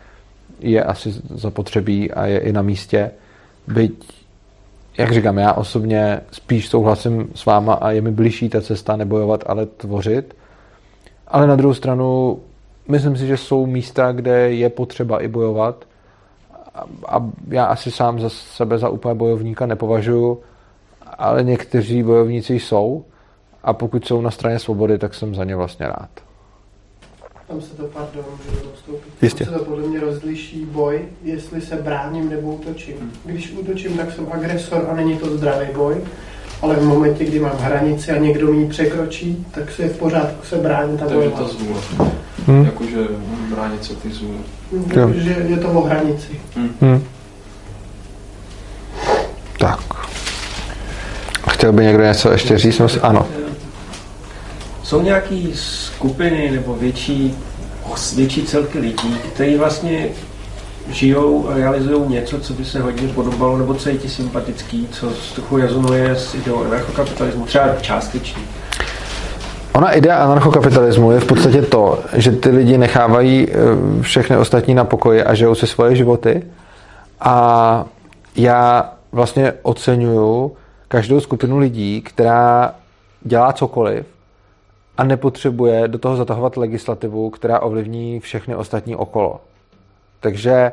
je 0.59 0.83
asi 0.83 1.13
zapotřebí 1.29 2.11
a 2.11 2.25
je 2.25 2.39
i 2.39 2.51
na 2.51 2.61
místě, 2.61 3.11
byť 3.67 4.23
jak 4.97 5.13
říkám, 5.13 5.37
já 5.37 5.53
osobně 5.53 6.21
spíš 6.31 6.69
souhlasím 6.69 7.29
s 7.35 7.45
váma 7.45 7.73
a 7.73 7.91
je 7.91 8.01
mi 8.01 8.11
blížší 8.11 8.49
ta 8.49 8.61
cesta 8.61 8.95
nebojovat, 8.95 9.43
ale 9.45 9.65
tvořit. 9.65 10.35
Ale 11.27 11.47
na 11.47 11.55
druhou 11.55 11.73
stranu, 11.73 12.39
myslím 12.87 13.17
si, 13.17 13.27
že 13.27 13.37
jsou 13.37 13.65
místa, 13.65 14.11
kde 14.11 14.51
je 14.51 14.69
potřeba 14.69 15.23
i 15.23 15.27
bojovat. 15.27 15.85
A 17.07 17.29
já 17.47 17.65
asi 17.65 17.91
sám 17.91 18.19
za 18.19 18.29
sebe 18.29 18.77
za 18.77 18.89
úplně 18.89 19.15
bojovníka 19.15 19.65
nepovažuji, 19.65 20.41
ale 21.17 21.43
někteří 21.43 22.03
bojovníci 22.03 22.53
jsou. 22.53 23.05
A 23.63 23.73
pokud 23.73 24.05
jsou 24.05 24.21
na 24.21 24.31
straně 24.31 24.59
svobody, 24.59 24.97
tak 24.97 25.13
jsem 25.13 25.35
za 25.35 25.43
ně 25.43 25.55
vlastně 25.55 25.87
rád. 25.87 26.09
Tam 27.47 27.61
se 27.61 27.75
to, 27.75 27.83
pardon, 27.83 28.25
můžu 28.47 28.69
odstoupit. 28.69 29.13
Jistě. 29.21 29.45
Tam 29.45 29.53
se 29.53 29.59
to 29.59 29.65
podle 29.65 29.87
mě 29.87 29.99
rozliší 29.99 30.65
boj, 30.65 31.01
jestli 31.23 31.61
se 31.61 31.75
bráním 31.75 32.29
nebo 32.29 32.53
útočím. 32.53 33.11
Když 33.25 33.51
útočím, 33.51 33.97
tak 33.97 34.11
jsem 34.11 34.27
agresor 34.31 34.87
a 34.89 34.95
není 34.95 35.17
to 35.17 35.37
zdravý 35.37 35.67
boj. 35.75 35.95
ale 36.61 36.75
v 36.75 36.83
momentě, 36.83 37.25
kdy 37.25 37.39
mám 37.39 37.57
hranici 37.57 38.11
a 38.11 38.17
někdo 38.17 38.47
mi 38.51 38.57
ji 38.57 38.69
překročí, 38.69 39.45
tak 39.51 39.71
se 39.71 39.83
je 39.83 39.89
v 39.89 39.97
pořádku 39.97 40.45
se 40.45 40.57
bránit 40.57 41.01
a 41.01 41.05
Takže 41.05 41.29
ta 41.29 41.35
bojovat. 41.35 42.22
Hmm. 42.47 42.65
Jakože 42.65 42.97
bránit 43.55 43.83
se 43.85 43.95
ty 43.95 44.11
zvůle. 44.11 44.37
Hm, 44.71 45.13
Že 45.13 45.35
je 45.47 45.57
to 45.57 45.67
o 45.71 45.81
hranici. 45.87 46.31
Hmm. 46.81 47.03
Tak. 49.57 49.79
Chtěl 51.49 51.73
by 51.73 51.83
někdo 51.83 52.03
něco 52.03 52.31
ještě 52.31 52.57
říct? 52.57 52.79
No, 52.79 52.87
Ano. 53.01 53.27
Jsou 54.83 55.01
nějaké 55.01 55.35
skupiny 55.53 56.51
nebo 56.51 56.75
větší, 56.75 57.35
větší 58.15 58.43
celky 58.43 58.79
lidí, 58.79 59.17
kteří 59.33 59.55
vlastně 59.55 60.07
žijou 60.91 61.49
a 61.49 61.53
realizují 61.53 62.09
něco, 62.09 62.39
co 62.39 62.53
by 62.53 62.65
se 62.65 62.81
hodně 62.81 63.07
podobalo, 63.07 63.57
nebo 63.57 63.73
co 63.73 63.89
je 63.89 63.97
ti 63.97 64.09
sympatický, 64.09 64.87
co 64.91 65.09
trochu 65.35 65.57
rezonuje 65.57 66.11
s 66.15 66.35
ideou 66.35 66.63
anarchokapitalismu, 66.65 67.45
třeba 67.45 67.75
částečně. 67.81 68.41
Ona 69.75 69.91
idea 69.91 70.23
anarchokapitalismu 70.23 71.11
je 71.11 71.19
v 71.19 71.27
podstatě 71.27 71.61
to, 71.61 71.99
že 72.13 72.31
ty 72.31 72.49
lidi 72.49 72.77
nechávají 72.77 73.47
eh, 73.49 73.55
všechny 74.01 74.37
ostatní 74.37 74.73
na 74.73 74.83
pokoji 74.83 75.23
a 75.23 75.33
žijou 75.33 75.55
si 75.55 75.67
svoje 75.67 75.95
životy. 75.95 76.43
A 77.19 77.85
já 78.35 78.93
vlastně 79.11 79.53
oceňuju 79.61 80.55
každou 80.87 81.19
skupinu 81.19 81.57
lidí, 81.57 82.01
která 82.01 82.75
dělá 83.21 83.53
cokoliv 83.53 84.05
a 84.97 85.03
nepotřebuje 85.03 85.87
do 85.87 85.97
toho 85.97 86.15
zatahovat 86.15 86.57
legislativu, 86.57 87.29
která 87.29 87.59
ovlivní 87.59 88.19
všechny 88.19 88.55
ostatní 88.55 88.95
okolo. 88.95 89.41
Takže 90.19 90.71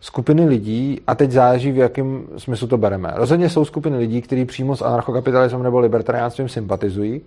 skupiny 0.00 0.44
lidí, 0.44 1.00
a 1.06 1.14
teď 1.14 1.30
záleží, 1.30 1.72
v 1.72 1.76
jakém 1.76 2.22
smyslu 2.36 2.66
to 2.66 2.78
bereme. 2.78 3.12
Rozhodně 3.14 3.48
jsou 3.48 3.64
skupiny 3.64 3.98
lidí, 3.98 4.22
kteří 4.22 4.44
přímo 4.44 4.76
s 4.76 4.82
anarchokapitalismem 4.82 5.62
nebo 5.62 5.78
libertariánstvím 5.78 6.48
sympatizují, 6.48 7.20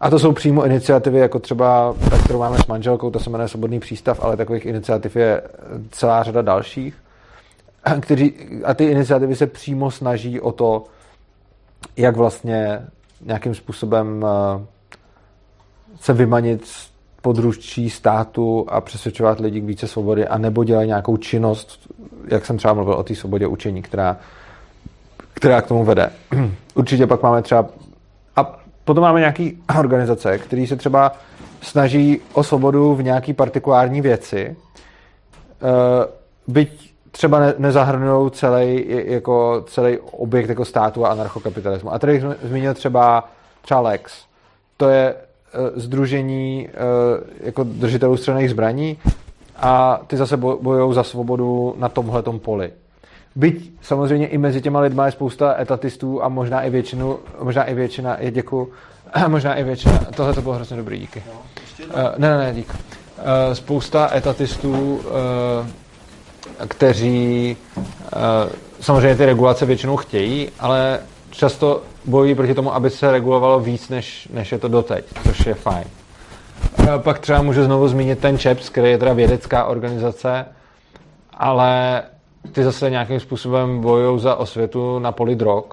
a 0.00 0.10
to 0.10 0.18
jsou 0.18 0.32
přímo 0.32 0.64
iniciativy, 0.64 1.18
jako 1.18 1.38
třeba 1.38 1.94
ta, 2.10 2.18
kterou 2.18 2.38
máme 2.38 2.58
s 2.58 2.66
manželkou, 2.66 3.10
to 3.10 3.20
se 3.20 3.30
jmenuje 3.30 3.48
Svobodný 3.48 3.80
přístav, 3.80 4.24
ale 4.24 4.36
takových 4.36 4.66
iniciativ 4.66 5.16
je 5.16 5.42
celá 5.90 6.22
řada 6.22 6.42
dalších. 6.42 6.94
Kteří, 8.00 8.34
a 8.64 8.74
ty 8.74 8.84
iniciativy 8.84 9.36
se 9.36 9.46
přímo 9.46 9.90
snaží 9.90 10.40
o 10.40 10.52
to, 10.52 10.84
jak 11.96 12.16
vlastně 12.16 12.82
nějakým 13.24 13.54
způsobem 13.54 14.26
eh, 14.26 14.66
se 16.00 16.12
vymanit 16.12 16.66
z 16.66 16.90
područí 17.22 17.90
státu 17.90 18.66
a 18.68 18.80
přesvědčovat 18.80 19.40
lidi 19.40 19.60
k 19.60 19.64
více 19.64 19.86
svobody, 19.88 20.26
a 20.26 20.38
nebo 20.38 20.64
dělají 20.64 20.86
nějakou 20.86 21.16
činnost, 21.16 21.88
jak 22.28 22.46
jsem 22.46 22.56
třeba 22.56 22.74
mluvil 22.74 22.94
o 22.94 23.02
té 23.02 23.14
svobodě 23.14 23.46
učení, 23.46 23.82
která, 23.82 24.16
která 25.34 25.62
k 25.62 25.66
tomu 25.66 25.84
vede. 25.84 26.10
Určitě 26.74 27.06
pak 27.06 27.22
máme 27.22 27.42
třeba 27.42 27.66
potom 28.88 29.02
máme 29.02 29.20
nějaké 29.20 29.50
organizace, 29.78 30.38
které 30.38 30.66
se 30.66 30.76
třeba 30.76 31.12
snaží 31.60 32.20
o 32.32 32.42
svobodu 32.42 32.94
v 32.94 33.02
nějaký 33.02 33.32
partikulární 33.32 34.00
věci, 34.00 34.56
eh, 34.56 36.08
byť 36.46 36.94
třeba 37.10 37.40
ne, 37.40 37.54
nezahrnují 37.58 38.30
celý, 38.30 38.84
jako 38.88 39.64
celý 39.66 39.98
objekt 39.98 40.48
jako 40.48 40.64
státu 40.64 41.06
a 41.06 41.08
anarchokapitalismu. 41.08 41.92
A 41.92 41.98
tady 41.98 42.20
jsem 42.20 42.36
zmínil 42.42 42.74
třeba, 42.74 43.28
třeba 43.62 43.80
Lex. 43.80 44.24
To 44.76 44.88
je 44.88 45.14
združení 45.74 46.68
jako 47.40 47.64
držitelů 47.64 48.16
střelných 48.16 48.50
zbraní 48.50 48.98
a 49.56 50.00
ty 50.06 50.16
zase 50.16 50.36
bojují 50.36 50.94
za 50.94 51.02
svobodu 51.02 51.74
na 51.78 51.88
tomhletom 51.88 52.38
poli. 52.38 52.72
Byť 53.36 53.72
samozřejmě 53.82 54.26
i 54.26 54.38
mezi 54.38 54.60
těma 54.60 54.80
lidma 54.80 55.06
je 55.06 55.12
spousta 55.12 55.60
etatistů 55.60 56.24
a 56.24 56.28
možná 56.28 56.62
i 56.62 56.70
většinu, 56.70 57.18
možná 57.42 57.64
i 57.64 57.74
většina, 57.74 58.16
je 58.20 58.30
děkuju, 58.30 58.72
možná 59.28 59.54
i 59.54 59.64
většina, 59.64 59.98
tohle 60.16 60.34
to 60.34 60.42
bylo 60.42 60.54
hrozně 60.54 60.76
dobrý, 60.76 60.98
díky. 60.98 61.22
Uh, 61.86 61.94
ne, 62.18 62.30
ne, 62.30 62.38
ne, 62.38 62.54
dík. 62.54 62.74
Uh, 62.74 63.24
spousta 63.52 64.10
etatistů, 64.16 64.94
uh, 64.96 66.66
kteří 66.68 67.56
uh, 67.76 68.20
samozřejmě 68.80 69.16
ty 69.16 69.26
regulace 69.26 69.66
většinou 69.66 69.96
chtějí, 69.96 70.48
ale 70.60 71.00
často 71.30 71.82
bojují 72.04 72.34
proti 72.34 72.54
tomu, 72.54 72.74
aby 72.74 72.90
se 72.90 73.12
regulovalo 73.12 73.60
víc, 73.60 73.88
než, 73.88 74.28
než 74.32 74.52
je 74.52 74.58
to 74.58 74.68
doteď, 74.68 75.04
což 75.26 75.46
je 75.46 75.54
fajn. 75.54 75.84
Uh, 76.78 76.86
pak 76.98 77.18
třeba 77.18 77.42
můžu 77.42 77.64
znovu 77.64 77.88
zmínit 77.88 78.18
ten 78.18 78.38
ČEPS, 78.38 78.68
který 78.68 78.90
je 78.90 78.98
teda 78.98 79.12
vědecká 79.12 79.64
organizace, 79.64 80.46
ale 81.32 82.02
ty 82.52 82.64
zase 82.64 82.90
nějakým 82.90 83.20
způsobem 83.20 83.80
bojují 83.80 84.20
za 84.20 84.36
osvětu 84.36 84.98
na 84.98 85.12
poli 85.12 85.36
drog, 85.36 85.64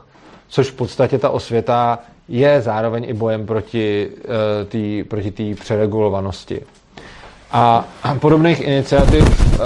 což 0.47 0.71
v 0.71 0.75
podstatě 0.75 1.17
ta 1.17 1.29
osvěta 1.29 1.99
je 2.27 2.61
zároveň 2.61 3.05
i 3.07 3.13
bojem 3.13 3.45
proti 3.45 4.09
uh, 4.09 4.67
té 4.67 5.09
proti 5.09 5.55
přeregulovanosti. 5.55 6.61
A 7.51 7.85
podobných 8.19 8.61
iniciativ, 8.61 9.53
uh, 9.53 9.65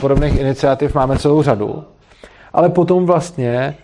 podobných 0.00 0.40
iniciativ 0.40 0.94
máme 0.94 1.18
celou 1.18 1.42
řadu, 1.42 1.84
ale 2.52 2.68
potom 2.68 3.06
vlastně 3.06 3.76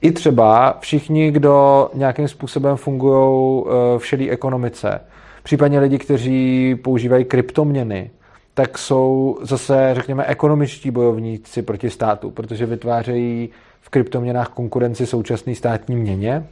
i 0.00 0.12
třeba 0.12 0.76
všichni, 0.80 1.30
kdo 1.30 1.88
nějakým 1.94 2.28
způsobem 2.28 2.76
fungují 2.76 3.62
uh, 3.62 3.70
v 3.98 4.06
šedé 4.06 4.30
ekonomice, 4.30 5.00
případně 5.42 5.80
lidi, 5.80 5.98
kteří 5.98 6.74
používají 6.74 7.24
kryptoměny, 7.24 8.10
tak 8.54 8.78
jsou 8.78 9.38
zase, 9.42 9.90
řekněme, 9.94 10.24
ekonomičtí 10.24 10.90
bojovníci 10.90 11.62
proti 11.62 11.90
státu, 11.90 12.30
protože 12.30 12.66
vytvářejí 12.66 13.50
v 13.80 13.88
kryptoměnách 13.88 14.48
konkurenci 14.48 15.06
současné 15.06 15.54
státní 15.54 15.96
měně 15.96 16.46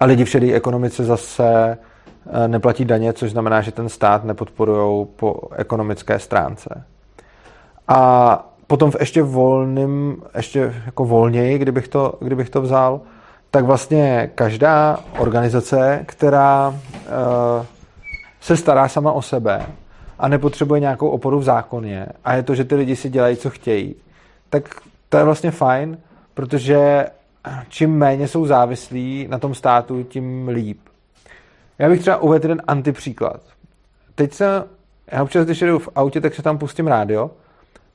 a 0.00 0.04
lidi 0.04 0.24
v 0.24 0.28
šedé 0.28 0.52
ekonomice 0.52 1.04
zase 1.04 1.78
neplatí 2.46 2.84
daně, 2.84 3.12
což 3.12 3.30
znamená, 3.30 3.60
že 3.60 3.72
ten 3.72 3.88
stát 3.88 4.24
nepodporují 4.24 5.06
po 5.16 5.40
ekonomické 5.56 6.18
stránce. 6.18 6.84
A 7.88 8.52
potom 8.66 8.90
v 8.90 8.96
ještě 9.00 9.22
volným, 9.22 10.22
ještě 10.36 10.74
jako 10.86 11.04
volněji, 11.04 11.58
kdybych 11.58 11.88
to, 11.88 12.14
kdybych 12.20 12.50
to 12.50 12.62
vzal, 12.62 13.00
tak 13.50 13.64
vlastně 13.64 14.30
každá 14.34 14.98
organizace, 15.18 16.02
která 16.06 16.68
uh, 16.68 16.76
se 18.40 18.56
stará 18.56 18.88
sama 18.88 19.12
o 19.12 19.22
sebe 19.22 19.66
a 20.20 20.28
nepotřebuje 20.28 20.80
nějakou 20.80 21.08
oporu 21.08 21.38
v 21.38 21.44
zákoně 21.44 22.06
a 22.24 22.34
je 22.34 22.42
to, 22.42 22.54
že 22.54 22.64
ty 22.64 22.74
lidi 22.74 22.96
si 22.96 23.10
dělají, 23.10 23.36
co 23.36 23.50
chtějí, 23.50 23.94
tak 24.50 24.74
to 25.08 25.16
je 25.16 25.24
vlastně 25.24 25.50
fajn, 25.50 25.98
protože 26.34 27.06
čím 27.68 27.98
méně 27.98 28.28
jsou 28.28 28.46
závislí 28.46 29.26
na 29.30 29.38
tom 29.38 29.54
státu, 29.54 30.02
tím 30.02 30.48
líp. 30.48 30.78
Já 31.78 31.88
bych 31.88 32.00
třeba 32.00 32.16
uvedl 32.16 32.44
jeden 32.44 32.62
antipříklad. 32.66 33.40
Teď 34.14 34.32
jsem, 34.32 34.64
já 35.12 35.22
občas, 35.22 35.44
když 35.44 35.60
jedu 35.60 35.78
v 35.78 35.88
autě, 35.94 36.20
tak 36.20 36.34
se 36.34 36.42
tam 36.42 36.58
pustím 36.58 36.86
rádio 36.86 37.30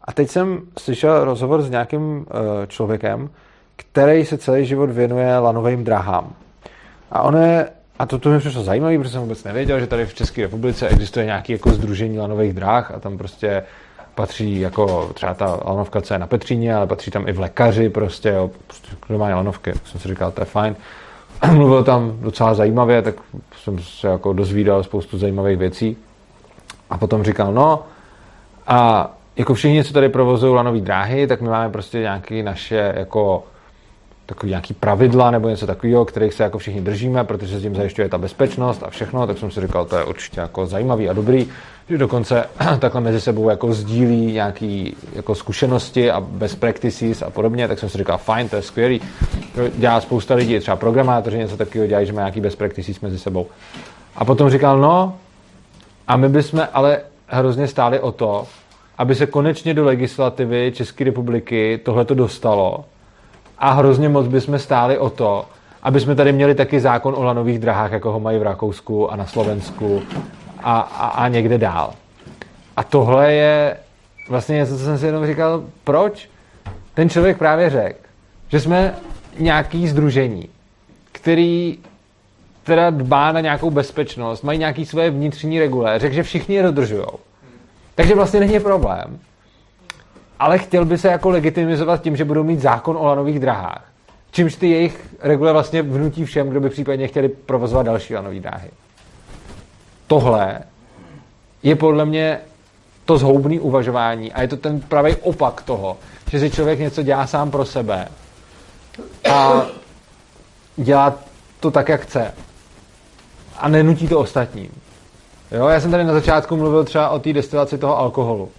a 0.02 0.14
teď 0.14 0.30
jsem 0.30 0.62
slyšel 0.80 1.24
rozhovor 1.24 1.62
s 1.62 1.70
nějakým 1.70 2.02
uh, 2.02 2.26
člověkem, 2.68 3.30
který 3.76 4.26
se 4.26 4.38
celý 4.38 4.66
život 4.66 4.90
věnuje 4.90 5.38
lanovým 5.38 5.84
drahám. 5.84 6.34
A 7.12 7.22
on 7.22 7.38
je, 7.38 7.70
a 8.00 8.06
to, 8.06 8.20
to 8.20 8.30
mi 8.30 8.40
přišlo 8.40 8.64
zajímavé, 8.64 8.98
protože 8.98 9.10
jsem 9.10 9.22
vůbec 9.22 9.44
nevěděl, 9.44 9.80
že 9.80 9.88
tady 9.88 10.06
v 10.06 10.14
České 10.14 10.42
republice 10.42 10.88
existuje 10.88 11.26
nějaký 11.26 11.52
jako 11.54 11.70
združení 11.70 12.20
lanových 12.20 12.54
dráh 12.54 12.92
a 12.92 13.00
tam 13.00 13.18
prostě 13.18 13.64
patří 14.16 14.60
jako 14.60 15.12
třeba 15.14 15.34
ta 15.34 15.60
lanovka, 15.66 16.02
co 16.02 16.14
je 16.14 16.20
na 16.20 16.28
Petříně, 16.28 16.76
ale 16.76 16.88
patří 16.88 17.12
tam 17.12 17.28
i 17.28 17.32
v 17.32 17.40
lékaři 17.40 17.90
prostě, 17.90 18.30
jo, 18.30 18.52
prostě 18.68 18.88
kdo 19.08 19.18
má 19.18 19.36
lanovky, 19.36 19.74
tak 19.74 19.88
jsem 19.88 20.02
si 20.02 20.08
říkal, 20.08 20.32
to 20.32 20.42
je 20.42 20.46
fajn. 20.46 20.76
Mluvil 21.52 21.84
tam 21.84 22.18
docela 22.22 22.54
zajímavě, 22.54 23.02
tak 23.02 23.16
jsem 23.64 23.80
se 23.80 24.08
jako 24.08 24.34
dozvídal 24.34 24.84
spoustu 24.84 25.18
zajímavých 25.18 25.58
věcí. 25.58 25.98
A 26.90 26.98
potom 26.98 27.24
říkal, 27.24 27.54
no 27.54 27.84
a 28.68 29.12
jako 29.36 29.54
všichni, 29.54 29.84
co 29.84 29.94
tady 29.94 30.10
provozují 30.10 30.56
lanové 30.56 30.80
dráhy, 30.80 31.28
tak 31.28 31.42
my 31.42 31.50
máme 31.50 31.70
prostě 31.70 32.00
nějaké 32.00 32.44
naše 32.44 32.94
jako 32.98 33.44
takový 34.26 34.50
nějaký 34.50 34.74
pravidla 34.74 35.32
nebo 35.32 35.50
něco 35.50 35.68
takového, 35.68 36.06
kterých 36.06 36.34
se 36.34 36.44
jako 36.44 36.58
všichni 36.58 36.82
držíme, 36.82 37.24
protože 37.24 37.60
s 37.60 37.62
tím 37.62 37.76
zajišťuje 37.76 38.10
ta 38.10 38.18
bezpečnost 38.18 38.84
a 38.84 38.90
všechno, 38.90 39.28
tak 39.28 39.38
jsem 39.38 39.52
si 39.52 39.62
říkal, 39.62 39.86
to 39.86 39.98
je 39.98 40.04
určitě 40.04 40.40
jako 40.40 40.66
zajímavý 40.66 41.10
a 41.10 41.14
dobrý, 41.14 41.48
že 41.90 41.98
dokonce 41.98 42.46
takhle 42.80 43.02
mezi 43.02 43.22
sebou 43.22 43.50
jako 43.50 43.74
sdílí 43.74 44.32
nějaký 44.34 44.96
jako 45.14 45.36
zkušenosti 45.36 46.12
a 46.12 46.22
best 46.22 46.60
practices 46.60 47.22
a 47.22 47.30
podobně, 47.30 47.68
tak 47.68 47.80
jsem 47.80 47.90
si 47.90 47.98
říkal, 47.98 48.18
fajn, 48.18 48.50
to 48.50 48.56
je 48.56 48.62
skvělý. 48.62 49.02
To 49.56 49.62
dělá 49.76 50.02
spousta 50.02 50.36
lidí, 50.36 50.60
třeba 50.60 50.78
programátoři 50.78 51.38
něco 51.38 51.58
takového 51.58 51.88
dělají, 51.88 52.08
že 52.08 52.14
má 52.14 52.22
nějaký 52.22 52.42
best 52.42 52.58
practices 52.58 53.00
mezi 53.02 53.20
sebou. 53.20 53.48
A 54.16 54.26
potom 54.26 54.50
říkal, 54.50 54.80
no, 54.80 55.18
a 56.08 56.18
my 56.18 56.30
bychom 56.30 56.68
ale 56.74 57.02
hrozně 57.28 57.68
stáli 57.68 58.00
o 58.00 58.12
to, 58.12 58.48
aby 58.98 59.16
se 59.16 59.26
konečně 59.26 59.74
do 59.74 59.84
legislativy 59.84 60.72
České 60.76 61.04
republiky 61.04 61.80
tohleto 61.84 62.14
dostalo, 62.14 62.86
a 63.58 63.72
hrozně 63.72 64.10
moc 64.10 64.28
bychom 64.28 64.60
stáli 64.60 64.98
o 64.98 65.10
to, 65.10 65.46
aby 65.84 66.00
jsme 66.00 66.16
tady 66.16 66.34
měli 66.34 66.56
taky 66.56 66.80
zákon 66.80 67.14
o 67.18 67.24
lanových 67.24 67.60
drahách, 67.60 67.92
jako 67.92 68.12
ho 68.12 68.20
mají 68.20 68.40
v 68.40 68.44
Rakousku 68.44 69.12
a 69.12 69.16
na 69.16 69.26
Slovensku 69.26 70.02
a, 70.64 70.80
a, 70.80 71.08
a 71.08 71.28
někde 71.28 71.58
dál. 71.58 71.94
A 72.78 72.84
tohle 72.84 73.34
je 73.34 73.78
vlastně 74.30 74.56
něco, 74.56 74.78
co 74.78 74.84
jsem 74.84 74.98
si 74.98 75.06
jenom 75.06 75.28
říkal, 75.28 75.64
proč? 75.84 76.30
Ten 76.94 77.10
člověk 77.10 77.38
právě 77.38 77.70
řekl, 77.70 78.00
že 78.50 78.60
jsme 78.60 78.96
nějaký 79.40 79.88
združení, 79.88 80.50
který 81.12 81.78
teda 82.64 82.90
dbá 82.90 83.32
na 83.32 83.40
nějakou 83.40 83.72
bezpečnost, 83.72 84.42
mají 84.42 84.60
nějaký 84.60 84.86
své 84.86 85.10
vnitřní 85.10 85.60
regule, 85.60 86.00
řekl, 86.00 86.16
že 86.16 86.24
všichni 86.24 86.56
je 86.56 86.64
dodržují. 86.64 87.06
Takže 87.96 88.16
vlastně 88.16 88.40
není 88.40 88.60
problém. 88.60 89.20
Ale 90.40 90.58
chtěl 90.58 90.86
by 90.86 90.98
se 90.98 91.08
jako 91.08 91.30
legitimizovat 91.30 92.02
tím, 92.02 92.16
že 92.16 92.26
budou 92.26 92.44
mít 92.44 92.60
zákon 92.60 92.98
o 92.98 93.06
lanových 93.06 93.40
drahách. 93.40 93.92
Čímž 94.32 94.56
ty 94.56 94.70
jejich 94.70 95.16
regule 95.22 95.54
vlastně 95.54 95.82
vnutí 95.82 96.26
všem, 96.26 96.50
kdo 96.50 96.60
by 96.62 96.70
případně 96.70 97.08
chtěli 97.08 97.30
provozovat 97.30 97.86
další 97.86 98.16
lanové 98.16 98.40
dráhy. 98.40 98.70
Tohle 100.08 100.60
je 101.64 101.76
podle 101.76 102.06
mě 102.06 102.40
to 103.06 103.18
zhoubný 103.18 103.60
uvažování 103.60 104.34
a 104.34 104.42
je 104.42 104.48
to 104.48 104.58
ten 104.58 104.82
pravý 104.82 105.16
opak 105.16 105.62
toho, 105.62 105.98
že 106.32 106.40
si 106.40 106.52
člověk 106.52 106.80
něco 106.80 107.04
dělá 107.04 107.28
sám 107.28 107.52
pro 107.52 107.66
sebe 107.66 108.08
a 109.32 109.66
dělá 110.76 111.16
to 111.60 111.72
tak, 111.72 111.90
jak 111.90 112.02
chce 112.02 112.34
a 113.58 113.70
nenutí 113.70 114.08
to 114.08 114.20
ostatním. 114.20 114.72
Jo, 115.52 115.68
já 115.68 115.80
jsem 115.80 115.92
tady 115.92 116.04
na 116.04 116.14
začátku 116.14 116.58
mluvil 116.58 116.84
třeba 116.84 117.10
o 117.10 117.20
té 117.20 117.34
destilaci 117.34 117.78
toho 117.78 117.98
alkoholu. 117.98 118.50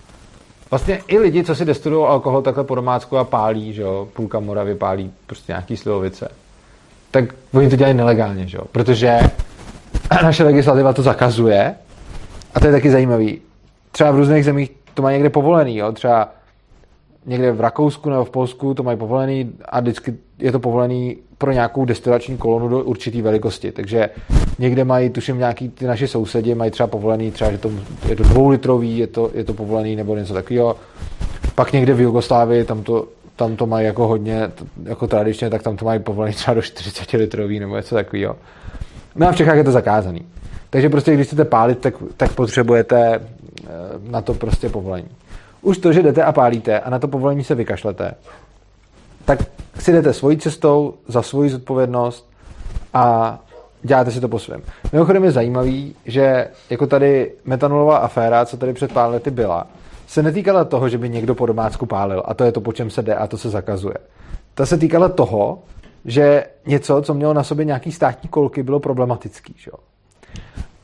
Vlastně 0.71 1.01
i 1.09 1.19
lidi, 1.19 1.45
co 1.45 1.55
si 1.55 1.65
destují 1.65 2.07
alkohol 2.07 2.43
takhle 2.43 2.65
po 2.65 2.75
domácku 2.75 3.19
a 3.19 3.25
pálí, 3.25 3.73
že 3.73 3.83
jo, 3.83 4.09
půlka 4.13 4.41
Moravy 4.41 4.75
pálí 4.75 5.13
prostě 5.27 5.53
nějaký 5.53 5.77
slivovice, 5.77 6.29
tak 7.11 7.25
oni 7.55 7.71
to 7.71 7.77
dělají 7.77 7.97
nelegálně, 7.97 8.47
že 8.47 8.57
jo, 8.57 8.65
protože 8.73 9.19
naše 10.23 10.45
legislativa 10.45 10.93
to 10.93 11.03
zakazuje 11.03 11.75
a 12.55 12.61
to 12.61 12.67
je 12.67 12.73
taky 12.73 12.91
zajímavý. 12.91 13.41
Třeba 13.93 14.11
v 14.11 14.17
různých 14.17 14.45
zemích 14.45 14.71
to 14.95 15.03
má 15.03 15.13
někde 15.13 15.31
povolený, 15.31 15.77
jo, 15.77 15.93
třeba 15.93 16.29
někde 17.27 17.53
v 17.53 17.61
Rakousku 17.61 18.11
nebo 18.11 18.25
v 18.25 18.31
Polsku 18.31 18.75
to 18.75 18.83
mají 18.83 18.99
povolený 18.99 19.53
a 19.65 19.81
vždycky 19.81 20.15
je 20.39 20.53
to 20.53 20.59
povolený 20.59 21.17
pro 21.39 21.53
nějakou 21.53 21.85
destilační 21.85 22.37
kolonu 22.37 22.69
do 22.69 22.85
určité 22.85 23.23
velikosti. 23.23 23.73
Takže 23.73 24.11
někde 24.59 24.85
mají, 24.85 25.11
tuším, 25.11 25.39
nějaký 25.39 25.69
ty 25.69 25.87
naši 25.87 26.09
sousedi 26.09 26.55
mají 26.55 26.71
třeba 26.71 26.87
povolený, 26.87 27.31
třeba, 27.31 27.51
že 27.51 27.59
to, 27.59 27.71
je 28.09 28.17
to 28.17 28.23
dvoulitrový, 28.23 28.99
je 28.99 29.07
to, 29.07 29.31
je 29.35 29.45
to 29.45 29.55
povolený 29.55 29.97
nebo 29.97 30.17
něco 30.17 30.35
takového. 30.35 30.77
Pak 31.55 31.73
někde 31.73 31.95
v 31.95 32.01
Jugoslávii, 32.01 32.65
tam 32.65 32.83
to, 32.83 33.09
tam 33.37 33.57
to 33.57 33.67
mají 33.67 33.87
jako 33.87 34.07
hodně, 34.07 34.51
jako 34.85 35.07
tradičně, 35.07 35.51
tak 35.51 35.63
tam 35.63 35.77
to 35.77 35.85
mají 35.85 36.01
povolený 36.01 36.35
třeba 36.35 36.55
do 36.55 36.63
40 36.63 37.13
litrový 37.13 37.61
nebo 37.61 37.77
něco 37.77 37.95
takového. 37.95 38.37
No 39.15 39.29
a 39.29 39.33
v 39.33 39.37
Čechách 39.37 39.57
je 39.57 39.65
to 39.65 39.73
zakázaný. 39.73 40.27
Takže 40.71 40.89
prostě, 40.89 41.15
když 41.15 41.27
chcete 41.27 41.45
pálit, 41.45 41.79
tak, 41.79 41.95
tak 42.17 42.33
potřebujete 42.33 43.15
eh, 43.15 43.69
na 44.11 44.21
to 44.21 44.35
prostě 44.35 44.69
povolení. 44.69 45.09
Už 45.63 45.79
to, 45.79 45.93
že 45.93 46.03
jdete 46.03 46.23
a 46.23 46.33
pálíte 46.33 46.81
a 46.81 46.91
na 46.91 46.99
to 46.99 47.09
povolení 47.09 47.45
se 47.45 47.55
vykašlete, 47.55 48.15
tak 49.27 49.39
si 49.79 49.93
jdete 49.93 50.13
svojí 50.13 50.39
cestou 50.39 50.95
za 51.09 51.23
svoji 51.23 51.51
zodpovědnost 51.51 52.31
a 52.95 53.39
děláte 53.83 54.11
si 54.11 54.21
to 54.21 54.29
po 54.29 54.39
svém. 54.39 54.63
Mimochodem 54.93 55.25
je 55.25 55.31
zajímavý, 55.31 55.95
že 56.05 56.49
jako 56.71 56.87
tady 56.87 57.33
metanolová 57.45 57.97
aféra, 57.97 58.45
co 58.45 58.57
tady 58.57 58.73
před 58.73 58.93
pár 58.93 59.11
lety 59.11 59.31
byla, 59.31 59.67
se 60.07 60.23
netýkala 60.23 60.65
toho, 60.65 60.89
že 60.89 60.99
by 60.99 61.09
někdo 61.09 61.35
po 61.35 61.47
domácku 61.47 61.87
pálil 61.87 62.23
a 62.27 62.35
to 62.35 62.45
je 62.45 62.53
to, 62.53 62.61
po 62.61 62.73
čem 62.73 62.91
se 62.91 63.03
jde 63.03 63.15
a 63.15 63.27
to 63.27 63.39
se 63.39 63.51
zakazuje. 63.51 63.95
Ta 64.55 64.67
se 64.67 64.79
týkala 64.79 65.09
toho, 65.09 65.59
že 66.05 66.47
něco, 66.67 67.03
co 67.03 67.15
mělo 67.15 67.35
na 67.35 67.45
sobě 67.45 67.65
nějaký 67.65 67.93
státní 67.93 68.29
kolky, 68.29 68.63
bylo 68.63 68.81
problematický. 68.81 69.55
Že? 69.59 69.71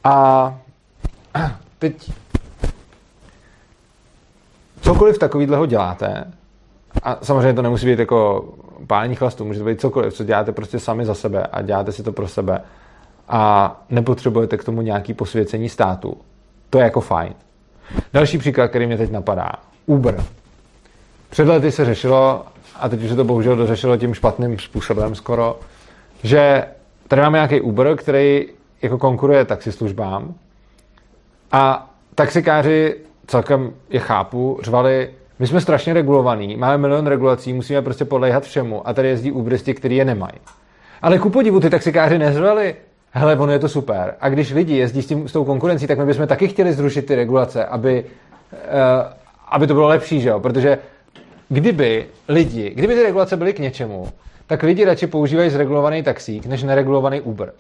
A 0.05 0.59
teď 1.79 2.13
cokoliv 4.81 5.19
takového 5.19 5.67
děláte, 5.67 6.25
a 7.03 7.19
samozřejmě 7.23 7.53
to 7.53 7.63
nemusí 7.63 7.87
být 7.87 7.99
jako 7.99 8.49
pálení 8.87 9.15
chlastu, 9.15 9.45
může 9.45 9.59
to 9.59 9.65
být 9.65 9.81
cokoliv, 9.81 10.15
co 10.15 10.25
děláte 10.25 10.53
prostě 10.53 10.79
sami 10.79 11.05
za 11.05 11.15
sebe 11.15 11.43
a 11.43 11.63
děláte 11.63 11.93
si 11.93 12.03
to 12.03 12.13
pro 12.13 12.29
sebe 12.29 12.61
a 13.29 13.83
nepotřebujete 13.91 14.57
k 14.57 14.65
tomu 14.65 14.83
nějaký 14.83 15.15
posvěcení 15.15 15.69
státu. 15.69 16.17
To 16.71 16.79
je 16.79 16.85
jako 16.85 17.01
fajn. 17.01 17.35
Další 18.13 18.39
příklad, 18.39 18.69
který 18.69 18.87
mě 18.87 18.97
teď 18.97 19.11
napadá. 19.11 19.53
Uber. 19.87 20.25
Před 21.31 21.49
lety 21.49 21.73
se 21.73 21.85
řešilo, 21.85 22.45
a 22.81 22.89
teď 22.89 23.03
už 23.03 23.11
se 23.11 23.17
to 23.17 23.25
bohužel 23.25 23.57
dořešilo 23.57 23.97
tím 23.97 24.15
špatným 24.15 24.59
způsobem 24.59 25.15
skoro, 25.15 25.61
že 26.23 26.65
tady 27.09 27.23
máme 27.23 27.39
nějaký 27.39 27.61
Uber, 27.61 27.97
který 27.97 28.47
jako 28.83 28.99
konkuruje 28.99 29.45
taxislužbám 29.45 30.35
a 31.53 31.91
taxikáři 32.15 32.97
celkem 33.27 33.73
je 33.91 34.01
chápu, 34.01 34.59
řvali, 34.63 35.11
my 35.39 35.47
jsme 35.47 35.61
strašně 35.61 35.93
regulovaní, 35.93 36.57
máme 36.57 36.79
milion 36.79 37.07
regulací, 37.07 37.53
musíme 37.53 37.83
prostě 37.83 38.05
podléhat 38.05 38.45
všemu 38.45 38.89
a 38.89 38.93
tady 38.93 39.09
jezdí 39.09 39.33
Uberisti, 39.33 39.75
který 39.75 39.97
je 39.97 40.05
nemají. 40.05 40.39
Ale 41.03 41.19
ku 41.19 41.31
podivu 41.31 41.61
ty 41.61 41.71
taxikáři 41.71 42.19
nezvali, 42.19 42.75
hele, 43.11 43.37
ono 43.37 43.53
je 43.53 43.59
to 43.59 43.69
super. 43.69 44.15
A 44.21 44.29
když 44.29 44.53
lidi 44.53 44.77
jezdí 44.77 45.03
s, 45.03 45.07
tím, 45.07 45.29
s 45.29 45.33
tou 45.33 45.45
konkurencí, 45.45 45.87
tak 45.87 45.99
my 45.99 46.07
bychom 46.07 46.27
taky 46.27 46.49
chtěli 46.49 46.73
zrušit 46.73 47.07
ty 47.07 47.15
regulace, 47.15 47.65
aby, 47.65 48.05
uh, 48.53 48.59
aby 49.49 49.67
to 49.67 49.75
bylo 49.75 49.89
lepší, 49.89 50.21
že 50.21 50.29
jo? 50.29 50.41
Protože 50.41 50.79
kdyby 51.49 52.07
lidi, 52.29 52.71
kdyby 52.71 52.95
ty 52.95 53.03
regulace 53.03 53.37
byly 53.37 53.53
k 53.53 53.59
něčemu, 53.59 54.09
tak 54.47 54.63
lidi 54.63 54.85
radši 54.85 55.07
používají 55.07 55.51
zregulovaný 55.51 56.03
taxík, 56.03 56.47
než 56.47 56.63
neregulovaný 56.63 57.21
Uber. 57.21 57.53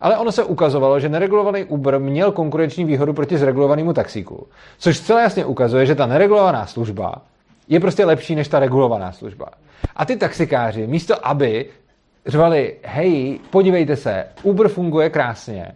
Ale 0.00 0.18
ono 0.18 0.32
se 0.32 0.44
ukazovalo, 0.44 1.00
že 1.00 1.08
neregulovaný 1.08 1.64
Uber 1.64 2.00
měl 2.00 2.32
konkurenční 2.32 2.84
výhodu 2.84 3.12
proti 3.12 3.38
zregulovanému 3.38 3.92
taxíku. 3.92 4.46
Což 4.78 5.00
celé 5.00 5.22
jasně 5.22 5.44
ukazuje, 5.44 5.86
že 5.86 5.94
ta 5.94 6.06
neregulovaná 6.06 6.66
služba 6.66 7.14
je 7.68 7.80
prostě 7.80 8.04
lepší 8.04 8.34
než 8.34 8.48
ta 8.48 8.58
regulovaná 8.58 9.12
služba. 9.12 9.46
A 9.96 10.04
ty 10.04 10.16
taxikáři, 10.16 10.86
místo 10.86 11.26
aby 11.26 11.66
řvali, 12.26 12.74
hej, 12.82 13.40
podívejte 13.50 13.96
se, 13.96 14.24
Uber 14.42 14.68
funguje 14.68 15.10
krásně, 15.10 15.74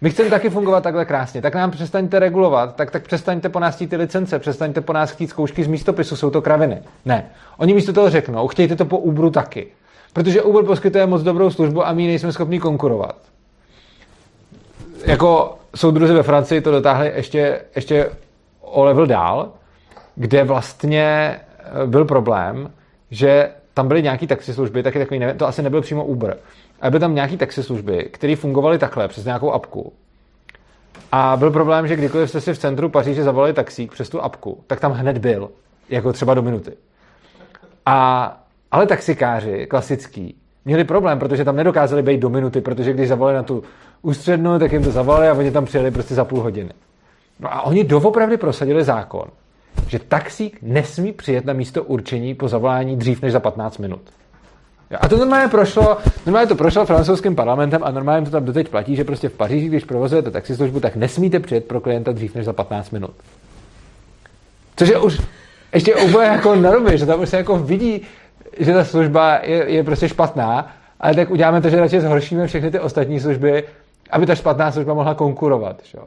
my 0.00 0.10
chceme 0.10 0.30
taky 0.30 0.50
fungovat 0.50 0.80
takhle 0.80 1.04
krásně, 1.04 1.42
tak 1.42 1.54
nám 1.54 1.70
přestaňte 1.70 2.18
regulovat, 2.18 2.76
tak, 2.76 2.90
tak 2.90 3.02
přestaňte 3.02 3.48
po 3.48 3.60
nás 3.60 3.76
ty 3.76 3.96
licence, 3.96 4.38
přestaňte 4.38 4.80
po 4.80 4.92
nás 4.92 5.10
chtít 5.10 5.30
zkoušky 5.30 5.64
z 5.64 5.66
místopisu, 5.66 6.16
jsou 6.16 6.30
to 6.30 6.42
kraviny. 6.42 6.82
Ne. 7.04 7.30
Oni 7.56 7.74
místo 7.74 7.92
toho 7.92 8.10
řeknou, 8.10 8.48
chtějte 8.48 8.76
to 8.76 8.84
po 8.84 8.98
Uberu 8.98 9.30
taky. 9.30 9.66
Protože 10.12 10.42
Uber 10.42 10.64
poskytuje 10.64 11.06
moc 11.06 11.22
dobrou 11.22 11.50
službu 11.50 11.86
a 11.86 11.92
my 11.92 12.06
nejsme 12.06 12.32
schopni 12.32 12.60
konkurovat 12.60 13.16
jako 15.04 15.58
soudruzi 15.74 16.14
ve 16.14 16.22
Francii 16.22 16.60
to 16.60 16.70
dotáhli 16.70 17.12
ještě, 17.14 17.60
ještě 17.76 18.10
o 18.60 18.84
level 18.84 19.06
dál, 19.06 19.52
kde 20.14 20.44
vlastně 20.44 21.04
eh, 21.04 21.86
byl 21.86 22.04
problém, 22.04 22.70
že 23.10 23.50
tam 23.74 23.88
byly 23.88 24.02
nějaké 24.02 24.26
taxislužby, 24.26 24.82
taky 24.82 24.98
takový, 24.98 25.20
nevím, 25.20 25.38
to 25.38 25.46
asi 25.46 25.62
nebyl 25.62 25.80
přímo 25.80 26.04
Uber, 26.04 26.36
ale 26.80 26.90
byly 26.90 27.00
tam 27.00 27.14
nějaké 27.14 27.36
taxislužby, 27.36 28.08
které 28.12 28.36
fungovaly 28.36 28.78
takhle 28.78 29.08
přes 29.08 29.24
nějakou 29.24 29.52
apku. 29.52 29.92
A 31.12 31.36
byl 31.36 31.50
problém, 31.50 31.88
že 31.88 31.96
kdykoliv 31.96 32.28
jste 32.28 32.40
si 32.40 32.54
v 32.54 32.58
centru 32.58 32.88
Paříže 32.88 33.22
zavolali 33.22 33.52
taxík 33.52 33.92
přes 33.92 34.08
tu 34.08 34.22
apku, 34.22 34.64
tak 34.66 34.80
tam 34.80 34.92
hned 34.92 35.18
byl, 35.18 35.50
jako 35.88 36.12
třeba 36.12 36.34
do 36.34 36.42
minuty. 36.42 36.72
A, 37.86 38.40
ale 38.70 38.86
taxikáři, 38.86 39.66
klasický, 39.66 40.36
měli 40.68 40.84
problém, 40.84 41.18
protože 41.18 41.44
tam 41.44 41.56
nedokázali 41.56 42.02
být 42.02 42.20
do 42.20 42.30
minuty, 42.30 42.60
protože 42.60 42.92
když 42.92 43.08
zavolali 43.08 43.36
na 43.36 43.42
tu 43.42 43.62
ústřednu, 44.02 44.58
tak 44.58 44.72
jim 44.72 44.84
to 44.84 44.90
zavolali 44.90 45.28
a 45.28 45.34
oni 45.34 45.50
tam 45.50 45.64
přijeli 45.64 45.90
prostě 45.90 46.14
za 46.14 46.24
půl 46.24 46.40
hodiny. 46.40 46.70
No 47.40 47.54
a 47.54 47.62
oni 47.62 47.84
doopravdy 47.84 48.36
prosadili 48.36 48.84
zákon, 48.84 49.24
že 49.86 49.98
taxík 49.98 50.58
nesmí 50.62 51.12
přijet 51.12 51.44
na 51.44 51.52
místo 51.52 51.84
určení 51.84 52.34
po 52.34 52.48
zavolání 52.48 52.96
dřív 52.96 53.22
než 53.22 53.32
za 53.32 53.40
15 53.40 53.78
minut. 53.78 54.00
A 55.00 55.08
to 55.08 55.16
normálně 55.16 55.48
prošlo, 55.48 55.96
normálně 56.26 56.46
to 56.46 56.54
prošlo 56.54 56.86
francouzským 56.86 57.36
parlamentem 57.36 57.80
a 57.84 57.90
normálně 57.90 58.24
to 58.24 58.30
tam 58.30 58.44
doteď 58.44 58.68
platí, 58.68 58.96
že 58.96 59.04
prostě 59.04 59.28
v 59.28 59.36
Paříži, 59.36 59.68
když 59.68 59.84
provozujete 59.84 60.30
taxislužbu, 60.30 60.80
tak 60.80 60.96
nesmíte 60.96 61.40
přijet 61.40 61.64
pro 61.64 61.80
klienta 61.80 62.12
dřív 62.12 62.34
než 62.34 62.44
za 62.44 62.52
15 62.52 62.90
minut. 62.90 63.12
Což 64.76 64.88
je 64.88 64.98
už 64.98 65.20
ještě 65.74 65.96
úplně 65.96 66.26
jako 66.26 66.54
na 66.54 66.70
že 66.94 67.06
tam 67.06 67.20
už 67.20 67.28
se 67.28 67.36
jako 67.36 67.58
vidí, 67.58 68.02
že 68.58 68.72
ta 68.72 68.84
služba 68.84 69.40
je, 69.42 69.70
je 69.70 69.84
prostě 69.84 70.08
špatná, 70.08 70.72
ale 71.00 71.14
tak 71.14 71.30
uděláme 71.30 71.60
to, 71.60 71.70
že 71.70 71.80
radši 71.80 72.00
zhoršíme 72.00 72.46
všechny 72.46 72.70
ty 72.70 72.80
ostatní 72.80 73.20
služby, 73.20 73.64
aby 74.10 74.26
ta 74.26 74.34
špatná 74.34 74.72
služba 74.72 74.94
mohla 74.94 75.14
konkurovat. 75.14 75.76
Že? 75.84 75.98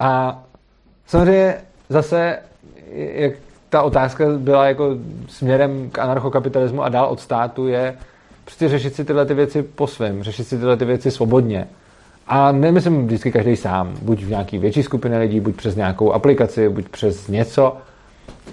A 0.00 0.42
samozřejmě 1.06 1.54
zase, 1.88 2.38
jak 2.94 3.32
ta 3.68 3.82
otázka 3.82 4.24
byla 4.38 4.66
jako 4.66 4.96
směrem 5.28 5.90
k 5.90 5.98
anarchokapitalismu 5.98 6.82
a 6.82 6.88
dál 6.88 7.06
od 7.06 7.20
státu, 7.20 7.68
je 7.68 7.94
prostě 8.44 8.68
řešit 8.68 8.94
si 8.94 9.04
tyhle 9.04 9.26
ty 9.26 9.34
věci 9.34 9.62
po 9.62 9.86
svém, 9.86 10.22
řešit 10.22 10.44
si 10.44 10.58
tyhle 10.58 10.76
ty 10.76 10.84
věci 10.84 11.10
svobodně. 11.10 11.66
A 12.26 12.52
nemyslím 12.52 13.06
vždycky 13.06 13.32
každý 13.32 13.56
sám, 13.56 13.94
buď 14.02 14.22
v 14.22 14.30
nějaký 14.30 14.58
větší 14.58 14.82
skupině 14.82 15.18
lidí, 15.18 15.40
buď 15.40 15.56
přes 15.56 15.76
nějakou 15.76 16.12
aplikaci, 16.12 16.68
buď 16.68 16.88
přes 16.88 17.28
něco, 17.28 17.76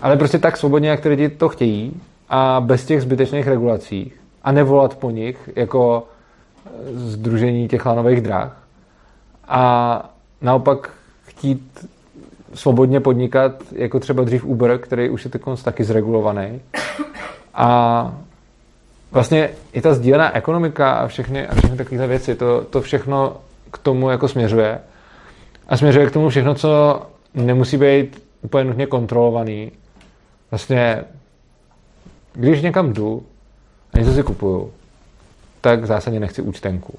ale 0.02 0.18
prostě 0.18 0.40
tak 0.40 0.58
svobodně, 0.58 0.90
jak 0.90 1.00
ty 1.00 1.10
lidi 1.10 1.30
to 1.30 1.50
chtějí 1.50 2.02
a 2.34 2.62
bez 2.62 2.86
těch 2.86 3.02
zbytečných 3.02 3.48
regulací 3.48 4.12
a 4.44 4.52
nevolat 4.52 4.96
po 4.96 5.12
nich 5.12 5.50
jako 5.56 6.08
združení 6.94 7.68
těch 7.68 7.86
lanových 7.86 8.22
drah 8.22 8.58
a 9.48 10.10
naopak 10.42 10.90
chtít 11.26 11.86
svobodně 12.54 13.00
podnikat, 13.00 13.52
jako 13.72 14.00
třeba 14.00 14.24
dřív 14.24 14.46
Uber, 14.46 14.78
který 14.78 15.10
už 15.10 15.26
je 15.26 15.32
taky 15.64 15.84
zregulovaný 15.84 16.62
a 17.54 18.14
vlastně 19.12 19.50
i 19.74 19.82
ta 19.82 19.94
sdílená 19.94 20.36
ekonomika 20.36 20.92
a 20.92 21.08
všechny, 21.08 21.48
a 21.48 21.56
všechny 21.56 21.78
takovéhle 21.78 22.08
věci, 22.08 22.36
to, 22.36 22.62
to 22.62 22.82
všechno 22.82 23.38
k 23.72 23.78
tomu 23.78 24.10
jako 24.10 24.28
směřuje. 24.28 24.80
A 25.68 25.78
směřuje 25.78 26.08
k 26.08 26.12
tomu 26.12 26.30
všechno, 26.30 26.56
co 26.56 27.02
nemusí 27.34 27.78
být 27.78 28.24
úplně 28.42 28.64
nutně 28.64 28.86
kontrolovaný. 28.86 29.72
Vlastně, 30.52 31.04
když 32.34 32.62
někam 32.62 32.94
jdu 32.94 33.24
a 33.94 34.00
něco 34.00 34.14
si 34.14 34.24
kupuju, 34.24 34.72
tak 35.62 35.86
zásadně 35.86 36.20
nechci 36.20 36.42
účtenku. 36.42 36.94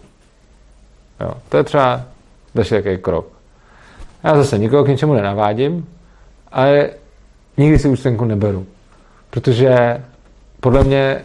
Jo, 1.21 1.33
to 1.49 1.57
je 1.57 1.65
třeba 1.65 2.03
další 2.55 2.71
takový 2.71 2.99
krok. 2.99 3.27
Já 4.25 4.37
zase 4.37 4.59
nikoho 4.59 4.85
k 4.85 4.89
něčemu 4.89 5.15
nenavádím, 5.15 5.89
ale 6.53 6.91
nikdy 7.57 7.79
si 7.79 7.89
účtenku 7.89 8.25
neberu. 8.25 8.67
Protože 9.31 10.03
podle 10.61 10.85
mě 10.85 11.21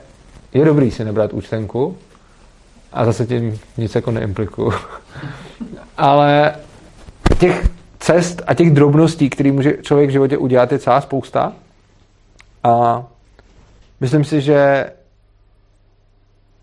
je 0.54 0.66
dobrý 0.66 0.92
si 0.92 1.06
nebrat 1.06 1.34
účtenku 1.34 1.98
a 2.94 3.06
zase 3.06 3.26
tím 3.26 3.60
nic 3.78 3.96
jako 3.96 4.12
neimplikuju. 4.12 4.74
ale 5.98 6.56
těch 7.40 7.70
cest 8.00 8.42
a 8.48 8.54
těch 8.54 8.72
drobností, 8.72 9.30
které 9.30 9.52
může 9.52 9.78
člověk 9.82 10.10
v 10.10 10.12
životě 10.12 10.38
udělat, 10.38 10.72
je 10.72 10.80
celá 10.80 11.02
spousta. 11.02 11.54
A 12.64 13.04
myslím 14.00 14.24
si, 14.24 14.42
že 14.42 14.90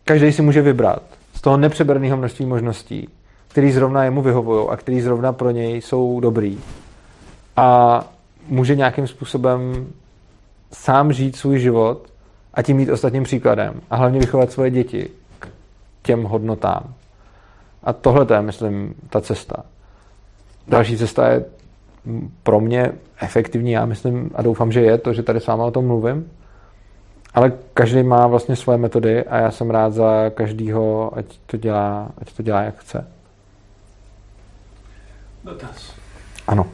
každý 0.04 0.32
si 0.32 0.42
může 0.42 0.62
vybrat 0.62 1.02
z 1.34 1.40
toho 1.40 1.56
nepřeberného 1.56 2.16
množství 2.16 2.46
možností, 2.46 3.08
který 3.48 3.72
zrovna 3.72 4.04
jemu 4.04 4.22
vyhovují 4.22 4.68
a 4.68 4.76
který 4.76 5.00
zrovna 5.00 5.32
pro 5.32 5.50
něj 5.50 5.82
jsou 5.82 6.20
dobrý. 6.20 6.58
A 7.56 8.00
může 8.48 8.76
nějakým 8.76 9.06
způsobem 9.06 9.86
sám 10.72 11.12
žít 11.12 11.36
svůj 11.36 11.58
život 11.58 12.08
a 12.54 12.62
tím 12.62 12.76
mít 12.76 12.90
ostatním 12.90 13.22
příkladem. 13.22 13.80
A 13.90 13.96
hlavně 13.96 14.18
vychovat 14.20 14.52
svoje 14.52 14.70
děti 14.70 15.10
k 15.38 15.48
těm 16.02 16.22
hodnotám. 16.22 16.94
A 17.82 17.92
tohle 17.92 18.26
to 18.26 18.34
je, 18.34 18.42
myslím, 18.42 18.94
ta 19.10 19.20
cesta. 19.20 19.56
Další 20.68 20.96
cesta 20.96 21.28
je 21.28 21.44
pro 22.42 22.60
mě 22.60 22.92
efektivní, 23.20 23.72
já 23.72 23.86
myslím 23.86 24.30
a 24.34 24.42
doufám, 24.42 24.72
že 24.72 24.80
je 24.80 24.98
to, 24.98 25.12
že 25.12 25.22
tady 25.22 25.40
s 25.40 25.46
váma 25.46 25.64
o 25.64 25.70
tom 25.70 25.86
mluvím. 25.86 26.30
Ale 27.34 27.52
každý 27.74 28.02
má 28.02 28.26
vlastně 28.26 28.56
svoje 28.56 28.78
metody 28.78 29.24
a 29.24 29.36
já 29.36 29.50
jsem 29.50 29.70
rád 29.70 29.92
za 29.92 30.30
každýho, 30.34 31.12
ať 31.16 31.24
to 31.46 31.56
dělá, 31.56 32.08
ať 32.18 32.32
to 32.32 32.42
dělá 32.42 32.62
jak 32.62 32.78
chce. 32.78 33.06
Dotaz. 35.44 35.92
Ano. 36.46 36.66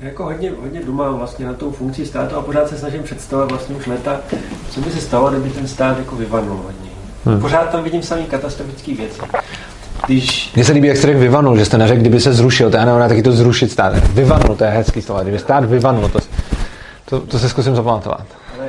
Já 0.00 0.06
jako 0.06 0.24
hodně, 0.24 0.50
hodně 0.60 0.82
dumám 0.82 1.18
vlastně 1.18 1.46
na 1.46 1.54
tou 1.54 1.70
funkci 1.70 2.06
státu 2.06 2.36
a 2.36 2.42
pořád 2.42 2.68
se 2.68 2.78
snažím 2.78 3.02
představit 3.02 3.50
vlastně 3.50 3.76
už 3.76 3.86
leta, 3.86 4.20
co 4.70 4.80
by 4.80 4.90
se 4.90 5.00
stalo, 5.00 5.30
kdyby 5.30 5.50
ten 5.50 5.68
stát 5.68 5.98
jako 5.98 6.16
vyvanul 6.16 6.56
hodně. 6.56 6.90
Hmm. 7.24 7.40
Pořád 7.40 7.70
tam 7.70 7.84
vidím 7.84 8.02
samý 8.02 8.24
katastrofické 8.24 8.94
věci. 8.94 9.20
Když... 10.06 10.52
Mně 10.54 10.64
se 10.64 10.72
líbí, 10.72 10.88
jak 10.88 10.96
jste 10.96 11.06
řekl 11.06 11.18
vyvanul, 11.18 11.56
že 11.56 11.64
jste 11.64 11.78
neřekl, 11.78 12.00
kdyby 12.00 12.20
se 12.20 12.32
zrušil, 12.32 12.70
to 12.70 12.76
je 12.76 12.82
ano, 12.82 13.08
taky 13.08 13.22
to 13.22 13.32
zrušit 13.32 13.72
stát. 13.72 14.08
Vyvanul, 14.08 14.56
to 14.56 14.64
je 14.64 14.70
hezký 14.70 15.02
slovo. 15.02 15.22
Kdyby 15.22 15.38
stát 15.38 15.64
vyvanul, 15.64 16.08
to, 16.08 16.18
to, 17.04 17.20
to 17.20 17.38
se 17.38 17.48
zkusím 17.48 17.76
zapamatovat. 17.76 18.26
Ale 18.54 18.68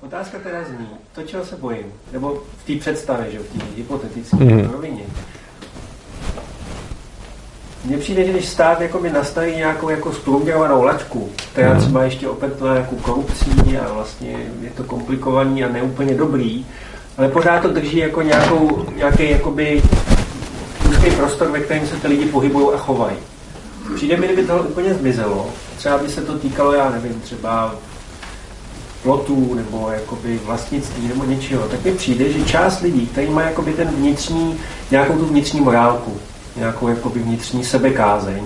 otázka 0.00 0.38
teda 0.42 0.64
zní, 0.64 0.88
to, 1.14 1.22
čeho 1.22 1.44
se 1.44 1.56
bojím, 1.56 1.86
nebo 2.12 2.42
v 2.64 2.66
té 2.66 2.80
představě, 2.80 3.32
že 3.32 3.38
v 3.38 3.58
té 3.58 3.64
hypotetické 3.76 4.36
mm-hmm. 4.36 4.70
rovině, 4.70 5.04
mně 7.84 7.98
přijde, 7.98 8.24
že 8.24 8.32
když 8.32 8.48
stát 8.48 8.80
jakoby 8.80 9.10
nastaví 9.10 9.56
nějakou 9.56 9.88
jako 9.88 10.12
zprůměrovanou 10.12 10.82
laťku, 10.82 11.30
která 11.52 11.74
mm. 11.74 11.80
třeba 11.80 12.02
ještě 12.02 12.28
opetná 12.28 12.74
jako 12.74 12.96
korupcí 12.96 13.78
a 13.78 13.92
vlastně 13.92 14.36
je 14.60 14.70
to 14.70 14.84
komplikovaný 14.84 15.64
a 15.64 15.72
neúplně 15.72 16.14
dobrý, 16.14 16.66
ale 17.18 17.28
pořád 17.28 17.62
to 17.62 17.68
drží 17.68 17.96
jako 17.96 18.22
nějakou, 18.22 18.86
nějaký 18.96 19.30
jakoby 19.30 19.82
úzký 20.90 21.10
prostor, 21.10 21.50
ve 21.50 21.60
kterém 21.60 21.86
se 21.86 21.96
ty 21.96 22.08
lidi 22.08 22.26
pohybují 22.26 22.68
a 22.74 22.78
chovají. 22.78 23.16
Přijde 23.94 24.16
mi, 24.16 24.26
kdyby 24.26 24.44
tohle 24.44 24.62
úplně 24.62 24.94
zmizelo, 24.94 25.50
třeba 25.76 25.98
by 25.98 26.08
se 26.08 26.22
to 26.22 26.38
týkalo, 26.38 26.72
já 26.72 26.90
nevím, 26.90 27.20
třeba 27.20 27.74
plotů 29.02 29.54
nebo 29.54 29.90
jakoby 29.92 30.40
vlastnictví 30.44 31.08
nebo 31.08 31.24
něčeho, 31.24 31.68
tak 31.68 31.84
mi 31.84 31.92
přijde, 31.92 32.32
že 32.32 32.44
část 32.44 32.80
lidí, 32.80 33.06
který 33.06 33.30
má 33.30 33.42
jakoby 33.42 33.72
ten 33.72 33.88
vnitřní, 33.88 34.58
nějakou 34.90 35.18
tu 35.18 35.26
vnitřní 35.26 35.60
morálku, 35.60 36.16
nějakou 36.56 36.88
jakoby 36.88 37.20
vnitřní 37.20 37.64
sebekázeň, 37.64 38.42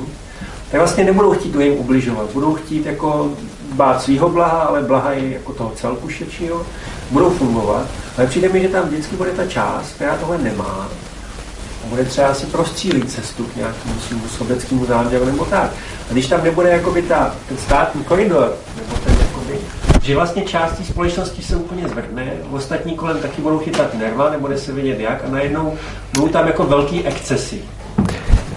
tak 0.71 0.81
vlastně 0.81 1.05
nebudou 1.05 1.33
chtít 1.33 1.53
druhým 1.53 1.73
ubližovat. 1.73 2.31
Budou 2.33 2.55
chtít 2.55 2.87
jako 2.87 3.31
bát 3.73 4.03
svého 4.03 4.29
blaha, 4.29 4.61
ale 4.61 4.83
blaha 4.83 5.13
i 5.13 5.33
jako 5.33 5.53
toho 5.53 5.73
celku 5.77 6.09
širšího. 6.09 6.67
Budou 7.11 7.31
fungovat. 7.31 7.87
Ale 8.19 8.27
přijde 8.27 8.49
mi, 8.49 8.63
že 8.63 8.69
tam 8.69 8.89
vždycky 8.89 9.17
bude 9.17 9.31
ta 9.31 9.47
část, 9.47 9.93
která 9.93 10.17
tohle 10.17 10.39
nemá. 10.39 10.89
Bude 11.89 12.05
třeba 12.05 12.35
si 12.35 12.47
prostřílit 12.47 13.11
cestu 13.11 13.45
k 13.45 13.57
nějakému 13.57 13.95
svým 14.09 14.23
sobeckému 14.39 14.87
záměru 14.87 15.25
nebo 15.25 15.45
tak. 15.45 15.71
A 16.11 16.13
když 16.13 16.27
tam 16.27 16.45
nebude 16.45 16.69
jakoby 16.69 17.03
ta, 17.03 17.35
ten 17.49 17.57
státní 17.57 18.05
koridor, 18.05 18.55
nebo 18.77 18.97
ten 19.05 19.17
jakoby, 19.21 19.59
že 20.03 20.15
vlastně 20.15 20.43
část 20.43 20.87
společnosti 20.87 21.43
se 21.43 21.57
úplně 21.57 21.89
zvrhne, 21.89 22.33
ostatní 22.53 22.95
kolem 22.95 23.19
taky 23.19 23.43
budou 23.43 23.59
chytat 23.59 23.95
nerva, 23.95 24.31
nebude 24.31 24.59
se 24.59 24.73
vědět 24.73 25.01
jak 25.01 25.25
a 25.25 25.31
najednou 25.31 25.75
budou 26.15 26.29
tam 26.29 26.47
jako 26.47 26.65
velký 26.65 27.07
excesy 27.07 27.63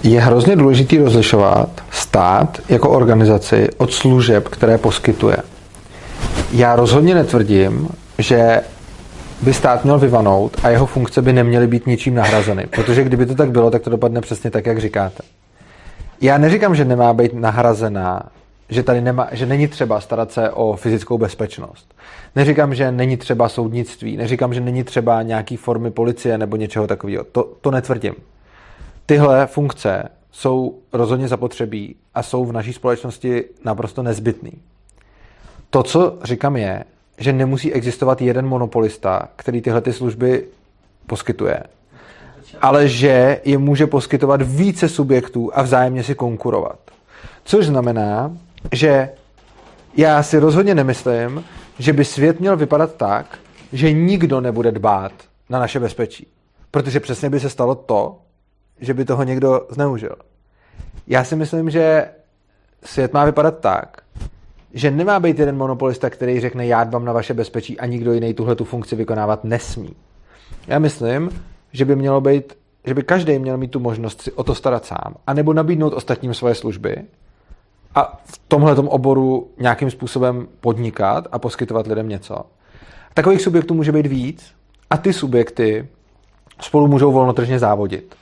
je 0.02 0.20
hrozně 0.20 0.56
důležité 0.56 0.98
rozlišovat 0.98 1.68
stát 1.90 2.58
jako 2.68 2.90
organizaci 2.90 3.68
od 3.76 3.92
služeb, 3.92 4.48
které 4.48 4.78
poskytuje. 4.78 5.36
Já 6.52 6.76
rozhodně 6.76 7.14
netvrdím, 7.14 7.88
že 8.18 8.60
by 9.42 9.54
stát 9.54 9.84
měl 9.84 9.98
vyvanout 9.98 10.56
a 10.62 10.68
jeho 10.68 10.86
funkce 10.86 11.22
by 11.22 11.32
neměly 11.32 11.66
být 11.66 11.86
ničím 11.86 12.14
nahrazeny. 12.14 12.66
Protože 12.66 13.04
kdyby 13.04 13.26
to 13.26 13.34
tak 13.34 13.50
bylo, 13.50 13.70
tak 13.70 13.82
to 13.82 13.90
dopadne 13.90 14.20
přesně 14.20 14.50
tak, 14.50 14.66
jak 14.66 14.78
říkáte. 14.78 15.22
Já 16.20 16.38
neříkám, 16.38 16.74
že 16.74 16.84
nemá 16.84 17.12
být 17.12 17.34
nahrazená, 17.34 18.22
že 18.68 18.82
tady 18.82 19.00
nemá, 19.00 19.28
že 19.32 19.46
není 19.46 19.68
třeba 19.68 20.00
starat 20.00 20.32
se 20.32 20.50
o 20.50 20.76
fyzickou 20.76 21.18
bezpečnost. 21.18 21.94
Neříkám, 22.36 22.74
že 22.74 22.92
není 22.92 23.16
třeba 23.16 23.48
soudnictví, 23.48 24.16
neříkám, 24.16 24.54
že 24.54 24.60
není 24.60 24.84
třeba 24.84 25.22
nějaký 25.22 25.56
formy 25.56 25.90
policie 25.90 26.38
nebo 26.38 26.56
něčeho 26.56 26.86
takového. 26.86 27.24
To, 27.24 27.42
to 27.60 27.70
netvrdím 27.70 28.14
tyhle 29.08 29.46
funkce 29.46 30.08
jsou 30.32 30.78
rozhodně 30.92 31.28
zapotřebí 31.28 31.96
a 32.14 32.22
jsou 32.22 32.44
v 32.44 32.52
naší 32.52 32.72
společnosti 32.72 33.44
naprosto 33.64 34.02
nezbytný. 34.02 34.52
To, 35.70 35.82
co 35.82 36.18
říkám, 36.22 36.56
je, 36.56 36.84
že 37.18 37.32
nemusí 37.32 37.72
existovat 37.72 38.20
jeden 38.20 38.46
monopolista, 38.46 39.28
který 39.36 39.60
tyhle 39.60 39.80
ty 39.80 39.92
služby 39.92 40.44
poskytuje, 41.06 41.62
ale 42.60 42.88
že 42.88 43.40
je 43.44 43.58
může 43.58 43.86
poskytovat 43.86 44.42
více 44.42 44.88
subjektů 44.88 45.50
a 45.54 45.62
vzájemně 45.62 46.02
si 46.02 46.14
konkurovat. 46.14 46.78
Což 47.44 47.66
znamená, 47.66 48.36
že 48.72 49.10
já 49.96 50.22
si 50.22 50.38
rozhodně 50.38 50.74
nemyslím, 50.74 51.44
že 51.78 51.92
by 51.92 52.04
svět 52.04 52.40
měl 52.40 52.56
vypadat 52.56 52.94
tak, 52.94 53.38
že 53.72 53.92
nikdo 53.92 54.40
nebude 54.40 54.72
dbát 54.72 55.12
na 55.50 55.58
naše 55.58 55.80
bezpečí. 55.80 56.26
Protože 56.70 57.00
přesně 57.00 57.30
by 57.30 57.40
se 57.40 57.50
stalo 57.50 57.74
to, 57.74 58.18
že 58.80 58.94
by 58.94 59.04
toho 59.04 59.22
někdo 59.22 59.66
zneužil. 59.70 60.16
Já 61.06 61.24
si 61.24 61.36
myslím, 61.36 61.70
že 61.70 62.08
svět 62.84 63.12
má 63.12 63.24
vypadat 63.24 63.58
tak, 63.58 64.02
že 64.74 64.90
nemá 64.90 65.20
být 65.20 65.38
jeden 65.38 65.56
monopolista, 65.56 66.10
který 66.10 66.40
řekne, 66.40 66.66
já 66.66 66.84
dbám 66.84 67.04
na 67.04 67.12
vaše 67.12 67.34
bezpečí 67.34 67.80
a 67.80 67.86
nikdo 67.86 68.12
jiný 68.12 68.34
tuhle 68.34 68.54
tu 68.54 68.64
funkci 68.64 68.96
vykonávat 68.96 69.44
nesmí. 69.44 69.90
Já 70.66 70.78
myslím, 70.78 71.30
že 71.72 71.84
by 71.84 71.96
mělo 71.96 72.20
být, 72.20 72.58
že 72.84 72.94
by 72.94 73.02
každý 73.02 73.38
měl 73.38 73.56
mít 73.56 73.70
tu 73.70 73.80
možnost 73.80 74.22
si 74.22 74.32
o 74.32 74.44
to 74.44 74.54
starat 74.54 74.84
sám, 74.84 75.14
anebo 75.26 75.52
nabídnout 75.52 75.92
ostatním 75.92 76.34
svoje 76.34 76.54
služby 76.54 77.04
a 77.94 78.20
v 78.24 78.40
tomhle 78.48 78.76
oboru 78.76 79.50
nějakým 79.58 79.90
způsobem 79.90 80.48
podnikat 80.60 81.28
a 81.32 81.38
poskytovat 81.38 81.86
lidem 81.86 82.08
něco. 82.08 82.36
Takových 83.14 83.42
subjektů 83.42 83.74
může 83.74 83.92
být 83.92 84.06
víc 84.06 84.54
a 84.90 84.96
ty 84.96 85.12
subjekty 85.12 85.88
spolu 86.60 86.88
můžou 86.88 87.12
volnotržně 87.12 87.58
závodit. 87.58 88.14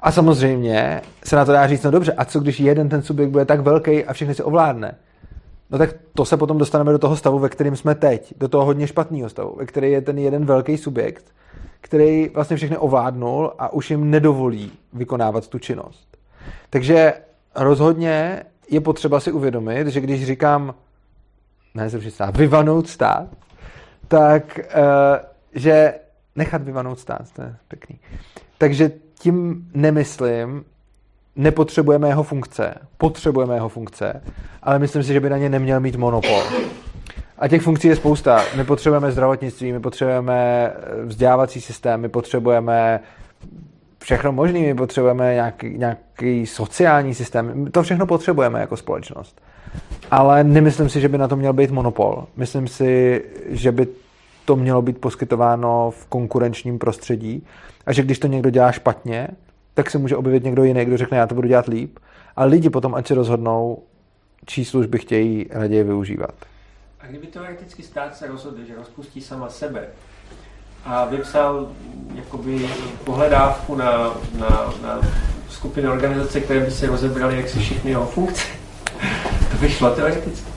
A 0.00 0.12
samozřejmě 0.12 1.02
se 1.24 1.36
na 1.36 1.44
to 1.44 1.52
dá 1.52 1.66
říct, 1.66 1.82
no 1.82 1.90
dobře, 1.90 2.12
a 2.12 2.24
co 2.24 2.40
když 2.40 2.60
jeden 2.60 2.88
ten 2.88 3.02
subjekt 3.02 3.30
bude 3.30 3.44
tak 3.44 3.60
velký 3.60 4.04
a 4.04 4.12
všechny 4.12 4.34
si 4.34 4.42
ovládne? 4.42 4.94
No 5.70 5.78
tak 5.78 5.94
to 6.14 6.24
se 6.24 6.36
potom 6.36 6.58
dostaneme 6.58 6.92
do 6.92 6.98
toho 6.98 7.16
stavu, 7.16 7.38
ve 7.38 7.48
kterém 7.48 7.76
jsme 7.76 7.94
teď, 7.94 8.34
do 8.36 8.48
toho 8.48 8.64
hodně 8.64 8.86
špatného 8.86 9.28
stavu, 9.28 9.56
ve 9.58 9.66
který 9.66 9.92
je 9.92 10.00
ten 10.00 10.18
jeden 10.18 10.46
velký 10.46 10.76
subjekt, 10.78 11.34
který 11.80 12.28
vlastně 12.28 12.56
všechny 12.56 12.76
ovládnul 12.76 13.52
a 13.58 13.72
už 13.72 13.90
jim 13.90 14.10
nedovolí 14.10 14.72
vykonávat 14.92 15.48
tu 15.48 15.58
činnost. 15.58 16.16
Takže 16.70 17.14
rozhodně 17.54 18.42
je 18.70 18.80
potřeba 18.80 19.20
si 19.20 19.32
uvědomit, 19.32 19.86
že 19.86 20.00
když 20.00 20.26
říkám, 20.26 20.74
ne 21.74 21.88
zrušit 21.88 22.10
stát, 22.10 22.36
vyvanout 22.36 22.88
stát, 22.88 23.28
tak 24.08 24.58
uh, 24.58 24.82
že 25.54 25.94
nechat 26.36 26.62
vyvanout 26.62 26.98
stát, 26.98 27.32
to 27.32 27.42
je 27.42 27.56
pěkný. 27.68 28.00
Takže 28.58 28.92
tím 29.14 29.68
nemyslím, 29.74 30.64
nepotřebujeme 31.40 32.08
jeho 32.08 32.22
funkce, 32.22 32.74
potřebujeme 32.98 33.54
jeho 33.54 33.68
funkce, 33.68 34.22
ale 34.62 34.78
myslím 34.78 35.02
si, 35.02 35.12
že 35.12 35.20
by 35.20 35.30
na 35.30 35.36
ně 35.36 35.48
neměl 35.48 35.80
mít 35.80 35.96
monopol. 35.96 36.42
A 37.38 37.48
těch 37.48 37.62
funkcí 37.62 37.88
je 37.88 37.96
spousta. 37.96 38.44
My 38.56 38.64
potřebujeme 38.64 39.12
zdravotnictví, 39.12 39.72
my 39.72 39.80
potřebujeme 39.80 40.70
vzdělávací 41.04 41.60
systém, 41.60 42.00
my 42.00 42.08
potřebujeme 42.08 43.00
všechno 44.02 44.32
možné, 44.32 44.58
my 44.58 44.74
potřebujeme 44.74 45.34
nějaký, 45.34 45.78
nějaký 45.78 46.46
sociální 46.46 47.14
systém. 47.14 47.66
To 47.70 47.82
všechno 47.82 48.06
potřebujeme 48.06 48.60
jako 48.60 48.76
společnost. 48.76 49.40
Ale 50.10 50.44
nemyslím 50.44 50.88
si, 50.88 51.00
že 51.00 51.08
by 51.08 51.18
na 51.18 51.28
to 51.28 51.36
měl 51.36 51.52
být 51.52 51.70
monopol. 51.70 52.26
Myslím 52.36 52.68
si, 52.68 53.24
že 53.46 53.72
by 53.72 53.86
to 54.44 54.56
mělo 54.56 54.82
být 54.82 54.98
poskytováno 54.98 55.90
v 55.90 56.06
konkurenčním 56.06 56.78
prostředí 56.78 57.46
a 57.86 57.92
že 57.92 58.02
když 58.02 58.18
to 58.18 58.26
někdo 58.26 58.50
dělá 58.50 58.72
špatně, 58.72 59.28
tak 59.74 59.90
se 59.90 59.98
může 59.98 60.16
objevit 60.16 60.44
někdo 60.44 60.64
jiný, 60.64 60.84
kdo 60.84 60.96
řekne, 60.96 61.18
já 61.18 61.26
to 61.26 61.34
budu 61.34 61.48
dělat 61.48 61.66
líp. 61.66 61.98
A 62.36 62.44
lidi 62.44 62.70
potom 62.70 62.94
ať 62.94 63.06
si 63.06 63.14
rozhodnou, 63.14 63.82
čí 64.46 64.64
služby 64.64 64.98
chtějí 64.98 65.46
raději 65.50 65.84
využívat. 65.84 66.34
A 67.00 67.06
kdyby 67.06 67.26
teoreticky 67.26 67.82
stát 67.82 68.16
se 68.16 68.26
rozhodl, 68.26 68.64
že 68.68 68.76
rozpustí 68.76 69.20
sama 69.20 69.48
sebe 69.48 69.82
a 70.84 71.04
vypsal 71.04 71.66
jakoby 72.14 72.68
pohledávku 73.04 73.74
na, 73.74 74.14
na, 74.38 74.72
na 74.82 75.00
skupiny 75.48 75.88
organizace, 75.88 76.40
které 76.40 76.60
by 76.60 76.70
se 76.70 76.86
rozebrali, 76.86 77.36
jak 77.36 77.48
si 77.48 77.58
všichni 77.58 77.90
jeho 77.90 78.06
funkce, 78.06 78.44
to 79.50 79.56
by 79.60 79.70
šlo 79.70 79.90
teoreticky. 79.90 80.50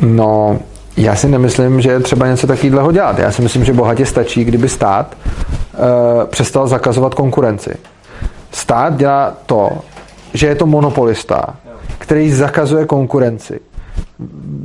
No, 0.00 0.60
já 0.96 1.16
si 1.16 1.28
nemyslím, 1.28 1.80
že 1.80 1.90
je 1.90 2.00
třeba 2.00 2.26
něco 2.26 2.46
takového 2.46 2.92
dělat. 2.92 3.18
Já 3.18 3.32
si 3.32 3.42
myslím, 3.42 3.64
že 3.64 3.72
bohatě 3.72 4.06
stačí, 4.06 4.44
kdyby 4.44 4.68
stát 4.68 5.16
uh, 5.16 6.24
přestal 6.24 6.68
zakazovat 6.68 7.14
konkurenci. 7.14 7.76
Stát 8.70 8.96
dělá 8.96 9.36
to, 9.46 9.78
že 10.34 10.46
je 10.46 10.54
to 10.54 10.66
monopolista, 10.66 11.56
který 11.98 12.32
zakazuje 12.32 12.86
konkurenci. 12.86 13.60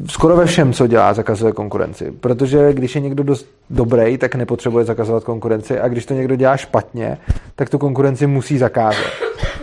Skoro 0.10 0.36
ve 0.36 0.46
všem, 0.46 0.74
co 0.74 0.88
dělá, 0.88 1.14
zakazuje 1.14 1.52
konkurenci. 1.54 2.12
Protože 2.12 2.74
když 2.74 2.96
je 2.96 3.02
někdo 3.02 3.24
dost 3.24 3.50
dobrý, 3.70 4.18
tak 4.18 4.36
nepotřebuje 4.36 4.86
zakazovat 4.86 5.24
konkurenci 5.24 5.80
a 5.80 5.88
když 5.88 6.06
to 6.06 6.14
někdo 6.14 6.36
dělá 6.36 6.58
špatně, 6.58 7.18
tak 7.56 7.70
tu 7.70 7.78
konkurenci 7.78 8.28
musí 8.28 8.58
zakázat. 8.58 9.12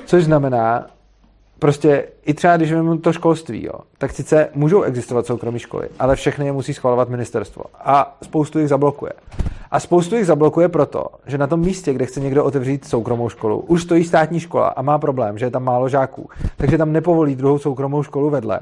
Což 0.04 0.24
znamená, 0.24 0.86
prostě 1.62 2.04
i 2.24 2.34
třeba, 2.34 2.56
když 2.56 2.72
vezmeme 2.72 2.98
to 2.98 3.12
školství, 3.12 3.64
jo, 3.64 3.78
tak 3.98 4.12
sice 4.12 4.48
můžou 4.54 4.82
existovat 4.82 5.26
soukromé 5.26 5.58
školy, 5.58 5.88
ale 5.98 6.16
všechny 6.16 6.46
je 6.46 6.52
musí 6.52 6.74
schvalovat 6.74 7.08
ministerstvo. 7.08 7.64
A 7.84 8.16
spoustu 8.22 8.58
jich 8.58 8.68
zablokuje. 8.68 9.12
A 9.70 9.80
spoustu 9.80 10.16
jich 10.16 10.26
zablokuje 10.26 10.68
proto, 10.68 11.04
že 11.26 11.38
na 11.38 11.46
tom 11.46 11.60
místě, 11.60 11.94
kde 11.94 12.06
chce 12.06 12.20
někdo 12.20 12.44
otevřít 12.44 12.84
soukromou 12.84 13.28
školu, 13.28 13.58
už 13.58 13.82
stojí 13.82 14.04
státní 14.04 14.40
škola 14.40 14.68
a 14.68 14.82
má 14.82 14.98
problém, 14.98 15.38
že 15.38 15.46
je 15.46 15.50
tam 15.50 15.64
málo 15.64 15.88
žáků. 15.88 16.30
Takže 16.56 16.78
tam 16.78 16.92
nepovolí 16.92 17.36
druhou 17.36 17.58
soukromou 17.58 18.02
školu 18.02 18.30
vedle, 18.30 18.60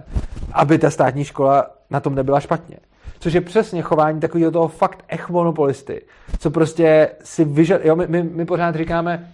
aby 0.52 0.78
ta 0.78 0.90
státní 0.90 1.24
škola 1.24 1.66
na 1.90 2.00
tom 2.00 2.14
nebyla 2.14 2.40
špatně. 2.40 2.76
Což 3.18 3.32
je 3.32 3.40
přesně 3.40 3.82
chování 3.82 4.20
takového 4.20 4.50
toho 4.50 4.68
fakt 4.68 5.04
ech 5.08 5.28
monopolisty, 5.28 6.02
co 6.38 6.50
prostě 6.50 7.08
si 7.24 7.44
vyžad... 7.44 7.80
Jo, 7.84 7.96
my, 7.96 8.06
my, 8.08 8.22
my 8.22 8.44
pořád 8.44 8.74
říkáme, 8.74 9.30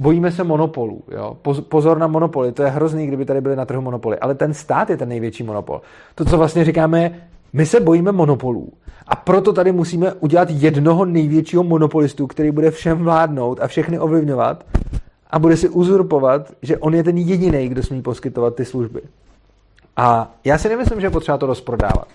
bojíme 0.00 0.32
se 0.32 0.44
monopolů. 0.44 1.02
Jo? 1.10 1.36
Pozor 1.68 1.98
na 1.98 2.06
monopoly, 2.06 2.52
to 2.52 2.62
je 2.62 2.68
hrozný, 2.68 3.06
kdyby 3.06 3.24
tady 3.24 3.40
byly 3.40 3.56
na 3.56 3.64
trhu 3.64 3.82
monopoly. 3.82 4.18
Ale 4.18 4.34
ten 4.34 4.54
stát 4.54 4.90
je 4.90 4.96
ten 4.96 5.08
největší 5.08 5.42
monopol. 5.42 5.80
To, 6.14 6.24
co 6.24 6.38
vlastně 6.38 6.64
říkáme, 6.64 7.10
my 7.52 7.66
se 7.66 7.80
bojíme 7.80 8.12
monopolů. 8.12 8.68
A 9.06 9.16
proto 9.16 9.52
tady 9.52 9.72
musíme 9.72 10.12
udělat 10.12 10.48
jednoho 10.50 11.04
největšího 11.04 11.62
monopolistu, 11.62 12.26
který 12.26 12.50
bude 12.50 12.70
všem 12.70 12.98
vládnout 12.98 13.58
a 13.62 13.66
všechny 13.66 13.98
ovlivňovat 13.98 14.64
a 15.30 15.38
bude 15.38 15.56
si 15.56 15.68
uzurpovat, 15.68 16.52
že 16.62 16.78
on 16.78 16.94
je 16.94 17.04
ten 17.04 17.18
jediný, 17.18 17.68
kdo 17.68 17.82
smí 17.82 18.02
poskytovat 18.02 18.54
ty 18.54 18.64
služby. 18.64 19.00
A 19.96 20.34
já 20.44 20.58
si 20.58 20.68
nemyslím, 20.68 21.00
že 21.00 21.06
je 21.06 21.10
potřeba 21.10 21.38
to 21.38 21.46
rozprodávat. 21.46 22.08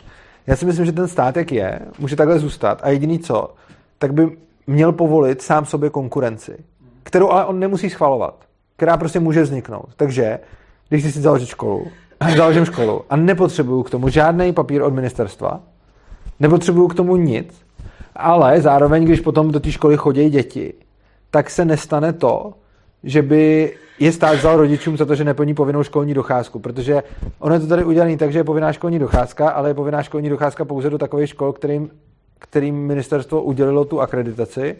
Já 0.48 0.56
si 0.56 0.66
myslím, 0.66 0.86
že 0.86 0.92
ten 0.92 1.08
stát, 1.08 1.38
jak 1.38 1.52
je, 1.52 1.80
může 2.00 2.16
takhle 2.16 2.40
zůstat 2.40 2.80
a 2.84 2.90
jediný 2.90 3.20
co, 3.20 3.54
tak 3.98 4.14
by 4.14 4.38
měl 4.68 4.92
povolit 4.92 5.42
sám 5.42 5.66
sobě 5.66 5.90
konkurenci 5.90 6.58
kterou 7.06 7.30
ale 7.30 7.46
on 7.46 7.60
nemusí 7.60 7.90
schvalovat, 7.90 8.36
která 8.76 8.98
prostě 8.98 9.20
může 9.20 9.42
vzniknout. 9.42 9.90
Takže, 9.96 10.40
když 10.90 11.04
si 11.04 11.22
založit 11.22 11.46
školu, 11.46 11.88
založím 12.38 12.66
školu 12.66 13.02
a 13.10 13.16
nepotřebuju 13.16 13.84
k 13.84 13.90
tomu 13.90 14.10
žádný 14.10 14.54
papír 14.54 14.82
od 14.82 14.94
ministerstva, 14.94 15.60
nepotřebuju 16.40 16.88
k 16.88 16.96
tomu 16.96 17.16
nic, 17.16 17.66
ale 18.16 18.62
zároveň, 18.62 19.06
když 19.06 19.20
potom 19.20 19.52
do 19.52 19.60
té 19.60 19.72
školy 19.72 19.98
chodí 19.98 20.30
děti, 20.30 20.74
tak 21.32 21.50
se 21.50 21.66
nestane 21.66 22.14
to, 22.14 22.54
že 23.04 23.22
by 23.22 23.74
je 24.00 24.12
stát 24.12 24.36
vzal 24.36 24.58
rodičům 24.58 24.98
za 24.98 25.06
to, 25.06 25.16
že 25.16 25.24
neplní 25.24 25.54
povinnou 25.54 25.84
školní 25.84 26.14
docházku, 26.14 26.60
protože 26.60 27.04
ono 27.40 27.54
je 27.54 27.60
to 27.60 27.68
tady 27.68 27.84
udělané 27.84 28.18
tak, 28.18 28.32
že 28.32 28.40
je 28.40 28.44
povinná 28.44 28.74
školní 28.74 29.00
docházka, 29.00 29.50
ale 29.50 29.70
je 29.70 29.74
povinná 29.74 30.04
školní 30.04 30.30
docházka 30.30 30.66
pouze 30.66 30.90
do 30.90 30.98
takových 30.98 31.30
škol, 31.30 31.54
kterým, 31.54 31.90
kterým 32.40 32.76
ministerstvo 32.76 33.44
udělilo 33.44 33.86
tu 33.86 34.02
akreditaci 34.02 34.76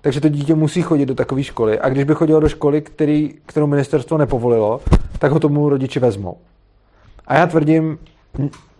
takže 0.00 0.20
to 0.20 0.28
dítě 0.28 0.54
musí 0.54 0.82
chodit 0.82 1.06
do 1.06 1.14
takové 1.14 1.42
školy. 1.42 1.80
A 1.80 1.88
když 1.88 2.04
by 2.04 2.14
chodilo 2.14 2.40
do 2.40 2.48
školy, 2.48 2.80
který, 2.80 3.34
kterou 3.46 3.66
ministerstvo 3.66 4.18
nepovolilo, 4.18 4.80
tak 5.18 5.32
ho 5.32 5.40
tomu 5.40 5.68
rodiči 5.68 6.00
vezmou. 6.00 6.36
A 7.26 7.34
já 7.34 7.46
tvrdím, 7.46 7.98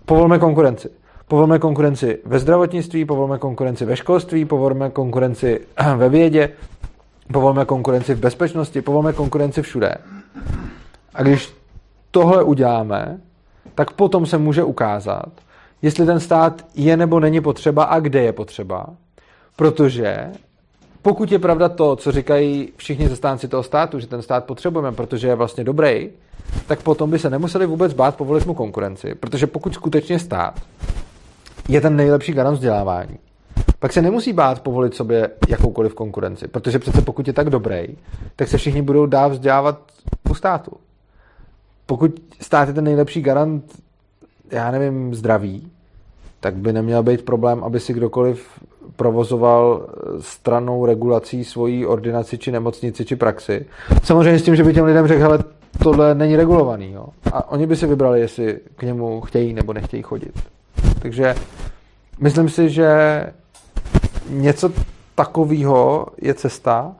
povolme 0.05 0.39
konkurenci. 0.39 0.89
Povolme 1.29 1.59
konkurenci 1.59 2.19
ve 2.25 2.39
zdravotnictví, 2.39 3.05
povolme 3.05 3.39
konkurenci 3.39 3.85
ve 3.85 3.97
školství, 3.97 4.45
povolme 4.45 4.91
konkurenci 4.91 5.61
ve 5.97 6.09
vědě, 6.09 6.51
povolme 7.33 7.65
konkurenci 7.65 8.15
v 8.15 8.19
bezpečnosti, 8.19 8.83
povolme 8.83 9.13
konkurenci 9.13 9.63
všude. 9.63 9.95
A 11.15 11.23
když 11.23 11.55
tohle 12.11 12.43
uděláme, 12.43 13.21
tak 13.75 13.91
potom 13.91 14.27
se 14.27 14.39
může 14.39 14.65
ukázat, 14.65 15.29
jestli 15.83 16.07
ten 16.07 16.21
stát 16.21 16.67
je 16.75 16.97
nebo 16.97 17.21
není 17.21 17.41
potřeba 17.41 17.85
a 17.85 18.01
kde 18.01 18.23
je 18.23 18.33
potřeba. 18.33 18.87
Protože 19.57 20.31
pokud 21.03 21.33
je 21.33 21.39
pravda 21.39 21.69
to, 21.69 21.97
co 21.97 22.13
říkají 22.13 22.73
všichni 22.77 23.09
zastánci 23.09 23.49
toho 23.49 23.63
státu, 23.63 24.01
že 24.01 24.07
ten 24.07 24.23
stát 24.23 24.45
potřebujeme, 24.45 24.93
protože 24.93 25.29
je 25.29 25.35
vlastně 25.35 25.65
dobrý, 25.65 26.11
tak 26.67 26.83
potom 26.83 27.11
by 27.11 27.19
se 27.19 27.31
nemuseli 27.31 27.67
vůbec 27.67 27.93
bát 27.93 28.17
povolit 28.17 28.47
mu 28.47 28.55
konkurenci. 28.55 29.15
Protože 29.15 29.47
pokud 29.47 29.75
skutečně 29.75 30.19
stát 30.19 30.61
je 31.69 31.81
ten 31.81 31.97
nejlepší 31.97 32.33
garant 32.33 32.57
vzdělávání, 32.57 33.19
pak 33.79 33.93
se 33.93 34.03
nemusí 34.03 34.33
bát 34.33 34.61
povolit 34.61 34.95
sobě 34.95 35.31
jakoukoliv 35.49 35.95
konkurenci. 35.95 36.49
Protože 36.49 36.79
přece 36.79 37.03
pokud 37.03 37.27
je 37.27 37.33
tak 37.33 37.51
dobrý, 37.51 37.87
tak 38.37 38.49
se 38.49 38.59
všichni 38.59 38.83
budou 38.83 39.07
dát 39.07 39.29
vzdělávat 39.29 39.81
u 40.31 40.35
státu. 40.35 40.73
Pokud 41.87 42.11
stát 42.41 42.69
je 42.69 42.75
ten 42.75 42.85
nejlepší 42.85 43.23
garant, 43.23 43.83
já 44.51 44.71
nevím, 44.71 45.15
zdraví, 45.15 45.71
tak 46.41 46.55
by 46.55 46.73
neměl 46.73 47.03
být 47.03 47.25
problém, 47.25 47.65
aby 47.65 47.81
si 47.81 47.93
kdokoliv 47.93 48.49
provozoval 48.97 49.87
stranou 50.21 50.87
regulací 50.87 51.45
svojí 51.45 51.87
ordinaci 51.87 52.39
či 52.39 52.53
nemocnici 52.53 53.05
či 53.05 53.17
praxi. 53.17 53.67
Samozřejmě 54.03 54.39
s 54.39 54.43
tím, 54.43 54.57
že 54.57 54.65
by 54.65 54.75
těm 54.75 54.85
lidem 54.85 55.07
řekl, 55.07 55.21
hele, 55.23 55.39
tohle 55.83 56.15
není 56.15 56.37
regulovaný. 56.37 56.93
Jo? 56.93 57.07
A 57.33 57.51
oni 57.51 57.67
by 57.67 57.77
si 57.77 57.87
vybrali, 57.87 58.21
jestli 58.21 58.59
k 58.77 58.83
němu 58.83 59.21
chtějí 59.21 59.53
nebo 59.53 59.73
nechtějí 59.73 60.03
chodit. 60.03 60.33
Takže 61.03 61.35
myslím 62.21 62.49
si, 62.49 62.71
že 62.71 63.23
něco 64.31 64.71
takového 65.15 66.07
je 66.23 66.35
cesta, 66.35 66.93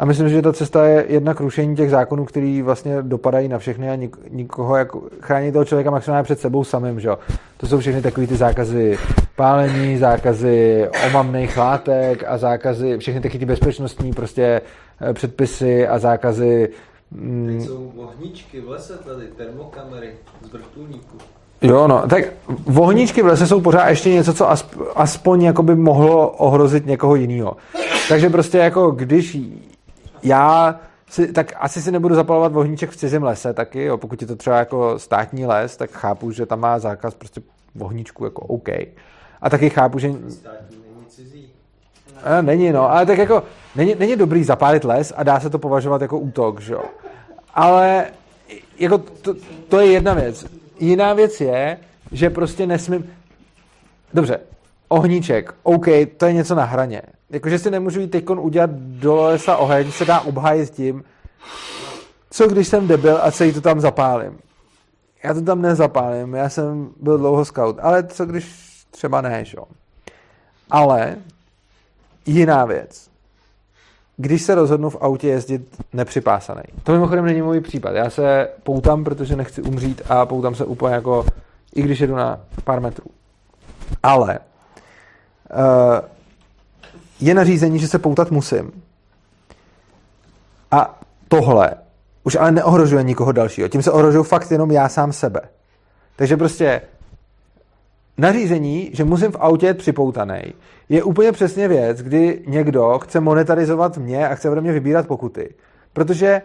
a 0.00 0.04
myslím, 0.04 0.28
že 0.28 0.42
ta 0.42 0.52
cesta 0.52 0.86
je 0.86 1.04
jednak 1.08 1.40
rušení 1.40 1.76
těch 1.76 1.90
zákonů, 1.90 2.24
který 2.24 2.62
vlastně 2.62 3.02
dopadají 3.02 3.48
na 3.48 3.58
všechny 3.58 3.90
a 3.90 3.96
nik- 3.96 4.16
nikoho 4.30 4.76
jako 4.76 5.02
chrání 5.20 5.52
toho 5.52 5.64
člověka 5.64 5.90
maximálně 5.90 6.24
před 6.24 6.40
sebou 6.40 6.64
samým. 6.64 7.00
Že? 7.00 7.10
To 7.56 7.66
jsou 7.66 7.78
všechny 7.78 8.02
takové 8.02 8.26
ty 8.26 8.36
zákazy 8.36 8.98
pálení, 9.36 9.98
zákazy 9.98 10.88
omamných 11.06 11.56
látek 11.56 12.24
a 12.26 12.38
zákazy, 12.38 12.98
všechny 12.98 13.20
taky 13.20 13.38
ty 13.38 13.44
bezpečnostní 13.44 14.12
prostě 14.12 14.60
eh, 15.00 15.12
předpisy 15.12 15.88
a 15.88 15.98
zákazy 15.98 16.68
mm, 17.10 17.58
Teď 17.58 17.66
jsou 17.66 17.92
ohníčky 17.96 18.60
v 18.60 18.68
lese 18.68 18.98
tady, 18.98 19.26
termokamery 19.36 20.10
z 20.42 20.52
vrtulníků. 20.52 21.16
Jo, 21.62 21.88
no, 21.88 22.02
tak 22.08 22.24
vohníčky 22.66 23.22
v 23.22 23.26
lese 23.26 23.46
jsou 23.46 23.60
pořád 23.60 23.88
ještě 23.88 24.10
něco, 24.10 24.34
co 24.34 24.50
aspoň, 24.50 24.86
aspoň 24.96 25.42
jako 25.42 25.62
by 25.62 25.74
mohlo 25.74 26.28
ohrozit 26.28 26.86
někoho 26.86 27.14
jiného. 27.14 27.56
Takže 28.08 28.30
prostě 28.30 28.58
jako 28.58 28.90
když 28.90 29.38
já 30.22 30.80
si, 31.10 31.32
tak 31.32 31.52
asi 31.56 31.82
si 31.82 31.92
nebudu 31.92 32.14
zapalovat 32.14 32.52
vohníček 32.52 32.90
v 32.90 32.96
cizím 32.96 33.22
lese 33.22 33.52
taky, 33.52 33.84
jo. 33.84 33.98
pokud 33.98 34.20
je 34.22 34.28
to 34.28 34.36
třeba 34.36 34.58
jako 34.58 34.98
státní 34.98 35.46
les, 35.46 35.76
tak 35.76 35.90
chápu, 35.90 36.30
že 36.30 36.46
tam 36.46 36.60
má 36.60 36.78
zákaz 36.78 37.14
prostě 37.14 37.40
vohníčku 37.74 38.24
jako 38.24 38.42
OK. 38.42 38.68
A 39.42 39.50
taky 39.50 39.70
chápu, 39.70 39.98
že... 39.98 40.12
Státní 40.28 40.76
není 40.94 41.06
cizí. 41.08 41.48
A, 42.24 42.42
není, 42.42 42.72
no, 42.72 42.90
ale 42.90 43.06
tak 43.06 43.18
jako 43.18 43.42
není, 43.76 43.94
není 43.98 44.16
dobrý 44.16 44.44
zapálit 44.44 44.84
les 44.84 45.12
a 45.16 45.22
dá 45.22 45.40
se 45.40 45.50
to 45.50 45.58
považovat 45.58 46.02
jako 46.02 46.18
útok, 46.18 46.60
že 46.60 46.72
jo. 46.72 46.84
Ale 47.54 48.06
jako 48.78 48.98
to, 48.98 49.34
to 49.68 49.80
je 49.80 49.86
jedna 49.86 50.14
věc. 50.14 50.46
Jiná 50.80 51.14
věc 51.14 51.40
je, 51.40 51.78
že 52.12 52.30
prostě 52.30 52.66
nesmím... 52.66 53.10
Dobře, 54.14 54.40
ohníček, 54.88 55.54
OK, 55.62 55.86
to 56.16 56.26
je 56.26 56.32
něco 56.32 56.54
na 56.54 56.64
hraně. 56.64 57.02
Jakože 57.30 57.58
si 57.58 57.70
nemůžu 57.70 58.00
jít 58.00 58.10
teďkon 58.10 58.40
udělat 58.40 58.70
do 58.70 59.16
lesa 59.16 59.56
oheň, 59.56 59.92
se 59.92 60.04
dá 60.04 60.20
obhájit 60.20 60.70
tím, 60.70 61.04
co 62.30 62.48
když 62.48 62.68
jsem 62.68 62.88
debil 62.88 63.18
a 63.22 63.30
celý 63.30 63.52
to 63.52 63.60
tam 63.60 63.80
zapálím. 63.80 64.38
Já 65.24 65.34
to 65.34 65.42
tam 65.42 65.62
nezapálím, 65.62 66.34
já 66.34 66.48
jsem 66.48 66.90
byl 67.00 67.18
dlouho 67.18 67.44
scout, 67.44 67.78
ale 67.82 68.06
co 68.06 68.26
když 68.26 68.70
třeba 68.90 69.20
ne, 69.20 69.44
že? 69.44 69.58
Ale 70.70 71.16
jiná 72.26 72.64
věc. 72.64 73.10
Když 74.16 74.42
se 74.42 74.54
rozhodnu 74.54 74.90
v 74.90 74.96
autě 75.00 75.28
jezdit 75.28 75.76
nepřipásaný. 75.92 76.62
To 76.82 76.92
mimochodem 76.92 77.24
není 77.24 77.42
můj 77.42 77.60
případ. 77.60 77.90
Já 77.94 78.10
se 78.10 78.48
poutám, 78.62 79.04
protože 79.04 79.36
nechci 79.36 79.62
umřít 79.62 80.02
a 80.08 80.26
poutám 80.26 80.54
se 80.54 80.64
úplně 80.64 80.94
jako, 80.94 81.26
i 81.74 81.82
když 81.82 82.00
jedu 82.00 82.14
na 82.14 82.40
pár 82.64 82.80
metrů. 82.80 83.06
Ale 84.02 84.38
uh, 85.50 86.19
je 87.20 87.34
nařízení, 87.34 87.78
že 87.78 87.88
se 87.88 87.98
poutat 87.98 88.30
musím. 88.30 88.72
A 90.70 91.00
tohle 91.28 91.74
už 92.24 92.36
ale 92.36 92.52
neohrožuje 92.52 93.02
nikoho 93.02 93.32
dalšího. 93.32 93.68
Tím 93.68 93.82
se 93.82 93.90
ohrožuju 93.90 94.24
fakt 94.24 94.50
jenom 94.50 94.70
já 94.70 94.88
sám 94.88 95.12
sebe. 95.12 95.40
Takže 96.16 96.36
prostě 96.36 96.80
nařízení, 98.18 98.90
že 98.92 99.04
musím 99.04 99.32
v 99.32 99.36
autě 99.40 99.74
připoutaný, 99.74 100.40
je 100.88 101.02
úplně 101.02 101.32
přesně 101.32 101.68
věc, 101.68 102.02
kdy 102.02 102.42
někdo 102.46 102.98
chce 102.98 103.20
monetarizovat 103.20 103.98
mě 103.98 104.28
a 104.28 104.34
chce 104.34 104.50
ode 104.50 104.60
mě 104.60 104.72
vybírat 104.72 105.06
pokuty. 105.06 105.54
Protože 105.92 106.42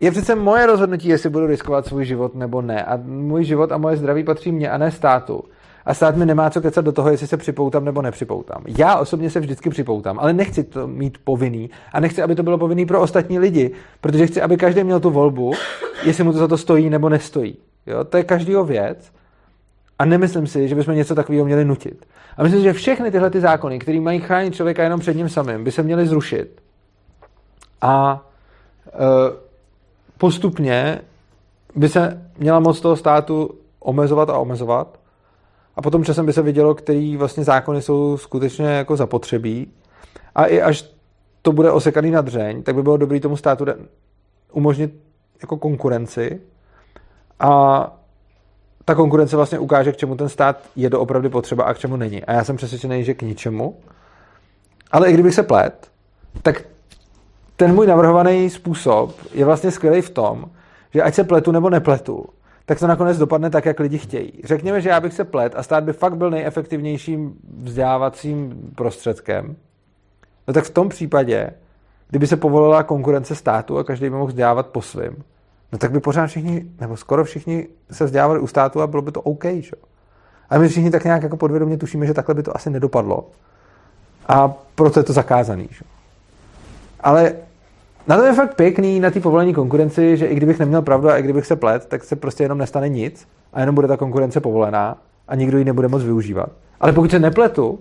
je 0.00 0.10
přece 0.10 0.34
moje 0.34 0.66
rozhodnutí, 0.66 1.08
jestli 1.08 1.30
budu 1.30 1.46
riskovat 1.46 1.86
svůj 1.86 2.04
život 2.04 2.34
nebo 2.34 2.62
ne. 2.62 2.84
A 2.84 2.96
můj 3.04 3.44
život 3.44 3.72
a 3.72 3.78
moje 3.78 3.96
zdraví 3.96 4.24
patří 4.24 4.52
mně 4.52 4.70
a 4.70 4.78
ne 4.78 4.90
státu. 4.90 5.44
A 5.88 5.94
stát 5.94 6.16
mi 6.16 6.26
nemá 6.26 6.50
co 6.50 6.60
kecat 6.60 6.84
do 6.84 6.92
toho, 6.92 7.10
jestli 7.10 7.26
se 7.26 7.36
připoutám 7.36 7.84
nebo 7.84 8.02
nepřipoutám. 8.02 8.64
Já 8.78 8.96
osobně 8.96 9.30
se 9.30 9.40
vždycky 9.40 9.70
připoutám, 9.70 10.18
ale 10.18 10.32
nechci 10.32 10.64
to 10.64 10.86
mít 10.86 11.18
povinný 11.24 11.70
a 11.92 12.00
nechci, 12.00 12.22
aby 12.22 12.34
to 12.34 12.42
bylo 12.42 12.58
povinný 12.58 12.86
pro 12.86 13.00
ostatní 13.00 13.38
lidi, 13.38 13.70
protože 14.00 14.26
chci, 14.26 14.42
aby 14.42 14.56
každý 14.56 14.84
měl 14.84 15.00
tu 15.00 15.10
volbu, 15.10 15.52
jestli 16.04 16.24
mu 16.24 16.32
to 16.32 16.38
za 16.38 16.48
to 16.48 16.58
stojí 16.58 16.90
nebo 16.90 17.08
nestojí. 17.08 17.56
Jo? 17.86 18.04
To 18.04 18.16
je 18.16 18.24
každýho 18.24 18.64
věc 18.64 19.12
a 19.98 20.04
nemyslím 20.04 20.46
si, 20.46 20.68
že 20.68 20.74
bychom 20.74 20.94
něco 20.94 21.14
takového 21.14 21.44
měli 21.44 21.64
nutit. 21.64 22.06
A 22.36 22.42
myslím, 22.42 22.62
že 22.62 22.72
všechny 22.72 23.10
tyhle 23.10 23.30
ty 23.30 23.40
zákony, 23.40 23.78
které 23.78 24.00
mají 24.00 24.20
chránit 24.20 24.54
člověka 24.54 24.82
jenom 24.82 25.00
před 25.00 25.16
ním 25.16 25.28
samým, 25.28 25.64
by 25.64 25.72
se 25.72 25.82
měly 25.82 26.06
zrušit. 26.06 26.62
A 27.80 28.24
e, 28.86 28.90
postupně 30.18 31.00
by 31.74 31.88
se 31.88 32.28
měla 32.38 32.60
moc 32.60 32.80
toho 32.80 32.96
státu 32.96 33.50
omezovat 33.80 34.30
a 34.30 34.38
omezovat. 34.38 34.98
A 35.78 35.82
potom 35.82 36.04
časem 36.04 36.26
by 36.26 36.32
se 36.32 36.42
vidělo, 36.42 36.74
který 36.74 37.16
vlastně 37.16 37.44
zákony 37.44 37.82
jsou 37.82 38.16
skutečně 38.16 38.66
jako 38.66 38.96
zapotřebí. 38.96 39.72
A 40.34 40.44
i 40.44 40.62
až 40.62 40.90
to 41.42 41.52
bude 41.52 41.70
osekaný 41.70 42.10
na 42.10 42.20
dřeň, 42.20 42.62
tak 42.62 42.74
by 42.74 42.82
bylo 42.82 42.96
dobré 42.96 43.20
tomu 43.20 43.36
státu 43.36 43.66
umožnit 44.52 44.94
jako 45.42 45.56
konkurenci 45.56 46.40
a 47.40 47.82
ta 48.84 48.94
konkurence 48.94 49.36
vlastně 49.36 49.58
ukáže, 49.58 49.92
k 49.92 49.96
čemu 49.96 50.16
ten 50.16 50.28
stát 50.28 50.60
je 50.76 50.90
doopravdy 50.90 51.28
potřeba 51.28 51.64
a 51.64 51.74
k 51.74 51.78
čemu 51.78 51.96
není. 51.96 52.24
A 52.24 52.32
já 52.32 52.44
jsem 52.44 52.56
přesvědčený, 52.56 53.04
že 53.04 53.14
k 53.14 53.22
ničemu. 53.22 53.76
Ale 54.90 55.10
i 55.10 55.14
kdybych 55.14 55.34
se 55.34 55.42
plet, 55.42 55.90
tak 56.42 56.62
ten 57.56 57.74
můj 57.74 57.86
navrhovaný 57.86 58.50
způsob 58.50 59.16
je 59.34 59.44
vlastně 59.44 59.70
skvělý 59.70 60.02
v 60.02 60.10
tom, 60.10 60.44
že 60.94 61.02
ať 61.02 61.14
se 61.14 61.24
pletu 61.24 61.52
nebo 61.52 61.70
nepletu, 61.70 62.26
tak 62.68 62.78
to 62.78 62.86
nakonec 62.86 63.18
dopadne 63.18 63.50
tak, 63.50 63.66
jak 63.66 63.80
lidi 63.80 63.98
chtějí. 63.98 64.32
Řekněme, 64.44 64.80
že 64.80 64.88
já 64.88 65.00
bych 65.00 65.12
se 65.12 65.24
plet 65.24 65.52
a 65.56 65.62
stát 65.62 65.84
by 65.84 65.92
fakt 65.92 66.16
byl 66.16 66.30
nejefektivnějším 66.30 67.34
vzdělávacím 67.62 68.70
prostředkem, 68.74 69.56
no 70.48 70.54
tak 70.54 70.64
v 70.64 70.70
tom 70.70 70.88
případě, 70.88 71.50
kdyby 72.08 72.26
se 72.26 72.36
povolila 72.36 72.82
konkurence 72.82 73.34
státu 73.34 73.78
a 73.78 73.84
každý 73.84 74.06
by 74.06 74.10
mohl 74.10 74.26
vzdělávat 74.26 74.66
po 74.66 74.82
svým, 74.82 75.24
no 75.72 75.78
tak 75.78 75.92
by 75.92 76.00
pořád 76.00 76.26
všichni, 76.26 76.64
nebo 76.80 76.96
skoro 76.96 77.24
všichni 77.24 77.66
se 77.90 78.04
vzdělávali 78.04 78.40
u 78.40 78.46
státu 78.46 78.82
a 78.82 78.86
bylo 78.86 79.02
by 79.02 79.12
to 79.12 79.22
OK. 79.22 79.44
Že? 79.44 79.72
A 80.50 80.58
my 80.58 80.68
všichni 80.68 80.90
tak 80.90 81.04
nějak 81.04 81.22
jako 81.22 81.36
podvědomě 81.36 81.76
tušíme, 81.76 82.06
že 82.06 82.14
takhle 82.14 82.34
by 82.34 82.42
to 82.42 82.56
asi 82.56 82.70
nedopadlo. 82.70 83.30
A 84.26 84.54
proto 84.74 85.00
je 85.00 85.04
to 85.04 85.12
zakázaný. 85.12 85.68
Že? 85.70 85.84
Ale 87.00 87.34
na 88.08 88.16
to 88.16 88.24
je 88.24 88.32
fakt 88.32 88.54
pěkný, 88.54 89.00
na 89.00 89.10
té 89.10 89.20
povolení 89.20 89.54
konkurenci, 89.54 90.16
že 90.16 90.26
i 90.26 90.34
kdybych 90.34 90.58
neměl 90.58 90.82
pravdu 90.82 91.08
a 91.08 91.18
i 91.18 91.22
kdybych 91.22 91.46
se 91.46 91.56
plet, 91.56 91.86
tak 91.86 92.04
se 92.04 92.16
prostě 92.16 92.44
jenom 92.44 92.58
nestane 92.58 92.88
nic 92.88 93.28
a 93.52 93.60
jenom 93.60 93.74
bude 93.74 93.88
ta 93.88 93.96
konkurence 93.96 94.40
povolená 94.40 94.98
a 95.28 95.34
nikdo 95.34 95.58
ji 95.58 95.64
nebude 95.64 95.88
moc 95.88 96.02
využívat. 96.02 96.50
Ale 96.80 96.92
pokud 96.92 97.10
se 97.10 97.18
nepletu, 97.18 97.80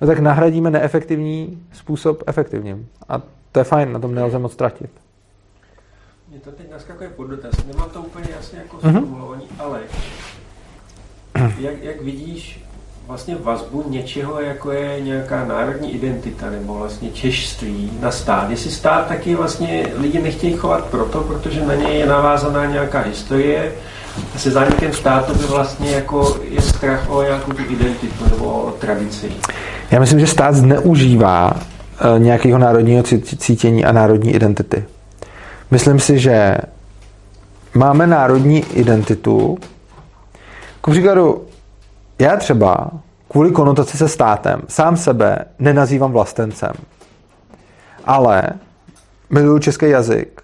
no 0.00 0.06
tak 0.06 0.18
nahradíme 0.18 0.70
neefektivní 0.70 1.62
způsob 1.72 2.22
efektivním. 2.26 2.88
A 3.08 3.22
to 3.52 3.60
je 3.60 3.64
fajn, 3.64 3.92
na 3.92 3.98
tom 3.98 4.14
nelze 4.14 4.38
moc 4.38 4.52
ztratit. 4.52 4.90
Mě 6.28 6.40
to 6.40 6.50
teď 6.50 6.70
naskakuje 6.70 7.08
pod 7.08 7.24
dotaz. 7.24 7.64
Nemám 7.66 7.90
to 7.90 8.00
úplně 8.00 8.28
jasně 8.36 8.58
jako 8.58 8.76
mm-hmm. 8.76 9.38
ale 9.58 9.80
jak, 11.58 11.82
jak 11.82 12.02
vidíš 12.02 12.67
vlastně 13.08 13.36
vazbu 13.42 13.84
něčeho, 13.88 14.40
jako 14.40 14.70
je 14.70 15.00
nějaká 15.00 15.44
národní 15.44 15.94
identita 15.94 16.50
nebo 16.50 16.74
vlastně 16.74 17.10
češství 17.10 17.90
na 18.00 18.10
stát. 18.10 18.50
Jestli 18.50 18.70
stát 18.70 19.06
taky 19.06 19.34
vlastně 19.34 19.86
lidi 19.96 20.22
nechtějí 20.22 20.52
chovat 20.52 20.84
proto, 20.84 21.20
protože 21.20 21.66
na 21.66 21.74
něj 21.74 21.98
je 21.98 22.06
navázaná 22.06 22.66
nějaká 22.66 23.00
historie, 23.00 23.72
a 24.34 24.38
se 24.38 24.50
zánikem 24.50 24.92
státu 24.92 25.34
by 25.34 25.44
vlastně 25.44 25.90
jako 25.90 26.36
je 26.50 26.62
strach 26.62 27.10
o 27.10 27.22
nějakou 27.22 27.52
tu 27.52 27.62
identitu 27.68 28.24
nebo 28.30 28.44
o 28.44 28.70
tradici. 28.70 29.32
Já 29.90 30.00
myslím, 30.00 30.20
že 30.20 30.26
stát 30.26 30.54
zneužívá 30.54 31.52
eh, 31.54 32.18
nějakého 32.18 32.58
národního 32.58 33.02
cítění 33.38 33.84
a 33.84 33.92
národní 33.92 34.34
identity. 34.34 34.84
Myslím 35.70 36.00
si, 36.00 36.18
že 36.18 36.58
máme 37.74 38.06
národní 38.06 38.64
identitu. 38.74 39.58
Ku 40.80 40.90
příkladu, 40.90 41.47
já 42.18 42.36
třeba 42.36 42.90
kvůli 43.28 43.50
konotaci 43.50 43.96
se 43.96 44.08
státem 44.08 44.62
sám 44.68 44.96
sebe 44.96 45.38
nenazývám 45.58 46.12
vlastencem. 46.12 46.72
Ale 48.04 48.42
miluju 49.30 49.58
český 49.58 49.90
jazyk, 49.90 50.42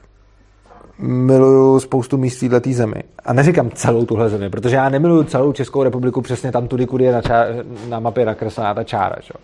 miluju 0.98 1.80
spoustu 1.80 2.18
míst 2.18 2.42
v 2.42 2.48
této 2.48 2.72
zemi. 2.72 3.02
A 3.24 3.32
neříkám 3.32 3.70
celou 3.70 4.04
tuhle 4.04 4.28
zemi, 4.28 4.50
protože 4.50 4.76
já 4.76 4.88
nemiluju 4.88 5.24
celou 5.24 5.52
Českou 5.52 5.82
republiku 5.82 6.20
přesně 6.20 6.52
tam 6.52 6.68
tudy, 6.68 6.86
kudy 6.86 7.04
je 7.04 7.12
na, 7.12 7.22
čá, 7.22 7.44
na 7.88 8.00
mapě 8.00 8.26
nakreslená 8.26 8.74
ta 8.74 8.84
čára. 8.84 9.16
Čo? 9.20 9.34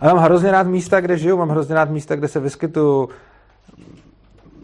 A 0.00 0.06
mám 0.06 0.18
hrozně 0.18 0.50
rád 0.50 0.66
místa, 0.66 1.00
kde 1.00 1.18
žiju, 1.18 1.36
mám 1.36 1.48
hrozně 1.48 1.74
rád 1.74 1.90
místa, 1.90 2.16
kde 2.16 2.28
se 2.28 2.40
vyskytuju. 2.40 3.08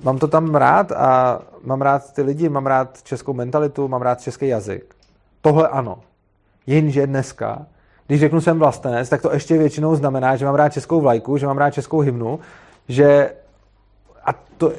Mám 0.02 0.18
to 0.18 0.28
tam 0.28 0.54
rád 0.54 0.92
a 0.92 1.38
mám 1.64 1.82
rád 1.82 2.12
ty 2.12 2.22
lidi, 2.22 2.48
mám 2.48 2.66
rád 2.66 3.02
českou 3.02 3.32
mentalitu, 3.32 3.88
mám 3.88 4.02
rád 4.02 4.20
český 4.20 4.48
jazyk. 4.48 4.94
Tohle 5.40 5.68
ano. 5.68 5.98
Jenže 6.66 7.06
dneska, 7.06 7.66
když 8.06 8.20
řeknu 8.20 8.40
jsem 8.40 8.58
vlastenec, 8.58 9.08
tak 9.08 9.22
to 9.22 9.32
ještě 9.32 9.58
většinou 9.58 9.94
znamená, 9.94 10.36
že 10.36 10.44
mám 10.44 10.54
rád 10.54 10.72
českou 10.72 11.00
vlajku, 11.00 11.36
že 11.36 11.46
mám 11.46 11.58
rád 11.58 11.70
českou 11.70 12.00
hymnu, 12.00 12.40
že 12.88 13.32
a 14.24 14.32
to, 14.32 14.72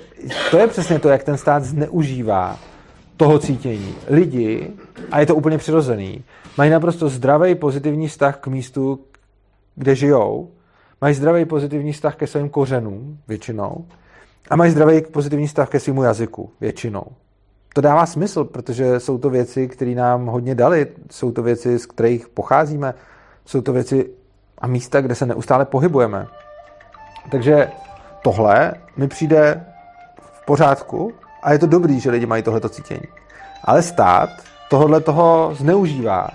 to 0.51 0.57
je 0.57 0.67
přesně 0.67 0.99
to, 0.99 1.09
jak 1.09 1.23
ten 1.23 1.37
stát 1.37 1.63
zneužívá 1.63 2.59
toho 3.17 3.39
cítění. 3.39 3.95
Lidi, 4.07 4.71
a 5.11 5.19
je 5.19 5.25
to 5.25 5.35
úplně 5.35 5.57
přirozený, 5.57 6.23
mají 6.57 6.71
naprosto 6.71 7.09
zdravý 7.09 7.55
pozitivní 7.55 8.07
vztah 8.07 8.37
k 8.37 8.47
místu, 8.47 8.99
kde 9.75 9.95
žijou, 9.95 10.49
mají 11.01 11.15
zdravý 11.15 11.45
pozitivní 11.45 11.93
vztah 11.93 12.15
ke 12.15 12.27
svým 12.27 12.49
kořenům, 12.49 13.19
většinou, 13.27 13.85
a 14.49 14.55
mají 14.55 14.71
zdravý 14.71 15.01
pozitivní 15.01 15.47
vztah 15.47 15.69
ke 15.69 15.79
svému 15.79 16.03
jazyku, 16.03 16.51
většinou 16.61 17.03
to 17.73 17.81
dává 17.81 18.05
smysl, 18.05 18.43
protože 18.43 18.99
jsou 18.99 19.17
to 19.17 19.29
věci, 19.29 19.67
které 19.67 19.91
nám 19.91 20.25
hodně 20.25 20.55
dali, 20.55 20.87
jsou 21.11 21.31
to 21.31 21.43
věci, 21.43 21.79
z 21.79 21.85
kterých 21.85 22.29
pocházíme, 22.29 22.93
jsou 23.45 23.61
to 23.61 23.73
věci 23.73 24.09
a 24.57 24.67
místa, 24.67 25.01
kde 25.01 25.15
se 25.15 25.25
neustále 25.25 25.65
pohybujeme. 25.65 26.27
Takže 27.31 27.71
tohle 28.23 28.73
mi 28.97 29.07
přijde 29.07 29.65
v 30.21 30.45
pořádku 30.45 31.13
a 31.43 31.53
je 31.53 31.59
to 31.59 31.67
dobrý, 31.67 31.99
že 31.99 32.11
lidi 32.11 32.25
mají 32.25 32.43
tohleto 32.43 32.69
cítění. 32.69 33.07
Ale 33.63 33.81
stát 33.81 34.29
tohle 34.69 35.01
toho 35.01 35.55
zneužívá, 35.55 36.27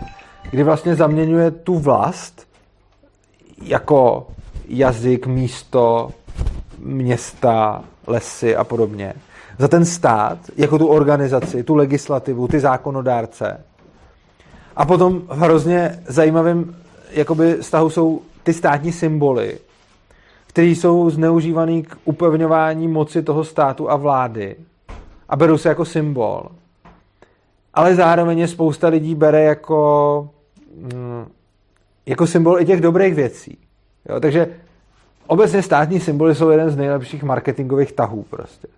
kdy 0.50 0.62
vlastně 0.62 0.96
zaměňuje 0.96 1.50
tu 1.50 1.78
vlast 1.78 2.46
jako 3.62 4.26
jazyk, 4.68 5.26
místo, 5.26 6.10
města, 6.78 7.84
lesy 8.06 8.56
a 8.56 8.64
podobně 8.64 9.14
za 9.58 9.68
ten 9.68 9.84
stát, 9.84 10.38
jako 10.56 10.78
tu 10.78 10.86
organizaci, 10.86 11.62
tu 11.62 11.74
legislativu, 11.74 12.48
ty 12.48 12.60
zákonodárce. 12.60 13.64
A 14.76 14.84
potom 14.84 15.22
hrozně 15.28 16.02
zajímavým 16.06 16.76
jakoby 17.10 17.54
vztahu 17.54 17.90
jsou 17.90 18.22
ty 18.42 18.52
státní 18.52 18.92
symboly, 18.92 19.58
které 20.46 20.68
jsou 20.68 21.10
zneužívané 21.10 21.82
k 21.82 21.96
upevňování 22.04 22.88
moci 22.88 23.22
toho 23.22 23.44
státu 23.44 23.90
a 23.90 23.96
vlády 23.96 24.56
a 25.28 25.36
berou 25.36 25.58
se 25.58 25.68
jako 25.68 25.84
symbol. 25.84 26.48
Ale 27.74 27.94
zároveň 27.94 28.38
je 28.38 28.48
spousta 28.48 28.88
lidí 28.88 29.14
bere 29.14 29.42
jako, 29.42 30.30
mm, 30.74 31.26
jako 32.06 32.26
symbol 32.26 32.60
i 32.60 32.66
těch 32.66 32.80
dobrých 32.80 33.14
věcí. 33.14 33.58
Jo, 34.08 34.20
takže 34.20 34.48
obecně 35.26 35.62
státní 35.62 36.00
symboly 36.00 36.34
jsou 36.34 36.50
jeden 36.50 36.70
z 36.70 36.76
nejlepších 36.76 37.22
marketingových 37.22 37.92
tahů 37.92 38.22
prostě 38.30 38.68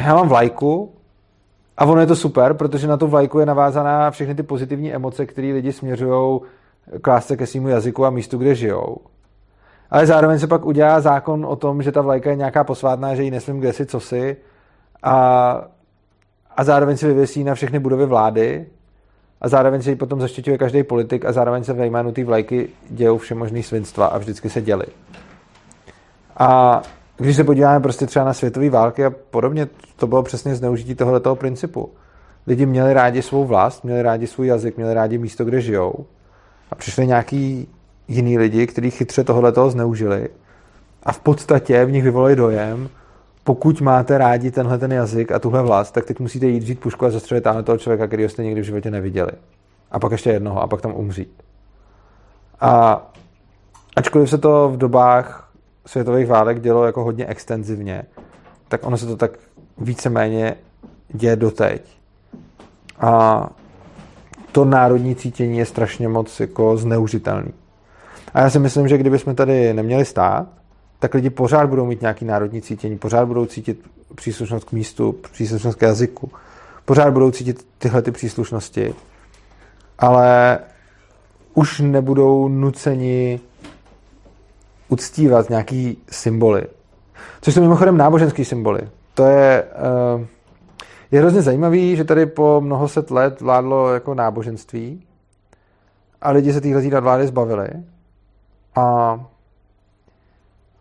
já 0.00 0.14
mám 0.14 0.28
vlajku 0.28 0.92
a 1.76 1.84
ono 1.84 2.00
je 2.00 2.06
to 2.06 2.16
super, 2.16 2.54
protože 2.54 2.86
na 2.86 2.96
tu 2.96 3.06
vlajku 3.06 3.38
je 3.38 3.46
navázaná 3.46 4.10
všechny 4.10 4.34
ty 4.34 4.42
pozitivní 4.42 4.94
emoce, 4.94 5.26
které 5.26 5.52
lidi 5.52 5.72
směřují 5.72 6.40
klást 7.02 7.26
se 7.26 7.36
ke 7.36 7.46
svýmu 7.46 7.68
jazyku 7.68 8.06
a 8.06 8.10
místu, 8.10 8.38
kde 8.38 8.54
žijou. 8.54 8.96
Ale 9.90 10.06
zároveň 10.06 10.38
se 10.38 10.46
pak 10.46 10.64
udělá 10.64 11.00
zákon 11.00 11.46
o 11.46 11.56
tom, 11.56 11.82
že 11.82 11.92
ta 11.92 12.00
vlajka 12.00 12.30
je 12.30 12.36
nějaká 12.36 12.64
posvátná, 12.64 13.14
že 13.14 13.22
ji 13.22 13.30
nesmím 13.30 13.60
kde 13.60 13.72
si 13.72 13.86
cosi 13.86 14.36
a, 15.02 15.14
a 16.56 16.64
zároveň 16.64 16.96
se 16.96 17.06
vyvěsí 17.06 17.44
na 17.44 17.54
všechny 17.54 17.78
budovy 17.78 18.06
vlády 18.06 18.66
a 19.40 19.48
zároveň 19.48 19.82
se 19.82 19.90
ji 19.90 19.96
potom 19.96 20.20
zaštiťuje 20.20 20.58
každý 20.58 20.82
politik 20.82 21.24
a 21.24 21.32
zároveň 21.32 21.64
se 21.64 21.72
ve 21.72 21.86
jménu 21.86 22.12
té 22.12 22.24
vlajky 22.24 22.68
dějou 22.88 23.18
všemožný 23.18 23.62
svinstva 23.62 24.06
a 24.06 24.18
vždycky 24.18 24.50
se 24.50 24.62
děli. 24.62 24.84
A 26.36 26.82
když 27.20 27.36
se 27.36 27.44
podíváme 27.44 27.80
prostě 27.80 28.06
třeba 28.06 28.24
na 28.24 28.34
světové 28.34 28.70
války 28.70 29.04
a 29.04 29.10
podobně, 29.10 29.68
to 29.96 30.06
bylo 30.06 30.22
přesně 30.22 30.54
zneužití 30.54 30.94
tohoto 30.94 31.36
principu. 31.36 31.90
Lidi 32.46 32.66
měli 32.66 32.92
rádi 32.92 33.22
svou 33.22 33.44
vlast, 33.44 33.84
měli 33.84 34.02
rádi 34.02 34.26
svůj 34.26 34.46
jazyk, 34.46 34.76
měli 34.76 34.94
rádi 34.94 35.18
místo, 35.18 35.44
kde 35.44 35.60
žijou. 35.60 35.92
A 36.70 36.74
přišli 36.74 37.06
nějaký 37.06 37.68
jiný 38.08 38.38
lidi, 38.38 38.66
kteří 38.66 38.90
chytře 38.90 39.24
tohoto 39.24 39.70
zneužili 39.70 40.28
a 41.02 41.12
v 41.12 41.20
podstatě 41.20 41.84
v 41.84 41.90
nich 41.90 42.04
vyvolali 42.04 42.36
dojem, 42.36 42.88
pokud 43.44 43.80
máte 43.80 44.18
rádi 44.18 44.50
tenhle 44.50 44.78
ten 44.78 44.92
jazyk 44.92 45.32
a 45.32 45.38
tuhle 45.38 45.62
vlast, 45.62 45.94
tak 45.94 46.04
teď 46.04 46.20
musíte 46.20 46.46
jít 46.46 46.62
vzít 46.62 46.80
pušku 46.80 47.06
a 47.06 47.10
zastřelit 47.10 47.44
tamhle 47.44 47.62
toho 47.62 47.78
člověka, 47.78 48.06
který 48.06 48.28
jste 48.28 48.44
nikdy 48.44 48.60
v 48.60 48.64
životě 48.64 48.90
neviděli. 48.90 49.32
A 49.90 49.98
pak 49.98 50.12
ještě 50.12 50.30
jednoho 50.30 50.62
a 50.62 50.66
pak 50.66 50.80
tam 50.80 50.94
umřít. 50.94 51.42
A 52.60 53.02
ačkoliv 53.96 54.30
se 54.30 54.38
to 54.38 54.68
v 54.68 54.76
dobách 54.76 55.49
světových 55.90 56.26
válek 56.26 56.60
dělo 56.60 56.84
jako 56.84 57.04
hodně 57.04 57.26
extenzivně, 57.26 58.02
tak 58.68 58.86
ono 58.86 58.98
se 58.98 59.06
to 59.06 59.16
tak 59.16 59.30
víceméně 59.78 60.54
děje 61.08 61.36
doteď. 61.36 61.82
A 63.00 63.46
to 64.52 64.64
národní 64.64 65.14
cítění 65.14 65.58
je 65.58 65.66
strašně 65.66 66.08
moc 66.08 66.40
jako 66.40 66.76
zneužitelný. 66.76 67.52
A 68.34 68.40
já 68.40 68.50
si 68.50 68.58
myslím, 68.58 68.88
že 68.88 68.98
kdybychom 68.98 69.34
tady 69.34 69.74
neměli 69.74 70.04
stát, 70.04 70.48
tak 70.98 71.14
lidi 71.14 71.30
pořád 71.30 71.66
budou 71.66 71.86
mít 71.86 72.00
nějaký 72.00 72.24
národní 72.24 72.62
cítění, 72.62 72.98
pořád 72.98 73.24
budou 73.24 73.46
cítit 73.46 73.90
příslušnost 74.14 74.64
k 74.64 74.72
místu, 74.72 75.14
příslušnost 75.32 75.78
k 75.78 75.82
jazyku, 75.82 76.30
pořád 76.84 77.10
budou 77.12 77.30
cítit 77.30 77.66
tyhle 77.78 78.02
ty 78.02 78.10
příslušnosti, 78.10 78.94
ale 79.98 80.58
už 81.54 81.80
nebudou 81.80 82.48
nuceni 82.48 83.40
uctívat 84.90 85.50
nějaký 85.50 86.02
symboly. 86.10 86.66
Což 87.40 87.54
jsou 87.54 87.60
mimochodem 87.60 87.96
náboženský 87.96 88.44
symboly. 88.44 88.80
To 89.14 89.24
je, 89.24 89.64
uh, 90.16 90.26
je 91.10 91.20
hrozně 91.20 91.42
zajímavý, 91.42 91.96
že 91.96 92.04
tady 92.04 92.26
po 92.26 92.60
mnoho 92.60 92.88
set 92.88 93.10
let 93.10 93.40
vládlo 93.40 93.94
jako 93.94 94.14
náboženství 94.14 95.04
a 96.22 96.30
lidi 96.30 96.52
se 96.52 96.60
téhle 96.60 97.00
vlády 97.00 97.26
zbavili 97.26 97.68
a 98.74 99.18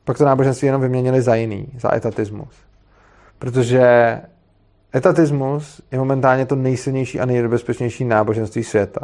pak 0.04 0.18
to 0.18 0.26
náboženství 0.26 0.66
jenom 0.66 0.82
vyměnili 0.82 1.22
za 1.22 1.36
jiný, 1.36 1.68
za 1.80 1.96
etatismus. 1.96 2.54
Protože 3.40 4.22
etatismus 4.96 5.82
je 5.92 6.00
momentálně 6.00 6.46
to 6.46 6.56
nejsilnější 6.56 7.20
a 7.20 7.26
nejbezpečnější 7.26 8.06
náboženství 8.06 8.64
světa. 8.64 9.02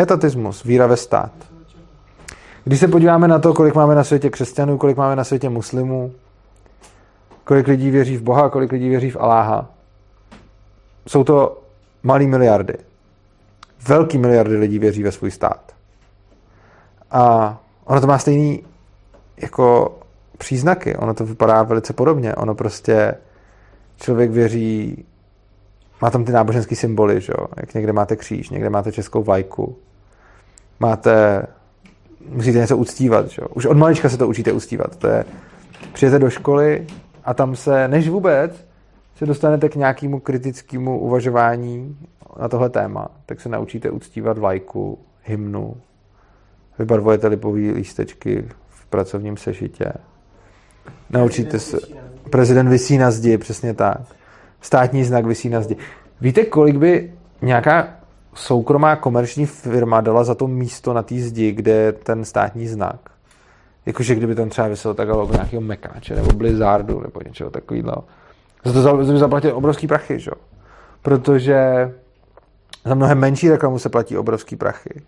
Etatismus, 0.00 0.64
víra 0.64 0.86
ve 0.86 0.96
stát. 0.96 1.32
Když 2.64 2.80
se 2.80 2.88
podíváme 2.88 3.28
na 3.28 3.38
to, 3.38 3.54
kolik 3.54 3.74
máme 3.74 3.94
na 3.94 4.04
světě 4.04 4.30
křesťanů, 4.30 4.78
kolik 4.78 4.96
máme 4.96 5.16
na 5.16 5.24
světě 5.24 5.48
muslimů, 5.48 6.12
kolik 7.44 7.66
lidí 7.66 7.90
věří 7.90 8.16
v 8.16 8.22
Boha, 8.22 8.48
kolik 8.48 8.72
lidí 8.72 8.88
věří 8.88 9.10
v 9.10 9.16
Aláha, 9.20 9.68
jsou 11.06 11.24
to 11.24 11.62
malý 12.02 12.26
miliardy. 12.26 12.74
Velký 13.88 14.18
miliardy 14.18 14.56
lidí 14.56 14.78
věří 14.78 15.02
ve 15.02 15.12
svůj 15.12 15.30
stát. 15.30 15.74
A 17.10 17.58
ono 17.84 18.00
to 18.00 18.06
má 18.06 18.18
stejný 18.18 18.64
jako 19.36 19.98
příznaky. 20.38 20.96
Ono 20.96 21.14
to 21.14 21.26
vypadá 21.26 21.62
velice 21.62 21.92
podobně. 21.92 22.34
Ono 22.34 22.54
prostě 22.54 23.14
člověk 23.96 24.30
věří, 24.30 25.04
má 26.02 26.10
tam 26.10 26.24
ty 26.24 26.32
náboženské 26.32 26.76
symboly, 26.76 27.20
že 27.20 27.32
jo? 27.38 27.46
jak 27.56 27.74
někde 27.74 27.92
máte 27.92 28.16
kříž, 28.16 28.50
někde 28.50 28.70
máte 28.70 28.92
českou 28.92 29.22
vlajku, 29.22 29.76
máte, 30.80 31.42
musíte 32.28 32.58
něco 32.58 32.76
uctívat. 32.76 33.28
Že? 33.28 33.42
Už 33.54 33.66
od 33.66 33.76
malička 33.76 34.08
se 34.08 34.16
to 34.16 34.28
učíte 34.28 34.52
uctívat. 34.52 34.96
To 34.96 35.06
je, 35.06 35.24
přijete 35.92 36.18
do 36.18 36.30
školy 36.30 36.86
a 37.24 37.34
tam 37.34 37.56
se, 37.56 37.88
než 37.88 38.08
vůbec 38.08 38.66
se 39.16 39.26
dostanete 39.26 39.68
k 39.68 39.74
nějakému 39.74 40.20
kritickému 40.20 41.00
uvažování 41.00 41.96
na 42.40 42.48
tohle 42.48 42.70
téma, 42.70 43.08
tak 43.26 43.40
se 43.40 43.48
naučíte 43.48 43.90
uctívat 43.90 44.38
vlajku, 44.38 44.98
hymnu, 45.22 45.76
vybarvujete 46.78 47.26
lipový 47.26 47.70
lístečky 47.70 48.44
v 48.68 48.86
pracovním 48.86 49.36
sešitě. 49.36 49.92
Naučíte 51.10 51.58
se... 51.58 51.78
Prezident 52.30 52.68
vysí 52.68 52.98
na 52.98 53.10
zdi, 53.10 53.38
přesně 53.38 53.74
tak. 53.74 54.00
Státní 54.60 55.04
znak 55.04 55.26
vysí 55.26 55.48
na 55.48 55.60
zdi. 55.60 55.76
Víte, 56.20 56.44
kolik 56.44 56.76
by 56.76 57.12
nějaká 57.42 57.88
soukromá 58.34 58.96
komerční 58.96 59.46
firma 59.46 60.00
dala 60.00 60.24
za 60.24 60.34
to 60.34 60.46
místo 60.46 60.92
na 60.92 61.02
té 61.02 61.14
zdi, 61.14 61.52
kde 61.52 61.72
je 61.72 61.92
ten 61.92 62.24
státní 62.24 62.68
znak? 62.68 63.00
Jakože 63.86 64.14
kdyby 64.14 64.34
tam 64.34 64.48
třeba 64.48 64.68
vyselo 64.68 64.94
takhle 64.94 65.16
logo 65.16 65.32
nějakého 65.32 65.62
Mekáče 65.62 66.14
nebo 66.14 66.32
Blizzardu 66.32 67.00
nebo 67.00 67.20
něčeho 67.26 67.50
takového. 67.50 68.04
Za 68.64 68.82
to 68.90 68.96
by 68.96 69.18
zaplatil 69.18 69.56
obrovský 69.56 69.86
prachy, 69.86 70.20
že? 70.20 70.30
Protože 71.02 71.90
za 72.84 72.94
mnohem 72.94 73.18
menší 73.18 73.50
reklamu 73.50 73.78
se 73.78 73.88
platí 73.88 74.16
obrovský 74.16 74.56
prachy 74.56 75.02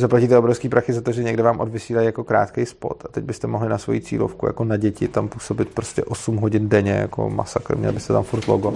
zaplatíte 0.00 0.38
obrovský 0.38 0.68
prachy 0.68 0.92
za 0.92 1.00
to, 1.00 1.12
že 1.12 1.22
někde 1.22 1.42
vám 1.42 1.60
odvysílají 1.60 2.06
jako 2.06 2.24
krátký 2.24 2.66
spot 2.66 3.04
a 3.04 3.08
teď 3.08 3.24
byste 3.24 3.46
mohli 3.46 3.68
na 3.68 3.78
svoji 3.78 4.00
cílovku 4.00 4.46
jako 4.46 4.64
na 4.64 4.76
děti 4.76 5.08
tam 5.08 5.28
působit 5.28 5.68
prostě 5.68 6.04
8 6.04 6.36
hodin 6.36 6.68
denně 6.68 6.92
jako 6.92 7.30
masakr, 7.30 7.76
měli 7.76 7.92
byste 7.92 8.12
tam 8.12 8.22
furt 8.22 8.48
logo. 8.48 8.74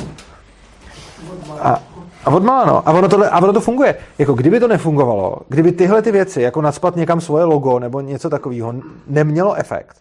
A, 1.61 1.82
a 2.24 2.30
odmala, 2.30 2.64
no. 2.64 2.88
A 2.88 2.92
ono, 2.92 3.09
tohle, 3.09 3.30
a 3.30 3.38
ono 3.42 3.52
to 3.52 3.60
funguje. 3.60 3.94
Jako 4.18 4.34
kdyby 4.34 4.60
to 4.60 4.68
nefungovalo, 4.68 5.36
kdyby 5.48 5.72
tyhle 5.72 6.02
ty 6.02 6.12
věci, 6.12 6.42
jako 6.42 6.62
nadspat 6.62 6.96
někam 6.96 7.20
svoje 7.20 7.44
logo 7.44 7.78
nebo 7.78 8.01
něco 8.01 8.30
takového, 8.30 8.74
nemělo 9.06 9.55
efekt, 9.55 9.96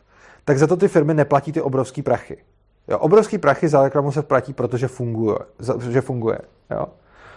tak 0.46 0.58
za 0.58 0.68
to 0.68 0.78
ty 0.78 0.88
firmy 0.88 1.14
neplatí 1.14 1.52
ty 1.52 1.62
obrovský 1.62 2.02
prachy. 2.02 2.38
Jo, 2.88 2.98
obrovský 2.98 3.38
prachy 3.38 3.68
za 3.68 3.84
reklamu 3.84 4.12
se 4.12 4.22
platí, 4.22 4.54
protože 4.54 4.88
funguje. 4.88 5.38
Za, 5.60 5.76
že 5.92 6.02
funguje 6.02 6.38
jo. 6.72 6.86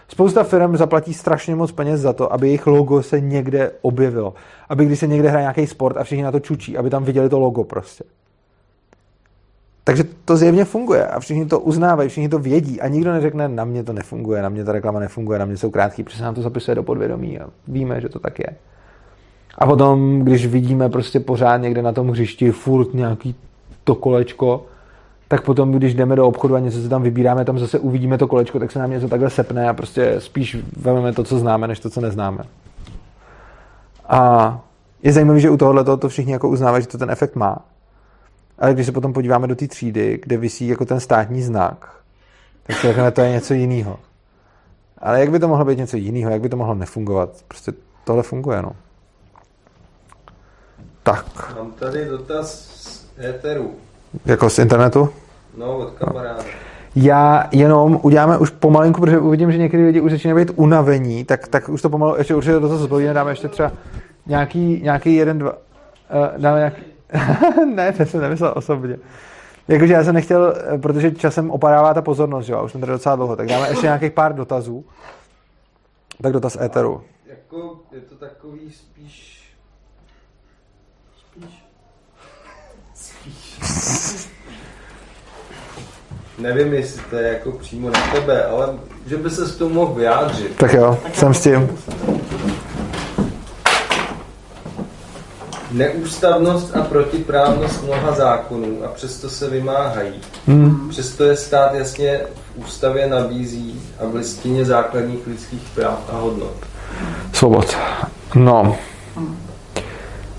Spousta 0.07 0.43
firm 0.43 0.77
zaplatí 0.77 1.13
strašně 1.13 1.55
moc 1.55 1.71
peněz 1.71 2.01
za 2.01 2.13
to, 2.13 2.33
aby 2.33 2.47
jejich 2.47 2.67
logo 2.67 3.03
se 3.03 3.21
někde 3.21 3.71
objevilo. 3.81 4.33
Aby 4.69 4.85
když 4.85 4.99
se 4.99 5.07
někde 5.07 5.29
hraje 5.29 5.43
nějaký 5.43 5.67
sport 5.67 5.97
a 5.97 6.03
všichni 6.03 6.23
na 6.23 6.31
to 6.31 6.39
čučí, 6.39 6.77
aby 6.77 6.89
tam 6.89 7.03
viděli 7.03 7.29
to 7.29 7.39
logo 7.39 7.63
prostě. 7.63 8.03
Takže 9.87 10.03
to 10.25 10.37
zjevně 10.37 10.65
funguje 10.65 11.07
a 11.07 11.19
všichni 11.19 11.45
to 11.45 11.59
uznávají, 11.59 12.09
všichni 12.09 12.29
to 12.29 12.39
vědí 12.39 12.81
a 12.81 12.87
nikdo 12.87 13.11
neřekne, 13.11 13.47
na 13.47 13.65
mě 13.65 13.83
to 13.83 13.93
nefunguje, 13.93 14.41
na 14.41 14.49
mě 14.49 14.63
ta 14.63 14.71
reklama 14.71 14.99
nefunguje, 14.99 15.39
na 15.39 15.45
mě 15.45 15.57
jsou 15.57 15.69
krátký, 15.69 16.03
protože 16.03 16.23
nám 16.23 16.35
to 16.35 16.41
zapisuje 16.41 16.75
do 16.75 16.83
podvědomí 16.83 17.39
a 17.39 17.47
víme, 17.67 18.01
že 18.01 18.09
to 18.09 18.19
tak 18.19 18.39
je. 18.39 18.47
A 19.57 19.65
potom, 19.65 20.19
když 20.19 20.45
vidíme 20.45 20.89
prostě 20.89 21.19
pořád 21.19 21.57
někde 21.57 21.81
na 21.81 21.91
tom 21.91 22.09
hřišti 22.09 22.51
furt 22.51 22.93
nějaký 22.93 23.35
to 23.83 23.95
kolečko, 23.95 24.65
tak 25.27 25.41
potom, 25.41 25.71
když 25.71 25.93
jdeme 25.93 26.15
do 26.15 26.27
obchodu 26.27 26.55
a 26.55 26.59
něco 26.59 26.81
se 26.81 26.89
tam 26.89 27.03
vybíráme, 27.03 27.45
tam 27.45 27.59
zase 27.59 27.79
uvidíme 27.79 28.17
to 28.17 28.27
kolečko, 28.27 28.59
tak 28.59 28.71
se 28.71 28.79
nám 28.79 28.91
něco 28.91 29.07
takhle 29.07 29.29
sepne 29.29 29.69
a 29.69 29.73
prostě 29.73 30.15
spíš 30.19 30.57
vezmeme 30.77 31.13
to, 31.13 31.23
co 31.23 31.39
známe, 31.39 31.67
než 31.67 31.79
to, 31.79 31.89
co 31.89 32.01
neznáme. 32.01 32.43
A 34.09 34.61
je 35.03 35.13
zajímavé, 35.13 35.39
že 35.39 35.49
u 35.49 35.57
tohohle 35.57 35.83
to 35.83 36.09
všichni 36.09 36.33
jako 36.33 36.49
uznávají, 36.49 36.83
že 36.83 36.87
to 36.87 36.97
ten 36.97 37.11
efekt 37.11 37.35
má. 37.35 37.65
Ale 38.59 38.73
když 38.73 38.85
se 38.85 38.91
potom 38.91 39.13
podíváme 39.13 39.47
do 39.47 39.55
té 39.55 39.67
třídy, 39.67 40.19
kde 40.23 40.37
visí 40.37 40.67
jako 40.67 40.85
ten 40.85 40.99
státní 40.99 41.41
znak, 41.41 41.89
tak 42.67 42.75
si 42.75 42.87
řekneme, 42.87 43.11
to 43.11 43.21
je 43.21 43.31
něco 43.31 43.53
jiného. 43.53 43.99
Ale 44.97 45.19
jak 45.19 45.31
by 45.31 45.39
to 45.39 45.47
mohlo 45.47 45.65
být 45.65 45.77
něco 45.77 45.97
jiného? 45.97 46.31
Jak 46.31 46.41
by 46.41 46.49
to 46.49 46.57
mohlo 46.57 46.75
nefungovat? 46.75 47.29
Prostě 47.47 47.73
tohle 48.03 48.23
funguje, 48.23 48.61
no. 48.61 48.71
Tak. 51.03 51.55
Mám 51.57 51.71
tady 51.71 52.05
dotaz 52.05 52.51
z 52.75 53.05
éteru. 53.19 53.71
Jako 54.25 54.49
z 54.49 54.59
internetu? 54.59 55.09
No, 55.57 55.77
od 55.77 55.91
kamaráda. 55.91 56.43
Já 56.95 57.47
jenom 57.51 57.99
uděláme 58.03 58.37
už 58.37 58.49
pomalinku, 58.49 59.01
protože 59.01 59.19
uvidím, 59.19 59.51
že 59.51 59.57
někdy 59.57 59.85
lidi 59.85 60.01
už 60.01 60.11
začínají 60.11 60.45
být 60.45 60.53
unavení, 60.55 61.25
tak, 61.25 61.47
tak 61.47 61.69
už 61.69 61.81
to 61.81 61.89
pomalu, 61.89 62.15
ještě 62.17 62.35
určitě 62.35 62.53
do 62.53 62.59
toho 62.59 62.77
zbavíme, 62.77 63.13
dáme 63.13 63.31
ještě 63.31 63.47
třeba 63.47 63.71
nějaký, 64.25 64.81
nějaký 64.83 65.15
jeden, 65.15 65.39
dva, 65.39 65.51
uh, 65.51 66.41
dáme 66.41 66.57
nějaký, 66.57 66.81
ne, 67.75 67.91
to 67.91 68.05
jsem 68.05 68.21
nemyslel 68.21 68.53
osobně. 68.55 68.97
Jakože 69.67 69.93
já 69.93 70.03
jsem 70.03 70.15
nechtěl, 70.15 70.53
protože 70.81 71.11
časem 71.11 71.51
opadává 71.51 71.93
ta 71.93 72.01
pozornost, 72.01 72.49
jo, 72.49 72.57
a 72.57 72.61
už 72.61 72.71
jsem 72.71 72.81
tady 72.81 72.91
docela 72.91 73.15
dlouho, 73.15 73.35
tak 73.35 73.47
dáme 73.47 73.69
ještě 73.69 73.85
nějakých 73.85 74.11
pár 74.11 74.35
dotazů. 74.35 74.85
Tak 76.21 76.33
dotaz 76.33 76.57
éteru. 76.61 77.03
Jako, 77.25 77.79
je 77.91 78.01
to 78.01 78.15
takový 78.15 78.71
spíš... 78.71 79.37
Spíš... 82.93 83.59
Nevím, 86.37 86.73
jestli 86.73 87.01
to 87.09 87.15
je 87.15 87.27
jako 87.27 87.51
přímo 87.51 87.89
na 87.89 88.11
tebe, 88.11 88.45
ale 88.45 88.79
že 89.05 89.17
by 89.17 89.29
se 89.29 89.47
s 89.47 89.55
tomu 89.55 89.73
mohl 89.73 89.93
vyjádřit. 89.93 90.55
Tak 90.55 90.73
jo, 90.73 90.99
jsem 91.13 91.33
s 91.33 91.43
tím. 91.43 91.77
Neústavnost 95.71 96.75
a 96.77 96.81
protiprávnost 96.81 97.83
mnoha 97.83 98.11
zákonů 98.11 98.77
a 98.85 98.87
přesto 98.87 99.29
se 99.29 99.49
vymáhají. 99.49 100.13
Hmm. 100.47 100.89
Přesto 100.89 101.23
je 101.23 101.35
stát 101.35 101.73
jasně 101.75 102.19
v 102.55 102.59
ústavě 102.65 103.07
nabízí 103.07 103.81
a 103.99 104.05
v 104.07 104.15
listině 104.15 104.65
základních 104.65 105.27
lidských 105.27 105.69
práv 105.75 105.99
a 106.13 106.17
hodnot. 106.17 106.53
Svobod. 107.33 107.77
No, 108.35 108.75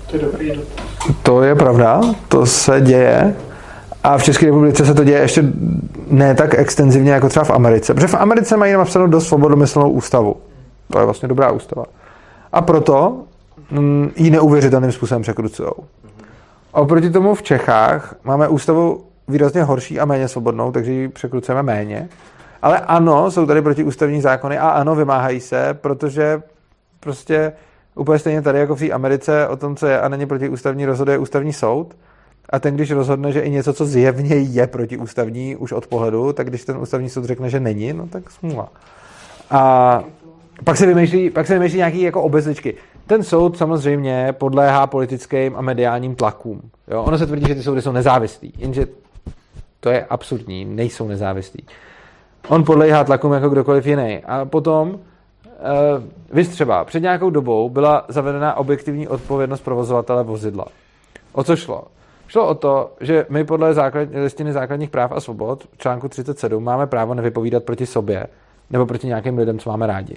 To 0.07 0.15
je 0.15 0.21
dobrý 0.21 0.51
dotaz. 0.51 0.85
to 1.23 1.43
je 1.43 1.55
pravda, 1.55 2.01
to 2.27 2.45
se 2.45 2.81
děje. 2.81 3.35
A 4.03 4.17
v 4.17 4.23
České 4.23 4.45
republice 4.45 4.85
se 4.85 4.93
to 4.93 5.03
děje 5.03 5.19
ještě 5.19 5.43
ne 6.07 6.35
tak 6.35 6.53
extenzivně 6.59 7.11
jako 7.11 7.29
třeba 7.29 7.43
v 7.43 7.49
Americe. 7.51 7.93
Protože 7.93 8.07
v 8.07 8.13
Americe 8.15 8.57
mají 8.57 8.73
napsanou 8.73 9.07
dost 9.07 9.27
svobodomyslnou 9.27 9.89
ústavu. 9.89 10.35
To 10.91 10.99
je 10.99 11.05
vlastně 11.05 11.27
dobrá 11.27 11.51
ústava. 11.51 11.85
A 12.51 12.61
proto 12.61 13.17
ji 14.15 14.29
neuvěřitelným 14.29 14.91
způsobem 14.91 15.21
překrucují. 15.21 15.69
A 16.73 16.81
oproti 16.81 17.09
tomu 17.09 17.35
v 17.35 17.43
Čechách 17.43 18.15
máme 18.23 18.47
ústavu 18.47 19.05
výrazně 19.27 19.63
horší 19.63 19.99
a 19.99 20.05
méně 20.05 20.27
svobodnou, 20.27 20.71
takže 20.71 20.91
ji 20.91 21.07
překrucujeme 21.07 21.63
méně. 21.63 22.09
Ale 22.61 22.79
ano, 22.79 23.31
jsou 23.31 23.45
tady 23.45 23.61
protiústavní 23.61 24.21
zákony 24.21 24.57
a 24.57 24.69
ano, 24.69 24.95
vymáhají 24.95 25.39
se, 25.39 25.73
protože 25.81 26.41
prostě 26.99 27.53
úplně 27.95 28.19
stejně 28.19 28.41
tady 28.41 28.59
jako 28.59 28.75
v 28.75 28.79
té 28.79 28.91
Americe 28.91 29.47
o 29.47 29.55
tom, 29.55 29.75
co 29.75 29.87
je 29.87 30.01
a 30.01 30.09
není 30.09 30.25
protiústavní, 30.25 30.85
rozhoduje 30.85 31.17
ústavní 31.17 31.53
soud. 31.53 31.95
A 32.49 32.59
ten, 32.59 32.75
když 32.75 32.91
rozhodne, 32.91 33.31
že 33.31 33.41
i 33.41 33.49
něco, 33.49 33.73
co 33.73 33.85
zjevně 33.85 34.35
je 34.35 34.67
protiústavní 34.67 35.55
už 35.55 35.71
od 35.71 35.87
pohledu, 35.87 36.33
tak 36.33 36.47
když 36.47 36.65
ten 36.65 36.77
ústavní 36.77 37.09
soud 37.09 37.25
řekne, 37.25 37.49
že 37.49 37.59
není, 37.59 37.93
no 37.93 38.07
tak 38.07 38.31
smůla. 38.31 38.69
A 39.51 40.03
pak 40.63 40.77
se 40.77 40.85
vymýšlí, 40.85 41.29
pak 41.29 41.47
se 41.47 41.53
vymýšlí 41.53 41.77
nějaký 41.77 42.01
jako 42.01 42.21
obezličky. 42.21 42.75
Ten 43.09 43.23
soud 43.23 43.57
samozřejmě 43.57 44.33
podléhá 44.37 44.87
politickým 44.87 45.55
a 45.55 45.61
mediálním 45.61 46.15
tlakům. 46.15 46.61
Jo? 46.87 47.03
Ono 47.03 47.17
se 47.17 47.27
tvrdí, 47.27 47.47
že 47.47 47.55
ty 47.55 47.63
soudy 47.63 47.81
jsou 47.81 47.91
nezávislí, 47.91 48.53
jenže 48.57 48.87
to 49.79 49.89
je 49.89 50.05
absurdní, 50.05 50.65
nejsou 50.65 51.07
nezávislí. 51.07 51.63
On 52.47 52.63
podléhá 52.63 53.03
tlakům 53.03 53.33
jako 53.33 53.49
kdokoliv 53.49 53.85
jiný. 53.85 54.21
A 54.25 54.45
potom, 54.45 54.89
uh, 54.89 54.97
vy 56.31 56.45
třeba, 56.45 56.85
před 56.85 56.99
nějakou 56.99 57.29
dobou 57.29 57.69
byla 57.69 58.05
zavedena 58.07 58.57
objektivní 58.57 59.07
odpovědnost 59.07 59.61
provozovatele 59.61 60.23
vozidla. 60.23 60.65
O 61.31 61.43
co 61.43 61.55
šlo? 61.55 61.83
Šlo 62.27 62.47
o 62.47 62.55
to, 62.55 62.91
že 63.01 63.25
my 63.29 63.43
podle 63.43 63.73
základ, 63.73 64.09
listiny 64.23 64.53
základních 64.53 64.89
práv 64.89 65.11
a 65.11 65.19
svobod 65.19 65.63
v 65.63 65.77
článku 65.77 66.09
37 66.09 66.63
máme 66.63 66.87
právo 66.87 67.13
nevypovídat 67.13 67.63
proti 67.63 67.85
sobě 67.85 68.27
nebo 68.69 68.85
proti 68.85 69.07
nějakým 69.07 69.37
lidem, 69.37 69.59
co 69.59 69.69
máme 69.69 69.87
rádi. 69.87 70.15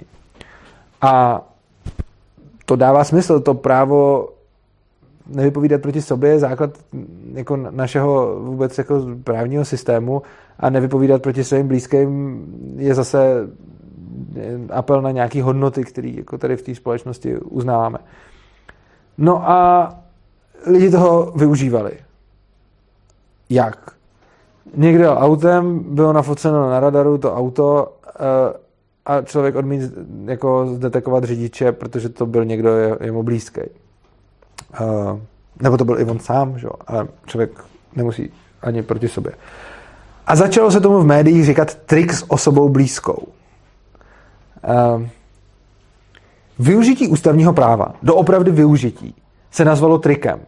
A 1.01 1.41
to 2.65 2.75
dává 2.75 3.03
smysl, 3.03 3.39
to 3.39 3.53
právo 3.53 4.29
nevypovídat 5.27 5.81
proti 5.81 6.01
sobě 6.01 6.29
je 6.29 6.39
základ 6.39 6.69
jako 7.33 7.57
našeho 7.57 8.39
vůbec 8.39 8.77
jako 8.77 9.05
právního 9.23 9.65
systému 9.65 10.21
a 10.59 10.69
nevypovídat 10.69 11.21
proti 11.21 11.43
svým 11.43 11.67
blízkým 11.67 12.43
je 12.77 12.95
zase 12.95 13.49
apel 14.69 15.01
na 15.01 15.11
nějaké 15.11 15.43
hodnoty, 15.43 15.83
které 15.83 16.09
jako 16.09 16.37
tady 16.37 16.55
v 16.55 16.61
té 16.61 16.75
společnosti 16.75 17.37
uznáváme. 17.37 17.97
No 19.17 19.49
a 19.49 19.89
lidi 20.67 20.91
toho 20.91 21.31
využívali. 21.35 21.91
Jak? 23.49 23.91
Někde 24.75 25.03
jel 25.03 25.17
autem, 25.19 25.79
bylo 25.79 26.13
nafoceno 26.13 26.69
na 26.69 26.79
radaru 26.79 27.17
to 27.17 27.35
auto 27.35 27.93
eh, 28.07 28.62
a 29.05 29.21
člověk 29.21 29.55
odmít 29.55 29.81
jako 30.25 30.67
zdetekovat 30.67 31.23
řidiče, 31.23 31.71
protože 31.71 32.09
to 32.09 32.25
byl 32.25 32.45
někdo 32.45 32.77
je- 32.77 32.97
jemu 33.01 33.23
blízký. 33.23 33.61
Uh, 34.81 35.19
nebo 35.61 35.77
to 35.77 35.85
byl 35.85 35.99
i 35.99 36.05
on 36.05 36.19
sám, 36.19 36.59
že? 36.59 36.67
ale 36.87 37.07
člověk 37.25 37.51
nemusí 37.95 38.31
ani 38.61 38.83
proti 38.83 39.07
sobě. 39.07 39.31
A 40.27 40.35
začalo 40.35 40.71
se 40.71 40.81
tomu 40.81 40.99
v 40.99 41.05
médiích 41.05 41.45
říkat 41.45 41.75
trik 41.75 42.13
s 42.13 42.31
osobou 42.31 42.69
blízkou. 42.69 43.27
Uh, 44.67 45.05
využití 46.59 47.07
ústavního 47.07 47.53
práva, 47.53 47.93
doopravdy 48.03 48.51
využití, 48.51 49.15
se 49.51 49.65
nazvalo 49.65 49.97
trikem, 49.97 50.39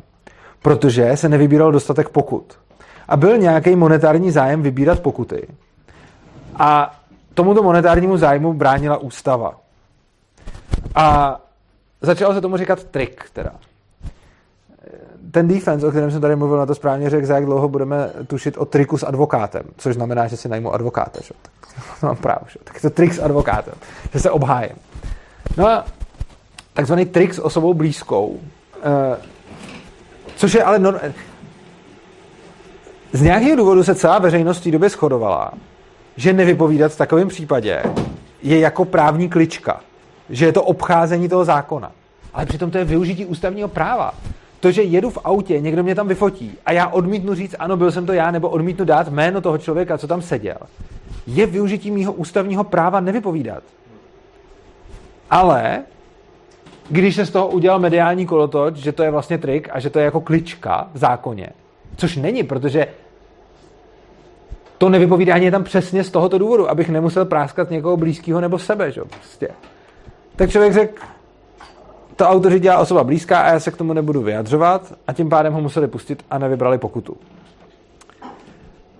protože 0.61 1.17
se 1.17 1.29
nevybíral 1.29 1.71
dostatek 1.71 2.09
pokut. 2.09 2.59
A 3.07 3.17
byl 3.17 3.37
nějaký 3.37 3.75
monetární 3.75 4.31
zájem 4.31 4.61
vybírat 4.61 4.99
pokuty. 4.99 5.47
A 6.55 6.99
tomuto 7.35 7.63
monetárnímu 7.63 8.17
zájmu 8.17 8.53
bránila 8.53 8.97
ústava. 8.97 9.59
A 10.95 11.37
začalo 12.01 12.33
se 12.33 12.41
tomu 12.41 12.57
říkat 12.57 12.83
trik, 12.83 13.25
teda. 13.33 13.51
Ten 15.31 15.47
defense, 15.47 15.87
o 15.87 15.89
kterém 15.89 16.11
jsem 16.11 16.21
tady 16.21 16.35
mluvil, 16.35 16.57
na 16.57 16.65
to 16.65 16.75
správně 16.75 17.09
řekl, 17.09 17.25
za 17.25 17.35
jak 17.35 17.45
dlouho 17.45 17.69
budeme 17.69 18.09
tušit 18.27 18.57
o 18.57 18.65
triku 18.65 18.97
s 18.97 19.03
advokátem, 19.03 19.63
což 19.77 19.95
znamená, 19.95 20.27
že 20.27 20.37
si 20.37 20.49
najmu 20.49 20.73
advokáta, 20.73 21.19
že? 21.23 21.33
Tak 21.41 21.77
mám 22.01 22.15
právo, 22.15 22.45
že? 22.47 22.59
Tak 22.63 22.75
je 22.75 22.81
to 22.81 22.89
trik 22.89 23.13
s 23.13 23.19
advokátem, 23.19 23.73
že 24.13 24.19
se 24.19 24.31
obhájím. 24.31 24.75
No 25.57 25.67
a 25.67 25.85
takzvaný 26.73 27.05
trik 27.05 27.33
s 27.33 27.39
osobou 27.39 27.73
blízkou, 27.73 28.39
eh, 28.83 29.17
což 30.35 30.53
je 30.53 30.63
ale... 30.63 30.79
z 33.13 33.21
nějakého 33.21 33.55
důvodu 33.55 33.83
se 33.83 33.95
celá 33.95 34.19
veřejnost 34.19 34.59
v 34.59 34.63
té 34.63 34.71
době 34.71 34.89
shodovala, 34.89 35.51
že 36.17 36.33
nevypovídat 36.33 36.91
v 36.91 36.97
takovém 36.97 37.27
případě 37.27 37.83
je 38.43 38.59
jako 38.59 38.85
právní 38.85 39.29
klička. 39.29 39.81
Že 40.29 40.45
je 40.45 40.53
to 40.53 40.63
obcházení 40.63 41.29
toho 41.29 41.45
zákona. 41.45 41.91
Ale 42.33 42.45
přitom 42.45 42.71
to 42.71 42.77
je 42.77 42.85
využití 42.85 43.25
ústavního 43.25 43.67
práva. 43.67 44.13
To, 44.59 44.71
že 44.71 44.83
jedu 44.83 45.09
v 45.09 45.17
autě, 45.23 45.59
někdo 45.59 45.83
mě 45.83 45.95
tam 45.95 46.07
vyfotí 46.07 46.57
a 46.65 46.71
já 46.71 46.87
odmítnu 46.87 47.33
říct, 47.33 47.55
ano, 47.59 47.77
byl 47.77 47.91
jsem 47.91 48.05
to 48.05 48.13
já, 48.13 48.31
nebo 48.31 48.49
odmítnu 48.49 48.85
dát 48.85 49.07
jméno 49.07 49.41
toho 49.41 49.57
člověka, 49.57 49.97
co 49.97 50.07
tam 50.07 50.21
seděl, 50.21 50.57
je 51.27 51.45
využití 51.45 51.91
mýho 51.91 52.13
ústavního 52.13 52.63
práva 52.63 52.99
nevypovídat. 52.99 53.63
Ale 55.29 55.83
když 56.89 57.15
se 57.15 57.25
z 57.25 57.29
toho 57.29 57.47
udělal 57.47 57.79
mediální 57.79 58.25
kolotoč, 58.25 58.75
že 58.75 58.91
to 58.91 59.03
je 59.03 59.11
vlastně 59.11 59.37
trik 59.37 59.69
a 59.71 59.79
že 59.79 59.89
to 59.89 59.99
je 59.99 60.05
jako 60.05 60.21
klička 60.21 60.87
v 60.93 60.97
zákoně, 60.97 61.49
což 61.95 62.15
není, 62.15 62.43
protože 62.43 62.87
to 64.85 64.89
nevypovídání 64.89 65.45
je 65.45 65.51
tam 65.51 65.63
přesně 65.63 66.03
z 66.03 66.11
tohoto 66.11 66.37
důvodu, 66.37 66.69
abych 66.69 66.89
nemusel 66.89 67.25
práskat 67.25 67.69
někoho 67.69 67.97
blízkého 67.97 68.41
nebo 68.41 68.59
sebe, 68.59 68.91
že? 68.91 69.01
Prostě. 69.01 69.47
Tak 70.35 70.49
člověk 70.49 70.73
řekl, 70.73 71.01
to 72.15 72.25
auto 72.25 72.49
řídila 72.49 72.77
osoba 72.77 73.03
blízká 73.03 73.39
a 73.39 73.51
já 73.51 73.59
se 73.59 73.71
k 73.71 73.77
tomu 73.77 73.93
nebudu 73.93 74.21
vyjadřovat 74.21 74.93
a 75.07 75.13
tím 75.13 75.29
pádem 75.29 75.53
ho 75.53 75.61
museli 75.61 75.87
pustit 75.87 76.25
a 76.31 76.37
nevybrali 76.37 76.77
pokutu. 76.77 77.17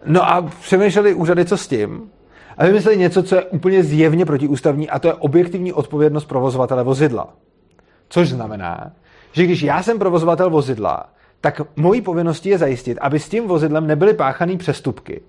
No 0.06 0.30
a 0.30 0.42
přemýšleli 0.42 1.14
úřady, 1.14 1.46
co 1.46 1.58
s 1.58 1.68
tím 1.68 2.10
a 2.58 2.66
vymysleli 2.66 2.98
něco, 2.98 3.24
co 3.24 3.36
je 3.36 3.44
úplně 3.44 3.84
zjevně 3.84 4.26
protiústavní 4.26 4.90
a 4.90 5.00
to 5.00 5.08
je 5.08 5.14
objektivní 5.14 5.74
odpovědnost 5.74 6.26
provozovatele 6.26 6.84
vozidla. 6.84 7.34
Což 8.10 8.30
znamená, 8.30 8.92
že 9.32 9.44
když 9.44 9.62
já 9.62 9.84
jsem 9.84 10.00
provozovatel 10.00 10.50
vozidla, 10.50 11.04
tak 11.42 11.62
mojí 11.76 12.02
povinností 12.02 12.50
je 12.50 12.58
zajistit, 12.58 12.98
aby 13.02 13.20
s 13.20 13.30
tím 13.30 13.48
vozidlem 13.48 13.88
nebyly 13.88 14.14
páchané 14.14 14.58
přestupky. 14.58 15.22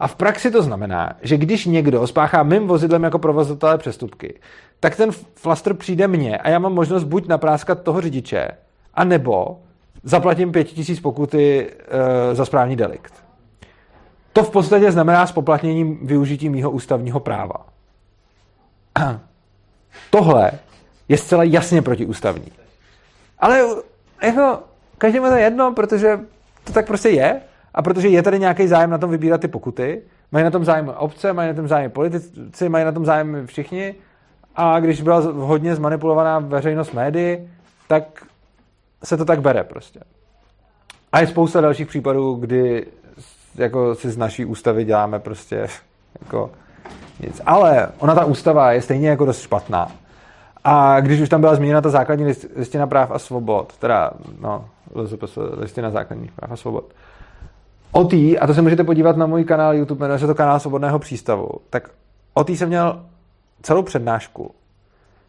A 0.00 0.08
v 0.08 0.16
praxi 0.16 0.50
to 0.50 0.62
znamená, 0.62 1.12
že 1.22 1.36
když 1.36 1.66
někdo 1.66 2.06
spáchá 2.06 2.42
mým 2.42 2.66
vozidlem 2.66 3.04
jako 3.04 3.18
provozovatele 3.18 3.78
přestupky, 3.78 4.40
tak 4.80 4.96
ten 4.96 5.10
flaster 5.34 5.74
přijde 5.74 6.08
mně 6.08 6.38
a 6.38 6.48
já 6.48 6.58
mám 6.58 6.74
možnost 6.74 7.04
buď 7.04 7.28
napráskat 7.28 7.82
toho 7.82 8.00
řidiče, 8.00 8.48
anebo 8.94 9.60
zaplatím 10.02 10.52
pět 10.52 10.64
tisíc 10.64 11.00
pokuty 11.00 11.70
e, 12.30 12.34
za 12.34 12.44
správní 12.44 12.76
delikt. 12.76 13.14
To 14.32 14.44
v 14.44 14.50
podstatě 14.50 14.92
znamená 14.92 15.26
spoplatnění 15.26 15.98
využití 16.02 16.48
mýho 16.48 16.70
ústavního 16.70 17.20
práva. 17.20 17.66
Tohle 20.10 20.52
je 21.08 21.18
zcela 21.18 21.42
jasně 21.42 21.82
protiústavní. 21.82 22.52
Ale 23.38 23.64
jako, 24.22 24.58
každému 24.98 25.26
to 25.26 25.34
je 25.34 25.42
jedno, 25.42 25.72
protože 25.72 26.20
to 26.64 26.72
tak 26.72 26.86
prostě 26.86 27.08
je. 27.08 27.40
A 27.74 27.82
protože 27.82 28.08
je 28.08 28.22
tady 28.22 28.38
nějaký 28.38 28.66
zájem 28.66 28.90
na 28.90 28.98
tom 28.98 29.10
vybírat 29.10 29.40
ty 29.40 29.48
pokuty, 29.48 30.02
mají 30.32 30.44
na 30.44 30.50
tom 30.50 30.64
zájem 30.64 30.92
obce, 30.96 31.32
mají 31.32 31.48
na 31.48 31.54
tom 31.54 31.68
zájem 31.68 31.90
politici, 31.90 32.68
mají 32.68 32.84
na 32.84 32.92
tom 32.92 33.06
zájem 33.06 33.46
všichni. 33.46 33.94
A 34.56 34.80
když 34.80 35.02
byla 35.02 35.18
hodně 35.18 35.74
zmanipulovaná 35.74 36.38
veřejnost 36.38 36.92
médií, 36.92 37.50
tak 37.88 38.24
se 39.04 39.16
to 39.16 39.24
tak 39.24 39.40
bere 39.40 39.64
prostě. 39.64 40.00
A 41.12 41.20
je 41.20 41.26
spousta 41.26 41.60
dalších 41.60 41.88
případů, 41.88 42.34
kdy 42.34 42.86
jako 43.54 43.94
si 43.94 44.10
z 44.10 44.16
naší 44.16 44.44
ústavy 44.44 44.84
děláme 44.84 45.18
prostě 45.18 45.56
jako 46.22 46.50
nic. 47.20 47.40
Ale 47.46 47.88
ona 47.98 48.14
ta 48.14 48.24
ústava 48.24 48.72
je 48.72 48.82
stejně 48.82 49.08
jako 49.08 49.24
dost 49.24 49.40
špatná. 49.40 49.88
A 50.64 51.00
když 51.00 51.20
už 51.20 51.28
tam 51.28 51.40
byla 51.40 51.54
zmíněna 51.54 51.80
ta 51.80 51.90
základní 51.90 52.24
list, 52.24 52.46
listina 52.56 52.86
práv 52.86 53.10
a 53.10 53.18
svobod, 53.18 53.76
teda, 53.76 54.10
no, 54.40 54.68
listina 55.56 55.90
základních 55.90 56.32
práv 56.32 56.52
a 56.52 56.56
svobod, 56.56 56.84
o 57.92 58.04
tý, 58.04 58.38
a 58.38 58.46
to 58.46 58.54
se 58.54 58.62
můžete 58.62 58.84
podívat 58.84 59.16
na 59.16 59.26
můj 59.26 59.44
kanál 59.44 59.74
YouTube, 59.74 60.00
jmenuje 60.00 60.18
se 60.18 60.26
to 60.26 60.34
kanál 60.34 60.60
Svobodného 60.60 60.98
přístavu, 60.98 61.48
tak 61.70 61.90
o 62.34 62.44
tý 62.44 62.56
jsem 62.56 62.68
měl 62.68 63.06
celou 63.62 63.82
přednášku, 63.82 64.54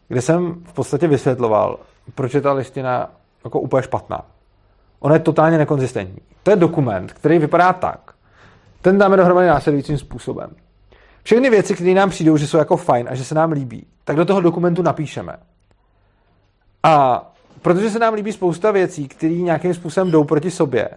kde 0.08 0.22
jsem 0.22 0.54
v 0.64 0.72
podstatě 0.72 1.08
vysvětloval, 1.08 1.78
proč 2.14 2.34
je 2.34 2.40
ta 2.40 2.52
listina 2.52 3.10
jako 3.44 3.60
úplně 3.60 3.82
špatná. 3.82 4.24
ono 5.00 5.14
je 5.14 5.20
totálně 5.20 5.58
nekonzistentní. 5.58 6.20
To 6.42 6.50
je 6.50 6.56
dokument, 6.56 7.12
který 7.12 7.38
vypadá 7.38 7.72
tak. 7.72 8.14
Ten 8.82 8.98
dáme 8.98 9.16
dohromady 9.16 9.46
následujícím 9.46 9.98
způsobem. 9.98 10.50
Všechny 11.22 11.50
věci, 11.50 11.74
které 11.74 11.94
nám 11.94 12.10
přijdou, 12.10 12.36
že 12.36 12.46
jsou 12.46 12.58
jako 12.58 12.76
fajn 12.76 13.06
a 13.10 13.14
že 13.14 13.24
se 13.24 13.34
nám 13.34 13.52
líbí, 13.52 13.86
tak 14.04 14.16
do 14.16 14.24
toho 14.24 14.40
dokumentu 14.40 14.82
napíšeme. 14.82 15.36
A 16.82 17.24
protože 17.62 17.90
se 17.90 17.98
nám 17.98 18.14
líbí 18.14 18.32
spousta 18.32 18.70
věcí, 18.70 19.08
které 19.08 19.34
nějakým 19.34 19.74
způsobem 19.74 20.10
jdou 20.10 20.24
proti 20.24 20.50
sobě, 20.50 20.88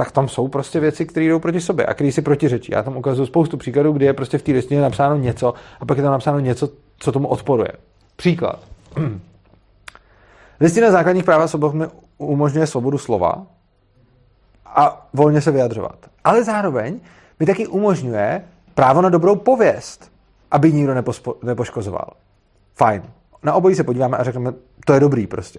tak 0.00 0.12
tam 0.12 0.28
jsou 0.28 0.48
prostě 0.48 0.80
věci, 0.80 1.06
které 1.06 1.26
jdou 1.26 1.38
proti 1.38 1.60
sobě 1.60 1.86
a 1.86 1.94
které 1.94 2.12
si 2.12 2.22
protiřečí. 2.22 2.72
Já 2.72 2.82
tam 2.82 2.96
ukazuju 2.96 3.26
spoustu 3.26 3.56
příkladů, 3.56 3.92
kdy 3.92 4.04
je 4.04 4.12
prostě 4.12 4.38
v 4.38 4.42
té 4.42 4.52
listině 4.52 4.80
napsáno 4.80 5.16
něco 5.16 5.54
a 5.80 5.86
pak 5.86 5.96
je 5.96 6.02
tam 6.02 6.12
napsáno 6.12 6.38
něco, 6.38 6.68
co 6.98 7.12
tomu 7.12 7.28
odporuje. 7.28 7.68
Příklad. 8.16 8.58
Listina 10.60 10.90
základních 10.90 11.24
práv 11.24 11.42
a 11.42 11.48
svobod 11.48 11.74
mi 11.74 11.86
umožňuje 12.18 12.66
svobodu 12.66 12.98
slova 12.98 13.46
a 14.66 15.08
volně 15.12 15.40
se 15.40 15.50
vyjadřovat. 15.50 15.96
Ale 16.24 16.44
zároveň 16.44 17.00
mi 17.40 17.46
taky 17.46 17.66
umožňuje 17.66 18.44
právo 18.74 19.02
na 19.02 19.08
dobrou 19.08 19.36
pověst, 19.36 20.12
aby 20.50 20.72
nikdo 20.72 20.94
nepospo- 20.94 21.34
nepoškozoval. 21.42 22.10
Fajn. 22.74 23.02
Na 23.42 23.54
obojí 23.54 23.74
se 23.74 23.84
podíváme 23.84 24.16
a 24.16 24.24
řekneme, 24.24 24.52
to 24.86 24.92
je 24.92 25.00
dobrý 25.00 25.26
prostě. 25.26 25.58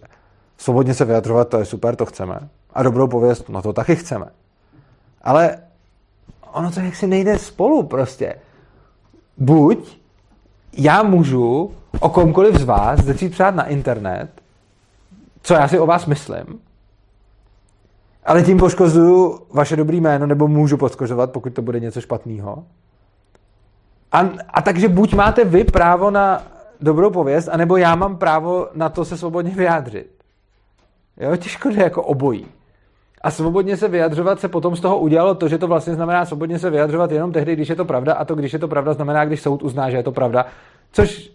Svobodně 0.58 0.94
se 0.94 1.06
vyjadřovat, 1.06 1.50
to 1.50 1.60
je 1.60 1.66
super, 1.66 1.96
to 1.96 2.06
chceme. 2.06 2.50
A 2.74 2.84
dobrou 2.84 3.08
pověst, 3.08 3.50
no 3.50 3.62
to 3.62 3.74
taky 3.74 3.96
chceme. 3.96 4.26
Ale 5.22 5.58
ono 6.52 6.72
to 6.72 6.80
jaksi 6.80 7.08
nejde 7.08 7.40
spolu 7.40 7.84
prostě. 7.84 8.36
Buď 9.38 10.02
já 10.74 11.04
můžu 11.04 11.72
o 12.00 12.10
komkoliv 12.10 12.56
z 12.56 12.64
vás 12.64 13.00
začít 13.00 13.32
přát 13.32 13.56
na 13.56 13.68
internet, 13.68 14.30
co 15.42 15.54
já 15.54 15.68
si 15.68 15.80
o 15.80 15.86
vás 15.86 16.06
myslím, 16.06 16.60
ale 18.26 18.44
tím 18.44 18.58
poškozuju 18.58 19.40
vaše 19.54 19.76
dobrý 19.76 20.02
jméno, 20.02 20.28
nebo 20.28 20.48
můžu 20.48 20.78
poškozovat, 20.78 21.32
pokud 21.32 21.54
to 21.54 21.62
bude 21.62 21.80
něco 21.80 22.02
špatného. 22.02 22.64
A, 24.12 24.30
a 24.50 24.62
takže 24.62 24.88
buď 24.88 25.14
máte 25.14 25.46
vy 25.46 25.64
právo 25.64 26.12
na 26.12 26.44
dobrou 26.82 27.10
pověst, 27.10 27.48
anebo 27.48 27.78
já 27.78 27.96
mám 27.96 28.18
právo 28.18 28.68
na 28.74 28.90
to 28.90 29.06
se 29.06 29.18
svobodně 29.18 29.52
vyjádřit. 29.52 30.12
Jo, 31.18 31.36
těžko 31.36 31.70
jde 31.70 31.84
jako 31.84 32.04
obojí. 32.04 32.48
A 33.22 33.32
svobodně 33.32 33.78
se 33.78 33.88
vyjadřovat 33.88 34.40
se 34.40 34.48
potom 34.48 34.76
z 34.76 34.82
toho 34.82 35.00
udělalo 35.00 35.36
to, 35.36 35.48
že 35.48 35.58
to 35.58 35.68
vlastně 35.68 35.94
znamená 35.94 36.26
svobodně 36.26 36.60
se 36.60 36.70
vyjadřovat 36.70 37.12
jenom 37.12 37.32
tehdy, 37.32 37.56
když 37.56 37.70
je 37.70 37.76
to 37.76 37.86
pravda, 37.86 38.14
a 38.14 38.26
to, 38.26 38.36
když 38.36 38.54
je 38.54 38.60
to 38.60 38.68
pravda, 38.68 38.94
znamená, 38.94 39.26
když 39.26 39.42
soud 39.42 39.64
uzná, 39.64 39.90
že 39.90 39.98
je 39.98 40.04
to 40.04 40.12
pravda. 40.12 40.46
Což 40.92 41.32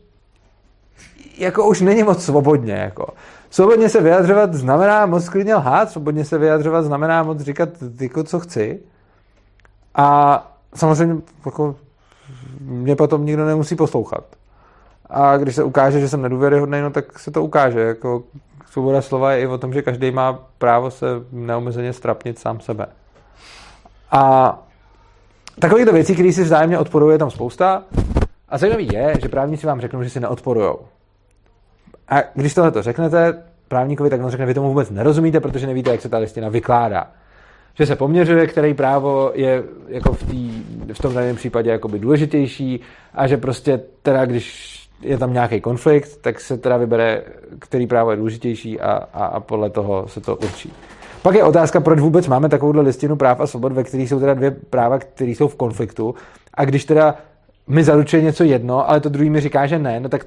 jako 1.39 1.69
už 1.69 1.81
není 1.81 2.03
moc 2.03 2.25
svobodně. 2.25 2.73
Jako. 2.73 3.07
Svobodně 3.51 3.89
se 3.89 4.01
vyjadřovat 4.01 4.55
znamená 4.55 5.07
moc 5.07 5.29
klidně 5.29 5.55
lhát, 5.55 5.91
svobodně 5.91 6.25
se 6.25 6.39
vyjadřovat 6.39 6.85
znamená 6.85 7.23
moc 7.23 7.41
říkat 7.41 7.69
jako 8.01 8.25
co 8.25 8.41
chci. 8.41 8.81
A 9.95 10.53
samozřejmě 10.75 11.23
jako, 11.47 11.77
mě 12.61 12.97
potom 12.97 13.27
nikdo 13.27 13.47
nemusí 13.47 13.77
poslouchat. 13.77 14.25
A 15.11 15.37
když 15.37 15.55
se 15.55 15.65
ukáže, 15.65 16.01
že 16.01 16.09
jsem 16.09 16.23
nedůvěryhodný, 16.23 16.81
no 16.81 16.91
tak 16.91 17.19
se 17.19 17.31
to 17.31 17.43
ukáže. 17.43 17.81
Jako, 17.81 18.23
svoboda 18.77 19.01
slova 19.01 19.33
je 19.33 19.41
i 19.41 19.47
o 19.47 19.59
tom, 19.59 19.73
že 19.73 19.83
každý 19.83 20.11
má 20.11 20.33
právo 20.59 20.91
se 20.91 21.07
neomezeně 21.33 21.93
strapnit 21.93 22.39
sám 22.39 22.61
sebe. 22.61 22.87
A 24.11 24.53
takovýchto 25.59 25.93
věcí, 25.93 26.15
které 26.15 26.33
si 26.33 26.43
vzájemně 26.43 26.79
odporují, 26.79 27.15
je 27.15 27.19
tam 27.19 27.31
spousta. 27.31 27.85
A 28.49 28.59
zajímavý 28.59 28.89
je, 28.93 29.15
že 29.23 29.29
právníci 29.29 29.67
vám 29.67 29.81
řeknou, 29.81 30.03
že 30.03 30.11
si 30.11 30.21
neodporují. 30.21 30.75
A 32.09 32.17
když 32.35 32.55
tohle 32.55 32.71
to 32.71 32.83
řeknete 32.83 33.43
právníkovi, 33.69 34.11
tak 34.11 34.21
on 34.21 34.31
řekne, 34.31 34.47
vy 34.47 34.55
tomu 34.55 34.69
vůbec 34.69 34.91
nerozumíte, 34.91 35.41
protože 35.41 35.67
nevíte, 35.67 35.91
jak 35.91 36.01
se 36.01 36.09
ta 36.09 36.19
listina 36.19 36.49
vykládá. 36.49 37.11
Že 37.75 37.87
se 37.87 37.97
poměřuje, 37.97 38.47
který 38.47 38.75
právo 38.75 39.31
je 39.35 39.63
jako 39.89 40.13
v, 40.13 40.23
tý, 40.23 40.63
v 40.93 40.99
tom 40.99 41.15
daném 41.15 41.37
případě 41.37 41.81
důležitější 41.99 42.81
a 43.15 43.27
že 43.27 43.37
prostě 43.37 43.81
teda, 44.03 44.25
když 44.25 44.77
je 45.03 45.19
tam 45.19 45.33
nějaký 45.33 45.61
konflikt, 45.61 46.17
tak 46.21 46.41
se 46.41 46.59
teda 46.59 46.77
vybere, 46.77 47.23
který 47.59 47.87
právo 47.87 48.11
je 48.11 48.17
důležitější 48.17 48.81
a, 48.81 48.93
a, 49.13 49.25
a 49.25 49.41
podle 49.41 49.71
toho 49.71 50.09
se 50.09 50.21
to 50.21 50.37
určí. 50.37 50.73
Pak 51.23 51.35
je 51.35 51.45
otázka, 51.45 51.81
proč 51.81 52.01
vůbec 52.01 52.29
máme 52.29 52.49
takovouhle 52.49 52.83
listinu 52.83 53.17
práv 53.17 53.41
a 53.41 53.47
svobod, 53.47 53.73
ve 53.73 53.85
kterých 53.85 54.09
jsou 54.09 54.21
teda 54.21 54.35
dvě 54.35 54.51
práva, 54.51 54.99
které 54.99 55.31
jsou 55.31 55.49
v 55.49 55.57
konfliktu. 55.57 56.15
A 56.55 56.65
když 56.65 56.85
teda 56.85 57.15
mi 57.69 57.85
zaručuje 57.85 58.23
něco 58.23 58.45
jedno, 58.45 58.91
ale 58.91 59.01
to 59.01 59.09
druhý 59.09 59.31
mi 59.31 59.41
říká, 59.41 59.67
že 59.67 59.79
ne, 59.79 60.01
no 60.01 60.09
tak 60.09 60.27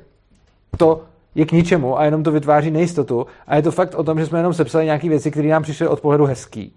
to 0.77 1.03
je 1.35 1.45
k 1.45 1.51
ničemu 1.51 1.99
a 1.99 2.05
jenom 2.05 2.23
to 2.23 2.31
vytváří 2.31 2.71
nejistotu. 2.71 3.25
A 3.47 3.55
je 3.55 3.61
to 3.61 3.71
fakt 3.71 3.95
o 3.95 4.03
tom, 4.03 4.19
že 4.19 4.25
jsme 4.25 4.39
jenom 4.39 4.53
sepsali 4.53 4.85
nějaké 4.85 5.09
věci, 5.09 5.31
které 5.31 5.47
nám 5.47 5.63
přišly 5.63 5.87
od 5.87 6.01
pohledu 6.01 6.25
hezký. 6.25 6.73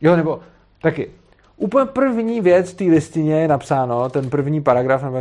Jo, 0.00 0.16
nebo 0.16 0.40
taky. 0.82 1.10
Úplně 1.56 1.86
první 1.86 2.40
věc 2.40 2.72
v 2.72 2.76
té 2.76 2.84
listině 2.84 3.34
je 3.34 3.48
napsáno, 3.48 4.08
ten 4.08 4.30
první 4.30 4.60
paragraf, 4.60 5.02
nebo 5.02 5.18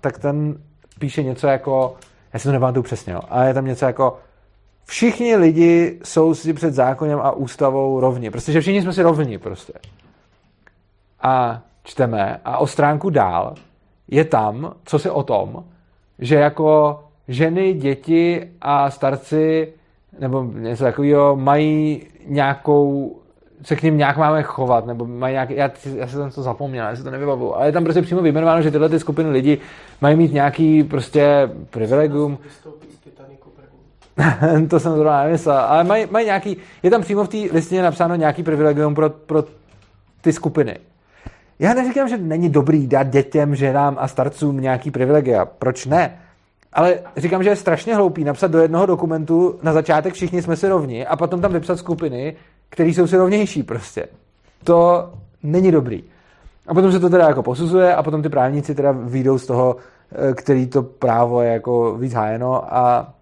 tak 0.00 0.18
ten 0.18 0.56
píše 0.98 1.22
něco 1.22 1.46
jako, 1.46 1.96
já 2.32 2.38
si 2.38 2.48
to 2.48 2.52
nepamatuju 2.52 2.82
přesně, 2.82 3.14
ale 3.14 3.48
je 3.48 3.54
tam 3.54 3.66
něco 3.66 3.84
jako, 3.84 4.18
všichni 4.84 5.36
lidi 5.36 5.98
jsou 6.04 6.34
si 6.34 6.52
před 6.52 6.74
zákonem 6.74 7.20
a 7.20 7.32
ústavou 7.32 8.00
rovni. 8.00 8.30
Prostě, 8.30 8.52
že 8.52 8.60
všichni 8.60 8.82
jsme 8.82 8.92
si 8.92 9.02
rovni 9.02 9.38
prostě. 9.38 9.72
A 11.22 11.62
čteme 11.82 12.40
a 12.44 12.58
o 12.58 12.66
stránku 12.66 13.10
dál 13.10 13.54
je 14.08 14.24
tam, 14.24 14.74
co 14.84 14.98
se 14.98 15.10
o 15.10 15.22
tom, 15.22 15.64
že 16.18 16.34
jako 16.34 17.00
ženy, 17.28 17.74
děti 17.74 18.50
a 18.60 18.90
starci 18.90 19.72
nebo 20.18 20.42
něco 20.42 20.84
takového 20.84 21.36
mají 21.36 22.06
nějakou 22.26 23.16
se 23.62 23.76
k 23.76 23.82
ním 23.82 23.98
nějak 23.98 24.16
máme 24.16 24.42
chovat, 24.42 24.86
nebo 24.86 25.06
mají 25.06 25.32
nějaký, 25.32 25.56
já, 25.56 25.70
já 25.94 26.06
jsem 26.06 26.30
to 26.30 26.42
zapomněl, 26.42 26.86
já 26.86 26.96
si 26.96 27.02
to 27.02 27.10
nevybavuju, 27.10 27.54
ale 27.54 27.66
je 27.66 27.72
tam 27.72 27.84
prostě 27.84 28.02
přímo 28.02 28.22
vyjmenováno, 28.22 28.62
že 28.62 28.70
tyhle 28.70 28.88
ty 28.88 28.98
skupiny 28.98 29.30
lidí 29.30 29.58
mají 30.00 30.16
mít 30.16 30.32
nějaký 30.32 30.84
prostě 30.84 31.50
privilegium. 31.70 32.38
to 34.70 34.80
jsem 34.80 34.92
zrovna 34.92 35.24
nemyslel, 35.24 35.58
ale 35.58 35.84
mají, 35.84 36.06
mají 36.10 36.26
nějaký, 36.26 36.56
je 36.82 36.90
tam 36.90 37.02
přímo 37.02 37.24
v 37.24 37.28
té 37.28 37.36
listině 37.52 37.82
napsáno 37.82 38.14
nějaký 38.14 38.42
privilegium 38.42 38.94
pro, 38.94 39.10
pro 39.10 39.44
ty 40.20 40.32
skupiny. 40.32 40.78
Já 41.58 41.74
neříkám, 41.74 42.08
že 42.08 42.16
není 42.16 42.48
dobrý 42.48 42.86
dát 42.86 43.08
dětem, 43.08 43.54
ženám 43.54 43.96
a 44.00 44.08
starcům 44.08 44.60
nějaký 44.60 44.90
privilegia. 44.90 45.44
Proč 45.44 45.86
ne? 45.86 46.18
Ale 46.72 46.98
říkám, 47.16 47.42
že 47.42 47.50
je 47.50 47.56
strašně 47.56 47.94
hloupý 47.94 48.24
napsat 48.24 48.50
do 48.50 48.58
jednoho 48.58 48.86
dokumentu 48.86 49.58
na 49.62 49.72
začátek 49.72 50.14
všichni 50.14 50.42
jsme 50.42 50.56
si 50.56 50.68
rovni 50.68 51.06
a 51.06 51.16
potom 51.16 51.40
tam 51.40 51.52
vypsat 51.52 51.78
skupiny, 51.78 52.36
které 52.70 52.88
jsou 52.88 53.06
si 53.06 53.16
rovnější 53.16 53.62
prostě. 53.62 54.08
To 54.64 55.10
není 55.42 55.72
dobrý. 55.72 56.04
A 56.66 56.74
potom 56.74 56.92
se 56.92 57.00
to 57.00 57.10
teda 57.10 57.28
jako 57.28 57.42
posuzuje 57.42 57.94
a 57.94 58.02
potom 58.02 58.22
ty 58.22 58.28
právníci 58.28 58.74
teda 58.74 58.92
výjdou 58.92 59.38
z 59.38 59.46
toho, 59.46 59.76
eh, 60.12 60.34
který 60.34 60.66
to 60.66 60.82
právo 60.82 61.42
je 61.42 61.52
jako 61.52 61.96
víc 61.96 62.12
hájeno 62.14 62.74
a 62.74 63.14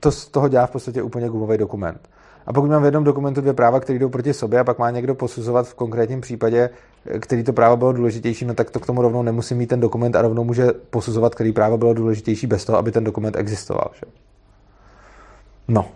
to 0.00 0.12
z 0.12 0.26
toho 0.26 0.48
dělá 0.48 0.66
v 0.66 0.70
podstatě 0.70 1.02
úplně 1.02 1.28
gumový 1.28 1.58
dokument. 1.58 2.08
A 2.46 2.52
pokud 2.52 2.70
mám 2.70 2.82
v 2.82 2.84
jednom 2.84 3.04
dokumentu 3.04 3.40
dvě 3.40 3.52
práva, 3.52 3.80
které 3.80 3.98
jdou 3.98 4.08
proti 4.08 4.34
sobě 4.34 4.60
a 4.60 4.64
pak 4.64 4.78
má 4.78 4.90
někdo 4.90 5.14
posuzovat 5.14 5.68
v 5.68 5.74
konkrétním 5.74 6.20
případě, 6.20 6.70
eh, 7.06 7.18
který 7.18 7.44
to 7.44 7.52
právo 7.52 7.76
bylo 7.76 7.92
důležitější, 7.92 8.44
no 8.44 8.54
tak 8.54 8.70
to 8.70 8.80
k 8.80 8.86
tomu 8.86 9.02
rovnou 9.02 9.22
nemusí 9.22 9.54
mít 9.54 9.66
ten 9.66 9.80
dokument 9.80 10.16
a 10.16 10.22
rovnou 10.22 10.44
může 10.44 10.72
posuzovat, 10.90 11.34
který 11.34 11.52
právo 11.52 11.78
bylo 11.78 11.94
důležitější 11.94 12.46
bez 12.46 12.64
toho, 12.64 12.78
aby 12.78 12.92
ten 12.92 13.04
dokument 13.04 13.36
existoval. 13.36 13.90
Že? 13.94 14.12
No. 15.68 15.86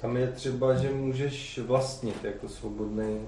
Tam 0.00 0.16
je 0.16 0.26
třeba, 0.26 0.74
že 0.74 0.88
můžeš 0.94 1.60
vlastnit 1.66 2.24
jako 2.24 2.48
svobodný 2.48 3.18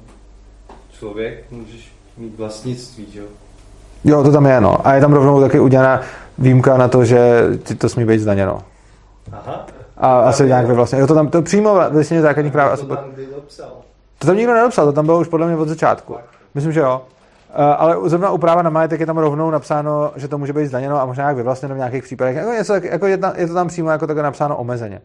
člověk, 0.93 1.51
můžeš 1.51 1.93
mít 2.17 2.37
vlastnictví, 2.39 3.07
že 3.13 3.21
jo? 3.21 3.27
Jo, 4.05 4.23
to 4.23 4.33
tam 4.33 4.47
je, 4.47 4.61
no. 4.61 4.87
A 4.87 4.95
je 4.95 5.01
tam 5.01 5.13
rovnou 5.13 5.41
taky 5.41 5.61
udělaná 5.61 6.01
výjimka 6.39 6.77
na 6.77 6.89
to, 6.89 7.05
že 7.05 7.43
ti 7.65 7.75
to 7.75 7.89
smí 7.89 8.05
být 8.05 8.19
zdaněno. 8.19 8.63
Aha. 9.33 9.67
A 9.97 10.21
asi 10.21 10.47
nějak 10.47 10.67
vlastně. 10.67 10.99
Jo, 10.99 11.07
to 11.07 11.15
tam 11.15 11.29
to 11.29 11.43
přímo 11.43 11.75
vlastně 11.75 12.23
základních 12.23 12.53
práv. 12.53 12.81
To 12.81 12.87
tam 12.87 13.11
kdy 13.15 13.27
dopsal. 13.35 13.73
To 14.19 14.27
tam 14.27 14.37
nikdo 14.37 14.55
nedopsal, 14.55 14.87
to 14.87 14.93
tam 14.93 15.07
bylo 15.07 15.21
už 15.21 15.29
podle 15.29 15.47
mě 15.47 15.57
od 15.57 15.69
začátku. 15.69 16.17
Myslím, 16.55 16.73
že 16.73 16.81
jo. 16.81 17.03
Uh, 17.59 17.65
ale 17.79 18.09
zrovna 18.09 18.31
u 18.31 18.39
práva 18.39 18.63
na 18.63 18.71
majetek 18.71 19.01
je 19.01 19.07
tam 19.07 19.19
rovnou 19.19 19.51
napsáno, 19.51 20.13
že 20.17 20.29
to 20.29 20.39
může 20.39 20.53
být 20.53 20.67
zdaněno 20.67 21.01
a 21.01 21.07
možná 21.07 21.29
jak 21.29 21.37
vyvlastněno 21.37 21.75
v 21.75 21.79
nějakých 21.79 22.03
případech. 22.03 22.37
Jako, 22.37 22.51
něco, 22.51 22.75
jako 22.75 23.07
je, 23.07 23.19
je, 23.37 23.47
to 23.49 23.55
tam 23.55 23.69
přímo 23.69 23.91
jako 23.91 24.07
takhle 24.07 24.23
napsáno 24.23 24.57
omezeně. 24.57 25.03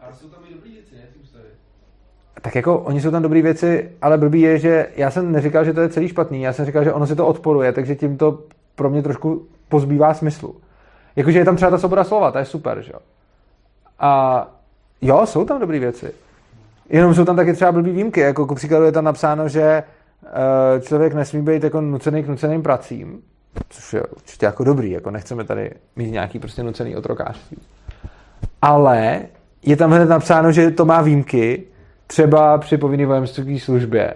Ale 0.00 0.12
jsou 0.20 0.28
tam 0.28 0.40
i 0.48 0.54
dobrý 0.54 0.72
věci, 0.72 0.94
ne, 0.94 1.02
ty 1.12 1.18
ústavy? 1.22 1.44
Tak 2.42 2.54
jako 2.54 2.78
oni 2.78 3.00
jsou 3.00 3.10
tam 3.10 3.22
dobré 3.22 3.42
věci, 3.42 3.90
ale 4.02 4.18
blbý 4.18 4.40
je, 4.40 4.58
že 4.58 4.88
já 4.96 5.10
jsem 5.10 5.32
neříkal, 5.32 5.64
že 5.64 5.72
to 5.72 5.80
je 5.80 5.88
celý 5.88 6.08
špatný, 6.08 6.42
já 6.42 6.52
jsem 6.52 6.66
říkal, 6.66 6.84
že 6.84 6.92
ono 6.92 7.06
si 7.06 7.16
to 7.16 7.26
odporuje, 7.26 7.72
takže 7.72 7.94
tím 7.94 8.16
to 8.16 8.42
pro 8.74 8.90
mě 8.90 9.02
trošku 9.02 9.46
pozbývá 9.68 10.14
smyslu. 10.14 10.56
Jakože 11.16 11.38
je 11.38 11.44
tam 11.44 11.56
třeba 11.56 11.70
ta 11.70 11.78
svoboda 11.78 12.04
slova, 12.04 12.30
to 12.30 12.38
je 12.38 12.44
super, 12.44 12.82
že 12.82 12.92
jo. 12.94 12.98
A 13.98 14.46
jo, 15.00 15.26
jsou 15.26 15.44
tam 15.44 15.60
dobré 15.60 15.78
věci. 15.78 16.12
Jenom 16.88 17.14
jsou 17.14 17.24
tam 17.24 17.36
taky 17.36 17.52
třeba 17.52 17.72
blbý 17.72 17.90
výjimky, 17.90 18.20
jako 18.20 18.46
ku 18.46 18.54
příkladu 18.54 18.84
je 18.84 18.92
tam 18.92 19.04
napsáno, 19.04 19.48
že 19.48 19.82
uh, 20.22 20.82
člověk 20.82 21.14
nesmí 21.14 21.42
být 21.42 21.64
jako 21.64 21.80
nucený 21.80 22.22
k 22.22 22.28
nuceným 22.28 22.62
pracím, 22.62 23.22
což 23.70 23.92
je 23.92 24.02
určitě 24.02 24.46
jako 24.46 24.64
dobrý, 24.64 24.90
jako 24.90 25.10
nechceme 25.10 25.44
tady 25.44 25.70
mít 25.96 26.10
nějaký 26.10 26.38
prostě 26.38 26.62
nucený 26.62 26.96
otrokářství. 26.96 27.58
Ale 28.62 29.20
je 29.62 29.76
tam 29.76 29.90
hned 29.90 30.08
napsáno, 30.08 30.52
že 30.52 30.70
to 30.70 30.84
má 30.84 31.02
výjimky, 31.02 31.64
třeba 32.10 32.58
při 32.58 32.76
povinné 32.76 33.06
vojenské 33.06 33.58
službě. 33.58 34.14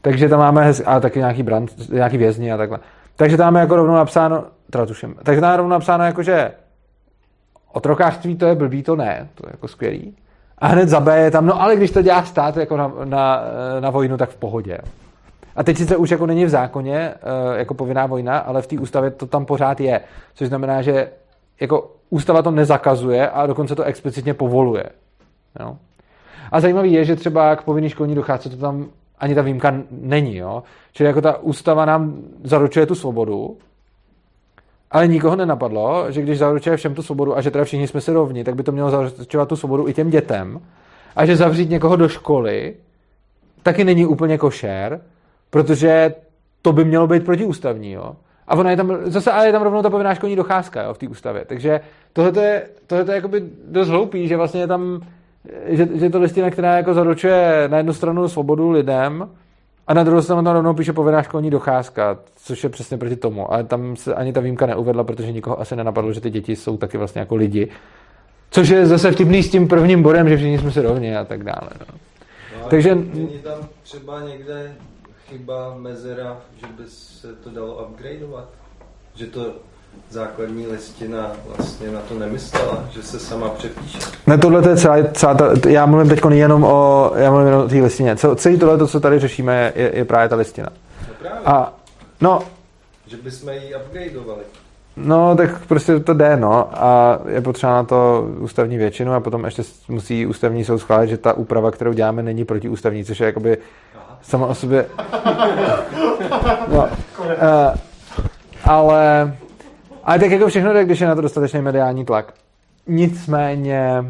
Takže 0.00 0.28
tam 0.28 0.38
máme, 0.38 0.64
hez, 0.64 0.82
a 0.86 1.00
taky 1.00 1.18
nějaký, 1.18 1.42
brand, 1.42 1.90
nějaký 1.92 2.16
vězni 2.16 2.52
a 2.52 2.56
takhle. 2.56 2.78
Takže 3.16 3.36
tam 3.36 3.46
máme 3.46 3.60
jako 3.60 3.76
rovnou 3.76 3.94
napsáno, 3.94 4.44
teda 4.70 4.86
tuším, 4.86 5.14
takže 5.22 5.40
tam 5.40 5.56
rovnou 5.56 5.70
napsáno 5.70 6.04
jako, 6.04 6.22
že 6.22 6.52
otrokářství 7.72 8.36
to 8.36 8.46
je 8.46 8.54
blbý, 8.54 8.82
to 8.82 8.96
ne, 8.96 9.28
to 9.34 9.46
je 9.46 9.50
jako 9.50 9.68
skvělý. 9.68 10.16
A 10.58 10.66
hned 10.66 10.88
za 10.88 11.00
B 11.00 11.18
je 11.18 11.30
tam, 11.30 11.46
no 11.46 11.62
ale 11.62 11.76
když 11.76 11.90
to 11.90 12.02
dělá 12.02 12.24
stát 12.24 12.56
jako 12.56 12.76
na, 12.76 12.92
na, 13.04 13.42
na 13.80 13.90
vojnu, 13.90 14.16
tak 14.16 14.30
v 14.30 14.36
pohodě. 14.36 14.78
A 15.56 15.62
teď 15.62 15.76
sice 15.76 15.96
už 15.96 16.10
jako 16.10 16.26
není 16.26 16.44
v 16.44 16.48
zákoně 16.48 16.96
eh, 16.98 17.58
jako 17.58 17.74
povinná 17.74 18.06
vojna, 18.06 18.38
ale 18.38 18.62
v 18.62 18.66
té 18.66 18.78
ústavě 18.78 19.10
to 19.10 19.26
tam 19.26 19.46
pořád 19.46 19.80
je. 19.80 20.00
Což 20.34 20.48
znamená, 20.48 20.82
že 20.82 21.10
jako 21.60 21.90
ústava 22.10 22.42
to 22.42 22.50
nezakazuje 22.50 23.30
a 23.30 23.46
dokonce 23.46 23.74
to 23.74 23.82
explicitně 23.82 24.34
povoluje. 24.34 24.84
Jo? 25.60 25.76
A 26.52 26.60
zajímavý 26.60 26.92
je, 26.92 27.04
že 27.04 27.16
třeba 27.16 27.56
k 27.56 27.62
povinné 27.62 27.88
školní 27.88 28.14
docházce 28.14 28.50
to 28.50 28.56
tam 28.56 28.86
ani 29.18 29.34
ta 29.34 29.42
výjimka 29.42 29.74
není. 29.90 30.36
Jo? 30.36 30.62
Čili 30.92 31.06
jako 31.06 31.20
ta 31.20 31.38
ústava 31.38 31.84
nám 31.84 32.22
zaručuje 32.44 32.86
tu 32.86 32.94
svobodu, 32.94 33.56
ale 34.90 35.08
nikoho 35.08 35.36
nenapadlo, 35.36 36.12
že 36.12 36.22
když 36.22 36.38
zaručuje 36.38 36.76
všem 36.76 36.94
tu 36.94 37.02
svobodu 37.02 37.36
a 37.36 37.40
že 37.40 37.50
teda 37.50 37.64
všichni 37.64 37.88
jsme 37.88 38.00
si 38.00 38.12
rovni, 38.12 38.44
tak 38.44 38.54
by 38.54 38.62
to 38.62 38.72
mělo 38.72 38.90
zaručovat 38.90 39.48
tu 39.48 39.56
svobodu 39.56 39.88
i 39.88 39.94
těm 39.94 40.10
dětem. 40.10 40.60
A 41.16 41.26
že 41.26 41.36
zavřít 41.36 41.70
někoho 41.70 41.96
do 41.96 42.08
školy 42.08 42.74
taky 43.62 43.84
není 43.84 44.06
úplně 44.06 44.38
košer, 44.38 45.00
protože 45.50 46.14
to 46.62 46.72
by 46.72 46.84
mělo 46.84 47.06
být 47.06 47.24
protiústavní. 47.24 47.92
Jo? 47.92 48.16
A 48.48 48.54
ona 48.54 48.70
je 48.70 48.76
tam, 48.76 48.96
zase 49.02 49.32
ale 49.32 49.46
je 49.46 49.52
tam 49.52 49.62
rovnou 49.62 49.82
ta 49.82 49.90
povinná 49.90 50.14
školní 50.14 50.36
docházka 50.36 50.82
jo, 50.82 50.94
v 50.94 50.98
té 50.98 51.08
ústavě. 51.08 51.44
Takže 51.44 51.80
tohle 52.12 52.44
je, 52.44 52.68
tohle 52.86 53.04
je 53.08 53.14
jakoby 53.14 53.42
dost 53.70 53.88
hloupý, 53.88 54.28
že 54.28 54.36
vlastně 54.36 54.60
je 54.60 54.66
tam, 54.66 55.00
že, 55.66 55.88
že 55.94 56.10
to 56.10 56.20
listina, 56.20 56.50
která 56.50 56.76
jako 56.76 56.94
zaručuje 56.94 57.64
na 57.68 57.76
jednu 57.76 57.92
stranu 57.92 58.28
svobodu 58.28 58.70
lidem, 58.70 59.28
a 59.88 59.94
na 59.94 60.04
druhou 60.04 60.22
stranu 60.22 60.44
tam 60.44 60.54
rovnou 60.54 60.74
píše 60.74 60.92
povinná 60.92 61.22
školní 61.22 61.50
docházka, 61.50 62.18
což 62.36 62.64
je 62.64 62.70
přesně 62.70 62.98
proti 62.98 63.16
tomu. 63.16 63.52
Ale 63.52 63.64
tam 63.64 63.96
se 63.96 64.14
ani 64.14 64.32
ta 64.32 64.40
výjimka 64.40 64.66
neuvedla, 64.66 65.04
protože 65.04 65.32
nikoho 65.32 65.60
asi 65.60 65.76
nenapadlo, 65.76 66.12
že 66.12 66.20
ty 66.20 66.30
děti 66.30 66.56
jsou 66.56 66.76
taky 66.76 66.98
vlastně 66.98 67.18
jako 67.18 67.36
lidi. 67.36 67.68
Což 68.50 68.68
je 68.68 68.86
zase 68.86 69.12
vtipný 69.12 69.42
s 69.42 69.50
tím 69.50 69.68
prvním 69.68 70.02
bodem, 70.02 70.28
že 70.28 70.36
všichni 70.36 70.58
jsme 70.58 70.70
si 70.70 70.82
rovni 70.82 71.16
a 71.16 71.24
tak 71.24 71.44
dále. 71.44 71.70
No. 71.80 71.86
No, 72.62 72.68
Takže- 72.68 72.94
Není 72.94 73.38
tam 73.42 73.58
třeba 73.82 74.20
někde 74.20 74.72
chyba, 75.28 75.74
mezera, 75.78 76.36
že 76.60 76.66
by 76.66 76.82
se 76.86 77.34
to 77.34 77.50
dalo 77.50 77.86
upgradeovat? 77.86 78.48
Že 79.14 79.26
to 79.26 79.52
základní 80.10 80.66
listina 80.66 81.32
vlastně 81.46 81.90
na 81.90 82.00
to 82.00 82.14
nemyslela, 82.14 82.84
že 82.90 83.02
se 83.02 83.18
sama 83.18 83.48
přepíše. 83.48 83.98
Ne, 84.26 84.38
tohle 84.38 84.62
to 84.62 84.68
je 84.68 84.76
celá, 84.76 84.96
celá 85.12 85.34
ta, 85.34 85.68
já 85.68 85.86
mluvím 85.86 86.08
teď 86.08 86.20
jenom 86.30 86.64
o, 86.64 87.12
já 87.16 87.30
mluvím 87.30 87.46
jenom 87.46 87.64
o 87.64 87.68
té 87.68 87.74
listině. 87.74 88.16
Co, 88.16 88.34
celý 88.34 88.58
tohle, 88.58 88.78
to, 88.78 88.86
co 88.86 89.00
tady 89.00 89.18
řešíme, 89.18 89.72
je, 89.76 89.92
je 89.94 90.04
právě 90.04 90.28
ta 90.28 90.36
listina. 90.36 90.68
No 91.08 91.14
právě, 91.20 91.40
A 91.44 91.72
no, 92.20 92.42
že 93.06 93.16
bychom 93.16 93.48
ji 93.48 93.74
upgradeovali. 93.86 94.42
No, 94.96 95.36
tak 95.36 95.66
prostě 95.66 96.00
to 96.00 96.14
jde, 96.14 96.36
no. 96.36 96.68
A 96.84 97.18
je 97.28 97.40
potřeba 97.40 97.72
na 97.72 97.84
to 97.84 98.28
ústavní 98.38 98.76
většinu 98.78 99.14
a 99.14 99.20
potom 99.20 99.44
ještě 99.44 99.62
musí 99.88 100.26
ústavní 100.26 100.64
soud 100.64 100.78
schválit, 100.78 101.08
že 101.08 101.18
ta 101.18 101.32
úprava, 101.32 101.70
kterou 101.70 101.92
děláme, 101.92 102.22
není 102.22 102.44
protiústavní, 102.44 103.04
což 103.04 103.20
je 103.20 103.26
jakoby 103.26 103.58
sama 104.22 104.46
o 104.46 104.54
sobě... 104.54 104.86
No, 106.68 106.78
uh, 106.78 107.76
ale... 108.64 109.36
Ale 110.08 110.18
tak 110.18 110.30
jako 110.30 110.48
všechno 110.48 110.72
jde, 110.72 110.84
když 110.84 111.00
je 111.00 111.06
na 111.06 111.14
to 111.14 111.20
dostatečný 111.20 111.62
mediální 111.62 112.04
tlak. 112.04 112.34
Nicméně... 112.86 114.04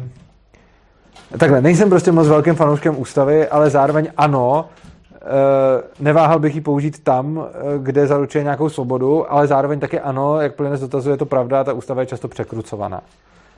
Takhle, 1.37 1.61
nejsem 1.61 1.89
prostě 1.89 2.11
moc 2.11 2.27
velkým 2.27 2.55
fanouškem 2.55 2.99
ústavy, 2.99 3.47
ale 3.47 3.69
zároveň 3.69 4.07
ano, 4.17 4.69
Eh, 5.21 5.83
neváhal 5.99 6.39
bych 6.39 6.55
ji 6.55 6.61
použít 6.61 7.03
tam, 7.03 7.47
eh, 7.47 7.79
kde 7.79 8.07
zaručuje 8.07 8.43
nějakou 8.43 8.69
svobodu, 8.69 9.31
ale 9.31 9.47
zároveň 9.47 9.79
taky 9.79 9.99
ano, 9.99 10.41
jak 10.41 10.55
plyne 10.55 10.77
z 10.77 10.81
dotazu, 10.81 11.09
je 11.09 11.17
to 11.17 11.25
pravda, 11.25 11.63
ta 11.63 11.73
ústava 11.73 12.01
je 12.01 12.07
často 12.07 12.27
překrucovaná. 12.27 13.01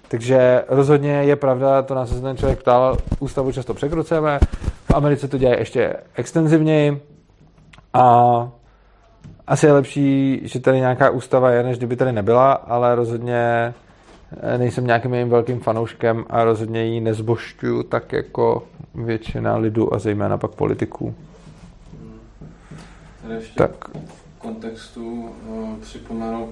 Takže 0.08 0.64
rozhodně 0.68 1.12
je 1.12 1.36
pravda, 1.36 1.82
to 1.82 1.96
nás 1.96 2.10
se 2.10 2.22
ten 2.22 2.38
člověk 2.38 2.60
ptal, 2.60 2.98
ústavu 3.20 3.52
často 3.52 3.74
překrucujeme, 3.74 4.40
v 4.86 4.94
Americe 4.94 5.28
to 5.28 5.38
dělají 5.38 5.60
ještě 5.60 5.94
extenzivněji 6.16 7.02
a 7.94 8.50
asi 9.52 9.66
je 9.66 9.74
lepší, 9.74 10.42
že 10.44 10.60
tady 10.60 10.78
nějaká 10.78 11.10
ústava 11.10 11.52
je, 11.52 11.64
než 11.64 11.78
kdyby 11.78 11.96
tady 11.96 12.12
nebyla, 12.12 12.52
ale 12.52 12.96
rozhodně 12.96 13.74
eh, 14.42 14.58
nejsem 14.58 14.88
nějakým 14.88 15.14
jejím 15.14 15.30
velkým 15.30 15.60
fanouškem 15.60 16.26
a 16.30 16.44
rozhodně 16.44 16.84
ji 16.84 17.02
nezbošťuju 17.02 17.84
tak 17.84 18.14
jako 18.14 18.64
většina 18.96 19.58
lidu 19.58 19.94
a 19.94 20.00
zejména 20.00 20.38
pak 20.38 20.52
politiků. 20.52 21.16
Tady 23.22 23.34
ještě 23.34 23.54
Tak. 23.56 23.72
v 23.88 24.40
kontextu 24.40 25.30
uh, 25.48 25.78
připomenu 25.82 26.50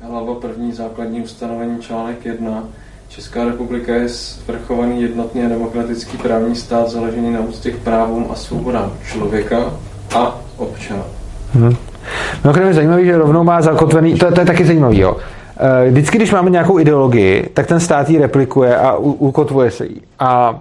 hlava 0.00 0.34
první 0.34 0.72
základní 0.72 1.22
ustanovení 1.22 1.82
článek 1.82 2.24
1. 2.24 2.68
Česká 3.08 3.44
republika 3.44 3.94
je 3.94 4.08
svrchovaný 4.08 5.02
jednotný 5.02 5.42
a 5.42 5.48
demokratický 5.48 6.18
právní 6.18 6.56
stát 6.56 6.88
založený 6.88 7.32
na 7.32 7.40
úctě 7.40 7.70
k 7.70 7.82
právům 7.82 8.26
a 8.30 8.34
svobodám 8.34 8.98
člověka 9.04 9.80
a 10.14 10.40
občana. 10.56 11.21
Mimochodem 11.54 12.68
je 12.68 12.74
zajímavý, 12.74 13.06
že 13.06 13.18
rovnou 13.18 13.44
má 13.44 13.62
zakotvený, 13.62 14.14
to, 14.14 14.32
to 14.32 14.40
je 14.40 14.46
taky 14.46 14.64
zajímavý, 14.64 14.98
jo. 14.98 15.16
Eh, 15.56 15.90
Vždycky, 15.90 16.18
když 16.18 16.32
máme 16.32 16.50
nějakou 16.50 16.78
ideologii, 16.78 17.50
tak 17.54 17.66
ten 17.66 17.80
stát 17.80 18.10
ji 18.10 18.18
replikuje 18.18 18.76
a 18.76 18.96
ukotvuje 18.96 19.70
se 19.70 19.86
jí. 19.86 20.02
A 20.18 20.60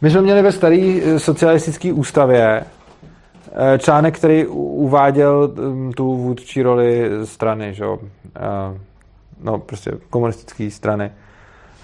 my 0.00 0.10
jsme 0.10 0.22
měli 0.22 0.42
ve 0.42 0.52
staré 0.52 1.00
socialistické 1.16 1.92
ústavě 1.92 2.62
eh, 3.52 3.78
článek, 3.78 4.16
který 4.16 4.46
uváděl 4.46 5.52
hm, 5.56 5.92
tu 5.92 6.16
vůdčí 6.16 6.62
roli 6.62 7.10
strany, 7.24 7.74
že? 7.74 7.84
Eh, 8.36 8.78
no 9.44 9.58
prostě 9.58 9.92
komunistické 10.10 10.70
strany. 10.70 11.10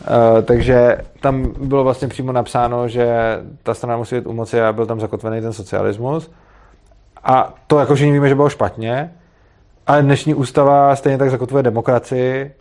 Eh, 0.05 0.43
takže 0.43 0.99
tam 1.21 1.53
bylo 1.61 1.85
vlastně 1.85 2.09
přímo 2.09 2.33
napsáno, 2.33 2.89
že 2.89 3.39
ta 3.63 3.75
strana 3.75 3.97
musí 3.97 4.15
být 4.15 4.27
u 4.27 4.33
moci 4.33 4.63
a 4.63 4.73
byl 4.73 4.87
tam 4.87 5.01
zakotvený 5.01 5.41
ten 5.41 5.53
socialismus. 5.53 6.31
A 7.25 7.55
to 7.67 7.79
jako 7.79 7.95
všichni 7.95 8.13
víme, 8.13 8.29
že 8.29 8.35
bylo 8.35 8.49
špatně, 8.49 9.15
ale 9.87 10.03
dnešní 10.03 10.35
ústava 10.35 10.97
stejně 10.97 11.19
tak 11.19 11.31
zakotvuje 11.31 11.63
demokracii, 11.63 12.55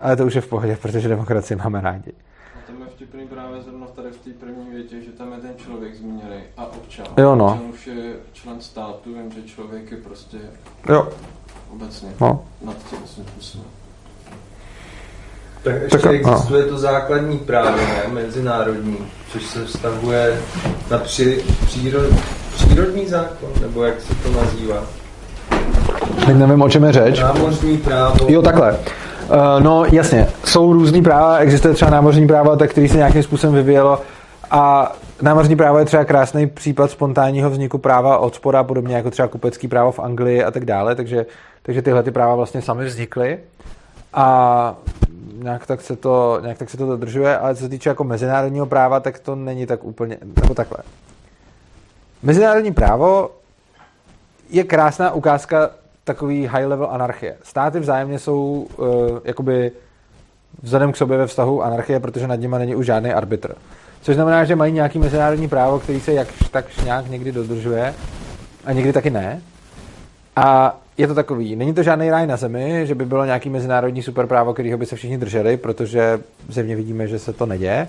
ale 0.00 0.16
to 0.16 0.26
už 0.26 0.34
je 0.34 0.40
v 0.40 0.46
pohodě, 0.48 0.78
protože 0.82 1.08
demokracii 1.08 1.56
máme 1.56 1.80
rádi. 1.80 2.12
A 2.58 2.66
tam 2.66 2.80
je 2.82 2.86
vtipný 2.86 3.26
právě 3.26 3.62
zrovna 3.62 3.86
tady 3.86 4.10
v 4.10 4.18
té 4.18 4.30
první 4.30 4.70
větě, 4.70 5.02
že 5.02 5.10
tam 5.10 5.32
je 5.32 5.38
ten 5.38 5.54
člověk 5.56 5.94
zmíněný 5.94 6.40
a 6.56 6.66
občan. 6.66 7.06
Jo, 7.18 7.34
no. 7.34 7.46
Občan 7.46 7.70
už 7.70 7.86
je 7.86 8.12
člen 8.32 8.60
státu, 8.60 9.14
vím, 9.14 9.32
že 9.32 9.42
člověk 9.42 9.90
je 9.90 9.96
prostě 9.96 10.38
Jo, 10.88 11.08
obecně 11.72 12.08
no. 12.20 12.44
nad 12.62 12.76
tím 12.90 12.98
svým 13.06 13.26
způsobem. 13.26 13.79
Tak 15.62 15.74
ještě 15.82 15.98
Tak, 15.98 16.14
existuje 16.14 16.62
to 16.62 16.78
základní 16.78 17.38
právo, 17.38 17.76
ne? 17.76 18.02
Mezinárodní, 18.12 18.96
což 19.32 19.46
se 19.46 19.64
vztahuje 19.64 20.40
na 20.90 20.98
při, 20.98 21.44
příro, 21.66 22.00
přírodní 22.54 23.06
zákon, 23.06 23.48
nebo 23.60 23.84
jak 23.84 24.00
se 24.00 24.14
to 24.14 24.30
nazývá? 24.40 24.82
Teď 26.26 26.36
nevím, 26.36 26.62
o 26.62 26.68
čem 26.68 26.84
je 26.84 26.92
řeč. 26.92 27.20
Námořní 27.20 27.78
právo. 27.78 28.26
Jo, 28.28 28.42
takhle. 28.42 28.72
Uh, 28.72 29.36
no 29.58 29.84
jasně, 29.92 30.28
jsou 30.44 30.72
různý 30.72 31.02
práva, 31.02 31.38
existuje 31.38 31.74
třeba 31.74 31.90
námořní 31.90 32.26
právo, 32.26 32.56
tak 32.56 32.70
který 32.70 32.88
se 32.88 32.96
nějakým 32.96 33.22
způsobem 33.22 33.54
vyvíjelo 33.54 34.00
a 34.50 34.92
námořní 35.22 35.56
právo 35.56 35.78
je 35.78 35.84
třeba 35.84 36.04
krásný 36.04 36.46
případ 36.46 36.90
spontánního 36.90 37.50
vzniku 37.50 37.78
práva 37.78 38.18
od 38.18 38.34
spoda, 38.34 38.64
podobně 38.64 38.96
jako 38.96 39.10
třeba 39.10 39.28
kupecký 39.28 39.68
právo 39.68 39.92
v 39.92 39.98
Anglii 39.98 40.44
a 40.44 40.50
tak 40.50 40.64
dále, 40.64 40.94
takže, 40.94 41.26
takže 41.62 41.82
tyhle 41.82 42.02
ty 42.02 42.10
práva 42.10 42.34
vlastně 42.34 42.62
sami 42.62 42.84
vznikly 42.84 43.38
a 44.14 44.74
nějak 45.42 45.66
tak, 45.66 45.80
se 45.80 45.96
to, 45.96 46.38
nějak 46.42 46.58
tak 46.58 46.70
se 46.70 46.76
to 46.76 46.86
dodržuje, 46.86 47.38
ale 47.38 47.54
co 47.54 47.62
se 47.62 47.68
týče 47.68 47.88
jako 47.88 48.04
mezinárodního 48.04 48.66
práva, 48.66 49.00
tak 49.00 49.18
to 49.18 49.34
není 49.34 49.66
tak 49.66 49.84
úplně, 49.84 50.18
nebo 50.42 50.54
takhle. 50.54 50.78
Mezinárodní 52.22 52.72
právo 52.72 53.30
je 54.50 54.64
krásná 54.64 55.12
ukázka 55.12 55.70
takový 56.04 56.46
high 56.46 56.66
level 56.66 56.88
anarchie. 56.90 57.36
Státy 57.42 57.80
vzájemně 57.80 58.18
jsou 58.18 58.66
uh, 58.76 58.86
jakoby 59.24 59.72
vzhledem 60.62 60.92
k 60.92 60.96
sobě 60.96 61.18
ve 61.18 61.26
vztahu 61.26 61.62
anarchie, 61.62 62.00
protože 62.00 62.26
nad 62.26 62.36
nimi 62.36 62.56
není 62.58 62.74
už 62.74 62.86
žádný 62.86 63.12
arbitr. 63.12 63.54
Což 64.02 64.14
znamená, 64.14 64.44
že 64.44 64.56
mají 64.56 64.72
nějaký 64.72 64.98
mezinárodní 64.98 65.48
právo, 65.48 65.78
který 65.78 66.00
se 66.00 66.12
jakž 66.12 66.48
takž 66.50 66.76
nějak 66.84 67.08
někdy 67.08 67.32
dodržuje 67.32 67.94
a 68.64 68.72
někdy 68.72 68.92
taky 68.92 69.10
ne. 69.10 69.42
A 70.36 70.78
je 70.98 71.06
to 71.06 71.14
takový, 71.14 71.56
není 71.56 71.74
to 71.74 71.82
žádný 71.82 72.10
ráj 72.10 72.26
na 72.26 72.36
zemi, 72.36 72.86
že 72.86 72.94
by 72.94 73.04
bylo 73.04 73.24
nějaký 73.24 73.50
mezinárodní 73.50 74.02
superprávo, 74.02 74.54
kterého 74.54 74.78
by 74.78 74.86
se 74.86 74.96
všichni 74.96 75.18
drželi, 75.18 75.56
protože 75.56 76.20
zevně 76.48 76.76
vidíme, 76.76 77.06
že 77.06 77.18
se 77.18 77.32
to 77.32 77.46
neděje. 77.46 77.88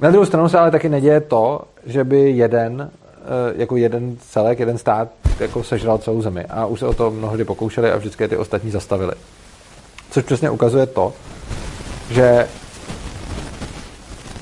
Na 0.00 0.10
druhou 0.10 0.26
stranu 0.26 0.48
se 0.48 0.58
ale 0.58 0.70
taky 0.70 0.88
neděje 0.88 1.20
to, 1.20 1.60
že 1.86 2.04
by 2.04 2.30
jeden, 2.30 2.90
eh, 2.90 3.54
jako 3.56 3.76
jeden 3.76 4.16
celek, 4.20 4.58
jeden 4.58 4.78
stát 4.78 5.08
jako 5.40 5.62
sežral 5.62 5.98
celou 5.98 6.22
zemi. 6.22 6.44
A 6.50 6.66
už 6.66 6.80
se 6.80 6.86
o 6.86 6.94
to 6.94 7.10
mnohdy 7.10 7.44
pokoušeli 7.44 7.90
a 7.90 7.96
vždycky 7.96 8.28
ty 8.28 8.36
ostatní 8.36 8.70
zastavili. 8.70 9.12
Což 10.10 10.24
přesně 10.24 10.50
ukazuje 10.50 10.86
to, 10.86 11.12
že 12.10 12.48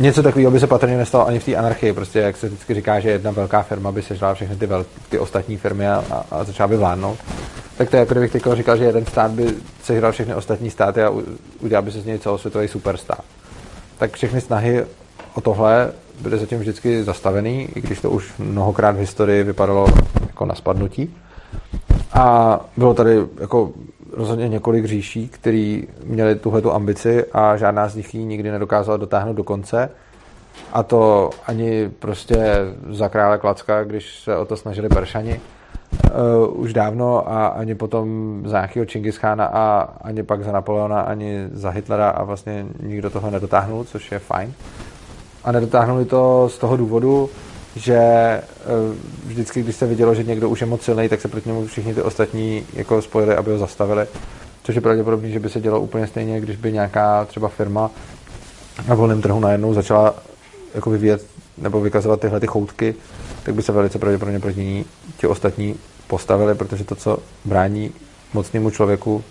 něco 0.02 0.22
takového 0.22 0.50
by 0.50 0.60
se 0.60 0.66
patrně 0.66 0.96
nestalo 0.96 1.26
ani 1.26 1.38
v 1.38 1.44
té 1.44 1.56
anarchii. 1.56 1.92
Prostě, 1.92 2.18
jak 2.18 2.36
se 2.36 2.46
vždycky 2.46 2.74
říká, 2.74 3.00
že 3.00 3.10
jedna 3.10 3.30
velká 3.30 3.62
firma 3.62 3.92
by 3.92 4.02
sežrala 4.02 4.34
všechny 4.34 4.56
ty, 4.56 4.66
vel, 4.66 4.86
ty 5.08 5.18
ostatní 5.18 5.56
firmy 5.56 5.88
a, 5.88 6.04
a, 6.30 6.44
začala 6.44 6.68
by 6.68 6.76
vládnout. 6.76 7.18
Tak 7.76 7.90
to 7.90 7.96
je 7.96 8.00
jako 8.00 8.14
kdybych 8.14 8.32
teď 8.32 8.42
říkal, 8.52 8.76
že 8.76 8.84
jeden 8.84 9.06
stát 9.06 9.30
by 9.30 9.54
sežral 9.82 10.12
všechny 10.12 10.34
ostatní 10.34 10.70
státy 10.70 11.02
a 11.02 11.12
udělal 11.60 11.82
by 11.82 11.92
se 11.92 12.00
z 12.00 12.06
něj 12.06 12.18
celosvětový 12.18 12.68
superstát. 12.68 13.24
Tak 13.98 14.12
všechny 14.12 14.40
snahy 14.40 14.84
o 15.34 15.40
tohle 15.40 15.92
byly 16.20 16.38
zatím 16.38 16.58
vždycky 16.58 17.04
zastavený, 17.04 17.68
i 17.74 17.80
když 17.80 18.00
to 18.00 18.10
už 18.10 18.32
mnohokrát 18.38 18.96
v 18.96 18.98
historii 18.98 19.42
vypadalo 19.42 19.86
jako 20.26 20.46
na 20.46 20.54
spadnutí. 20.54 21.16
A 22.12 22.60
bylo 22.76 22.94
tady 22.94 23.20
jako 23.40 23.72
rozhodně 24.12 24.48
několik 24.48 24.84
říší, 24.84 25.28
který 25.28 25.88
měli 26.04 26.34
tuhletu 26.34 26.72
ambici 26.72 27.24
a 27.32 27.56
žádná 27.56 27.88
z 27.88 27.96
nich 27.96 28.14
ji 28.14 28.24
nikdy 28.24 28.50
nedokázala 28.50 28.96
dotáhnout 28.96 29.32
do 29.32 29.44
konce. 29.44 29.90
A 30.72 30.82
to 30.82 31.30
ani 31.46 31.90
prostě 31.98 32.56
za 32.90 33.08
krále 33.08 33.38
Klacka, 33.38 33.84
když 33.84 34.20
se 34.20 34.36
o 34.36 34.44
to 34.44 34.56
snažili 34.56 34.88
Peršani 34.88 35.40
uh, 35.40 36.60
už 36.60 36.72
dávno 36.72 37.32
a 37.32 37.46
ani 37.46 37.74
potom 37.74 38.42
za 38.46 38.56
nějakého 38.56 38.86
Čingischána 38.86 39.46
a 39.46 39.88
ani 40.00 40.22
pak 40.22 40.44
za 40.44 40.52
Napoleona, 40.52 41.00
ani 41.00 41.48
za 41.52 41.70
Hitlera 41.70 42.10
a 42.10 42.24
vlastně 42.24 42.66
nikdo 42.82 43.10
toho 43.10 43.30
nedotáhnul, 43.30 43.84
což 43.84 44.12
je 44.12 44.18
fajn. 44.18 44.52
A 45.44 45.52
nedotáhnuli 45.52 46.04
to 46.04 46.48
z 46.48 46.58
toho 46.58 46.76
důvodu, 46.76 47.30
že 47.76 47.96
eh, 47.96 48.42
vždycky, 49.24 49.62
když 49.62 49.76
se 49.76 49.86
vidělo, 49.86 50.14
že 50.14 50.22
někdo 50.22 50.48
už 50.48 50.60
je 50.60 50.66
moc 50.66 50.82
silný, 50.82 51.08
tak 51.08 51.20
se 51.20 51.28
proti 51.28 51.48
němu 51.48 51.66
všichni 51.66 51.94
ty 51.94 52.02
ostatní 52.02 52.66
jako 52.72 53.02
spojili, 53.02 53.34
aby 53.34 53.50
ho 53.50 53.58
zastavili. 53.58 54.06
Což 54.62 54.74
je 54.74 54.80
pravděpodobné, 54.80 55.28
že 55.28 55.40
by 55.40 55.48
se 55.48 55.60
dělo 55.60 55.80
úplně 55.80 56.06
stejně, 56.06 56.40
když 56.40 56.56
by 56.56 56.72
nějaká 56.72 57.24
třeba 57.24 57.48
firma 57.48 57.90
na 58.88 58.94
volném 58.94 59.22
trhu 59.22 59.40
najednou 59.40 59.74
začala 59.74 60.14
jako 60.74 60.90
vyvíjet 60.90 61.26
nebo 61.58 61.80
vykazovat 61.80 62.20
tyhle 62.20 62.40
ty 62.40 62.46
choutky, 62.46 62.94
tak 63.42 63.54
by 63.54 63.62
se 63.62 63.72
velice 63.72 63.98
pravděpodobně 63.98 64.40
proti 64.40 64.60
ní 64.64 64.84
ti 65.16 65.26
ostatní 65.26 65.76
postavili, 66.06 66.54
protože 66.54 66.84
to, 66.84 66.94
co 66.94 67.18
brání 67.44 67.92
mocnému 68.34 68.70
člověku 68.70 69.24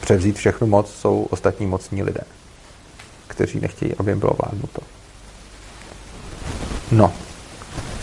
převzít 0.00 0.36
všechnu 0.36 0.66
moc, 0.66 0.94
jsou 0.94 1.26
ostatní 1.30 1.66
mocní 1.66 2.02
lidé, 2.02 2.20
kteří 3.26 3.60
nechtějí, 3.60 3.94
aby 3.94 4.10
jim 4.10 4.20
bylo 4.20 4.36
vládnuto. 4.42 4.95
No. 6.92 7.12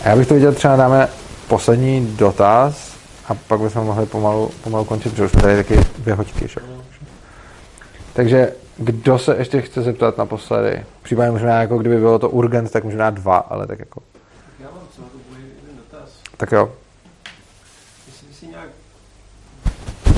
A 0.04 0.08
já 0.08 0.16
bych 0.16 0.28
to 0.28 0.34
viděl, 0.34 0.52
třeba 0.52 0.76
dáme 0.76 1.08
poslední 1.48 2.06
dotaz 2.06 2.96
a 3.28 3.34
pak 3.34 3.60
bychom 3.60 3.86
mohli 3.86 4.06
pomalu, 4.06 4.50
pomalu 4.64 4.84
končit, 4.84 5.10
protože 5.10 5.24
už 5.24 5.30
jsme 5.30 5.42
tady 5.42 5.56
taky 5.56 5.80
dvě 5.98 6.14
hoďky. 6.14 6.48
Že? 6.48 6.60
Takže 8.12 8.52
kdo 8.76 9.18
se 9.18 9.36
ještě 9.36 9.60
chce 9.60 9.82
zeptat 9.82 10.18
naposledy? 10.18 10.84
Případně 11.02 11.30
možná 11.30 11.60
jako 11.60 11.78
kdyby 11.78 11.96
bylo 11.98 12.18
to 12.18 12.30
urgent, 12.30 12.70
tak 12.70 12.84
možná 12.84 13.10
dva, 13.10 13.36
ale 13.36 13.66
tak 13.66 13.78
jako. 13.78 14.02
Já 14.60 14.66
mám 14.66 14.82
celou 14.94 15.06
dobu 15.12 15.24
jeden 15.34 15.76
dotaz. 15.76 16.10
Tak 16.36 16.52
jo. 16.52 16.72
Jestli 18.06 18.34
si 18.34 18.46
nějak 18.46 18.68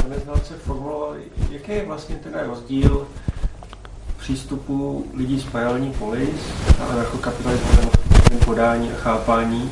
zaměstnance 0.03 0.55
formuloval, 0.55 1.15
jaký 1.51 1.73
je 1.73 1.87
vlastně 1.87 2.17
ten 2.17 2.33
rozdíl 2.47 3.07
přístupu 4.19 5.07
lidí 5.15 5.41
z 5.41 5.45
paralelní 5.45 5.93
polis 5.93 6.41
a 6.81 6.85
anarchokapitalismu 6.85 7.71
nebo 7.81 8.06
v 8.31 8.45
podání 8.45 8.91
a 8.91 8.97
chápání, 8.97 9.71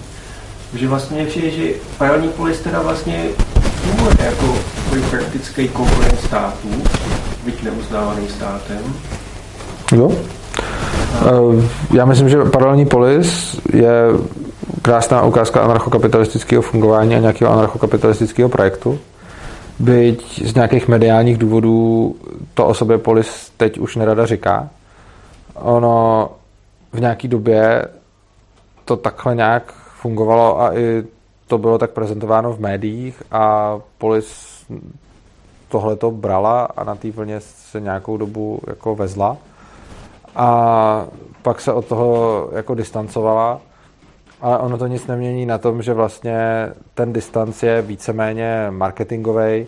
že 0.75 0.89
vlastně 0.89 1.17
mě 1.17 1.27
přijde, 1.27 1.51
že 1.51 1.73
paralelní 1.99 2.29
polis 2.29 2.61
teda 2.61 2.83
vlastně 2.83 3.25
funguje 3.57 4.17
jako 4.25 4.55
takový 4.85 5.03
praktický 5.11 5.69
konkurent 5.69 6.21
států, 6.21 6.69
byť 7.45 7.63
neuznávaný 7.63 8.29
státem. 8.29 8.79
Jo. 9.93 10.13
Eh, 11.15 11.69
Já 11.95 12.05
myslím, 12.05 12.29
že 12.29 12.45
paralelní 12.45 12.87
polis 12.87 13.61
je 13.73 13.93
krásná 14.83 15.23
ukázka 15.23 15.61
anarchokapitalistického 15.61 16.63
fungování 16.63 17.15
a 17.17 17.19
nějakého 17.19 17.53
anarchokapitalistického 17.53 18.49
projektu. 18.49 18.99
Byť 19.79 20.43
z 20.47 20.55
nějakých 20.55 20.89
mediálních 20.89 21.39
důvodů 21.39 22.15
to 22.55 22.67
o 22.67 22.75
sobě 22.75 22.99
polis 22.99 23.53
teď 23.57 23.79
už 23.79 23.97
nerada 23.97 24.27
říká. 24.27 24.69
Ono 25.55 26.29
v 26.93 27.01
nějaký 27.01 27.29
době 27.29 27.85
to 28.85 28.97
takhle 28.97 29.35
nějak 29.35 29.73
fungovalo 29.73 30.61
a 30.61 30.75
i 30.75 31.05
to 31.47 31.59
bylo 31.59 31.79
tak 31.79 31.91
prezentováno 31.91 32.53
v 32.53 32.61
médiích 32.61 33.23
a 33.31 33.79
polis 33.99 34.65
tohle 35.69 35.97
to 35.97 36.11
brala 36.11 36.65
a 36.77 36.85
na 36.85 36.95
té 36.95 37.11
vlně 37.11 37.41
se 37.41 37.81
nějakou 37.81 38.17
dobu 38.17 38.61
jako 38.67 38.95
vezla. 38.95 39.37
A 40.37 41.07
pak 41.43 41.61
se 41.61 41.73
od 41.73 41.87
toho 41.87 42.49
jako 42.53 42.75
distancovala, 42.75 43.61
ale 44.41 44.59
ono 44.59 44.79
to 44.79 44.87
nic 44.87 45.07
nemění 45.07 45.47
na 45.47 45.59
tom, 45.59 45.83
že 45.83 45.95
vlastně 45.95 46.39
ten 46.95 47.13
distanc 47.13 47.63
je 47.63 47.83
víceméně 47.83 48.67
marketingový, 48.71 49.67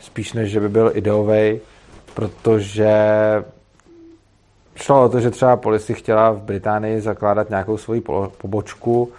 spíš 0.00 0.32
než 0.32 0.50
že 0.50 0.60
by 0.60 0.68
byl 0.68 0.90
ideový, 0.94 1.60
protože 2.14 2.92
šlo 4.82 5.04
o 5.04 5.08
to, 5.08 5.20
že 5.20 5.30
třeba 5.30 5.56
policie 5.56 5.96
chtěla 5.96 6.30
v 6.30 6.42
Británii 6.42 7.00
zakládat 7.00 7.50
nějakou 7.50 7.76
svoji 7.76 8.02
pobočku 8.38 9.12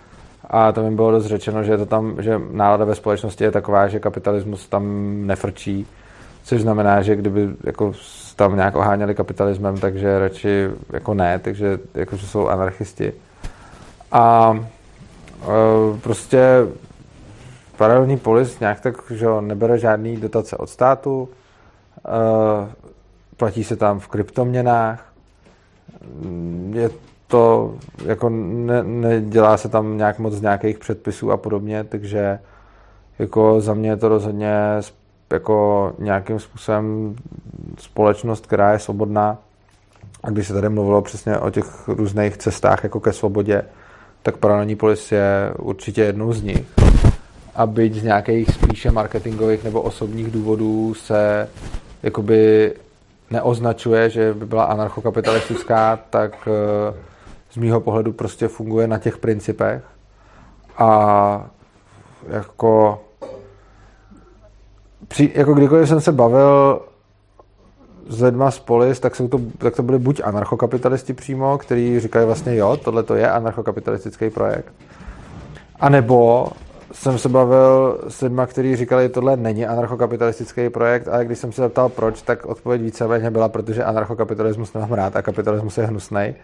a 0.50 0.72
to 0.72 0.84
mi 0.84 0.92
bylo 0.96 1.12
dost 1.12 1.26
řečeno, 1.26 1.64
že, 1.64 1.78
to 1.78 1.86
tam, 1.86 2.16
že 2.22 2.42
nálada 2.52 2.86
ve 2.86 2.96
společnosti 2.96 3.44
je 3.44 3.52
taková, 3.52 3.88
že 3.88 4.00
kapitalismus 4.00 4.68
tam 4.68 4.84
nefrčí, 5.28 5.88
což 6.44 6.62
znamená, 6.62 7.02
že 7.02 7.16
kdyby 7.16 7.50
jako 7.64 7.94
tam 8.36 8.56
nějak 8.56 8.76
oháněli 8.76 9.16
kapitalismem, 9.16 9.78
takže 9.78 10.20
radši 10.20 10.70
jako 10.94 11.14
ne, 11.14 11.40
takže 11.40 11.80
jako, 11.94 12.16
že 12.16 12.28
jsou 12.28 12.48
anarchisti. 12.48 13.14
A 14.12 14.54
e, 15.44 16.00
prostě 16.00 16.40
paralelní 17.78 18.18
polis 18.18 18.60
nějak 18.60 18.80
tak, 18.80 18.96
že 19.12 19.28
nebere 19.42 19.78
žádný 19.78 20.18
dotace 20.18 20.58
od 20.58 20.70
státu, 20.70 21.30
e, 21.98 22.70
platí 23.38 23.64
se 23.64 23.76
tam 23.76 24.00
v 24.00 24.08
kryptoměnách, 24.08 25.09
je 26.74 26.90
to, 27.28 27.74
jako 28.06 28.30
ne, 28.30 28.84
nedělá 28.84 29.58
se 29.58 29.70
tam 29.70 29.98
nějak 29.98 30.20
moc 30.20 30.34
z 30.34 30.42
nějakých 30.42 30.78
předpisů 30.78 31.32
a 31.32 31.38
podobně, 31.38 31.84
takže 31.84 32.40
jako 33.20 33.62
za 33.62 33.74
mě 33.74 33.90
je 33.90 33.98
to 33.98 34.10
rozhodně 34.10 34.54
jako 35.34 35.94
nějakým 36.00 36.40
způsobem 36.40 37.16
společnost, 37.78 38.46
která 38.46 38.74
je 38.74 38.80
svobodná. 38.80 39.38
A 40.24 40.30
když 40.30 40.48
se 40.48 40.54
tady 40.54 40.70
mluvilo 40.70 41.02
přesně 41.02 41.38
o 41.38 41.50
těch 41.50 41.88
různých 41.88 42.38
cestách 42.38 42.84
jako 42.84 43.00
ke 43.00 43.14
svobodě, 43.14 43.62
tak 44.24 44.38
paralelní 44.38 44.76
polis 44.76 45.12
je 45.12 45.54
určitě 45.60 46.02
jednou 46.02 46.34
z 46.34 46.44
nich. 46.44 46.64
A 47.56 47.66
byť 47.66 47.96
z 47.96 48.04
nějakých 48.04 48.50
spíše 48.52 48.92
marketingových 48.92 49.64
nebo 49.64 49.82
osobních 49.82 50.32
důvodů 50.32 50.94
se 50.94 51.50
jakoby 52.04 52.74
neoznačuje, 53.32 54.10
že 54.10 54.34
by 54.34 54.46
byla 54.46 54.64
anarchokapitalistická, 54.64 56.00
tak 56.10 56.48
eh, 56.48 56.94
z 57.52 57.58
mýho 57.58 57.82
pohledu 57.82 58.14
prostě 58.14 58.48
funguje 58.48 58.88
na 58.88 58.98
těch 58.98 59.18
principech. 59.18 59.84
A 60.78 61.46
jako 62.28 63.02
při, 65.08 65.32
jako 65.36 65.54
kdykoliv 65.54 65.88
jsem 65.88 66.02
se 66.02 66.12
bavil 66.12 66.82
s 68.08 68.22
lidma 68.22 68.52
z 68.52 68.60
polis, 68.60 69.00
tak, 69.00 69.16
jsou 69.16 69.28
to, 69.28 69.40
tak 69.58 69.76
to 69.76 69.84
byli 69.84 70.00
buď 70.00 70.22
anarchokapitalisti 70.24 71.14
přímo, 71.14 71.58
kteří 71.58 72.00
říkají 72.00 72.26
vlastně 72.26 72.56
jo, 72.56 72.78
tohle 72.78 73.04
to 73.04 73.16
je 73.16 73.32
anarchokapitalistický 73.32 74.30
projekt. 74.30 74.74
A 75.80 75.90
nebo 75.90 76.48
jsem 76.92 77.18
se 77.18 77.30
bavil 77.30 78.00
s 78.08 78.22
lidma, 78.22 78.46
kteří 78.46 78.76
říkali, 78.76 79.10
tohle 79.10 79.38
není 79.38 79.66
anarchokapitalistický 79.66 80.70
projekt, 80.70 81.08
ale 81.08 81.26
když 81.26 81.40
jsem 81.40 81.52
se 81.52 81.62
zeptal 81.62 81.90
proč, 81.90 82.22
tak 82.22 82.46
odpověď 82.46 82.82
víceméně 82.82 83.32
byla, 83.32 83.50
protože 83.50 83.84
anarchokapitalismus 83.84 84.74
nemám 84.74 84.94
rád 84.94 85.16
a 85.16 85.22
kapitalismus 85.22 85.78
je 85.78 85.86
hnusný. 85.86 86.36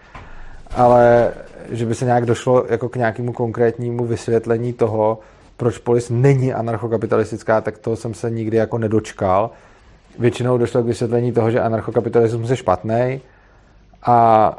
Ale 0.76 1.34
že 1.70 1.86
by 1.86 1.96
se 1.96 2.06
nějak 2.06 2.26
došlo 2.26 2.66
jako 2.70 2.90
k 2.90 2.96
nějakému 2.96 3.34
konkrétnímu 3.34 4.06
vysvětlení 4.06 4.74
toho, 4.74 5.20
proč 5.58 5.78
polis 5.78 6.10
není 6.10 6.54
anarchokapitalistická, 6.54 7.62
tak 7.62 7.78
toho 7.78 7.96
jsem 7.96 8.14
se 8.14 8.32
nikdy 8.32 8.58
jako 8.58 8.78
nedočkal. 8.78 9.52
Většinou 10.20 10.58
došlo 10.58 10.84
k 10.84 10.86
vysvětlení 10.86 11.32
toho, 11.32 11.52
že 11.52 11.62
anarchokapitalismus 11.62 12.50
je 12.50 12.56
špatný 12.56 13.22
a, 14.04 14.50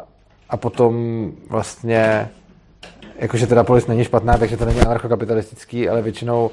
a 0.50 0.56
potom 0.56 0.94
vlastně 1.50 2.28
jakože 3.18 3.46
teda 3.46 3.64
polis 3.64 3.86
není 3.86 4.04
špatná, 4.04 4.38
takže 4.38 4.56
to 4.56 4.64
není 4.64 4.80
anarchokapitalistický, 4.80 5.88
ale 5.88 6.02
většinou 6.02 6.50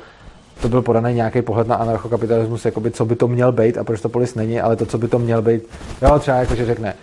to 0.61 0.69
byl 0.69 0.81
podaný 0.81 1.13
nějaký 1.13 1.41
pohled 1.41 1.67
na 1.67 1.75
anarchokapitalismus, 1.75 2.65
jakoby 2.65 2.91
co 2.91 3.05
by 3.05 3.15
to 3.15 3.27
měl 3.27 3.51
být 3.51 3.77
a 3.77 3.83
proč 3.83 4.01
to 4.01 4.09
polis 4.09 4.35
není, 4.35 4.61
ale 4.61 4.75
to, 4.75 4.85
co 4.85 4.97
by 4.97 5.07
to 5.07 5.19
měl 5.19 5.41
být, 5.41 5.63
jo, 6.01 6.19
třeba 6.19 6.37
jakože 6.37 6.65
řekne, 6.65 6.93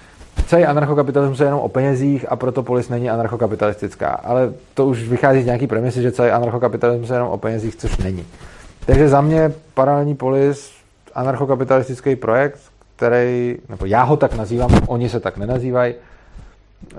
celý 0.46 0.64
anarchokapitalismus 0.64 1.40
je 1.40 1.46
jenom 1.46 1.60
o 1.60 1.68
penězích 1.68 2.32
a 2.32 2.36
proto 2.36 2.62
polis 2.62 2.88
není 2.88 3.10
anarchokapitalistická. 3.10 4.08
Ale 4.08 4.52
to 4.74 4.86
už 4.86 5.08
vychází 5.08 5.42
z 5.42 5.46
nějaký 5.46 5.66
premisy, 5.66 6.02
že 6.02 6.12
celý 6.12 6.30
anarchokapitalismus 6.30 7.10
je 7.10 7.16
jenom 7.16 7.28
o 7.28 7.38
penězích, 7.38 7.76
což 7.76 7.96
není. 7.96 8.26
Takže 8.86 9.08
za 9.08 9.20
mě 9.20 9.52
paralelní 9.74 10.14
polis, 10.14 10.72
anarchokapitalistický 11.14 12.16
projekt, 12.16 12.60
který, 12.96 13.56
nebo 13.68 13.86
já 13.86 14.02
ho 14.02 14.16
tak 14.16 14.34
nazývám, 14.34 14.70
oni 14.86 15.08
se 15.08 15.20
tak 15.20 15.36
nenazývají, 15.36 15.94
eh, 15.94 16.98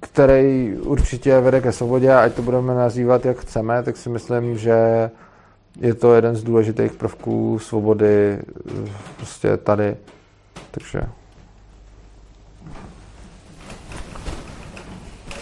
který 0.00 0.76
určitě 0.76 1.40
vede 1.40 1.60
ke 1.60 1.72
svobodě, 1.72 2.14
ať 2.14 2.34
to 2.34 2.42
budeme 2.42 2.74
nazývat 2.74 3.24
jak 3.24 3.38
chceme, 3.38 3.82
tak 3.82 3.96
si 3.96 4.08
myslím, 4.08 4.58
že 4.58 5.10
je 5.80 5.94
to 5.94 6.14
jeden 6.14 6.36
z 6.36 6.42
důležitých 6.42 6.92
prvků 6.92 7.58
svobody 7.58 8.38
eh, 8.38 8.90
prostě 9.16 9.56
tady. 9.56 9.96
Takže 10.70 11.02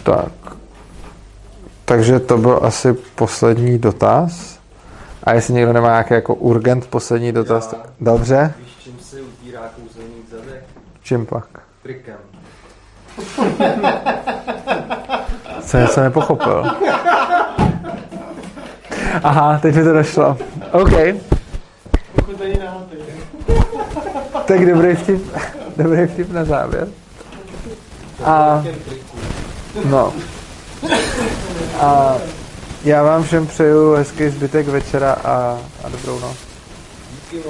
tak. 0.03 0.57
Takže 1.85 2.19
to 2.19 2.37
byl 2.37 2.59
asi 2.63 2.93
poslední 2.93 3.79
dotaz. 3.79 4.59
A 5.23 5.33
jestli 5.33 5.53
někdo 5.53 5.73
nemá 5.73 5.87
nějaký 5.87 6.13
jako 6.13 6.35
urgent 6.35 6.87
poslední 6.87 7.31
dotaz, 7.31 7.73
Já. 7.73 7.79
tak 7.79 7.91
dobře. 7.99 8.53
Víš, 8.59 8.77
čím 8.79 8.99
se 8.99 9.21
utírá 9.21 9.61
kouzelník 9.61 10.29
zadek? 10.29 10.63
Čím 11.03 11.25
pak? 11.25 11.47
Trikem. 11.83 12.30
Jsem 15.61 15.81
něco 15.81 16.01
nepochopil. 16.01 16.65
Aha, 19.23 19.59
teď 19.61 19.75
mi 19.75 19.83
to 19.83 19.93
došlo. 19.93 20.37
OK, 20.71 20.91
tak 24.45 24.65
dobrý 24.65 24.95
vtip, 24.95 25.37
dobrý 25.77 26.07
vtip 26.07 26.31
na 26.31 26.45
závěr. 26.45 26.87
A, 28.23 28.63
no. 29.85 30.13
A 31.79 32.15
já 32.83 33.03
vám 33.03 33.23
všem 33.23 33.47
přeju 33.47 33.93
hezký 33.93 34.29
zbytek 34.29 34.67
večera 34.67 35.13
a, 35.13 35.57
a 35.83 35.89
dobrou 35.89 36.19
noc. 36.19 36.37
Díky. 37.31 37.43